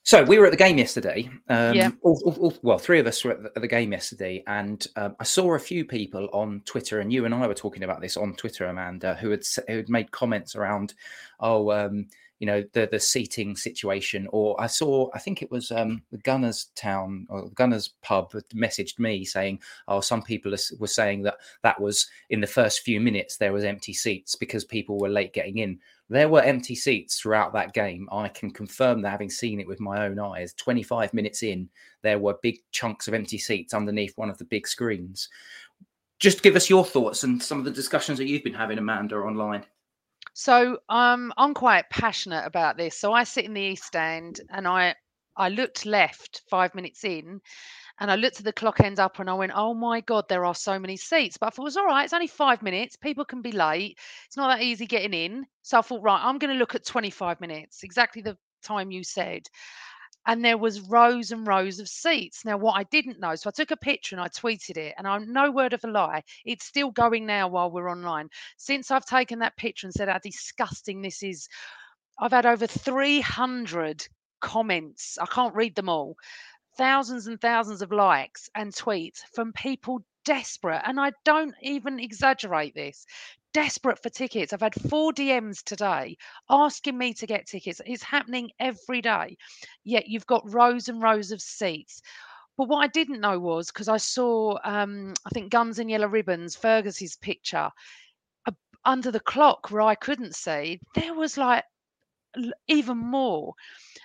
So 0.06 0.22
we 0.22 0.38
were 0.38 0.46
at 0.46 0.52
the 0.52 0.56
game 0.56 0.78
yesterday. 0.78 1.28
Um, 1.48 1.74
yeah. 1.74 1.90
All, 2.02 2.22
all, 2.24 2.34
all, 2.34 2.54
well, 2.62 2.78
three 2.78 3.00
of 3.00 3.08
us 3.08 3.24
were 3.24 3.32
at 3.32 3.42
the, 3.42 3.50
at 3.56 3.62
the 3.62 3.66
game 3.66 3.90
yesterday, 3.90 4.44
and 4.46 4.86
um, 4.94 5.16
I 5.18 5.24
saw 5.24 5.56
a 5.56 5.58
few 5.58 5.84
people 5.84 6.28
on 6.32 6.62
Twitter, 6.64 7.00
and 7.00 7.12
you 7.12 7.24
and 7.24 7.34
I 7.34 7.44
were 7.48 7.54
talking 7.54 7.82
about 7.82 8.00
this 8.00 8.16
on 8.16 8.36
Twitter, 8.36 8.66
Amanda, 8.66 9.16
who 9.16 9.30
had 9.30 9.42
who 9.66 9.78
had 9.78 9.88
made 9.88 10.12
comments 10.12 10.54
around, 10.54 10.94
oh, 11.40 11.72
um, 11.72 12.06
you 12.38 12.46
know 12.46 12.62
the 12.72 12.88
the 12.90 13.00
seating 13.00 13.56
situation 13.56 14.26
or 14.30 14.60
i 14.60 14.66
saw 14.66 15.08
i 15.14 15.18
think 15.18 15.42
it 15.42 15.50
was 15.50 15.70
um, 15.70 16.02
the 16.10 16.18
gunners 16.18 16.66
town 16.74 17.26
or 17.30 17.48
gunners 17.50 17.94
pub 18.02 18.30
messaged 18.54 18.98
me 18.98 19.24
saying 19.24 19.58
oh 19.88 20.00
some 20.00 20.22
people 20.22 20.54
were 20.78 20.86
saying 20.86 21.22
that 21.22 21.36
that 21.62 21.80
was 21.80 22.06
in 22.30 22.40
the 22.40 22.46
first 22.46 22.80
few 22.80 23.00
minutes 23.00 23.36
there 23.36 23.52
was 23.52 23.64
empty 23.64 23.92
seats 23.92 24.36
because 24.36 24.64
people 24.64 24.98
were 24.98 25.08
late 25.08 25.32
getting 25.32 25.58
in. 25.58 25.78
There 26.08 26.28
were 26.28 26.42
empty 26.42 26.74
seats 26.74 27.18
throughout 27.18 27.52
that 27.54 27.74
game. 27.74 28.08
I 28.12 28.28
can 28.28 28.50
confirm 28.50 29.02
that 29.02 29.10
having 29.10 29.30
seen 29.30 29.58
it 29.58 29.66
with 29.66 29.80
my 29.80 30.06
own 30.06 30.18
eyes. 30.18 30.54
25 30.54 31.12
minutes 31.12 31.42
in 31.42 31.68
there 32.02 32.18
were 32.18 32.38
big 32.42 32.58
chunks 32.70 33.08
of 33.08 33.14
empty 33.14 33.38
seats 33.38 33.74
underneath 33.74 34.16
one 34.16 34.30
of 34.30 34.38
the 34.38 34.44
big 34.44 34.68
screens. 34.68 35.28
Just 36.18 36.42
give 36.42 36.56
us 36.56 36.70
your 36.70 36.84
thoughts 36.84 37.24
and 37.24 37.42
some 37.42 37.58
of 37.58 37.64
the 37.64 37.70
discussions 37.70 38.18
that 38.18 38.26
you've 38.26 38.44
been 38.44 38.54
having 38.54 38.78
amanda 38.78 39.16
online 39.16 39.64
so 40.38 40.78
um, 40.90 41.32
I'm 41.38 41.54
quite 41.54 41.88
passionate 41.88 42.44
about 42.44 42.76
this. 42.76 42.98
So 42.98 43.14
I 43.14 43.24
sit 43.24 43.46
in 43.46 43.54
the 43.54 43.62
East 43.62 43.96
End 43.96 44.38
and 44.50 44.68
I 44.68 44.94
I 45.34 45.48
looked 45.48 45.86
left 45.86 46.42
five 46.50 46.74
minutes 46.74 47.04
in 47.04 47.40
and 48.00 48.10
I 48.10 48.16
looked 48.16 48.38
at 48.38 48.44
the 48.44 48.52
clock 48.52 48.80
end 48.80 49.00
up 49.00 49.18
and 49.18 49.30
I 49.30 49.34
went, 49.34 49.52
oh 49.54 49.74
my 49.74 50.00
God, 50.02 50.26
there 50.28 50.44
are 50.44 50.54
so 50.54 50.78
many 50.78 50.96
seats. 50.96 51.38
But 51.38 51.46
I 51.46 51.50
thought 51.50 51.62
it 51.62 51.64
was 51.64 51.76
all 51.78 51.86
right. 51.86 52.04
It's 52.04 52.12
only 52.12 52.26
five 52.26 52.62
minutes. 52.62 52.96
People 52.96 53.24
can 53.24 53.42
be 53.42 53.52
late. 53.52 53.98
It's 54.26 54.36
not 54.36 54.48
that 54.48 54.64
easy 54.64 54.86
getting 54.86 55.14
in. 55.14 55.46
So 55.62 55.78
I 55.78 55.82
thought, 55.82 56.02
right, 56.02 56.22
I'm 56.22 56.38
going 56.38 56.52
to 56.52 56.58
look 56.58 56.74
at 56.74 56.84
25 56.84 57.40
minutes, 57.40 57.82
exactly 57.82 58.22
the 58.22 58.36
time 58.62 58.90
you 58.90 59.04
said 59.04 59.42
and 60.26 60.44
there 60.44 60.58
was 60.58 60.80
rows 60.80 61.30
and 61.30 61.46
rows 61.46 61.78
of 61.78 61.88
seats. 61.88 62.44
Now, 62.44 62.56
what 62.56 62.76
I 62.76 62.82
didn't 62.84 63.20
know, 63.20 63.34
so 63.36 63.48
I 63.48 63.52
took 63.52 63.70
a 63.70 63.76
picture 63.76 64.16
and 64.16 64.22
I 64.22 64.28
tweeted 64.28 64.76
it, 64.76 64.94
and 64.98 65.06
I'm 65.06 65.32
no 65.32 65.50
word 65.50 65.72
of 65.72 65.84
a 65.84 65.88
lie. 65.88 66.22
It's 66.44 66.66
still 66.66 66.90
going 66.90 67.26
now 67.26 67.48
while 67.48 67.70
we're 67.70 67.90
online. 67.90 68.28
Since 68.56 68.90
I've 68.90 69.06
taken 69.06 69.38
that 69.38 69.56
picture 69.56 69.86
and 69.86 69.94
said 69.94 70.08
how 70.08 70.18
disgusting 70.18 71.00
this 71.00 71.22
is, 71.22 71.48
I've 72.18 72.32
had 72.32 72.46
over 72.46 72.66
300 72.66 74.06
comments. 74.40 75.18
I 75.20 75.26
can't 75.26 75.54
read 75.54 75.74
them 75.76 75.88
all. 75.88 76.16
Thousands 76.76 77.26
and 77.26 77.40
thousands 77.40 77.80
of 77.80 77.92
likes 77.92 78.50
and 78.54 78.72
tweets 78.72 79.20
from 79.34 79.52
people 79.52 80.00
desperate, 80.24 80.82
and 80.84 81.00
I 81.00 81.12
don't 81.24 81.54
even 81.62 82.00
exaggerate 82.00 82.74
this, 82.74 83.06
desperate 83.56 84.02
for 84.02 84.10
tickets. 84.10 84.52
I've 84.52 84.60
had 84.60 84.74
four 84.90 85.14
DMs 85.14 85.62
today 85.64 86.18
asking 86.50 86.98
me 86.98 87.14
to 87.14 87.26
get 87.26 87.46
tickets. 87.46 87.80
It's 87.86 88.02
happening 88.02 88.50
every 88.60 89.00
day. 89.00 89.38
Yet 89.82 90.08
you've 90.08 90.26
got 90.26 90.52
rows 90.52 90.90
and 90.90 91.00
rows 91.00 91.32
of 91.32 91.40
seats. 91.40 92.02
But 92.58 92.68
what 92.68 92.80
I 92.80 92.88
didn't 92.88 93.22
know 93.22 93.38
was 93.38 93.68
because 93.68 93.88
I 93.88 93.96
saw, 93.96 94.58
um, 94.62 95.14
I 95.24 95.30
think 95.30 95.50
Guns 95.50 95.78
and 95.78 95.90
Yellow 95.90 96.06
Ribbons, 96.06 96.54
Fergus's 96.54 97.16
picture 97.16 97.70
uh, 98.44 98.52
under 98.84 99.10
the 99.10 99.20
clock 99.20 99.70
where 99.70 99.80
I 99.80 99.94
couldn't 99.94 100.36
see, 100.36 100.78
there 100.94 101.14
was 101.14 101.38
like 101.38 101.64
even 102.68 102.98
more. 102.98 103.54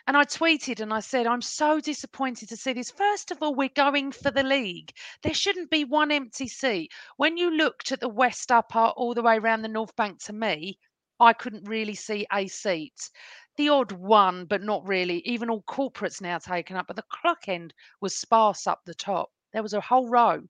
And 0.07 0.17
I 0.17 0.23
tweeted 0.23 0.79
and 0.79 0.93
I 0.93 0.99
said, 0.99 1.27
I'm 1.27 1.41
so 1.41 1.79
disappointed 1.79 2.49
to 2.49 2.57
see 2.57 2.73
this. 2.73 2.91
First 2.91 3.31
of 3.31 3.41
all, 3.41 3.55
we're 3.55 3.69
going 3.69 4.11
for 4.11 4.31
the 4.31 4.43
league. 4.43 4.91
There 5.21 5.33
shouldn't 5.33 5.69
be 5.69 5.85
one 5.85 6.11
empty 6.11 6.47
seat. 6.47 6.91
When 7.17 7.37
you 7.37 7.51
looked 7.51 7.91
at 7.91 7.99
the 7.99 8.09
West 8.09 8.51
Upper 8.51 8.93
all 8.95 9.13
the 9.13 9.21
way 9.21 9.37
around 9.37 9.61
the 9.61 9.67
North 9.67 9.95
Bank 9.95 10.19
to 10.23 10.33
me, 10.33 10.77
I 11.19 11.33
couldn't 11.33 11.69
really 11.69 11.93
see 11.93 12.25
a 12.33 12.47
seat. 12.47 13.09
The 13.57 13.69
odd 13.69 13.91
one, 13.91 14.45
but 14.45 14.63
not 14.63 14.87
really. 14.87 15.19
Even 15.19 15.49
all 15.49 15.63
corporates 15.63 16.19
now 16.19 16.39
taken 16.39 16.75
up, 16.75 16.87
but 16.87 16.95
the 16.95 17.03
clock 17.09 17.47
end 17.47 17.73
was 17.99 18.17
sparse 18.17 18.65
up 18.65 18.81
the 18.85 18.95
top. 18.95 19.29
There 19.53 19.61
was 19.61 19.73
a 19.73 19.81
whole 19.81 20.09
row. 20.09 20.41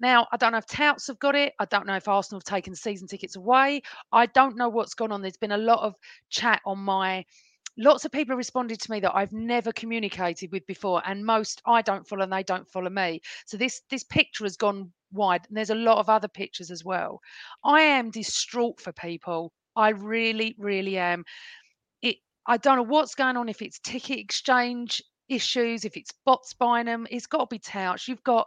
Now, 0.00 0.26
I 0.32 0.36
don't 0.36 0.52
know 0.52 0.58
if 0.58 0.66
touts 0.66 1.06
have 1.08 1.18
got 1.18 1.34
it. 1.34 1.54
I 1.58 1.64
don't 1.66 1.86
know 1.86 1.96
if 1.96 2.08
Arsenal 2.08 2.40
have 2.40 2.44
taken 2.44 2.74
season 2.74 3.08
tickets 3.08 3.36
away. 3.36 3.82
I 4.12 4.26
don't 4.26 4.56
know 4.56 4.68
what's 4.68 4.94
gone 4.94 5.12
on. 5.12 5.22
There's 5.22 5.36
been 5.36 5.52
a 5.52 5.58
lot 5.58 5.80
of 5.80 5.94
chat 6.30 6.60
on 6.64 6.78
my 6.78 7.24
lots 7.76 8.04
of 8.04 8.12
people 8.12 8.36
responded 8.36 8.80
to 8.80 8.90
me 8.90 9.00
that 9.00 9.14
I've 9.14 9.32
never 9.32 9.72
communicated 9.72 10.52
with 10.52 10.66
before, 10.66 11.02
and 11.06 11.24
most 11.24 11.60
I 11.66 11.82
don't 11.82 12.06
follow 12.06 12.22
and 12.22 12.32
they 12.32 12.42
don't 12.42 12.68
follow 12.70 12.90
me. 12.90 13.20
So 13.46 13.56
this 13.56 13.82
this 13.90 14.04
picture 14.04 14.44
has 14.44 14.56
gone 14.56 14.92
wide, 15.12 15.46
and 15.48 15.56
there's 15.56 15.70
a 15.70 15.74
lot 15.74 15.98
of 15.98 16.08
other 16.08 16.28
pictures 16.28 16.70
as 16.70 16.84
well. 16.84 17.20
I 17.64 17.80
am 17.82 18.10
distraught 18.10 18.80
for 18.80 18.92
people. 18.92 19.52
I 19.76 19.90
really, 19.90 20.54
really 20.58 20.98
am. 20.98 21.24
It. 22.02 22.16
I 22.46 22.56
don't 22.56 22.76
know 22.76 22.82
what's 22.82 23.14
going 23.14 23.36
on. 23.36 23.48
If 23.48 23.62
it's 23.62 23.80
ticket 23.80 24.18
exchange 24.18 25.02
issues, 25.28 25.84
if 25.84 25.96
it's 25.96 26.12
bots 26.24 26.52
buying 26.52 26.86
them, 26.86 27.06
it's 27.10 27.26
got 27.26 27.38
to 27.38 27.46
be 27.54 27.58
touts. 27.58 28.06
You've 28.06 28.22
got 28.24 28.46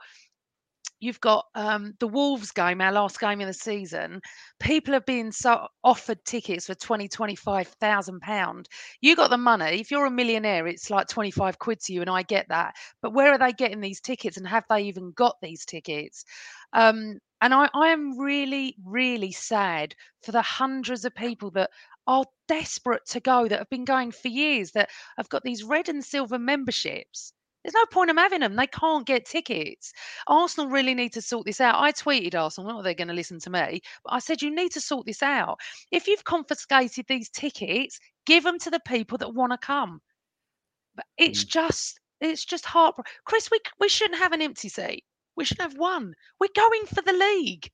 you've 1.00 1.20
got 1.22 1.46
um, 1.56 1.94
the 2.00 2.08
Wolves 2.08 2.52
game, 2.52 2.82
our 2.82 2.92
last 2.92 3.20
game 3.20 3.42
in 3.42 3.48
the 3.48 3.54
season. 3.54 4.22
People 4.60 4.94
have 4.94 5.06
been 5.06 5.32
so 5.32 5.68
offered 5.84 6.24
tickets 6.26 6.66
for 6.66 6.76
20, 6.76 7.08
25,000 7.08 8.20
pound. 8.22 8.68
You 9.02 9.16
got 9.16 9.30
the 9.30 9.38
money. 9.38 9.80
If 9.80 9.92
you're 9.92 10.06
a 10.06 10.12
millionaire, 10.12 10.68
it's 10.68 10.90
like 10.90 11.08
25 11.08 11.60
quid 11.60 11.80
to 11.82 11.94
you, 11.94 12.02
and 12.02 12.10
I 12.10 12.24
get 12.24 12.48
that. 12.50 12.76
But 13.02 13.14
where 13.14 13.32
are 13.32 13.38
they 13.38 13.54
getting 13.54 13.82
these 13.82 14.02
tickets, 14.02 14.38
and 14.38 14.48
have 14.48 14.66
they 14.70 14.82
even 14.84 15.12
got 15.12 15.36
these 15.42 15.66
tickets? 15.66 16.26
Um, 16.74 17.20
and 17.42 17.54
I, 17.54 17.70
I 17.74 17.90
am 17.90 18.18
really, 18.18 18.76
really 18.84 19.32
sad 19.32 19.94
for 20.24 20.32
the 20.32 20.42
hundreds 20.42 21.06
of 21.06 21.14
people 21.14 21.52
that 21.52 21.70
are 22.08 22.26
desperate 22.48 23.06
to 23.06 23.20
go 23.20 23.48
that 23.48 23.60
have 23.60 23.70
been 23.70 23.86
going 23.86 24.12
for 24.12 24.30
years 24.30 24.72
that 24.72 24.90
have 25.18 25.30
got 25.30 25.44
these 25.44 25.64
red 25.64 25.90
and 25.90 26.04
silver 26.04 26.40
memberships 26.40 27.34
there's 27.68 27.76
no 27.76 27.86
point 27.92 28.10
in 28.10 28.16
having 28.16 28.40
them. 28.40 28.56
They 28.56 28.68
can't 28.68 29.06
get 29.06 29.26
tickets. 29.26 29.92
Arsenal 30.28 30.70
really 30.70 30.94
need 30.94 31.12
to 31.12 31.22
sort 31.22 31.46
this 31.46 31.60
out. 31.60 31.76
I 31.76 31.92
tweeted 31.92 32.34
Arsenal, 32.34 32.72
not 32.72 32.86
they're 32.86 32.94
going 32.94 33.10
to 33.10 33.14
listen 33.14 33.42
to 33.42 33.50
me, 33.50 33.82
but 34.06 34.14
I 34.14 34.20
said, 34.20 34.42
you 34.42 34.56
need 34.56 34.72
to 34.72 34.80
sort 34.80 35.06
this 35.06 35.22
out. 35.22 35.60
If 35.92 36.08
you've 36.08 36.24
confiscated 36.24 37.08
these 37.10 37.28
tickets, 37.28 38.00
give 38.26 38.46
them 38.46 38.58
to 38.60 38.70
the 38.70 38.80
people 38.88 39.18
that 39.18 39.34
want 39.34 39.52
to 39.52 39.58
come. 39.58 40.00
But 40.96 41.08
it's 41.18 41.44
mm. 41.44 41.50
just, 41.50 42.00
it's 42.22 42.46
just 42.46 42.64
heartbreaking. 42.64 43.12
Chris, 43.26 43.52
we, 43.52 43.60
we 43.82 43.90
shouldn't 43.90 44.22
have 44.22 44.32
an 44.32 44.42
empty 44.42 44.70
seat. 44.70 45.04
We 45.36 45.44
should 45.44 45.60
have 45.60 45.78
one. 45.78 46.14
We're 46.40 46.48
going 46.56 46.86
for 46.86 47.02
the 47.02 47.12
league. 47.12 47.70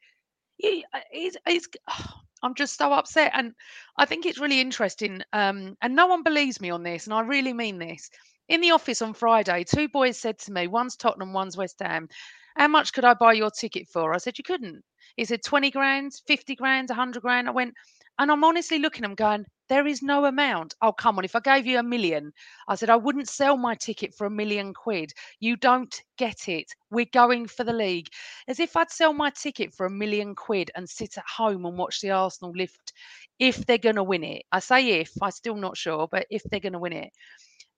Uh, 0.63 1.01
it's, 1.11 1.37
it's, 1.45 1.67
oh, 1.91 2.13
I'm 2.41 2.55
just 2.55 2.79
so 2.79 2.91
upset. 2.93 3.31
And 3.35 3.53
I 3.97 4.05
think 4.05 4.25
it's 4.25 4.39
really 4.39 4.59
interesting. 4.59 5.21
Um, 5.33 5.77
and 5.83 5.95
no 5.95 6.07
one 6.07 6.23
believes 6.23 6.59
me 6.59 6.71
on 6.71 6.81
this. 6.81 7.05
And 7.05 7.13
I 7.13 7.21
really 7.21 7.53
mean 7.53 7.77
this 7.77 8.09
in 8.49 8.61
the 8.61 8.71
office 8.71 9.01
on 9.01 9.13
Friday, 9.13 9.63
two 9.63 9.87
boys 9.89 10.17
said 10.17 10.37
to 10.39 10.51
me, 10.51 10.67
one's 10.67 10.95
Tottenham, 10.95 11.33
one's 11.33 11.57
West 11.57 11.79
Ham, 11.81 12.07
how 12.55 12.67
much 12.67 12.93
could 12.93 13.05
I 13.05 13.13
buy 13.13 13.33
your 13.33 13.51
ticket 13.51 13.87
for? 13.87 14.13
I 14.13 14.17
said, 14.17 14.37
you 14.37 14.43
couldn't. 14.43 14.83
He 15.17 15.25
said, 15.25 15.43
20 15.43 15.71
grand, 15.71 16.13
50 16.27 16.55
grand, 16.55 16.89
100 16.89 17.21
grand. 17.21 17.47
I 17.47 17.51
went, 17.51 17.73
and 18.19 18.31
I'm 18.31 18.43
honestly 18.43 18.79
looking 18.79 19.03
at 19.03 19.09
him 19.09 19.15
going, 19.15 19.45
there 19.69 19.87
is 19.87 20.03
no 20.03 20.25
amount. 20.25 20.75
Oh, 20.81 20.91
come 20.91 21.17
on. 21.17 21.25
If 21.25 21.35
I 21.35 21.39
gave 21.39 21.65
you 21.65 21.79
a 21.79 21.83
million, 21.83 22.31
I 22.67 22.75
said, 22.75 22.89
I 22.89 22.95
wouldn't 22.95 23.29
sell 23.29 23.57
my 23.57 23.75
ticket 23.75 24.13
for 24.13 24.27
a 24.27 24.31
million 24.31 24.73
quid. 24.73 25.11
You 25.39 25.55
don't 25.55 25.93
get 26.17 26.47
it. 26.47 26.65
We're 26.91 27.07
going 27.11 27.47
for 27.47 27.63
the 27.63 27.73
league. 27.73 28.07
As 28.47 28.59
if 28.59 28.75
I'd 28.75 28.91
sell 28.91 29.13
my 29.13 29.31
ticket 29.31 29.73
for 29.73 29.85
a 29.85 29.91
million 29.91 30.35
quid 30.35 30.69
and 30.75 30.87
sit 30.87 31.17
at 31.17 31.23
home 31.25 31.65
and 31.65 31.77
watch 31.77 32.01
the 32.01 32.11
Arsenal 32.11 32.53
lift 32.55 32.93
if 33.39 33.65
they're 33.65 33.77
going 33.77 33.95
to 33.95 34.03
win 34.03 34.23
it. 34.23 34.43
I 34.51 34.59
say 34.59 34.99
if, 34.99 35.11
I'm 35.21 35.31
still 35.31 35.55
not 35.55 35.77
sure, 35.77 36.07
but 36.11 36.27
if 36.29 36.43
they're 36.43 36.59
going 36.59 36.73
to 36.73 36.79
win 36.79 36.93
it. 36.93 37.11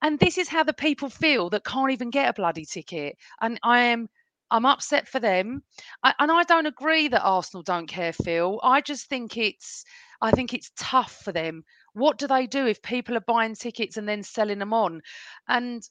And 0.01 0.19
this 0.19 0.37
is 0.37 0.47
how 0.47 0.63
the 0.63 0.73
people 0.73 1.09
feel 1.09 1.49
that 1.49 1.65
can't 1.65 1.91
even 1.91 2.09
get 2.09 2.29
a 2.29 2.33
bloody 2.33 2.65
ticket. 2.65 3.17
And 3.41 3.59
I 3.63 3.81
am 3.81 4.09
I'm 4.51 4.65
upset 4.65 5.07
for 5.07 5.19
them. 5.19 5.63
I, 6.03 6.13
and 6.19 6.31
I 6.31 6.43
don't 6.43 6.67
agree 6.67 7.07
that 7.07 7.23
Arsenal 7.23 7.63
don't 7.63 7.87
care, 7.87 8.13
Phil. 8.13 8.59
I 8.63 8.81
just 8.81 9.09
think 9.09 9.37
it's 9.37 9.83
I 10.21 10.31
think 10.31 10.53
it's 10.53 10.71
tough 10.77 11.21
for 11.23 11.31
them. 11.31 11.63
What 11.93 12.17
do 12.17 12.27
they 12.27 12.47
do 12.47 12.65
if 12.67 12.81
people 12.81 13.17
are 13.17 13.21
buying 13.27 13.55
tickets 13.55 13.97
and 13.97 14.07
then 14.07 14.23
selling 14.23 14.59
them 14.59 14.73
on? 14.73 15.01
And 15.47 15.83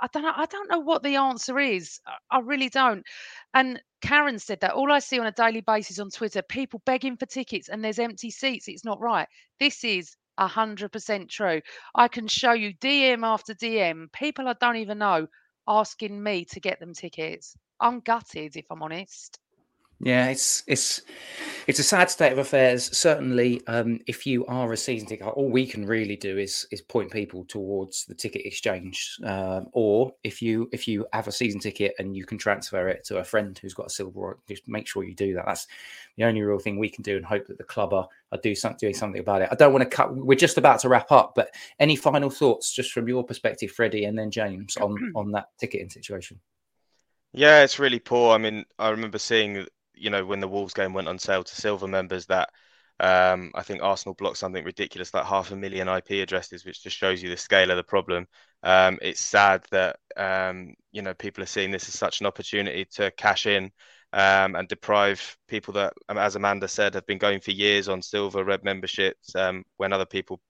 I 0.00 0.06
don't 0.12 0.22
know. 0.22 0.32
I 0.34 0.46
don't 0.46 0.70
know 0.70 0.78
what 0.78 1.02
the 1.02 1.16
answer 1.16 1.58
is. 1.58 2.00
I 2.30 2.38
really 2.40 2.68
don't. 2.68 3.04
And 3.54 3.80
Karen 4.00 4.38
said 4.38 4.60
that 4.60 4.72
all 4.72 4.92
I 4.92 4.98
see 5.00 5.18
on 5.18 5.26
a 5.26 5.32
daily 5.32 5.60
basis 5.60 5.98
on 5.98 6.10
Twitter, 6.10 6.42
people 6.42 6.82
begging 6.86 7.16
for 7.16 7.26
tickets 7.26 7.68
and 7.68 7.84
there's 7.84 7.98
empty 7.98 8.30
seats. 8.30 8.68
It's 8.68 8.84
not 8.84 9.00
right. 9.00 9.28
This 9.58 9.84
is 9.84 10.16
100% 10.38 11.30
true. 11.30 11.60
I 11.94 12.08
can 12.08 12.28
show 12.28 12.52
you 12.52 12.74
DM 12.74 13.24
after 13.24 13.54
DM, 13.54 14.08
people 14.12 14.48
I 14.48 14.54
don't 14.54 14.76
even 14.76 14.98
know 14.98 15.26
asking 15.66 16.22
me 16.22 16.44
to 16.46 16.60
get 16.60 16.80
them 16.80 16.94
tickets. 16.94 17.56
I'm 17.80 18.00
gutted, 18.00 18.56
if 18.56 18.66
I'm 18.70 18.82
honest. 18.82 19.38
Yeah, 20.04 20.26
it's 20.28 20.62
it's 20.66 21.00
it's 21.66 21.78
a 21.78 21.82
sad 21.82 22.10
state 22.10 22.30
of 22.30 22.36
affairs. 22.36 22.94
Certainly, 22.94 23.66
um, 23.66 24.00
if 24.06 24.26
you 24.26 24.44
are 24.44 24.70
a 24.70 24.76
season 24.76 25.08
ticket, 25.08 25.26
all 25.26 25.48
we 25.48 25.66
can 25.66 25.86
really 25.86 26.14
do 26.14 26.36
is 26.36 26.66
is 26.70 26.82
point 26.82 27.10
people 27.10 27.46
towards 27.46 28.04
the 28.04 28.14
ticket 28.14 28.44
exchange. 28.44 29.16
Uh, 29.24 29.62
or 29.72 30.12
if 30.22 30.42
you 30.42 30.68
if 30.72 30.86
you 30.86 31.06
have 31.14 31.26
a 31.26 31.32
season 31.32 31.58
ticket 31.58 31.94
and 31.98 32.14
you 32.14 32.26
can 32.26 32.36
transfer 32.36 32.86
it 32.88 33.02
to 33.04 33.16
a 33.16 33.24
friend 33.24 33.58
who's 33.58 33.72
got 33.72 33.86
a 33.86 33.90
silver, 33.90 34.38
just 34.46 34.68
make 34.68 34.86
sure 34.86 35.04
you 35.04 35.14
do 35.14 35.32
that. 35.36 35.46
That's 35.46 35.66
the 36.18 36.24
only 36.24 36.42
real 36.42 36.58
thing 36.58 36.78
we 36.78 36.90
can 36.90 37.02
do, 37.02 37.16
and 37.16 37.24
hope 37.24 37.46
that 37.46 37.56
the 37.56 37.64
club 37.64 37.94
are, 37.94 38.06
are 38.30 38.38
do 38.42 38.54
something 38.54 38.76
doing 38.78 38.92
something 38.92 39.22
about 39.22 39.40
it. 39.40 39.48
I 39.50 39.54
don't 39.54 39.72
want 39.72 39.90
to 39.90 39.96
cut. 39.96 40.14
We're 40.14 40.34
just 40.34 40.58
about 40.58 40.80
to 40.80 40.90
wrap 40.90 41.10
up, 41.12 41.32
but 41.34 41.48
any 41.80 41.96
final 41.96 42.28
thoughts, 42.28 42.74
just 42.74 42.92
from 42.92 43.08
your 43.08 43.24
perspective, 43.24 43.70
Freddie, 43.70 44.04
and 44.04 44.18
then 44.18 44.30
James, 44.30 44.76
on 44.76 45.12
on 45.16 45.30
that 45.32 45.46
ticketing 45.58 45.88
situation? 45.88 46.38
Yeah, 47.32 47.64
it's 47.64 47.78
really 47.80 47.98
poor. 47.98 48.34
I 48.34 48.38
mean, 48.38 48.66
I 48.78 48.90
remember 48.90 49.18
seeing 49.18 49.66
you 49.94 50.10
know, 50.10 50.24
when 50.24 50.40
the 50.40 50.48
Wolves 50.48 50.74
game 50.74 50.92
went 50.92 51.08
on 51.08 51.18
sale 51.18 51.44
to 51.44 51.54
silver 51.54 51.86
members, 51.88 52.26
that 52.26 52.50
um, 53.00 53.50
I 53.54 53.62
think 53.62 53.82
Arsenal 53.82 54.14
blocked 54.14 54.38
something 54.38 54.64
ridiculous 54.64 55.12
like 55.12 55.24
half 55.24 55.50
a 55.50 55.56
million 55.56 55.88
IP 55.88 56.10
addresses, 56.22 56.64
which 56.64 56.82
just 56.82 56.96
shows 56.96 57.22
you 57.22 57.28
the 57.28 57.36
scale 57.36 57.70
of 57.70 57.76
the 57.76 57.82
problem. 57.84 58.26
Um, 58.62 58.98
it's 59.02 59.20
sad 59.20 59.64
that 59.70 59.96
um, 60.16 60.74
you 60.92 61.02
know 61.02 61.14
people 61.14 61.42
are 61.42 61.46
seeing 61.46 61.70
this 61.70 61.88
as 61.88 61.94
such 61.94 62.20
an 62.20 62.26
opportunity 62.26 62.86
to 62.92 63.10
cash 63.12 63.46
in 63.46 63.72
um, 64.12 64.54
and 64.54 64.68
deprive 64.68 65.36
people 65.48 65.74
that, 65.74 65.92
um, 66.08 66.18
as 66.18 66.36
Amanda 66.36 66.68
said, 66.68 66.94
have 66.94 67.06
been 67.06 67.18
going 67.18 67.40
for 67.40 67.50
years 67.50 67.88
on 67.88 68.00
silver 68.00 68.44
red 68.44 68.62
memberships 68.62 69.34
um, 69.34 69.64
when 69.76 69.92
other 69.92 70.06
people 70.06 70.40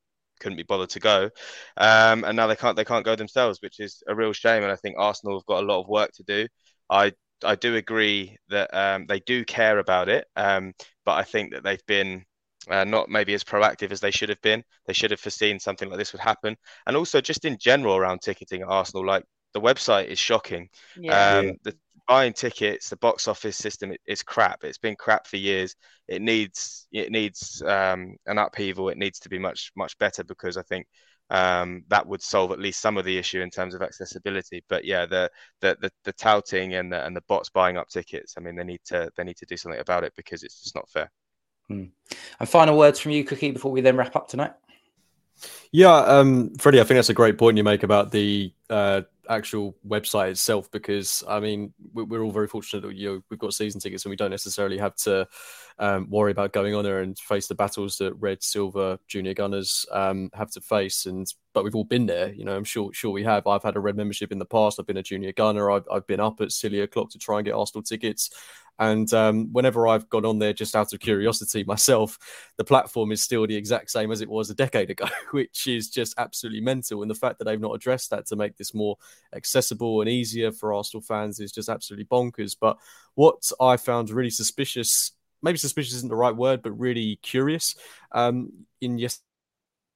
couldn't 0.41 0.57
be 0.57 0.65
bothered 0.65 0.91
to 0.91 1.01
go, 1.01 1.31
and 1.79 2.37
now 2.37 2.47
they 2.47 2.57
can't 2.57 2.77
they 2.77 2.85
can't 2.85 3.07
go 3.07 3.17
themselves, 3.17 3.61
which 3.63 3.81
is 3.81 4.03
a 4.07 4.15
real 4.15 4.35
shame. 4.35 4.63
And 4.63 4.73
I 4.73 4.77
think 4.77 4.97
Arsenal 4.99 5.39
have 5.39 5.47
got 5.47 5.63
a 5.63 5.67
lot 5.67 5.81
of 5.81 5.89
work 5.89 6.13
to 6.13 6.23
do. 6.25 6.47
I 6.91 7.13
I 7.43 7.55
do 7.57 7.77
agree 7.77 8.37
that 8.49 8.73
um, 8.73 9.07
they 9.07 9.21
do 9.21 9.45
care 9.45 9.79
about 9.79 10.09
it, 10.09 10.27
um, 10.37 10.73
but 11.05 11.13
I 11.13 11.23
think 11.23 11.53
that 11.53 11.63
they've 11.63 11.85
been 11.87 12.25
uh, 12.69 12.85
not 12.85 13.09
maybe 13.09 13.35
as 13.35 13.45
proactive 13.45 13.91
as 13.91 14.01
they 14.01 14.11
should 14.11 14.29
have 14.29 14.41
been. 14.41 14.63
They 14.87 14.93
should 14.93 15.11
have 15.11 15.21
foreseen 15.21 15.59
something 15.59 15.89
like 15.89 15.99
this 15.99 16.13
would 16.13 16.21
happen, 16.21 16.57
and 16.87 16.97
also 16.97 17.21
just 17.21 17.45
in 17.45 17.59
general 17.59 17.97
around 17.97 18.21
ticketing 18.23 18.63
at 18.63 18.69
Arsenal, 18.69 19.07
like 19.07 19.25
the 19.53 19.61
website 19.61 20.07
is 20.07 20.19
shocking. 20.19 20.69
Yeah. 20.97 21.39
Um, 21.39 21.53
the 21.63 21.77
buying 22.07 22.33
tickets, 22.33 22.91
the 22.91 22.97
box 22.97 23.29
office 23.29 23.57
system 23.57 23.93
it, 23.93 24.01
it's 24.07 24.23
crap. 24.23 24.65
It's 24.65 24.79
been 24.79 24.97
crap 24.97 25.27
for 25.27 25.37
years. 25.37 25.75
It 26.09 26.23
needs 26.23 26.87
it 26.93 27.11
needs 27.11 27.63
um, 27.63 28.17
an 28.27 28.39
upheaval. 28.39 28.89
It 28.89 28.99
needs 28.99 29.19
to 29.21 29.29
be 29.29 29.39
much 29.39 29.73
much 29.77 29.97
better 29.99 30.25
because 30.25 30.57
I 30.57 30.63
think 30.63 30.87
um, 31.31 31.85
that 31.89 32.07
would 32.07 32.23
solve 32.23 32.53
at 32.53 32.59
least 32.59 32.81
some 32.81 32.97
of 32.97 33.05
the 33.05 33.17
issue 33.17 33.41
in 33.41 33.51
terms 33.51 33.75
of 33.75 33.83
accessibility. 33.83 34.63
But 34.69 34.85
yeah, 34.85 35.07
the 35.07 35.31
the 35.61 35.77
the, 35.81 35.91
the 36.05 36.13
touting 36.13 36.75
and 36.75 36.93
the, 36.93 37.05
and 37.05 37.17
the 37.17 37.23
bots 37.23 37.51
buying 37.51 37.77
up 37.77 37.89
tickets. 37.89 38.35
I 38.37 38.41
mean, 38.41 38.57
they 38.57 38.65
need 38.65 38.81
to 38.87 39.11
they 39.17 39.25
need 39.25 39.37
to 39.39 39.47
do 39.47 39.57
something 39.57 39.81
about 39.81 40.05
it 40.05 40.13
because 40.17 40.43
it's 40.43 40.63
just 40.63 40.75
not 40.75 40.89
fair. 40.89 41.11
Hmm. 41.69 41.85
And 42.39 42.49
final 42.49 42.77
words 42.77 43.01
from 43.01 43.13
you, 43.13 43.25
Cookie, 43.25 43.51
before 43.51 43.73
we 43.73 43.81
then 43.81 43.97
wrap 43.97 44.17
up 44.17 44.29
tonight. 44.29 44.53
Yeah, 45.73 45.97
um, 45.97 46.55
Freddie, 46.57 46.81
I 46.81 46.85
think 46.85 46.99
that's 46.99 47.09
a 47.09 47.15
great 47.15 47.39
point 47.39 47.57
you 47.57 47.65
make 47.65 47.83
about 47.83 48.13
the 48.13 48.53
uh, 48.71 49.03
actual 49.29 49.77
website 49.87 50.31
itself 50.31 50.71
because 50.71 51.23
I 51.29 51.41
mean 51.41 51.73
we're 51.93 52.23
all 52.23 52.31
very 52.31 52.49
fortunate 52.49 52.83
that 52.83 52.95
you 52.95 53.09
know, 53.09 53.21
we've 53.31 53.39
got 53.39 53.55
season 53.55 53.81
tickets 53.81 54.05
and 54.05 54.11
we 54.11 54.17
don't 54.17 54.31
necessarily 54.31 54.79
have 54.79 54.95
to 54.97 55.27
um, 55.79 56.09
worry 56.09 56.31
about 56.31 56.53
going 56.53 56.75
on 56.75 56.85
there 56.85 57.01
and 57.01 57.19
face 57.19 57.47
the 57.47 57.55
battles 57.55 57.99
that 57.99 58.15
red, 58.15 58.43
silver, 58.43 58.99
junior 59.09 59.35
gunners 59.35 59.87
um, 59.91 60.31
have 60.35 60.51
to 60.53 60.61
face. 60.61 61.07
And 61.07 61.27
but 61.53 61.65
we've 61.65 61.75
all 61.75 61.85
been 61.85 62.07
there, 62.07 62.33
you 62.33 62.45
know. 62.45 62.57
I'm 62.57 62.65
sure 62.65 62.93
sure 62.93 63.11
we 63.11 63.25
have. 63.25 63.47
I've 63.47 63.63
had 63.63 63.77
a 63.77 63.81
red 63.81 63.97
membership 63.97 64.33
in 64.33 64.39
the 64.39 64.45
past. 64.45 64.79
I've 64.79 64.87
been 64.87 64.97
a 64.97 65.03
junior 65.03 65.33
gunner. 65.33 65.71
I've, 65.71 65.85
I've 65.91 66.07
been 66.07 66.21
up 66.21 66.41
at 66.41 66.53
silly 66.53 66.81
o'clock 66.81 67.11
to 67.11 67.19
try 67.19 67.39
and 67.39 67.45
get 67.45 67.55
Arsenal 67.55 67.83
tickets. 67.83 68.31
And 68.79 69.13
um, 69.13 69.53
whenever 69.53 69.87
I've 69.87 70.09
gone 70.09 70.25
on 70.25 70.39
there 70.39 70.53
just 70.53 70.75
out 70.75 70.93
of 70.93 71.01
curiosity 71.01 71.65
myself, 71.65 72.19
the 72.57 72.65
platform 72.65 73.13
is 73.13 73.23
still 73.23 73.47
the 73.47 73.57
exact 73.57 73.91
same 73.91 74.11
as 74.11 74.21
it 74.21 74.29
was 74.29 74.51
a 74.51 74.55
decade 74.55 74.91
ago, 74.91 75.07
which 75.31 75.67
is 75.67 75.89
just 75.89 76.15
absolutely 76.19 76.61
mental. 76.61 77.03
And 77.03 77.11
the 77.11 77.15
fact 77.15 77.39
that 77.39 77.45
they've 77.45 77.61
not 77.61 77.75
addressed 77.75 78.11
that 78.11 78.27
to 78.27 78.37
make 78.37 78.57
this 78.57 78.75
more 78.75 78.97
accessible 79.35 80.01
and 80.01 80.11
easier 80.11 80.53
for 80.53 80.73
Arsenal 80.73 81.03
fans 81.03 81.41
is 81.41 81.53
just 81.53 81.69
absolutely 81.69 82.07
bonkers. 82.07 82.57
But 82.59 82.79
what 83.15 83.51
I 83.61 83.77
found 83.77 84.11
really 84.11 84.31
suspicious, 84.31 85.13
maybe 85.43 85.59
suspicious 85.59 85.95
isn't 85.95 86.09
the 86.09 86.17
right 86.17 86.35
word, 86.35 86.63
but 86.63 86.73
really 86.73 87.19
curious, 87.23 87.77
um, 88.13 88.51
in 88.81 88.99
yesterday's 88.99 89.34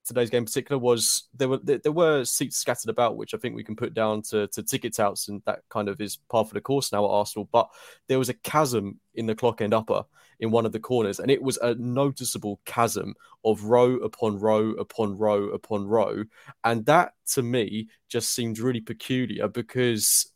today's 0.08 0.30
game 0.30 0.42
in 0.42 0.46
particular 0.46 0.78
was 0.78 1.28
there 1.34 1.48
were 1.48 1.58
there, 1.58 1.78
there, 1.78 1.92
were 1.92 2.24
seats 2.24 2.56
scattered 2.56 2.90
about, 2.90 3.16
which 3.16 3.34
I 3.34 3.38
think 3.38 3.54
we 3.54 3.62
can 3.62 3.76
put 3.76 3.94
down 3.94 4.22
to, 4.22 4.48
to 4.48 4.62
ticket 4.62 4.94
touts, 4.94 5.28
and 5.28 5.42
that 5.46 5.60
kind 5.68 5.88
of 5.88 6.00
is 6.00 6.16
par 6.28 6.44
for 6.44 6.54
the 6.54 6.60
course 6.60 6.90
now 6.90 7.04
at 7.04 7.10
Arsenal. 7.10 7.48
But 7.52 7.68
there 8.08 8.18
was 8.18 8.28
a 8.28 8.34
chasm 8.34 8.98
in 9.14 9.26
the 9.26 9.34
clock 9.34 9.60
end 9.60 9.74
upper 9.74 10.04
in 10.40 10.50
one 10.50 10.66
of 10.66 10.72
the 10.72 10.80
corners, 10.80 11.20
and 11.20 11.30
it 11.30 11.42
was 11.42 11.58
a 11.58 11.74
noticeable 11.74 12.60
chasm 12.64 13.14
of 13.44 13.64
row 13.64 13.96
upon 13.96 14.38
row 14.38 14.70
upon 14.72 15.16
row 15.16 15.50
upon 15.50 15.86
row, 15.86 16.24
and 16.64 16.84
that 16.86 17.12
to 17.34 17.42
me 17.42 17.88
just 18.08 18.34
seemed 18.34 18.58
really 18.58 18.80
peculiar 18.80 19.46
because 19.46 20.32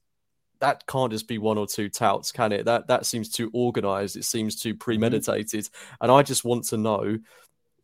that 0.60 0.86
can't 0.86 1.10
just 1.10 1.26
be 1.26 1.38
one 1.38 1.58
or 1.58 1.66
two 1.66 1.88
touts, 1.88 2.30
can 2.30 2.52
it? 2.52 2.66
That 2.66 2.86
that 2.86 3.04
seems 3.04 3.28
too 3.28 3.50
organized. 3.52 4.16
It 4.16 4.24
seems 4.24 4.54
too 4.54 4.74
mm-hmm. 4.74 4.78
premeditated, 4.78 5.64
mm-hmm. 5.64 5.94
and 6.02 6.12
I 6.12 6.22
just 6.22 6.44
want 6.44 6.64
to 6.66 6.76
know 6.76 7.18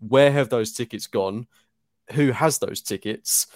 where 0.00 0.30
have 0.30 0.48
those 0.48 0.72
tickets 0.72 1.06
gone? 1.06 1.46
Who 2.12 2.32
has 2.32 2.58
those 2.58 2.82
tickets? 2.82 3.46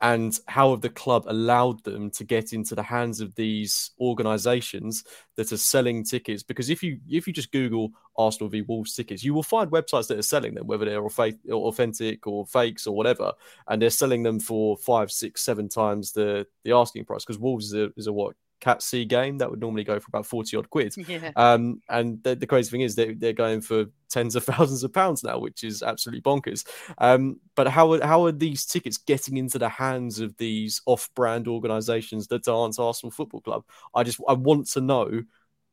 And 0.00 0.36
how 0.48 0.72
have 0.72 0.80
the 0.80 0.88
club 0.88 1.26
allowed 1.28 1.84
them 1.84 2.10
to 2.10 2.24
get 2.24 2.52
into 2.52 2.74
the 2.74 2.82
hands 2.82 3.20
of 3.20 3.36
these 3.36 3.92
organisations 4.00 5.04
that 5.36 5.52
are 5.52 5.56
selling 5.56 6.02
tickets? 6.02 6.42
Because 6.42 6.70
if 6.70 6.82
you 6.82 6.98
if 7.08 7.28
you 7.28 7.32
just 7.32 7.52
Google 7.52 7.92
Arsenal 8.16 8.48
v 8.48 8.62
Wolves 8.62 8.96
tickets, 8.96 9.22
you 9.22 9.32
will 9.32 9.44
find 9.44 9.70
websites 9.70 10.08
that 10.08 10.18
are 10.18 10.22
selling 10.22 10.54
them, 10.54 10.66
whether 10.66 10.84
they're 10.84 11.06
authentic 11.06 12.26
or 12.26 12.44
fakes 12.46 12.88
or 12.88 12.96
whatever, 12.96 13.32
and 13.68 13.80
they're 13.80 13.90
selling 13.90 14.24
them 14.24 14.40
for 14.40 14.76
five, 14.76 15.12
six, 15.12 15.44
seven 15.44 15.68
times 15.68 16.10
the 16.10 16.48
the 16.64 16.72
asking 16.72 17.04
price. 17.04 17.24
Because 17.24 17.38
Wolves 17.38 17.66
is 17.66 17.74
a, 17.74 17.92
is 17.96 18.08
a 18.08 18.12
what 18.12 18.34
Cat 18.62 18.80
C 18.80 19.04
game 19.04 19.38
that 19.38 19.50
would 19.50 19.60
normally 19.60 19.82
go 19.82 19.98
for 19.98 20.06
about 20.08 20.24
40 20.24 20.56
odd 20.56 20.70
quid. 20.70 20.94
Yeah. 20.96 21.32
Um, 21.34 21.82
and 21.88 22.22
the, 22.22 22.36
the, 22.36 22.46
crazy 22.46 22.70
thing 22.70 22.82
is 22.82 22.94
they, 22.94 23.12
they're 23.12 23.32
going 23.32 23.60
for 23.60 23.86
tens 24.08 24.36
of 24.36 24.44
thousands 24.52 24.84
of 24.84 24.92
pounds 24.92 25.24
now, 25.24 25.38
which 25.40 25.64
is 25.64 25.82
absolutely 25.82 26.22
bonkers. 26.22 26.64
Um, 26.98 27.40
but 27.56 27.66
how 27.66 27.92
are, 27.92 28.06
how 28.06 28.24
are 28.24 28.30
these 28.30 28.64
tickets 28.64 28.98
getting 28.98 29.36
into 29.36 29.58
the 29.58 29.68
hands 29.68 30.20
of 30.20 30.36
these 30.36 30.80
off 30.86 31.10
brand 31.16 31.48
organizations 31.48 32.28
that 32.28 32.46
aren't 32.46 32.78
Arsenal 32.78 33.10
Football 33.10 33.40
Club? 33.40 33.64
I 33.96 34.04
just, 34.04 34.20
I 34.28 34.34
want 34.34 34.68
to 34.68 34.80
know 34.80 35.24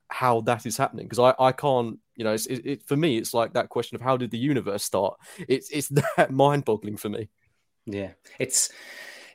how 0.07 0.41
that 0.41 0.66
is 0.66 0.76
happening 0.76 1.06
because 1.06 1.20
I, 1.20 1.36
I 1.40 1.52
can't 1.52 1.99
you 2.16 2.24
know 2.24 2.34
it's, 2.34 2.48
it, 2.48 2.66
it, 2.66 2.88
for 2.88 2.98
me 2.98 3.20
it's 3.20 3.32
like 3.32 3.53
that 3.53 3.70
question 3.70 3.95
of 3.95 4.02
how 4.02 4.18
did 4.18 4.32
the 4.32 4.40
universe 4.40 4.84
start 4.84 5.20
it's 5.48 5.70
it's 5.70 5.88
that 6.18 6.32
mind 6.32 6.66
boggling 6.66 6.98
for 6.98 7.10
me 7.10 7.30
yeah 7.86 8.14
it's 8.40 8.72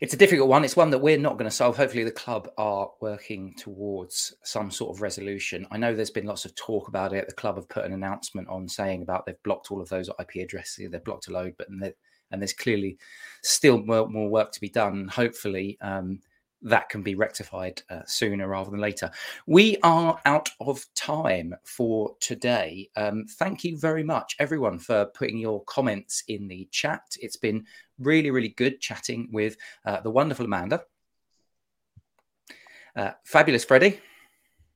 it's 0.00 0.14
a 0.14 0.18
difficult 0.18 0.48
one. 0.48 0.64
It's 0.64 0.76
one 0.76 0.90
that 0.90 0.98
we're 0.98 1.18
not 1.18 1.38
going 1.38 1.48
to 1.48 1.54
solve. 1.54 1.76
Hopefully, 1.76 2.04
the 2.04 2.10
club 2.10 2.48
are 2.58 2.90
working 3.00 3.54
towards 3.56 4.34
some 4.42 4.70
sort 4.70 4.96
of 4.96 5.02
resolution. 5.02 5.66
I 5.70 5.76
know 5.76 5.94
there's 5.94 6.10
been 6.10 6.26
lots 6.26 6.44
of 6.44 6.54
talk 6.54 6.88
about 6.88 7.12
it. 7.12 7.28
The 7.28 7.34
club 7.34 7.56
have 7.56 7.68
put 7.68 7.84
an 7.84 7.92
announcement 7.92 8.48
on 8.48 8.68
saying 8.68 9.02
about 9.02 9.26
they've 9.26 9.42
blocked 9.42 9.70
all 9.70 9.80
of 9.80 9.88
those 9.88 10.08
IP 10.20 10.42
addresses. 10.42 10.90
They've 10.90 11.04
blocked 11.04 11.28
a 11.28 11.32
load, 11.32 11.54
but 11.56 11.68
and, 11.68 11.92
and 12.30 12.42
there's 12.42 12.52
clearly 12.52 12.98
still 13.42 13.78
more, 13.78 14.08
more, 14.08 14.28
work 14.28 14.52
to 14.52 14.60
be 14.60 14.68
done. 14.68 15.08
Hopefully, 15.08 15.78
um, 15.80 16.20
that 16.64 16.88
can 16.88 17.02
be 17.02 17.14
rectified 17.14 17.82
uh, 17.90 18.00
sooner 18.06 18.48
rather 18.48 18.70
than 18.70 18.80
later. 18.80 19.10
We 19.46 19.76
are 19.82 20.18
out 20.24 20.48
of 20.60 20.84
time 20.94 21.54
for 21.64 22.16
today. 22.20 22.90
Um, 22.96 23.26
thank 23.38 23.62
you 23.64 23.78
very 23.78 24.02
much, 24.02 24.34
everyone, 24.38 24.78
for 24.78 25.06
putting 25.06 25.38
your 25.38 25.62
comments 25.64 26.24
in 26.26 26.48
the 26.48 26.66
chat. 26.72 27.02
It's 27.20 27.36
been 27.36 27.66
really, 27.98 28.30
really 28.30 28.48
good 28.48 28.80
chatting 28.80 29.28
with 29.30 29.56
uh, 29.84 30.00
the 30.00 30.10
wonderful 30.10 30.46
Amanda. 30.46 30.82
Uh, 32.96 33.10
fabulous, 33.24 33.64
Freddie. 33.64 34.00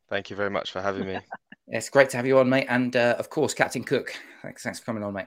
Thank 0.08 0.30
you 0.30 0.36
very 0.36 0.50
much 0.50 0.72
for 0.72 0.80
having 0.82 1.06
me. 1.06 1.18
it's 1.68 1.88
great 1.88 2.10
to 2.10 2.16
have 2.16 2.26
you 2.26 2.38
on, 2.38 2.48
mate. 2.48 2.66
And 2.68 2.94
uh, 2.96 3.16
of 3.18 3.30
course, 3.30 3.54
Captain 3.54 3.84
Cook. 3.84 4.12
Thanks, 4.42 4.62
thanks 4.62 4.78
for 4.78 4.84
coming 4.84 5.02
on, 5.02 5.14
mate. 5.14 5.26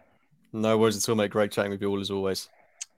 No 0.54 0.78
worries 0.78 0.98
at 0.98 1.10
all, 1.10 1.16
mate. 1.16 1.32
Great 1.32 1.52
chatting 1.52 1.72
with 1.72 1.82
you 1.82 1.90
all 1.90 2.00
as 2.00 2.12
always. 2.12 2.50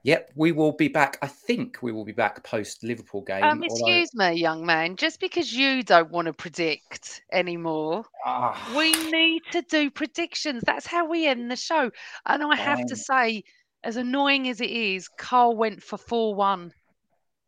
Yep, 0.04 0.32
we 0.34 0.52
will 0.52 0.72
be 0.72 0.88
back. 0.88 1.16
I 1.22 1.26
think 1.26 1.78
we 1.80 1.90
will 1.90 2.04
be 2.04 2.12
back 2.12 2.44
post 2.44 2.84
Liverpool 2.84 3.22
game. 3.22 3.42
Um, 3.42 3.62
excuse 3.62 4.10
although... 4.14 4.32
me, 4.32 4.38
young 4.38 4.66
man. 4.66 4.96
Just 4.96 5.18
because 5.18 5.50
you 5.50 5.82
don't 5.82 6.10
want 6.10 6.26
to 6.26 6.34
predict 6.34 7.22
anymore, 7.32 8.04
ah. 8.26 8.74
we 8.76 8.92
need 9.10 9.40
to 9.52 9.62
do 9.62 9.90
predictions. 9.90 10.62
That's 10.66 10.86
how 10.86 11.08
we 11.08 11.26
end 11.26 11.50
the 11.50 11.56
show. 11.56 11.90
And 12.26 12.42
I 12.42 12.54
have 12.54 12.80
um... 12.80 12.86
to 12.88 12.96
say, 12.96 13.44
as 13.82 13.96
annoying 13.96 14.46
as 14.50 14.60
it 14.60 14.70
is, 14.70 15.08
Carl 15.08 15.56
went 15.56 15.82
for 15.82 15.96
four 15.96 16.34
one. 16.34 16.72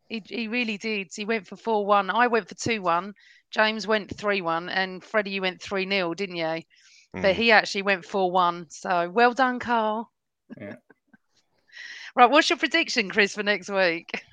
He, 0.08 0.22
he 0.24 0.48
really 0.48 0.78
did. 0.78 1.08
He 1.14 1.26
went 1.26 1.46
for 1.46 1.56
four 1.56 1.84
one. 1.84 2.08
I 2.08 2.28
went 2.28 2.48
for 2.48 2.54
two 2.54 2.80
one. 2.80 3.12
James 3.50 3.86
went 3.86 4.16
three 4.16 4.40
one, 4.40 4.70
and 4.70 5.04
Freddie, 5.04 5.32
you 5.32 5.42
went 5.42 5.60
three 5.60 5.86
0 5.86 6.14
didn't 6.14 6.36
you? 6.36 6.44
Mm. 6.44 6.62
But 7.20 7.36
he 7.36 7.52
actually 7.52 7.82
went 7.82 8.06
four 8.06 8.30
one. 8.30 8.66
So 8.70 9.10
well 9.10 9.34
done, 9.34 9.58
Carl. 9.58 10.10
Yeah. 10.58 10.76
Right, 12.16 12.30
what's 12.30 12.48
your 12.48 12.56
prediction, 12.56 13.10
Chris, 13.10 13.34
for 13.34 13.42
next 13.42 13.68
week? 13.68 14.24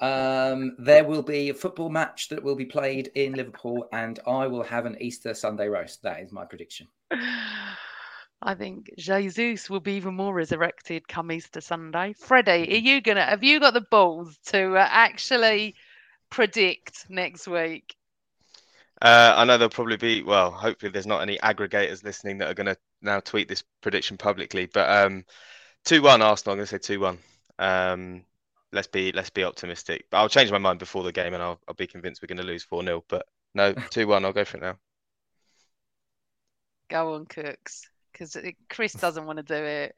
um, 0.00 0.74
there 0.76 1.04
will 1.04 1.22
be 1.22 1.50
a 1.50 1.54
football 1.54 1.88
match 1.88 2.28
that 2.30 2.42
will 2.42 2.56
be 2.56 2.64
played 2.64 3.12
in 3.14 3.34
Liverpool, 3.34 3.86
and 3.92 4.18
I 4.26 4.48
will 4.48 4.64
have 4.64 4.86
an 4.86 4.96
Easter 5.00 5.32
Sunday 5.34 5.68
roast. 5.68 6.02
That 6.02 6.20
is 6.20 6.32
my 6.32 6.44
prediction. 6.44 6.88
I 8.42 8.54
think 8.56 8.90
Jesus 8.98 9.70
will 9.70 9.78
be 9.78 9.92
even 9.92 10.14
more 10.14 10.34
resurrected 10.34 11.06
come 11.06 11.30
Easter 11.30 11.60
Sunday. 11.60 12.12
Freddie, 12.12 12.74
are 12.74 12.80
you 12.80 13.00
gonna? 13.00 13.24
Have 13.24 13.44
you 13.44 13.60
got 13.60 13.74
the 13.74 13.86
balls 13.88 14.36
to 14.46 14.76
uh, 14.76 14.88
actually 14.90 15.76
predict 16.30 17.06
next 17.08 17.46
week? 17.46 17.94
Uh, 19.00 19.34
I 19.36 19.44
know 19.44 19.58
there'll 19.58 19.70
probably 19.70 19.96
be. 19.96 20.24
Well, 20.24 20.50
hopefully, 20.50 20.90
there's 20.90 21.06
not 21.06 21.22
any 21.22 21.38
aggregators 21.38 22.02
listening 22.02 22.38
that 22.38 22.48
are 22.50 22.54
going 22.54 22.66
to 22.66 22.76
now 23.00 23.20
tweet 23.20 23.46
this 23.46 23.62
prediction 23.80 24.16
publicly. 24.16 24.66
But 24.66 24.90
um, 24.90 25.24
Two 25.88 26.02
one 26.02 26.20
Arsenal. 26.20 26.52
I'm 26.52 26.58
going 26.58 26.66
to 26.66 26.70
say 26.70 26.76
two 26.76 27.00
one. 27.00 27.18
Um, 27.58 28.22
let's 28.72 28.86
be 28.86 29.10
let's 29.12 29.30
be 29.30 29.42
optimistic. 29.42 30.04
But 30.10 30.18
I'll 30.18 30.28
change 30.28 30.50
my 30.50 30.58
mind 30.58 30.78
before 30.78 31.02
the 31.02 31.12
game, 31.12 31.32
and 31.32 31.42
I'll 31.42 31.58
I'll 31.66 31.72
be 31.72 31.86
convinced 31.86 32.20
we're 32.20 32.26
going 32.26 32.36
to 32.36 32.44
lose 32.44 32.62
four 32.62 32.84
0 32.84 33.02
But 33.08 33.24
no, 33.54 33.72
two 33.90 34.06
one. 34.06 34.26
I'll 34.26 34.34
go 34.34 34.44
for 34.44 34.58
it 34.58 34.64
now. 34.64 34.76
Go 36.90 37.14
on, 37.14 37.24
Cooks, 37.24 37.88
because 38.12 38.36
Chris 38.68 38.92
doesn't 38.92 39.24
want 39.24 39.38
to 39.38 39.42
do 39.42 39.54
it. 39.54 39.94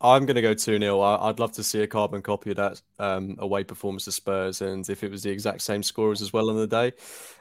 I'm 0.00 0.26
going 0.26 0.36
to 0.36 0.42
go 0.42 0.54
2 0.54 0.78
0. 0.78 1.00
I'd 1.00 1.40
love 1.40 1.52
to 1.52 1.64
see 1.64 1.82
a 1.82 1.86
carbon 1.86 2.22
copy 2.22 2.50
of 2.50 2.56
that 2.56 2.80
um, 3.00 3.34
away 3.38 3.64
performance 3.64 4.06
of 4.06 4.14
Spurs. 4.14 4.62
And 4.62 4.88
if 4.88 5.02
it 5.02 5.10
was 5.10 5.24
the 5.24 5.30
exact 5.30 5.62
same 5.62 5.82
scorers 5.82 6.22
as 6.22 6.32
well 6.32 6.50
on 6.50 6.56
the 6.56 6.68
day, 6.68 6.92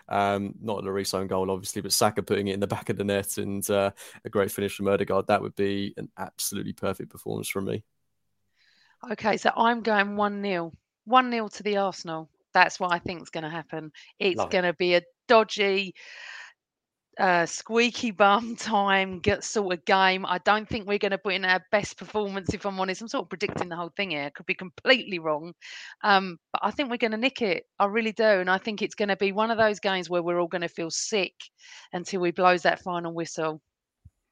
um, 0.10 0.56
not 0.60 0.80
a 0.80 0.82
Lloris 0.82 1.14
own 1.14 1.28
goal, 1.28 1.52
obviously, 1.52 1.84
but 1.84 1.94
Saka 1.94 2.24
putting 2.24 2.48
it 2.48 2.56
in 2.56 2.60
the 2.60 2.68
back 2.76 2.90
of 2.90 2.98
the 2.98 3.04
net 3.04 3.38
and 3.38 3.68
uh, 3.70 3.92
a 4.26 4.30
great 4.30 4.52
finish 4.52 4.76
from 4.76 4.88
Odegaard, 4.88 5.28
that 5.28 5.42
would 5.42 5.56
be 5.56 5.94
an 5.98 6.10
absolutely 6.18 6.74
perfect 6.74 7.12
performance 7.12 7.48
from 7.48 7.66
me. 7.66 7.84
Okay, 9.12 9.38
so 9.38 9.52
I'm 9.56 9.82
going 9.82 10.16
1 10.16 10.42
0. 10.42 10.72
1 11.06 11.32
0 11.32 11.48
to 11.50 11.64
the 11.64 11.78
Arsenal. 11.78 12.30
That's 12.54 12.80
what 12.80 12.92
I 12.92 12.98
think 12.98 13.22
is 13.22 13.30
going 13.30 13.44
to 13.44 13.50
happen. 13.50 13.92
It's 14.20 14.44
going 14.46 14.64
to 14.64 14.74
be 14.74 14.96
a 14.96 15.04
dodgy 15.28 15.94
uh, 17.20 17.46
squeaky 17.46 18.12
bum 18.12 18.56
time 18.60 19.20
get 19.20 19.44
sort 19.44 19.74
of 19.74 19.86
game. 19.86 20.26
I 20.26 20.38
don't 20.40 20.68
think 20.68 20.88
we're 20.88 20.98
going 20.98 21.12
to 21.12 21.18
put 21.18 21.34
in 21.34 21.46
our 21.46 21.64
best 21.72 21.98
performance. 21.98 22.54
If 22.54 22.66
I'm 22.66 22.80
honest, 22.80 23.02
I'm 23.02 23.08
sort 23.08 23.24
of 23.24 23.30
predicting 23.30 23.70
the 23.70 23.76
whole 23.76 23.92
thing 23.96 24.12
here. 24.12 24.26
I 24.26 24.30
Could 24.30 24.46
be 24.46 24.54
completely 24.54 25.20
wrong, 25.20 25.54
um, 26.04 26.38
but 26.54 26.62
I 26.64 26.72
think 26.72 26.90
we're 26.90 26.98
going 26.98 27.12
to 27.12 27.18
nick 27.18 27.42
it. 27.42 27.66
I 27.80 27.86
really 27.86 28.12
do, 28.12 28.24
and 28.24 28.50
I 28.50 28.58
think 28.58 28.82
it's 28.82 28.96
going 28.96 29.10
to 29.10 29.16
be 29.16 29.32
one 29.32 29.52
of 29.52 29.58
those 29.58 29.80
games 29.80 30.10
where 30.10 30.22
we're 30.22 30.40
all 30.40 30.48
going 30.48 30.62
to 30.62 30.68
feel 30.68 30.92
sick 30.92 31.34
until 31.94 32.22
we 32.22 32.32
blows 32.32 32.64
that 32.64 32.82
final 32.82 33.14
whistle. 33.14 33.62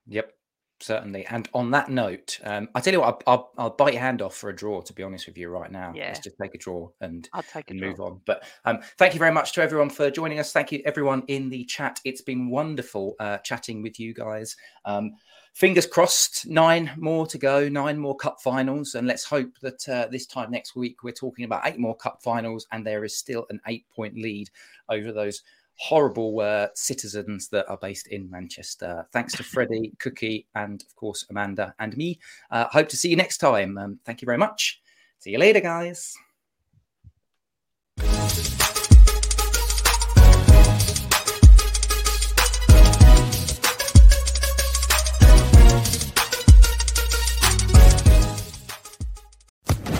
Yep, 0.07 0.31
certainly. 0.79 1.25
And 1.25 1.47
on 1.53 1.71
that 1.71 1.89
note, 1.89 2.39
um, 2.43 2.69
I 2.75 2.81
tell 2.81 2.93
you 2.93 3.01
what, 3.01 3.23
I'll, 3.27 3.33
I'll, 3.33 3.51
I'll, 3.57 3.69
bite 3.69 3.93
your 3.93 4.01
hand 4.01 4.21
off 4.21 4.35
for 4.35 4.49
a 4.49 4.55
draw. 4.55 4.81
To 4.81 4.93
be 4.93 5.03
honest 5.03 5.27
with 5.27 5.37
you, 5.37 5.49
right 5.49 5.71
now, 5.71 5.93
yeah. 5.95 6.07
let's 6.07 6.19
just 6.19 6.37
take 6.41 6.55
a 6.55 6.57
draw 6.57 6.89
and, 7.01 7.27
I'll 7.33 7.43
take 7.43 7.71
and 7.71 7.79
move 7.79 7.99
on. 7.99 8.21
But 8.25 8.43
um, 8.65 8.79
thank 8.97 9.13
you 9.13 9.19
very 9.19 9.31
much 9.31 9.53
to 9.53 9.61
everyone 9.61 9.89
for 9.89 10.11
joining 10.11 10.39
us. 10.39 10.51
Thank 10.51 10.71
you 10.71 10.81
everyone 10.85 11.23
in 11.27 11.49
the 11.49 11.65
chat. 11.65 11.99
It's 12.03 12.21
been 12.21 12.49
wonderful 12.49 13.15
uh, 13.19 13.37
chatting 13.39 13.81
with 13.81 13.99
you 13.99 14.13
guys. 14.13 14.55
Um, 14.85 15.11
fingers 15.53 15.87
crossed, 15.87 16.45
nine 16.47 16.91
more 16.97 17.25
to 17.27 17.37
go, 17.37 17.69
nine 17.69 17.97
more 17.97 18.15
cup 18.15 18.41
finals, 18.41 18.95
and 18.95 19.07
let's 19.07 19.23
hope 19.23 19.51
that 19.61 19.87
uh, 19.89 20.07
this 20.11 20.25
time 20.25 20.51
next 20.51 20.75
week 20.75 21.03
we're 21.03 21.11
talking 21.11 21.45
about 21.45 21.65
eight 21.65 21.79
more 21.79 21.95
cup 21.95 22.21
finals, 22.21 22.67
and 22.71 22.85
there 22.85 23.03
is 23.03 23.17
still 23.17 23.45
an 23.49 23.59
eight-point 23.67 24.15
lead 24.15 24.49
over 24.89 25.11
those 25.11 25.41
horrible 25.77 26.39
uh, 26.39 26.67
citizens 26.73 27.49
that 27.49 27.69
are 27.69 27.77
based 27.77 28.07
in 28.07 28.29
Manchester. 28.29 29.07
Thanks 29.11 29.33
to 29.37 29.43
Freddie, 29.43 29.93
Cookie, 29.99 30.47
and 30.55 30.81
of 30.81 30.95
course 30.95 31.25
Amanda 31.29 31.73
and 31.79 31.95
me. 31.97 32.19
Uh, 32.51 32.65
hope 32.69 32.89
to 32.89 32.97
see 32.97 33.09
you 33.09 33.15
next 33.15 33.37
time. 33.37 33.77
Um, 33.77 33.99
thank 34.05 34.21
you 34.21 34.25
very 34.25 34.37
much. 34.37 34.81
See 35.19 35.31
you 35.31 35.39
later, 35.39 35.59
guys. 35.59 36.15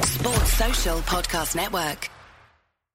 Sports 0.03 0.53
Social 0.53 0.99
Podcast 1.01 1.55
Network. 1.55 2.09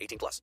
18 0.00 0.18
plus. 0.18 0.42